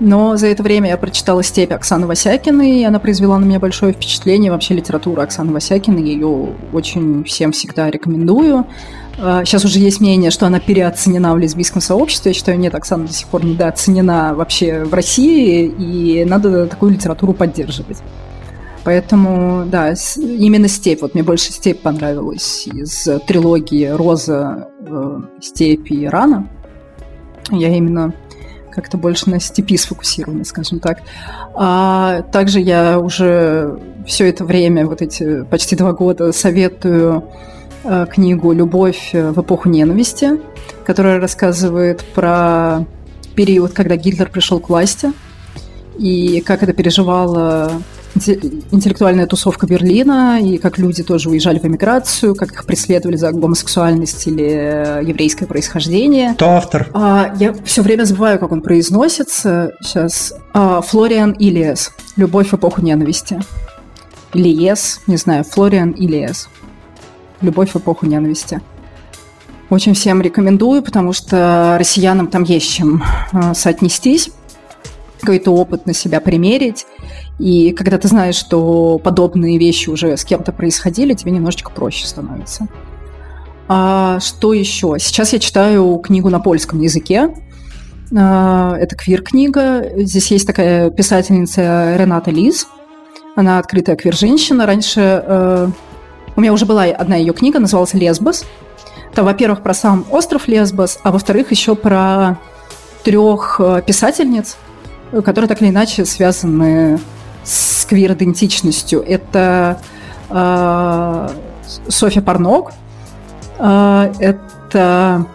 Но 0.00 0.36
за 0.36 0.48
это 0.48 0.62
время 0.62 0.90
я 0.90 0.96
прочитала 0.96 1.42
«Степь» 1.42 1.72
Оксаны 1.72 2.06
Васякиной, 2.06 2.80
и 2.80 2.84
она 2.84 2.98
произвела 2.98 3.38
на 3.38 3.44
меня 3.44 3.60
большое 3.60 3.92
впечатление. 3.92 4.50
Вообще 4.50 4.74
литература 4.74 5.22
Оксаны 5.22 5.52
Васякиной, 5.52 6.02
ее 6.02 6.52
очень 6.72 7.24
всем 7.24 7.52
всегда 7.52 7.90
рекомендую. 7.90 8.66
Сейчас 9.16 9.64
а, 9.64 9.68
уже 9.68 9.78
есть 9.78 10.00
мнение, 10.00 10.30
что 10.30 10.46
она 10.46 10.58
переоценена 10.58 11.34
в 11.34 11.38
лесбийском 11.38 11.80
сообществе. 11.80 12.30
Я 12.30 12.34
считаю, 12.34 12.58
нет, 12.58 12.74
Оксана 12.74 13.06
до 13.06 13.12
сих 13.12 13.28
пор 13.28 13.44
недооценена 13.44 14.34
вообще 14.34 14.84
в 14.84 14.92
России, 14.92 15.66
и 15.66 16.24
надо 16.24 16.66
такую 16.66 16.92
литературу 16.92 17.32
поддерживать. 17.32 17.98
Поэтому, 18.82 19.64
да, 19.66 19.94
именно 20.16 20.68
«Степь». 20.68 21.00
Вот 21.00 21.14
мне 21.14 21.22
больше 21.22 21.52
«Степь» 21.52 21.80
понравилась 21.80 22.66
из 22.66 23.08
трилогии 23.26 23.86
«Роза», 23.86 24.68
э, 24.80 25.20
«Степь» 25.40 25.90
и 25.90 26.06
«Рана». 26.06 26.48
Я 27.50 27.74
именно 27.74 28.12
как-то 28.70 28.98
больше 28.98 29.30
на 29.30 29.40
степи 29.40 29.76
сфокусирована, 29.76 30.44
скажем 30.44 30.80
так. 30.80 30.98
А 31.54 32.22
также 32.32 32.60
я 32.60 32.98
уже 32.98 33.78
все 34.06 34.28
это 34.28 34.44
время, 34.44 34.86
вот 34.86 35.00
эти 35.00 35.44
почти 35.44 35.76
два 35.76 35.92
года, 35.92 36.32
советую 36.32 37.24
книгу 38.10 38.52
«Любовь 38.52 39.10
в 39.12 39.40
эпоху 39.40 39.68
ненависти», 39.68 40.40
которая 40.84 41.20
рассказывает 41.20 42.04
про 42.14 42.86
период, 43.34 43.72
когда 43.72 43.96
Гитлер 43.96 44.28
пришел 44.30 44.60
к 44.60 44.68
власти, 44.68 45.12
и 45.98 46.40
как 46.40 46.62
это 46.62 46.72
переживала 46.72 47.72
интеллектуальная 48.70 49.26
тусовка 49.26 49.66
Берлина, 49.66 50.40
и 50.40 50.58
как 50.58 50.78
люди 50.78 51.02
тоже 51.02 51.28
уезжали 51.30 51.58
в 51.58 51.64
эмиграцию, 51.64 52.34
как 52.34 52.52
их 52.52 52.64
преследовали 52.64 53.16
за 53.16 53.32
гомосексуальность 53.32 54.26
или 54.26 54.44
э, 54.44 55.02
еврейское 55.04 55.46
происхождение. 55.46 56.34
Кто 56.34 56.50
автор? 56.50 56.88
А, 56.92 57.34
я 57.38 57.52
все 57.64 57.82
время 57.82 58.04
забываю, 58.04 58.38
как 58.38 58.52
он 58.52 58.60
произносится. 58.60 59.72
Сейчас. 59.82 60.34
А, 60.52 60.80
Флориан 60.80 61.32
Ильяс. 61.32 61.92
«Любовь 62.16 62.50
в 62.50 62.54
эпоху 62.54 62.80
ненависти». 62.82 63.40
Ильес, 64.32 65.00
не 65.06 65.16
знаю, 65.16 65.44
Флориан 65.44 65.90
Ильяс. 65.90 66.48
«Любовь 67.44 67.70
в 67.72 67.76
эпоху 67.76 68.06
ненависти». 68.06 68.60
Очень 69.70 69.94
всем 69.94 70.20
рекомендую, 70.20 70.82
потому 70.82 71.12
что 71.12 71.76
россиянам 71.78 72.28
там 72.28 72.42
есть 72.42 72.70
чем 72.70 73.02
э, 73.32 73.54
соотнестись, 73.54 74.30
какой-то 75.20 75.52
опыт 75.52 75.86
на 75.86 75.94
себя 75.94 76.20
примерить. 76.20 76.86
И 77.38 77.72
когда 77.72 77.98
ты 77.98 78.08
знаешь, 78.08 78.36
что 78.36 78.98
подобные 79.02 79.58
вещи 79.58 79.88
уже 79.88 80.16
с 80.16 80.24
кем-то 80.24 80.52
происходили, 80.52 81.14
тебе 81.14 81.32
немножечко 81.32 81.70
проще 81.70 82.06
становится. 82.06 82.68
А 83.66 84.20
что 84.20 84.52
еще? 84.52 84.96
Сейчас 84.98 85.32
я 85.32 85.38
читаю 85.38 85.96
книгу 85.98 86.28
на 86.28 86.40
польском 86.40 86.80
языке. 86.80 87.34
А, 88.16 88.76
это 88.78 88.94
квир-книга. 88.94 89.84
Здесь 89.96 90.30
есть 90.30 90.46
такая 90.46 90.90
писательница 90.90 91.96
Рената 91.96 92.30
Лиз. 92.30 92.68
Она 93.34 93.58
открытая 93.58 93.96
квир-женщина. 93.96 94.66
Раньше 94.66 95.00
э, 95.00 95.68
у 96.36 96.40
меня 96.40 96.52
уже 96.52 96.66
была 96.66 96.84
одна 96.84 97.16
ее 97.16 97.32
книга, 97.32 97.58
называлась 97.58 97.94
«Лесбос». 97.94 98.44
Это, 99.12 99.22
во-первых, 99.22 99.62
про 99.62 99.74
сам 99.74 100.04
остров 100.10 100.48
Лесбос, 100.48 100.98
а 101.04 101.12
во-вторых, 101.12 101.52
еще 101.52 101.76
про 101.76 102.38
трех 103.04 103.60
э, 103.60 103.82
писательниц, 103.86 104.56
которые 105.12 105.46
так 105.46 105.62
или 105.62 105.68
иначе 105.68 106.04
связаны 106.04 106.98
с 107.44 107.84
квир-идентичностью. 107.84 109.04
Это 109.06 109.80
э, 110.30 111.28
Софья 111.86 112.22
Парнок, 112.22 112.72
э, 113.58 114.12
это 114.18 115.26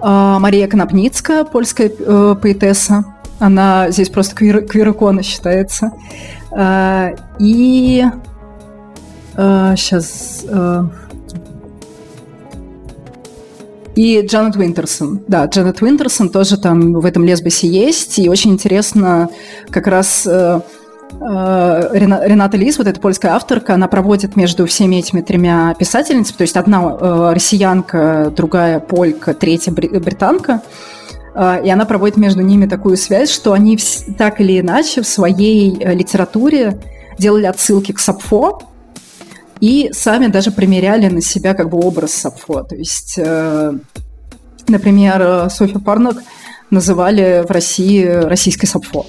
э, 0.00 0.36
Мария 0.38 0.68
Конопницкая, 0.68 1.42
польская 1.42 1.90
э, 1.98 2.36
поэтесса. 2.40 3.04
Она 3.40 3.90
здесь 3.90 4.08
просто 4.08 4.36
квир, 4.36 4.64
квир-икона 4.64 5.24
считается. 5.24 5.90
Э, 6.52 7.16
и 7.40 8.04
э, 9.36 9.74
сейчас... 9.76 10.44
Э, 10.48 10.84
и 13.94 14.24
Джанет 14.24 14.56
Уинтерсон. 14.56 15.22
Да, 15.28 15.44
Джанет 15.44 15.82
Уинтерсон 15.82 16.30
тоже 16.30 16.56
там 16.56 16.94
в 16.94 17.04
этом 17.04 17.24
лесбосе 17.24 17.68
есть. 17.68 18.18
И 18.18 18.28
очень 18.28 18.52
интересно 18.52 19.28
как 19.68 19.86
раз 19.86 20.26
э, 20.26 20.60
э, 21.20 21.88
Рената 21.92 22.56
Лис, 22.56 22.78
вот 22.78 22.86
эта 22.86 22.98
польская 23.00 23.32
авторка, 23.32 23.74
она 23.74 23.88
проводит 23.88 24.34
между 24.34 24.66
всеми 24.66 24.96
этими 24.96 25.20
тремя 25.20 25.74
писательницами, 25.78 26.38
то 26.38 26.42
есть 26.42 26.56
одна 26.56 26.96
э, 26.98 27.32
россиянка, 27.34 28.32
другая 28.34 28.80
полька, 28.80 29.34
третья 29.34 29.72
британка, 29.72 30.62
и 31.34 31.70
она 31.70 31.86
проводит 31.86 32.18
между 32.18 32.42
ними 32.42 32.66
такую 32.66 32.98
связь, 32.98 33.30
что 33.30 33.54
они 33.54 33.78
так 34.18 34.42
или 34.42 34.60
иначе 34.60 35.00
в 35.00 35.06
своей 35.06 35.70
литературе 35.70 36.78
делали 37.18 37.46
отсылки 37.46 37.92
к 37.92 38.00
Сапфо, 38.00 38.58
и 39.62 39.90
сами 39.92 40.26
даже 40.26 40.50
примеряли 40.50 41.06
на 41.06 41.20
себя 41.20 41.54
как 41.54 41.70
бы 41.70 41.78
образ 41.78 42.14
Сапфо. 42.14 42.64
То 42.64 42.74
есть, 42.74 43.14
э, 43.16 43.72
например, 44.66 45.48
Софья 45.50 45.78
Парнок 45.78 46.16
называли 46.70 47.44
в 47.46 47.50
России 47.52 48.04
российской 48.04 48.66
Сапфо. 48.66 49.06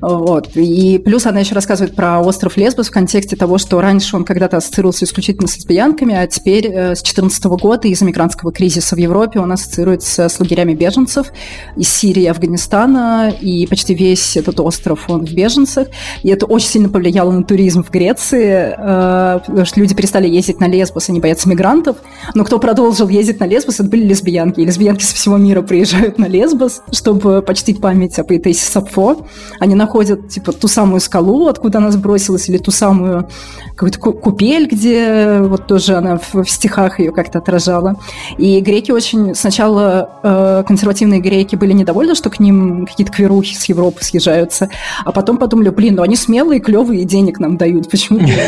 Вот. 0.00 0.50
И 0.54 0.98
плюс 0.98 1.26
она 1.26 1.40
еще 1.40 1.54
рассказывает 1.54 1.94
про 1.94 2.20
остров 2.20 2.56
Лесбос 2.56 2.88
в 2.88 2.90
контексте 2.90 3.36
того, 3.36 3.58
что 3.58 3.80
раньше 3.80 4.16
он 4.16 4.24
когда-то 4.24 4.56
ассоциировался 4.56 5.04
исключительно 5.04 5.48
с 5.48 5.56
лесбиянками, 5.56 6.14
а 6.14 6.26
теперь 6.26 6.66
э, 6.66 6.94
с 6.94 7.02
2014 7.02 7.44
года 7.44 7.88
из-за 7.88 8.04
мигрантского 8.04 8.52
кризиса 8.52 8.96
в 8.96 8.98
Европе 8.98 9.40
он 9.40 9.52
ассоциируется 9.52 10.28
с 10.28 10.40
лагерями 10.40 10.74
беженцев 10.74 11.32
из 11.76 11.88
Сирии 11.88 12.26
Афганистана, 12.26 13.32
и 13.40 13.66
почти 13.66 13.94
весь 13.94 14.36
этот 14.36 14.58
остров 14.60 15.08
он 15.08 15.26
в 15.26 15.32
беженцах. 15.32 15.88
И 16.22 16.28
это 16.28 16.46
очень 16.46 16.68
сильно 16.68 16.88
повлияло 16.88 17.30
на 17.32 17.44
туризм 17.44 17.82
в 17.82 17.90
Греции, 17.90 18.74
э, 18.76 19.40
потому 19.46 19.66
что 19.66 19.80
люди 19.80 19.94
перестали 19.94 20.28
ездить 20.28 20.60
на 20.60 20.68
Лесбос, 20.68 21.08
они 21.08 21.20
боятся 21.20 21.48
мигрантов. 21.48 21.96
Но 22.34 22.44
кто 22.44 22.58
продолжил 22.58 23.08
ездить 23.08 23.40
на 23.40 23.44
Лесбос, 23.44 23.80
это 23.80 23.88
были 23.88 24.04
лесбиянки. 24.04 24.60
И 24.60 24.64
лесбиянки 24.64 25.04
со 25.04 25.14
всего 25.14 25.36
мира 25.36 25.62
приезжают 25.62 26.18
на 26.18 26.26
Лесбос, 26.26 26.82
чтобы 26.92 27.42
почтить 27.42 27.80
память 27.80 28.18
о 28.18 28.24
поэтессе 28.24 28.70
Сапфо. 28.70 29.26
Они 29.58 29.74
находят, 29.74 29.89
типа, 30.28 30.52
ту 30.52 30.68
самую 30.68 31.00
скалу, 31.00 31.48
откуда 31.48 31.78
она 31.78 31.90
сбросилась, 31.90 32.48
или 32.48 32.58
ту 32.58 32.70
самую 32.70 33.28
какую-то 33.76 33.98
купель, 33.98 34.66
где 34.66 35.38
вот 35.40 35.66
тоже 35.66 35.96
она 35.96 36.18
в, 36.18 36.44
в 36.44 36.50
стихах 36.50 37.00
ее 37.00 37.12
как-то 37.12 37.38
отражала. 37.38 37.96
И 38.38 38.60
греки 38.60 38.92
очень... 38.92 39.34
Сначала 39.34 40.10
э, 40.22 40.64
консервативные 40.66 41.20
греки 41.20 41.56
были 41.56 41.72
недовольны, 41.72 42.14
что 42.14 42.30
к 42.30 42.40
ним 42.40 42.86
какие-то 42.86 43.12
кверухи 43.12 43.54
с 43.54 43.64
Европы 43.64 44.04
съезжаются, 44.04 44.68
а 45.04 45.12
потом 45.12 45.38
подумали, 45.38 45.70
блин, 45.70 45.96
ну 45.96 46.02
они 46.02 46.16
смелые, 46.16 46.60
клевые, 46.60 47.02
и 47.02 47.04
денег 47.04 47.38
нам 47.38 47.56
дают, 47.56 47.90
почему 47.90 48.18
нет? 48.18 48.38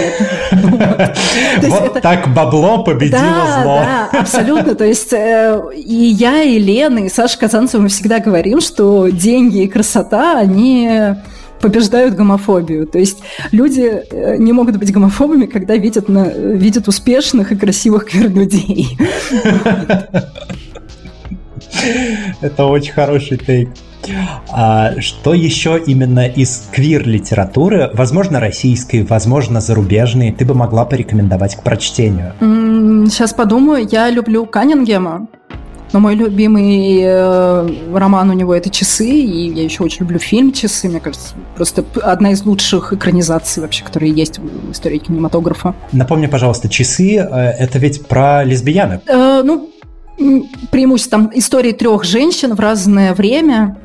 Вот 1.62 2.00
так 2.02 2.32
бабло 2.34 2.84
победило 2.84 3.62
зло. 3.62 3.80
Да, 3.82 4.20
абсолютно. 4.20 4.74
То 4.74 4.84
есть 4.84 5.12
э, 5.12 5.60
и 5.74 5.94
я, 5.94 6.42
и 6.42 6.58
Лена, 6.58 7.00
и 7.00 7.08
Саша 7.08 7.38
Казанцева 7.38 7.82
мы 7.82 7.88
всегда 7.88 8.18
говорим, 8.18 8.60
что 8.60 9.08
деньги 9.08 9.62
и 9.62 9.68
красота, 9.68 10.38
они 10.38 11.16
побеждают 11.62 12.14
гомофобию. 12.14 12.86
То 12.86 12.98
есть 12.98 13.22
люди 13.52 14.02
э, 14.10 14.36
не 14.36 14.52
могут 14.52 14.76
быть 14.76 14.92
гомофобами, 14.92 15.46
когда 15.46 15.76
видят, 15.76 16.08
на, 16.08 16.28
видят 16.28 16.88
успешных 16.88 17.52
и 17.52 17.56
красивых 17.56 18.06
квир-людей. 18.06 18.98
Это 22.42 22.66
очень 22.66 22.92
хороший 22.92 23.38
тейк. 23.38 23.70
А 24.50 25.00
что 25.00 25.32
еще 25.32 25.80
именно 25.86 26.26
из 26.26 26.68
квир-литературы, 26.72 27.90
возможно, 27.94 28.40
российской, 28.40 29.04
возможно, 29.04 29.60
зарубежной, 29.60 30.32
ты 30.32 30.44
бы 30.44 30.54
могла 30.54 30.84
порекомендовать 30.84 31.56
к 31.56 31.62
прочтению? 31.62 32.32
Сейчас 33.08 33.32
подумаю. 33.32 33.86
Я 33.90 34.10
люблю 34.10 34.44
Каннингема. 34.46 35.28
Но 35.92 36.00
мой 36.00 36.14
любимый 36.14 37.00
э, 37.02 37.68
роман 37.92 38.30
у 38.30 38.32
него 38.32 38.54
это 38.54 38.70
«Часы», 38.70 39.08
и 39.08 39.50
я 39.50 39.62
еще 39.62 39.82
очень 39.82 40.00
люблю 40.00 40.18
фильм 40.18 40.52
«Часы». 40.52 40.88
Мне 40.88 41.00
кажется, 41.00 41.34
просто 41.54 41.84
одна 42.02 42.32
из 42.32 42.44
лучших 42.44 42.92
экранизаций 42.92 43.62
вообще, 43.62 43.84
которые 43.84 44.12
есть 44.12 44.38
в 44.38 44.72
истории 44.72 44.98
кинематографа. 44.98 45.74
Напомни, 45.92 46.26
пожалуйста, 46.26 46.68
«Часы»— 46.68 47.16
это 47.16 47.78
ведь 47.78 48.06
про 48.06 48.42
лесбиянок? 48.44 49.02
Э, 49.06 49.42
ну, 49.44 49.70
преимущество 50.70 51.18
там 51.18 51.30
истории 51.34 51.72
трех 51.72 52.04
женщин 52.04 52.54
в 52.54 52.60
разное 52.60 53.14
время, 53.14 53.76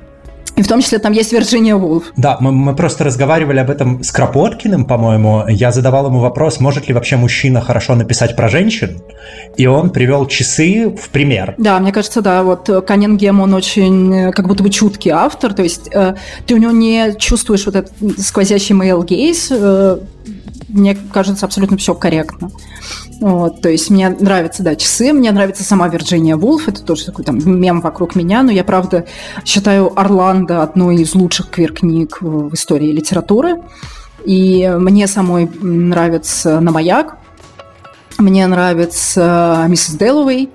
и 0.58 0.64
в 0.64 0.68
том 0.68 0.82
числе 0.82 0.98
там 0.98 1.14
есть 1.14 1.32
Вирджиния 1.32 1.76
Вулф. 1.76 2.12
Да, 2.18 2.38
мы, 2.40 2.52
мы 2.52 2.76
просто 2.76 3.04
разговаривали 3.04 3.60
об 3.60 3.70
этом 3.70 4.04
с 4.04 4.12
Кропоткиным, 4.12 4.86
по-моему. 4.86 5.46
Я 5.48 5.72
задавал 5.72 6.08
ему 6.08 6.20
вопрос, 6.20 6.60
может 6.60 6.88
ли 6.88 6.96
вообще 6.96 7.16
мужчина 7.16 7.62
хорошо 7.62 7.94
написать 7.94 8.36
про 8.36 8.50
женщин, 8.50 9.00
и 9.56 9.68
он 9.68 9.92
привел 9.92 10.26
часы 10.26 10.90
в 10.90 11.10
пример. 11.10 11.54
Да, 11.60 11.80
мне 11.80 11.92
кажется, 11.92 12.22
да. 12.22 12.42
Вот 12.42 12.70
Каннингем, 12.88 13.40
он 13.40 13.54
очень 13.54 14.14
э, 14.14 14.32
как 14.32 14.48
будто 14.48 14.64
бы 14.64 14.72
чуткий 14.72 15.12
автор, 15.12 15.54
то 15.54 15.62
есть 15.62 15.90
э, 15.94 16.16
ты 16.48 16.56
у 16.56 16.58
него 16.58 16.72
не 16.72 17.16
чувствуешь 17.20 17.66
вот 17.68 17.76
этот 17.76 17.94
сквозящий 18.18 18.76
male 18.76 19.06
gaze, 19.06 19.50
э, 19.52 20.00
мне 20.70 20.98
кажется, 21.14 21.46
абсолютно 21.46 21.78
все 21.78 21.94
корректно. 21.94 22.50
Вот, 23.20 23.62
то 23.62 23.70
есть 23.70 23.90
мне 23.90 24.10
нравятся, 24.10 24.62
да, 24.62 24.76
часы, 24.76 25.12
мне 25.12 25.32
нравится 25.32 25.64
сама 25.64 25.88
Вирджиния 25.88 26.36
Вулф, 26.36 26.68
это 26.68 26.84
тоже 26.84 27.06
такой 27.06 27.26
там 27.26 27.40
мем 27.60 27.82
вокруг 27.82 28.16
меня, 28.16 28.44
но 28.44 28.52
я, 28.52 28.64
правда, 28.64 29.06
считаю 29.44 29.92
Орландо 30.00 30.62
одной 30.62 30.98
из 30.98 31.16
лучших 31.16 31.50
квир-книг 31.50 32.22
в 32.22 32.54
истории 32.54 32.92
литературы. 32.92 33.62
И 34.24 34.68
мне 34.78 35.08
самой 35.08 35.50
нравится 35.62 36.60
«На 36.60 36.72
маяк», 36.72 37.18
мне 38.18 38.46
нравится 38.46 39.66
«Миссис 39.68 39.96
Дэллоуэй», 39.96 40.50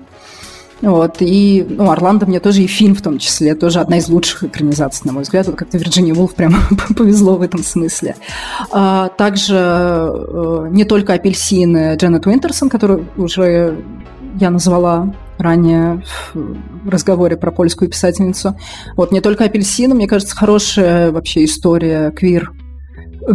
вот, 0.83 1.17
и 1.21 1.65
ну, 1.67 1.89
Орландо 1.89 2.25
мне 2.25 2.41
тоже 2.41 2.63
и 2.63 2.67
фильм 2.67 2.93
в 2.93 3.01
том 3.01 3.17
числе, 3.17 3.55
тоже 3.55 3.79
одна 3.79 3.97
из 3.97 4.09
лучших 4.09 4.43
экранизаций, 4.43 5.01
на 5.05 5.13
мой 5.13 5.23
взгляд. 5.23 5.47
Вот 5.47 5.55
как-то 5.55 5.77
Вирджиния 5.77 6.13
Вулф 6.13 6.35
прямо 6.35 6.59
повезло 6.97 7.37
в 7.37 7.41
этом 7.41 7.63
смысле. 7.63 8.15
А, 8.69 9.07
также 9.09 9.55
а, 9.57 10.67
не 10.69 10.83
только 10.83 11.13
апельсины 11.13 11.95
Дженнет 11.95 12.25
Уинтерсон, 12.25 12.69
которую 12.69 13.07
уже 13.15 13.81
я 14.39 14.49
назвала 14.49 15.13
ранее 15.37 16.03
в 16.33 16.89
разговоре 16.89 17.37
про 17.37 17.51
польскую 17.51 17.89
писательницу. 17.89 18.57
Вот 18.97 19.11
не 19.11 19.21
только 19.21 19.45
апельсины, 19.45 19.95
мне 19.95 20.07
кажется, 20.07 20.35
хорошая 20.35 21.11
вообще 21.11 21.45
история 21.45 22.11
квир 22.11 22.51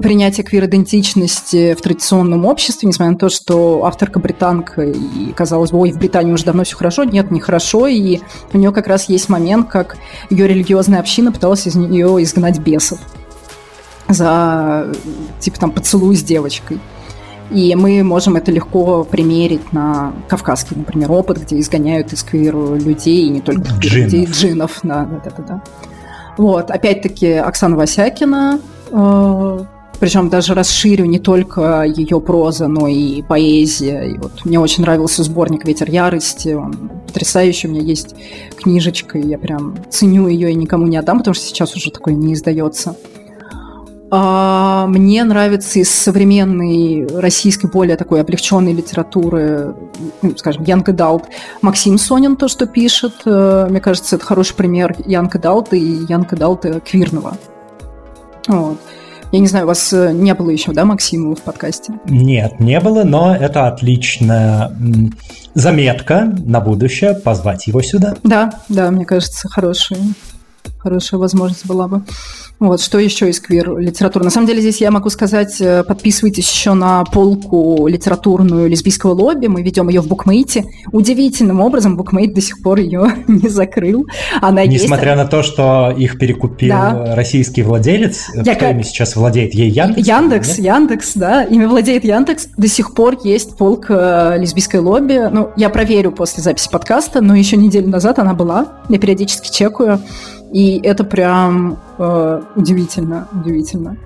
принятие 0.02 0.44
квир-идентичности 0.44 1.74
в 1.74 1.80
традиционном 1.80 2.44
обществе, 2.46 2.88
несмотря 2.88 3.12
на 3.12 3.18
то, 3.18 3.28
что 3.28 3.84
авторка 3.84 4.18
британка, 4.18 4.82
и 4.82 5.32
казалось 5.32 5.70
бы, 5.70 5.78
ой, 5.78 5.92
в 5.92 5.98
Британии 5.98 6.32
уже 6.32 6.44
давно 6.44 6.64
все 6.64 6.76
хорошо. 6.76 7.04
Нет, 7.04 7.30
не 7.30 7.40
хорошо, 7.40 7.86
и 7.86 8.20
у 8.52 8.58
нее 8.58 8.72
как 8.72 8.86
раз 8.86 9.08
есть 9.08 9.28
момент, 9.28 9.68
как 9.68 9.96
ее 10.30 10.46
религиозная 10.46 11.00
община 11.00 11.32
пыталась 11.32 11.66
из 11.66 11.74
нее 11.74 12.22
изгнать 12.22 12.58
бесов 12.58 12.98
за, 14.08 14.92
типа, 15.40 15.58
там, 15.60 15.70
поцелуй 15.70 16.16
с 16.16 16.22
девочкой. 16.22 16.80
И 17.50 17.74
мы 17.74 18.02
можем 18.02 18.36
это 18.36 18.52
легко 18.52 19.04
примерить 19.04 19.72
на 19.72 20.12
кавказский, 20.28 20.76
например, 20.76 21.10
опыт, 21.10 21.38
где 21.38 21.58
изгоняют 21.60 22.12
из 22.12 22.22
квиру 22.22 22.74
людей, 22.74 23.26
и 23.26 23.30
не 23.30 23.40
только 23.40 23.70
джинов. 23.78 24.12
людей, 24.12 24.26
джинов. 24.26 24.80
Да, 24.82 25.04
да, 25.06 25.30
да, 25.30 25.42
да. 25.42 25.62
Вот, 26.36 26.70
опять-таки, 26.70 27.32
Оксана 27.32 27.76
Васякина, 27.76 28.60
э, 28.90 29.64
причем 30.00 30.28
даже 30.28 30.54
расширю 30.54 31.06
не 31.06 31.18
только 31.18 31.82
ее 31.82 32.20
проза, 32.20 32.68
но 32.68 32.86
и 32.86 33.22
поэзия. 33.22 34.02
И 34.04 34.18
вот 34.18 34.44
мне 34.44 34.60
очень 34.60 34.82
нравился 34.82 35.22
сборник 35.22 35.64
«Ветер 35.64 35.90
ярости». 35.90 36.50
Он 36.50 36.90
потрясающий. 37.06 37.68
У 37.68 37.70
меня 37.72 37.82
есть 37.82 38.14
книжечка, 38.56 39.18
и 39.18 39.26
я 39.26 39.38
прям 39.38 39.76
ценю 39.90 40.28
ее 40.28 40.52
и 40.52 40.54
никому 40.54 40.86
не 40.86 40.96
отдам, 40.96 41.18
потому 41.18 41.34
что 41.34 41.44
сейчас 41.44 41.74
уже 41.74 41.90
такое 41.90 42.14
не 42.14 42.34
издается. 42.34 42.96
А 44.10 44.86
мне 44.86 45.22
нравится 45.24 45.80
из 45.80 45.90
современной 45.90 47.06
российской, 47.06 47.66
более 47.66 47.96
такой 47.96 48.22
облегченной 48.22 48.72
литературы, 48.72 49.74
ну, 50.22 50.34
скажем, 50.36 50.64
Янка 50.64 50.94
Далт, 50.94 51.24
Максим 51.60 51.98
Сонин 51.98 52.36
то, 52.36 52.48
что 52.48 52.66
пишет. 52.66 53.12
Э, 53.26 53.66
мне 53.68 53.80
кажется, 53.80 54.16
это 54.16 54.24
хороший 54.24 54.54
пример 54.54 54.96
Янка 55.04 55.38
Далта 55.38 55.76
и 55.76 56.06
Янка 56.08 56.36
Далта 56.36 56.80
квирного. 56.80 57.36
Вот. 58.46 58.78
Я 59.30 59.40
не 59.40 59.46
знаю, 59.46 59.66
у 59.66 59.68
вас 59.68 59.92
э, 59.92 60.12
не 60.12 60.32
было 60.34 60.48
еще, 60.48 60.72
да, 60.72 60.86
Максимова 60.86 61.36
в 61.36 61.42
подкасте? 61.42 61.92
Нет, 62.06 62.60
не 62.60 62.80
было, 62.80 63.04
но 63.04 63.36
это 63.36 63.68
отличная 63.68 64.72
заметка 65.54 66.32
на 66.44 66.60
будущее, 66.60 67.14
позвать 67.14 67.66
его 67.66 67.82
сюда. 67.82 68.14
Да, 68.24 68.52
да, 68.70 68.90
мне 68.90 69.04
кажется, 69.04 69.48
хорошая, 69.48 69.98
хорошая 70.88 71.20
возможность 71.20 71.66
была 71.66 71.86
бы. 71.86 72.02
Вот, 72.60 72.80
что 72.80 72.98
еще 72.98 73.28
из 73.28 73.38
квир-литературы? 73.38 74.24
На 74.24 74.30
самом 74.30 74.48
деле 74.48 74.60
здесь 74.60 74.80
я 74.80 74.90
могу 74.90 75.10
сказать, 75.10 75.60
э, 75.60 75.84
подписывайтесь 75.84 76.50
еще 76.50 76.72
на 76.72 77.04
полку 77.04 77.86
литературную 77.86 78.68
лесбийского 78.68 79.12
лобби. 79.12 79.46
Мы 79.46 79.62
ведем 79.62 79.88
ее 79.88 80.00
в 80.00 80.08
букмейте. 80.08 80.64
Удивительным 80.90 81.60
образом 81.60 81.96
букмейт 81.96 82.34
до 82.34 82.40
сих 82.40 82.60
пор 82.62 82.78
ее 82.78 83.12
не 83.28 83.48
закрыл. 83.48 84.06
Она 84.40 84.66
Несмотря 84.66 85.12
есть... 85.12 85.22
на 85.22 85.28
то, 85.28 85.44
что 85.44 85.94
их 85.96 86.18
перекупил 86.18 86.70
да. 86.70 87.14
российский 87.14 87.62
владелец, 87.62 88.26
я 88.34 88.54
кто 88.56 88.66
как... 88.66 88.74
ими 88.74 88.82
сейчас 88.82 89.14
владеет? 89.14 89.54
Ей 89.54 89.70
Яндекс? 89.70 90.08
Яндекс, 90.08 90.48
нет? 90.48 90.66
Яндекс, 90.66 91.12
да. 91.14 91.44
Ими 91.44 91.66
владеет 91.66 92.02
Яндекс. 92.02 92.48
До 92.56 92.66
сих 92.66 92.94
пор 92.94 93.18
есть 93.22 93.56
полка 93.56 94.36
лесбийской 94.36 94.80
лобби. 94.80 95.28
Ну, 95.30 95.50
я 95.56 95.68
проверю 95.68 96.10
после 96.10 96.42
записи 96.42 96.68
подкаста, 96.72 97.20
но 97.20 97.36
еще 97.36 97.56
неделю 97.56 97.88
назад 97.88 98.18
она 98.18 98.34
была. 98.34 98.80
Я 98.88 98.98
периодически 98.98 99.52
чекаю. 99.52 100.00
И 100.52 100.80
это 100.82 101.04
прям 101.04 101.78
э, 101.98 102.42
удивительно, 102.56 103.28
удивительно. 103.32 103.96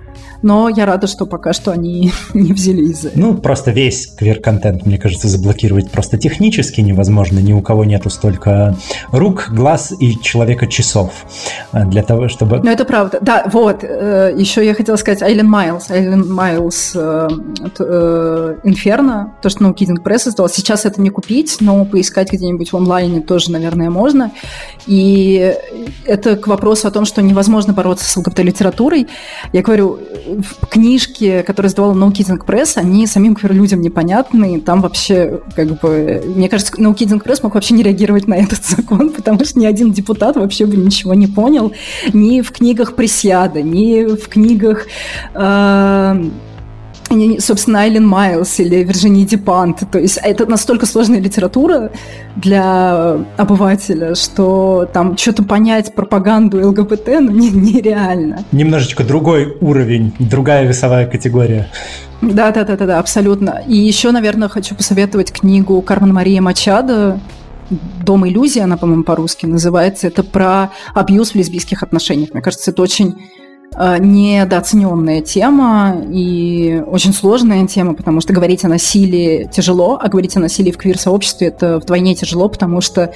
Но 0.43 0.69
я 0.69 0.85
рада, 0.85 1.07
что 1.07 1.25
пока 1.25 1.53
что 1.53 1.71
они 1.71 2.11
не 2.33 2.53
взялись 2.53 3.01
за 3.01 3.07
это. 3.09 3.19
Ну, 3.19 3.35
просто 3.35 3.71
весь 3.71 4.07
квир-контент, 4.07 4.85
мне 4.85 4.97
кажется, 4.97 5.27
заблокировать 5.27 5.89
просто 5.89 6.17
технически 6.17 6.81
невозможно. 6.81 7.39
Ни 7.39 7.53
у 7.53 7.61
кого 7.61 7.85
нету 7.85 8.09
столько 8.09 8.77
рук, 9.11 9.47
глаз 9.49 9.93
и 9.99 10.19
человека-часов 10.19 11.11
э, 11.71 11.85
для 11.85 12.03
того, 12.03 12.27
чтобы... 12.27 12.59
Ну, 12.63 12.69
это 12.69 12.85
правда. 12.85 13.19
Да, 13.21 13.49
вот. 13.51 13.83
Э, 13.83 14.33
Еще 14.37 14.65
я 14.65 14.75
хотела 14.75 14.97
сказать 14.97 15.23
Айлен 15.23 15.47
Майлз. 15.49 15.89
Айлен 15.89 16.31
Майлз 16.31 16.95
Инферно, 18.63 19.33
то, 19.41 19.49
что 19.49 19.63
No 19.63 19.73
Kidding 19.73 20.03
Press 20.03 20.29
издал. 20.29 20.49
Сейчас 20.49 20.85
это 20.85 21.01
не 21.01 21.09
купить, 21.09 21.57
но 21.61 21.85
поискать 21.85 22.31
где-нибудь 22.31 22.73
в 22.73 22.77
онлайне 22.77 23.21
тоже, 23.21 23.51
наверное, 23.51 23.89
можно. 23.89 24.31
И 24.87 25.55
это 26.05 26.35
к 26.35 26.47
вопросу 26.47 26.87
о 26.87 26.91
том, 26.91 27.05
что 27.05 27.21
невозможно 27.21 27.73
бороться 27.73 28.05
с 28.05 28.17
ЛГБТ-литературой. 28.17 29.07
Я 29.53 29.61
говорю, 29.61 29.99
книжки, 30.69 31.43
которые 31.45 31.69
издавала 31.69 31.93
No 31.93 32.11
Kidding 32.11 32.45
Press, 32.45 32.73
они 32.75 33.07
самим 33.07 33.35
квир-людям 33.35 33.81
непонятны. 33.81 34.59
Там 34.59 34.81
вообще, 34.81 35.41
как 35.55 35.79
бы, 35.79 36.23
мне 36.25 36.49
кажется, 36.49 36.73
No 36.77 36.95
Kidding 36.95 37.23
Press 37.23 37.39
мог 37.43 37.55
вообще 37.55 37.73
не 37.73 37.83
реагировать 37.83 38.27
на 38.27 38.35
этот 38.35 38.63
закон, 38.65 39.09
потому 39.09 39.43
что 39.45 39.59
ни 39.59 39.65
один 39.65 39.91
депутат 39.91 40.35
вообще 40.35 40.65
бы 40.65 40.75
ничего 40.77 41.13
не 41.13 41.27
понял. 41.27 41.73
Ни 42.13 42.41
в 42.41 42.51
книгах 42.51 42.95
Пресьяда, 42.95 43.61
ни 43.61 44.15
в 44.15 44.27
книгах... 44.27 44.87
Э- 45.33 46.23
собственно, 47.39 47.81
Айлен 47.81 48.07
Майлз 48.07 48.59
или 48.59 48.83
Вирджиния 48.83 49.25
Дипант. 49.25 49.83
То 49.91 49.99
есть 49.99 50.19
это 50.21 50.45
настолько 50.45 50.85
сложная 50.85 51.19
литература 51.19 51.91
для 52.35 53.17
обывателя, 53.37 54.15
что 54.15 54.89
там 54.91 55.17
что-то 55.17 55.43
понять 55.43 55.93
пропаганду 55.93 56.67
ЛГБТ 56.67 57.07
ну, 57.19 57.31
не, 57.31 57.49
нереально. 57.49 58.43
Немножечко 58.51 59.03
другой 59.03 59.57
уровень, 59.61 60.13
другая 60.19 60.67
весовая 60.67 61.05
категория. 61.05 61.69
Да, 62.21 62.51
да, 62.51 62.63
да, 62.63 62.77
да, 62.77 62.85
да, 62.85 62.99
абсолютно. 62.99 63.61
И 63.67 63.75
еще, 63.75 64.11
наверное, 64.11 64.47
хочу 64.47 64.75
посоветовать 64.75 65.31
книгу 65.31 65.81
Кармен 65.81 66.13
Мария 66.13 66.41
Мачадо 66.41 67.19
«Дом 68.03 68.27
иллюзии», 68.27 68.61
она, 68.61 68.77
по-моему, 68.77 69.03
по-русски 69.03 69.45
называется. 69.45 70.07
Это 70.07 70.23
про 70.23 70.71
абьюз 70.93 71.31
в 71.31 71.35
лесбийских 71.35 71.83
отношениях. 71.83 72.29
Мне 72.33 72.41
кажется, 72.41 72.71
это 72.71 72.81
очень 72.81 73.15
недооцененная 73.77 75.21
тема 75.21 76.03
и 76.11 76.83
очень 76.85 77.13
сложная 77.13 77.65
тема, 77.67 77.93
потому 77.93 78.21
что 78.21 78.33
говорить 78.33 78.63
о 78.65 78.67
насилии 78.67 79.49
тяжело, 79.51 79.99
а 80.01 80.09
говорить 80.09 80.37
о 80.37 80.39
насилии 80.39 80.71
в 80.71 80.77
квир-сообществе 80.77 81.47
это 81.47 81.79
вдвойне 81.79 82.15
тяжело, 82.15 82.49
потому 82.49 82.81
что 82.81 83.13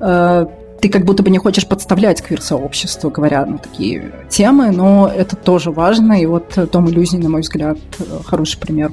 э, 0.00 0.46
ты 0.80 0.88
как 0.88 1.04
будто 1.04 1.22
бы 1.22 1.30
не 1.30 1.38
хочешь 1.38 1.66
подставлять 1.66 2.22
квир-сообщество, 2.22 3.10
говоря 3.10 3.44
на 3.44 3.58
такие 3.58 4.12
темы, 4.28 4.70
но 4.70 5.10
это 5.14 5.36
тоже 5.36 5.70
важно, 5.70 6.20
и 6.20 6.26
вот 6.26 6.58
Том 6.70 6.88
Иллюзий, 6.88 7.18
на 7.18 7.28
мой 7.28 7.42
взгляд, 7.42 7.78
хороший 8.24 8.58
пример 8.58 8.92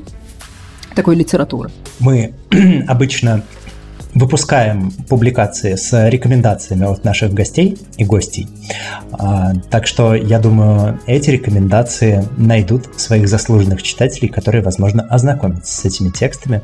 такой 0.95 1.15
литературы. 1.15 1.69
Мы 1.99 2.33
обычно 2.87 3.43
выпускаем 4.15 4.91
публикации 5.09 5.75
с 5.75 6.09
рекомендациями 6.09 6.85
от 6.85 7.03
наших 7.03 7.33
гостей 7.33 7.77
и 7.97 8.05
гостей. 8.05 8.47
А, 9.11 9.53
так 9.69 9.85
что 9.85 10.15
я 10.15 10.39
думаю, 10.39 10.99
эти 11.05 11.29
рекомендации 11.29 12.25
найдут 12.37 12.99
своих 12.99 13.27
заслуженных 13.27 13.83
читателей, 13.83 14.29
которые, 14.29 14.63
возможно, 14.63 15.03
ознакомятся 15.03 15.81
с 15.81 15.85
этими 15.85 16.09
текстами. 16.09 16.61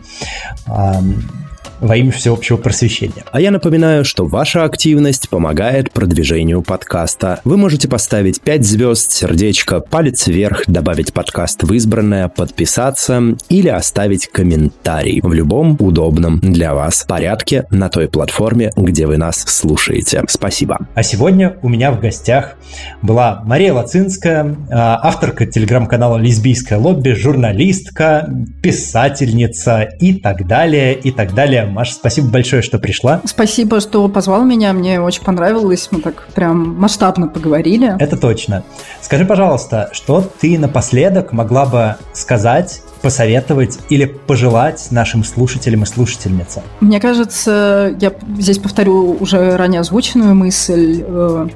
Во 1.81 1.97
имя 1.97 2.11
всеобщего 2.11 2.57
просвещения. 2.57 3.23
А 3.31 3.41
я 3.41 3.49
напоминаю, 3.49 4.05
что 4.05 4.27
ваша 4.27 4.63
активность 4.63 5.29
помогает 5.29 5.91
продвижению 5.91 6.61
подкаста. 6.61 7.41
Вы 7.43 7.57
можете 7.57 7.87
поставить 7.87 8.39
5 8.39 8.63
звезд, 8.63 9.11
сердечко, 9.11 9.79
палец 9.79 10.27
вверх, 10.27 10.63
добавить 10.67 11.11
подкаст 11.11 11.63
в 11.63 11.73
избранное, 11.73 12.27
подписаться 12.27 13.35
или 13.49 13.67
оставить 13.67 14.27
комментарий 14.27 15.21
в 15.23 15.33
любом 15.33 15.75
удобном 15.79 16.39
для 16.39 16.75
вас 16.75 17.03
порядке 17.07 17.65
на 17.71 17.89
той 17.89 18.07
платформе, 18.07 18.71
где 18.77 19.07
вы 19.07 19.17
нас 19.17 19.43
слушаете. 19.47 20.23
Спасибо. 20.27 20.85
А 20.93 21.01
сегодня 21.01 21.57
у 21.63 21.69
меня 21.69 21.91
в 21.91 21.99
гостях 21.99 22.57
была 23.01 23.41
Мария 23.43 23.73
Лацинская, 23.73 24.55
а, 24.69 24.99
авторка 25.01 25.47
телеграм-канала 25.47 26.17
«Лесбийское 26.17 26.77
лобби», 26.77 27.13
журналистка, 27.13 28.29
писательница 28.61 29.89
и 29.99 30.13
так 30.13 30.45
далее, 30.47 30.93
и 30.93 31.09
так 31.09 31.33
далее. 31.33 31.70
Маша, 31.71 31.93
спасибо 31.93 32.29
большое, 32.29 32.61
что 32.61 32.79
пришла. 32.79 33.21
Спасибо, 33.25 33.79
что 33.79 34.07
позвал 34.07 34.43
меня, 34.43 34.73
мне 34.73 35.01
очень 35.01 35.23
понравилось, 35.23 35.87
мы 35.91 36.01
так 36.01 36.27
прям 36.35 36.79
масштабно 36.79 37.27
поговорили. 37.27 37.95
Это 37.99 38.17
точно. 38.17 38.63
Скажи, 39.01 39.25
пожалуйста, 39.25 39.89
что 39.93 40.21
ты 40.39 40.57
напоследок 40.59 41.31
могла 41.31 41.65
бы 41.65 41.95
сказать 42.13 42.81
посоветовать 43.01 43.79
или 43.89 44.05
пожелать 44.05 44.87
нашим 44.91 45.23
слушателям 45.23 45.83
и 45.83 45.85
слушательницам? 45.85 46.63
Мне 46.81 46.99
кажется, 46.99 47.95
я 47.99 48.13
здесь 48.37 48.59
повторю 48.59 49.17
уже 49.19 49.57
ранее 49.57 49.81
озвученную 49.81 50.35
мысль, 50.35 51.03
э, 51.05 51.47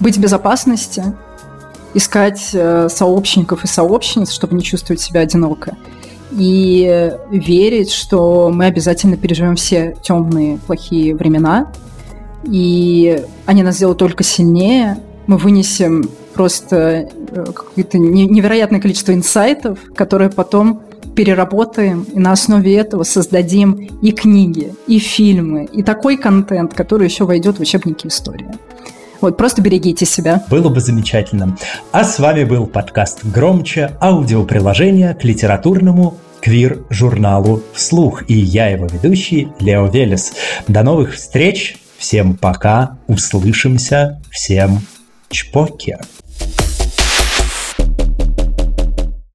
быть 0.00 0.16
в 0.16 0.20
безопасности, 0.20 1.04
искать 1.94 2.50
э, 2.52 2.88
сообщников 2.90 3.64
и 3.64 3.66
сообщниц, 3.66 4.30
чтобы 4.30 4.54
не 4.54 4.62
чувствовать 4.62 5.00
себя 5.00 5.20
одиноко. 5.20 5.76
И 6.32 7.12
верить, 7.30 7.92
что 7.92 8.50
мы 8.52 8.66
обязательно 8.66 9.16
переживем 9.16 9.56
все 9.56 9.96
темные, 10.02 10.58
плохие 10.58 11.14
времена, 11.14 11.72
и 12.44 13.22
они 13.46 13.62
нас 13.62 13.76
сделают 13.76 13.98
только 13.98 14.24
сильнее. 14.24 14.98
Мы 15.26 15.38
вынесем 15.38 16.08
просто 16.34 16.76
э, 16.76 17.44
какое-то 17.52 17.98
невероятное 17.98 18.80
количество 18.80 19.12
инсайтов, 19.12 19.78
которые 19.94 20.30
потом 20.30 20.82
переработаем 21.16 22.02
и 22.12 22.18
на 22.18 22.32
основе 22.32 22.76
этого 22.76 23.02
создадим 23.02 23.72
и 24.02 24.12
книги, 24.12 24.74
и 24.86 24.98
фильмы, 24.98 25.64
и 25.72 25.82
такой 25.82 26.18
контент, 26.18 26.74
который 26.74 27.08
еще 27.08 27.24
войдет 27.24 27.56
в 27.56 27.60
учебники 27.60 28.06
истории. 28.06 28.50
Вот, 29.20 29.36
просто 29.36 29.62
берегите 29.62 30.04
себя. 30.04 30.44
Было 30.50 30.68
бы 30.68 30.80
замечательно. 30.80 31.56
А 31.92 32.04
с 32.04 32.18
вами 32.18 32.44
был 32.44 32.66
подкаст 32.66 33.24
«Громче» 33.24 33.92
аудиоприложение 34.00 35.14
к 35.14 35.24
литературному 35.24 36.16
квир-журналу 36.40 37.62
«Вслух». 37.72 38.28
И 38.28 38.34
я 38.34 38.68
его 38.68 38.86
ведущий 38.86 39.48
Лео 39.60 39.86
Велес. 39.86 40.32
До 40.68 40.82
новых 40.82 41.14
встреч. 41.14 41.76
Всем 41.98 42.36
пока. 42.36 42.98
Услышимся. 43.06 44.20
Всем 44.30 44.80
чпоки. 45.28 45.96